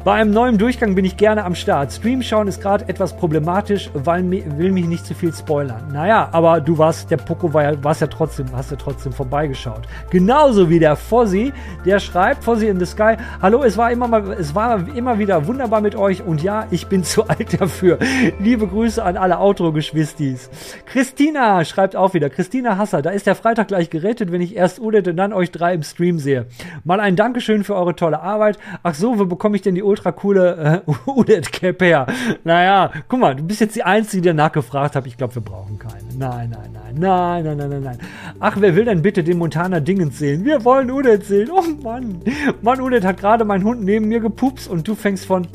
Bei 0.04 0.14
einem 0.14 0.32
neuen 0.32 0.58
Durchgang 0.58 0.96
bin 0.96 1.06
ich 1.06 1.16
gerne 1.16 1.44
am 1.44 1.54
Start. 1.54 1.92
Stream 1.92 2.24
schauen 2.24 2.48
ist 2.48 2.60
gerade 2.60 2.90
etwas 2.90 3.16
problematisch, 3.16 3.92
weil 3.94 4.24
will 4.32 4.72
mich 4.72 4.88
nicht 4.88 5.06
zu 5.06 5.14
viel 5.14 5.32
spoilern. 5.32 5.92
Naja, 5.94 6.28
aber 6.32 6.60
du 6.60 6.80
warst, 6.80 7.12
der 7.12 7.18
Poco 7.18 7.54
war 7.54 7.64
ja, 7.64 7.84
warst 7.84 8.02
ja 8.02 8.08
trotzdem, 8.08 8.48
hast 8.52 8.72
ja 8.72 8.78
trotzdem 8.78 9.14
vorbeigeschaut. 9.14 9.82
Genauso 10.10 10.70
wie 10.72 10.80
der 10.80 10.96
Fossi, 10.96 11.54
der 11.86 12.00
schreibt, 12.00 12.44
Fossi 12.44 12.68
in 12.68 12.80
the 12.80 12.86
Sky, 12.88 13.16
hallo, 13.44 13.62
es 13.64 13.78
war 13.78 13.92
immer 13.92 14.08
mal, 14.08 14.32
es 14.32 14.56
war 14.56 14.88
immer 14.96 15.20
wieder 15.20 15.46
wunderbar 15.46 15.82
mit 15.82 15.96
euch 15.96 16.24
und 16.24 16.42
ja, 16.42 16.66
ich 16.72 16.88
bin 16.88 17.04
zu 17.12 17.28
alt 17.28 17.62
dafür. 17.62 18.00
Liebe 18.40 18.68
Grüße 18.68 19.04
an 19.04 19.18
alle 19.18 19.38
Outro-Geschwistis. 19.38 20.50
Christina 20.88 21.64
schreibt 21.64 21.96
auch 21.96 22.16
wieder, 22.16 22.32
Christina 22.32 22.78
Hasser, 22.78 23.04
da 23.04 23.12
ist 23.12 23.28
der 23.28 23.36
Freitag 23.36 23.68
gleich 23.68 23.92
gerettet, 23.92 24.32
wenn 24.32 24.42
ich 24.42 24.56
erst 24.56 24.80
Udet 24.80 25.08
und 25.08 25.18
dann 25.18 25.32
euch 25.32 25.52
drei 25.52 25.76
im 25.76 25.84
Stream 25.84 26.18
sehe. 26.18 26.48
Mal 26.84 27.00
ein 27.00 27.16
Dankeschön 27.16 27.64
für 27.64 27.76
eure 27.76 27.96
tolle 27.96 28.20
Arbeit. 28.20 28.58
Ach 28.82 28.96
so, 28.96 29.20
wo 29.20 29.26
bekomme 29.26 29.56
ich 29.56 29.62
denn 29.62 29.76
die 29.76 29.81
ultra 29.84 30.12
coole 30.12 30.84
äh, 30.88 31.10
Udet 31.10 31.52
Cap 31.52 31.82
her. 31.82 32.06
Naja, 32.44 32.92
guck 33.08 33.20
mal, 33.20 33.36
du 33.36 33.44
bist 33.44 33.62
jetzt 33.62 33.76
die 33.76 33.84
Einzige, 33.84 34.22
die 34.22 34.34
nachgefragt 34.34 34.96
hat. 34.96 35.08
Ich 35.08 35.18
glaube, 35.18 35.36
wir 35.36 35.42
brauchen 35.42 35.78
keine. 35.80 36.04
Nein, 36.18 36.50
nein, 36.50 36.72
nein, 36.74 36.96
nein, 36.98 37.44
nein, 37.44 37.58
nein, 37.58 37.70
nein, 37.70 37.84
nein. 37.84 37.98
Ach, 38.40 38.58
wer 38.60 38.76
will 38.76 38.86
denn 38.86 39.02
bitte 39.02 39.24
den 39.24 39.38
Montana 39.38 39.80
Dingens 39.80 40.20
sehen? 40.20 40.46
Wir 40.46 40.64
wollen 40.66 40.90
Udet 40.92 41.26
sehen. 41.26 41.50
Oh 41.52 41.64
Mann. 41.84 42.22
Mann, 42.62 42.82
Udet 42.82 43.04
hat 43.06 43.18
gerade 43.18 43.46
meinen 43.46 43.64
Hund 43.64 43.84
neben 43.84 44.08
mir 44.08 44.20
gepupst 44.20 44.68
und 44.68 44.88
du 44.88 44.96
fängst 44.96 45.26
von. 45.26 45.48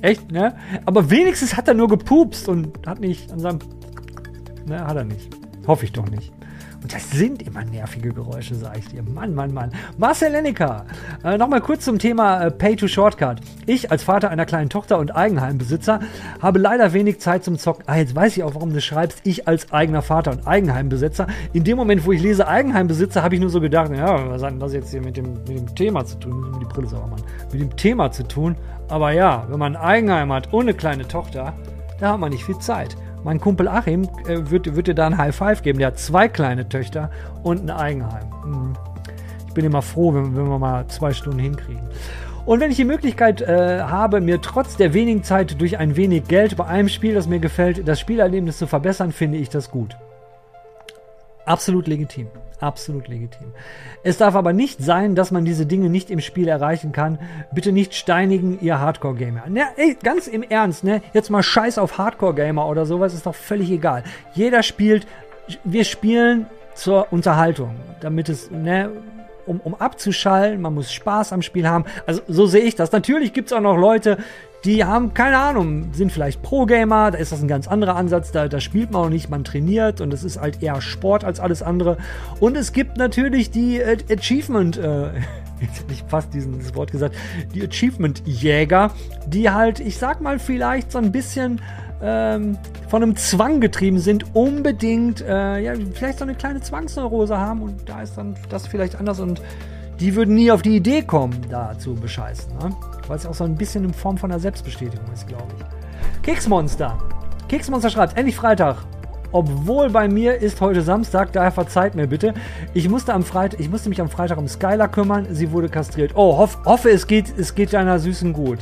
Echt, 0.00 0.30
ne? 0.30 0.54
Aber 0.84 1.10
wenigstens 1.10 1.56
hat 1.56 1.66
er 1.68 1.74
nur 1.74 1.88
gepupst 1.88 2.48
und 2.48 2.86
hat 2.86 3.00
nicht 3.00 3.32
an 3.32 3.40
seinem. 3.40 3.58
Ne, 4.66 4.86
hat 4.86 4.96
er 4.96 5.04
nicht. 5.04 5.28
Hoffe 5.66 5.84
ich 5.84 5.92
doch 5.92 6.08
nicht. 6.08 6.32
Und 6.82 6.94
das 6.94 7.10
sind 7.10 7.42
immer 7.42 7.64
nervige 7.64 8.12
Geräusche, 8.12 8.54
sag 8.54 8.78
ich 8.78 8.88
dir. 8.88 9.02
Mann, 9.02 9.34
Mann, 9.34 9.52
Mann. 9.52 9.72
Marcel 9.96 10.30
Lenneker. 10.30 10.86
Äh, 11.24 11.36
Nochmal 11.36 11.60
kurz 11.60 11.84
zum 11.84 11.98
Thema 11.98 12.44
äh, 12.44 12.50
Pay 12.52 12.76
to 12.76 12.86
Shortcut. 12.86 13.40
Ich 13.66 13.90
als 13.90 14.04
Vater 14.04 14.30
einer 14.30 14.46
kleinen 14.46 14.70
Tochter 14.70 14.98
und 14.98 15.14
Eigenheimbesitzer 15.14 16.00
habe 16.40 16.58
leider 16.60 16.92
wenig 16.92 17.18
Zeit 17.18 17.42
zum 17.42 17.58
Zocken. 17.58 17.84
Ah, 17.86 17.96
jetzt 17.96 18.14
weiß 18.14 18.36
ich 18.36 18.44
auch, 18.44 18.54
warum 18.54 18.72
du 18.72 18.80
schreibst. 18.80 19.20
Ich 19.24 19.48
als 19.48 19.72
eigener 19.72 20.02
Vater 20.02 20.30
und 20.30 20.46
Eigenheimbesitzer. 20.46 21.26
In 21.52 21.64
dem 21.64 21.76
Moment, 21.76 22.06
wo 22.06 22.12
ich 22.12 22.22
lese 22.22 22.46
Eigenheimbesitzer, 22.46 23.24
habe 23.24 23.34
ich 23.34 23.40
nur 23.40 23.50
so 23.50 23.60
gedacht, 23.60 23.90
ja, 23.90 24.30
was 24.30 24.42
hat 24.42 24.52
denn 24.52 24.60
das 24.60 24.72
jetzt 24.72 24.90
hier 24.92 25.02
mit 25.02 25.16
dem, 25.16 25.34
mit 25.34 25.48
dem 25.48 25.74
Thema 25.74 26.04
zu 26.04 26.18
tun? 26.20 26.58
Die 26.60 26.64
Brille 26.64 26.86
sauber 26.86 27.08
machen. 27.08 27.24
Mit 27.50 27.60
dem 27.60 27.76
Thema 27.76 28.12
zu 28.12 28.22
tun. 28.22 28.54
Aber 28.88 29.10
ja, 29.10 29.46
wenn 29.48 29.58
man 29.58 29.74
ein 29.74 29.82
Eigenheim 29.82 30.32
hat 30.32 30.54
eine 30.54 30.74
kleine 30.74 31.08
Tochter, 31.08 31.54
da 31.98 32.12
hat 32.12 32.20
man 32.20 32.30
nicht 32.30 32.44
viel 32.44 32.58
Zeit. 32.58 32.96
Mein 33.24 33.40
Kumpel 33.40 33.68
Achim 33.68 34.04
äh, 34.26 34.50
wird, 34.50 34.74
wird 34.74 34.86
dir 34.86 34.94
da 34.94 35.06
ein 35.06 35.18
High 35.18 35.34
Five 35.34 35.62
geben. 35.62 35.78
Der 35.78 35.88
hat 35.88 35.98
zwei 35.98 36.28
kleine 36.28 36.68
Töchter 36.68 37.10
und 37.42 37.60
ein 37.62 37.70
Eigenheim. 37.70 38.26
Mhm. 38.44 38.76
Ich 39.46 39.54
bin 39.54 39.64
immer 39.64 39.82
froh, 39.82 40.14
wenn, 40.14 40.36
wenn 40.36 40.48
wir 40.48 40.58
mal 40.58 40.86
zwei 40.88 41.12
Stunden 41.12 41.38
hinkriegen. 41.38 41.82
Und 42.46 42.60
wenn 42.60 42.70
ich 42.70 42.76
die 42.76 42.84
Möglichkeit 42.84 43.42
äh, 43.42 43.82
habe, 43.82 44.22
mir 44.22 44.40
trotz 44.40 44.76
der 44.76 44.94
wenigen 44.94 45.22
Zeit 45.22 45.60
durch 45.60 45.78
ein 45.78 45.96
wenig 45.96 46.28
Geld 46.28 46.56
bei 46.56 46.64
einem 46.64 46.88
Spiel, 46.88 47.14
das 47.14 47.26
mir 47.26 47.40
gefällt, 47.40 47.86
das 47.86 48.00
Spielerlebnis 48.00 48.56
zu 48.56 48.66
verbessern, 48.66 49.12
finde 49.12 49.36
ich 49.36 49.50
das 49.50 49.70
gut. 49.70 49.96
Absolut 51.44 51.86
legitim. 51.88 52.28
Absolut 52.60 53.06
legitim. 53.06 53.52
Es 54.02 54.18
darf 54.18 54.34
aber 54.34 54.52
nicht 54.52 54.82
sein, 54.82 55.14
dass 55.14 55.30
man 55.30 55.44
diese 55.44 55.64
Dinge 55.64 55.88
nicht 55.88 56.10
im 56.10 56.20
Spiel 56.20 56.48
erreichen 56.48 56.90
kann. 56.90 57.18
Bitte 57.52 57.70
nicht 57.70 57.94
steinigen, 57.94 58.58
ihr 58.60 58.80
Hardcore-Gamer. 58.80 59.48
Ne, 59.48 59.62
ey, 59.76 59.96
ganz 60.02 60.26
im 60.26 60.42
Ernst, 60.42 60.82
ne? 60.82 61.00
Jetzt 61.12 61.30
mal 61.30 61.42
Scheiß 61.42 61.78
auf 61.78 61.98
Hardcore-Gamer 61.98 62.66
oder 62.66 62.84
sowas, 62.84 63.14
ist 63.14 63.26
doch 63.26 63.34
völlig 63.34 63.70
egal. 63.70 64.02
Jeder 64.34 64.64
spielt, 64.64 65.06
wir 65.62 65.84
spielen 65.84 66.46
zur 66.74 67.12
Unterhaltung, 67.12 67.76
damit 68.00 68.28
es, 68.28 68.50
ne, 68.50 68.90
um, 69.46 69.60
um 69.60 69.74
abzuschalten, 69.74 70.60
man 70.60 70.74
muss 70.74 70.92
Spaß 70.92 71.32
am 71.32 71.42
Spiel 71.42 71.68
haben. 71.68 71.84
Also 72.06 72.22
so 72.28 72.46
sehe 72.46 72.62
ich 72.62 72.74
das. 72.74 72.92
Natürlich 72.92 73.32
gibt 73.32 73.50
es 73.50 73.56
auch 73.56 73.60
noch 73.60 73.76
Leute, 73.76 74.18
die 74.64 74.84
haben 74.84 75.14
keine 75.14 75.38
Ahnung, 75.38 75.92
sind 75.92 76.10
vielleicht 76.10 76.42
Pro-Gamer, 76.42 77.12
da 77.12 77.18
ist 77.18 77.32
das 77.32 77.40
ein 77.40 77.48
ganz 77.48 77.68
anderer 77.68 77.96
Ansatz, 77.96 78.32
da, 78.32 78.48
da 78.48 78.60
spielt 78.60 78.90
man 78.90 79.06
auch 79.06 79.08
nicht, 79.08 79.30
man 79.30 79.44
trainiert 79.44 80.00
und 80.00 80.12
es 80.12 80.24
ist 80.24 80.40
halt 80.40 80.62
eher 80.62 80.80
Sport 80.80 81.24
als 81.24 81.38
alles 81.38 81.62
andere. 81.62 81.96
Und 82.40 82.56
es 82.56 82.72
gibt 82.72 82.96
natürlich 82.96 83.50
die 83.50 83.80
äh, 83.80 83.98
Achievement, 84.10 84.76
äh, 84.76 85.10
jetzt 85.60 85.80
hätte 85.80 85.92
ich 85.92 86.04
fast 86.08 86.34
dieses 86.34 86.74
Wort 86.74 86.90
gesagt, 86.90 87.14
die 87.54 87.62
Achievement-Jäger, 87.62 88.92
die 89.26 89.50
halt, 89.50 89.80
ich 89.80 89.96
sag 89.98 90.20
mal, 90.20 90.38
vielleicht 90.38 90.90
so 90.90 90.98
ein 90.98 91.12
bisschen 91.12 91.60
ähm, 92.02 92.58
von 92.88 93.02
einem 93.02 93.16
Zwang 93.16 93.60
getrieben 93.60 93.98
sind, 93.98 94.34
unbedingt, 94.34 95.20
äh, 95.20 95.60
ja, 95.60 95.74
vielleicht 95.94 96.18
so 96.18 96.24
eine 96.24 96.34
kleine 96.34 96.60
Zwangsneurose 96.60 97.38
haben 97.38 97.62
und 97.62 97.88
da 97.88 98.02
ist 98.02 98.16
dann 98.16 98.36
das 98.48 98.66
vielleicht 98.66 98.96
anders 98.96 99.20
und 99.20 99.40
die 100.00 100.14
würden 100.14 100.34
nie 100.34 100.50
auf 100.50 100.62
die 100.62 100.76
Idee 100.76 101.02
kommen, 101.02 101.36
da 101.50 101.78
zu 101.78 101.94
bescheißen. 101.94 102.52
Ne? 102.58 102.76
Weil 103.06 103.16
es 103.16 103.26
auch 103.26 103.34
so 103.34 103.44
ein 103.44 103.56
bisschen 103.56 103.84
in 103.84 103.92
Form 103.92 104.16
von 104.18 104.30
einer 104.30 104.40
Selbstbestätigung 104.40 105.06
ist, 105.12 105.26
glaube 105.26 105.46
ich. 105.56 106.22
Keksmonster. 106.22 106.98
Keksmonster 107.48 107.90
schreibt, 107.90 108.16
endlich 108.16 108.36
Freitag. 108.36 108.76
Obwohl 109.30 109.90
bei 109.90 110.08
mir 110.08 110.36
ist 110.36 110.60
heute 110.60 110.80
Samstag, 110.80 111.32
daher 111.32 111.52
verzeiht 111.52 111.94
mir 111.94 112.06
bitte. 112.06 112.32
Ich 112.72 112.88
musste, 112.88 113.12
am 113.12 113.22
Freit 113.22 113.60
ich 113.60 113.68
musste 113.68 113.90
mich 113.90 114.00
am 114.00 114.08
Freitag 114.08 114.38
um 114.38 114.48
Skylar 114.48 114.88
kümmern. 114.88 115.26
Sie 115.30 115.52
wurde 115.52 115.68
kastriert. 115.68 116.12
Oh, 116.14 116.38
hoff, 116.38 116.58
hoffe, 116.64 116.90
es 116.90 117.06
geht, 117.06 117.32
es 117.36 117.54
geht 117.54 117.72
deiner 117.72 117.98
Süßen 117.98 118.32
gut. 118.32 118.60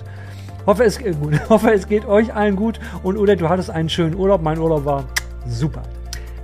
Hoffe 0.67 0.83
es, 0.85 0.99
äh, 0.99 1.13
gut. 1.13 1.39
hoffe, 1.49 1.73
es 1.73 1.87
geht 1.87 2.05
euch 2.07 2.35
allen 2.35 2.57
gut. 2.57 2.81
Und 3.05 3.17
Udet, 3.17 3.41
du 3.41 3.49
hattest 3.49 3.71
einen 3.71 3.89
schönen 3.89 4.17
Urlaub. 4.17 4.43
Mein 4.43 4.59
Urlaub 4.59 4.85
war 4.85 5.05
super. 5.47 5.83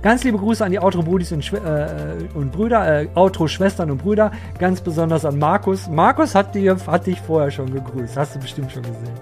Ganz 0.03 0.21
liebe 0.25 0.37
Grüße 0.37 0.65
an 0.65 0.71
die 0.71 0.79
Outro-Brudis 0.79 1.31
und, 1.31 1.53
äh, 1.53 2.27
und, 2.33 2.51
Brüder, 2.51 3.03
äh, 3.03 3.07
Outro-Schwestern 3.15 3.89
und 3.89 3.99
Brüder. 3.99 4.33
Ganz 4.59 4.81
besonders 4.81 5.23
an 5.23 5.39
Markus. 5.39 5.87
Markus 5.87 6.35
hat, 6.35 6.53
die, 6.55 6.69
hat 6.69 7.07
dich 7.07 7.21
vorher 7.21 7.49
schon 7.49 7.71
gegrüßt. 7.71 8.17
Hast 8.17 8.35
du 8.35 8.39
bestimmt 8.39 8.69
schon 8.73 8.83
gesehen. 8.83 9.13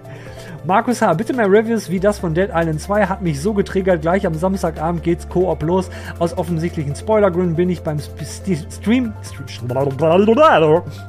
Markus 0.64 1.01
H., 1.01 1.16
bitte 1.16 1.34
mehr 1.34 1.51
Reviews 1.51 1.89
wie 1.89 1.99
das 1.99 2.20
von 2.20 2.36
Dead 2.36 2.49
Island 2.53 2.80
2 2.80 3.07
hat 3.07 3.24
mich 3.24 3.41
so 3.41 3.51
getriggert. 3.55 4.03
Gleich 4.03 4.28
am 4.28 4.36
Samstagabend 4.36 5.01
geht's 5.01 5.28
Koop 5.28 5.64
los. 5.64 5.89
Aus 6.20 6.38
offensichtlichen 6.38 6.95
Spoilergründen 6.95 7.55
bin 7.55 7.68
ich 7.72 7.82
beim 7.82 7.97
Stream 7.99 9.12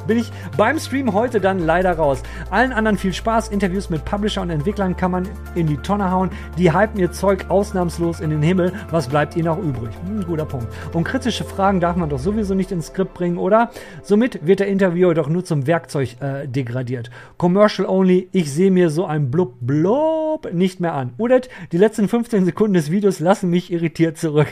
bin 0.07 0.17
ich 0.17 0.33
beim 0.57 0.79
Stream 0.79 1.13
heute 1.13 1.39
dann 1.39 1.59
leider 1.59 1.93
raus. 1.93 2.23
Allen 2.49 2.73
anderen 2.73 2.97
viel 2.97 3.13
Spaß. 3.13 3.49
Interviews 3.49 3.91
mit 3.91 4.07
Publisher 4.07 4.41
und 4.41 4.49
Entwicklern 4.49 4.97
kann 4.97 5.11
man 5.11 5.29
in 5.55 5.67
die 5.67 5.77
Tonne 5.77 6.11
hauen. 6.11 6.31
Die 6.57 6.73
hypen 6.73 6.99
ihr 6.99 7.13
Zeug 7.13 7.45
ausnahmslos 7.51 8.21
in 8.21 8.31
den 8.31 8.41
Himmel. 8.41 8.73
Was 8.91 9.09
bleibt 9.09 9.37
ihnen 9.37 9.47
noch 9.47 9.59
übrig? 9.59 9.91
Hm, 10.07 10.25
guter 10.25 10.47
Punkt. 10.47 10.69
Und 10.95 11.05
kritische 11.05 11.45
Fragen 11.45 11.79
darf 11.79 11.97
man 11.97 12.09
doch 12.09 12.19
sowieso 12.19 12.55
nicht 12.55 12.73
ins 12.73 12.87
Skript 12.87 13.13
bringen, 13.13 13.37
oder? 13.37 13.71
Somit 14.03 14.47
wird 14.47 14.61
der 14.61 14.69
Interviewer 14.69 15.13
doch 15.13 15.29
nur 15.29 15.45
zum 15.45 15.67
Werkzeug 15.67 16.17
äh, 16.23 16.49
degradiert. 16.49 17.11
Commercial 17.37 17.87
only. 17.87 18.31
Ich 18.33 18.51
sehe 18.51 18.71
mir 18.71 18.89
so 18.89 19.05
ein 19.05 19.31
Blub 19.31 19.42
blub, 19.47 20.43
blub 20.43 20.53
nicht 20.53 20.81
mehr 20.81 20.95
an. 20.95 21.13
Udet, 21.19 21.49
die 21.73 21.79
letzten 21.79 22.09
15 22.09 22.45
Sekunden 22.45 22.75
des 22.75 22.91
Videos 22.91 23.21
lassen 23.21 23.51
mich 23.51 23.73
irritiert 23.73 24.19
zurück. 24.19 24.49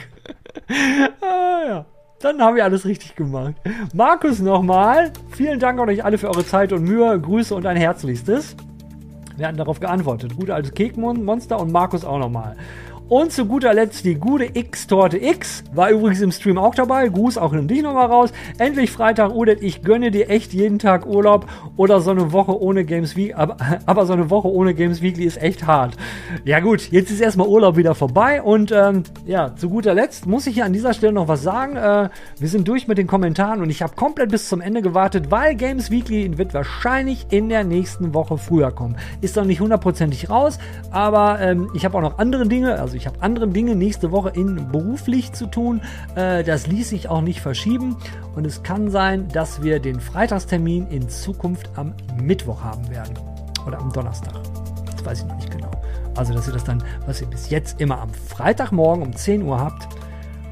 ah, 1.21 1.67
ja. 1.67 1.85
Dann 2.19 2.41
habe 2.41 2.57
ich 2.57 2.63
alles 2.63 2.85
richtig 2.85 3.15
gemacht. 3.15 3.55
Markus 3.93 4.39
nochmal. 4.39 5.11
Vielen 5.31 5.59
Dank 5.59 5.79
an 5.79 5.89
euch 5.89 6.05
alle 6.05 6.19
für 6.19 6.27
eure 6.27 6.45
Zeit 6.45 6.71
und 6.71 6.83
Mühe. 6.83 7.19
Grüße 7.19 7.55
und 7.55 7.65
ein 7.65 7.77
herzlichstes. 7.77 8.55
Wir 9.37 9.47
hatten 9.47 9.57
darauf 9.57 9.79
geantwortet. 9.79 10.35
Gute 10.35 10.53
alte 10.53 10.71
Kekmonster 10.71 11.59
und 11.59 11.71
Markus 11.71 12.05
auch 12.05 12.19
nochmal. 12.19 12.55
Und 13.11 13.33
zu 13.33 13.45
guter 13.45 13.73
Letzt 13.73 14.05
die 14.05 14.15
gute 14.15 14.45
X-Torte 14.57 15.17
X. 15.17 15.65
War 15.73 15.89
übrigens 15.89 16.21
im 16.21 16.31
Stream 16.31 16.57
auch 16.57 16.73
dabei. 16.73 17.09
Gruß 17.09 17.37
auch 17.37 17.51
in 17.51 17.67
dich 17.67 17.81
nochmal 17.81 18.05
raus. 18.05 18.31
Endlich 18.57 18.89
Freitag, 18.89 19.35
Udet. 19.35 19.61
Ich 19.61 19.81
gönne 19.83 20.11
dir 20.11 20.29
echt 20.29 20.53
jeden 20.53 20.79
Tag 20.79 21.05
Urlaub 21.05 21.45
oder 21.75 21.99
so 21.99 22.11
eine 22.11 22.31
Woche 22.31 22.57
ohne 22.57 22.85
Games 22.85 23.17
Weekly. 23.17 23.33
Aber, 23.33 23.57
aber 23.85 24.05
so 24.05 24.13
eine 24.13 24.29
Woche 24.29 24.47
ohne 24.47 24.73
Games 24.73 25.01
Weekly 25.01 25.25
ist 25.25 25.41
echt 25.41 25.67
hart. 25.67 25.97
Ja 26.45 26.61
gut, 26.61 26.89
jetzt 26.89 27.11
ist 27.11 27.19
erstmal 27.19 27.49
Urlaub 27.49 27.75
wieder 27.75 27.95
vorbei. 27.95 28.41
Und 28.41 28.71
ähm, 28.71 29.03
ja, 29.25 29.53
zu 29.57 29.69
guter 29.69 29.93
Letzt 29.93 30.25
muss 30.25 30.47
ich 30.47 30.53
hier 30.53 30.63
an 30.63 30.71
dieser 30.71 30.93
Stelle 30.93 31.11
noch 31.11 31.27
was 31.27 31.43
sagen. 31.43 31.75
Äh, 31.75 32.07
wir 32.39 32.47
sind 32.47 32.65
durch 32.65 32.87
mit 32.87 32.97
den 32.97 33.07
Kommentaren 33.07 33.61
und 33.61 33.69
ich 33.69 33.81
habe 33.81 33.93
komplett 33.93 34.31
bis 34.31 34.47
zum 34.47 34.61
Ende 34.61 34.81
gewartet, 34.81 35.29
weil 35.31 35.55
Games 35.55 35.91
Weekly 35.91 36.37
wird 36.37 36.53
wahrscheinlich 36.53 37.25
in 37.29 37.49
der 37.49 37.65
nächsten 37.65 38.13
Woche 38.13 38.37
früher 38.37 38.71
kommen. 38.71 38.95
Ist 39.19 39.35
noch 39.35 39.43
nicht 39.43 39.59
hundertprozentig 39.59 40.29
raus, 40.29 40.59
aber 40.91 41.41
ähm, 41.41 41.69
ich 41.73 41.83
habe 41.83 41.97
auch 41.97 42.01
noch 42.01 42.17
andere 42.17 42.47
Dinge. 42.47 42.79
Also 42.79 43.00
ich 43.00 43.00
habe 43.07 43.21
andere 43.21 43.47
Dinge 43.47 43.75
nächste 43.75 44.11
Woche 44.11 44.29
in 44.29 44.71
beruflich 44.71 45.33
zu 45.33 45.47
tun. 45.47 45.81
Äh, 46.15 46.43
das 46.43 46.67
ließ 46.67 46.89
sich 46.89 47.09
auch 47.09 47.21
nicht 47.21 47.41
verschieben. 47.41 47.97
Und 48.35 48.45
es 48.45 48.63
kann 48.63 48.89
sein, 48.89 49.27
dass 49.29 49.63
wir 49.63 49.79
den 49.79 49.99
Freitagstermin 49.99 50.87
in 50.87 51.09
Zukunft 51.09 51.69
am 51.75 51.93
Mittwoch 52.21 52.63
haben 52.63 52.89
werden. 52.89 53.17
Oder 53.65 53.79
am 53.79 53.91
Donnerstag. 53.91 54.33
Das 54.85 55.05
weiß 55.05 55.21
ich 55.21 55.27
noch 55.27 55.35
nicht 55.35 55.51
genau. 55.51 55.71
Also, 56.15 56.33
dass 56.33 56.47
ihr 56.47 56.53
das 56.53 56.63
dann, 56.63 56.83
was 57.05 57.21
ihr 57.21 57.27
bis 57.27 57.49
jetzt 57.49 57.79
immer 57.79 57.99
am 57.99 58.13
Freitagmorgen 58.13 59.03
um 59.03 59.15
10 59.15 59.43
Uhr 59.43 59.59
habt, 59.59 59.87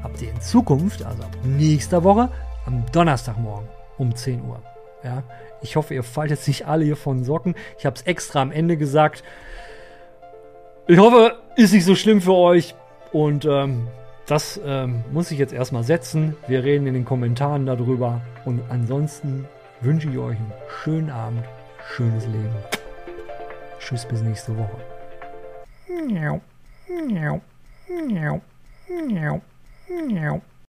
habt 0.02 0.22
ihr 0.22 0.30
in 0.30 0.40
Zukunft, 0.40 1.04
also 1.04 1.22
ab 1.22 1.36
nächster 1.44 2.02
Woche, 2.04 2.30
am 2.66 2.84
Donnerstagmorgen 2.92 3.68
um 3.98 4.14
10 4.14 4.42
Uhr. 4.44 4.62
Ja, 5.02 5.22
ich 5.62 5.76
hoffe, 5.76 5.94
ihr 5.94 6.02
faltet 6.02 6.40
sich 6.40 6.66
alle 6.66 6.84
hier 6.84 6.96
von 6.96 7.24
Socken. 7.24 7.54
Ich 7.78 7.86
habe 7.86 7.96
es 7.96 8.02
extra 8.02 8.42
am 8.42 8.52
Ende 8.52 8.76
gesagt. 8.76 9.22
Ich 10.90 10.98
hoffe, 10.98 11.36
ist 11.54 11.72
nicht 11.72 11.84
so 11.84 11.94
schlimm 11.94 12.20
für 12.20 12.34
euch. 12.34 12.74
Und 13.12 13.44
ähm, 13.44 13.86
das 14.26 14.60
ähm, 14.64 15.04
muss 15.12 15.30
ich 15.30 15.38
jetzt 15.38 15.52
erstmal 15.52 15.84
setzen. 15.84 16.36
Wir 16.48 16.64
reden 16.64 16.88
in 16.88 16.94
den 16.94 17.04
Kommentaren 17.04 17.64
darüber. 17.64 18.20
Und 18.44 18.60
ansonsten 18.70 19.46
wünsche 19.82 20.10
ich 20.10 20.18
euch 20.18 20.36
einen 20.36 20.52
schönen 20.82 21.10
Abend, 21.10 21.44
schönes 21.94 22.26
Leben. 22.26 22.56
Tschüss, 23.78 24.04
bis 24.04 24.20
nächste 24.22 24.58
Woche. 24.58 24.78
Miau, 26.08 26.40
miau, 26.88 27.40
miau, 28.08 28.40
miau, 28.88 29.40
miau. 30.08 30.42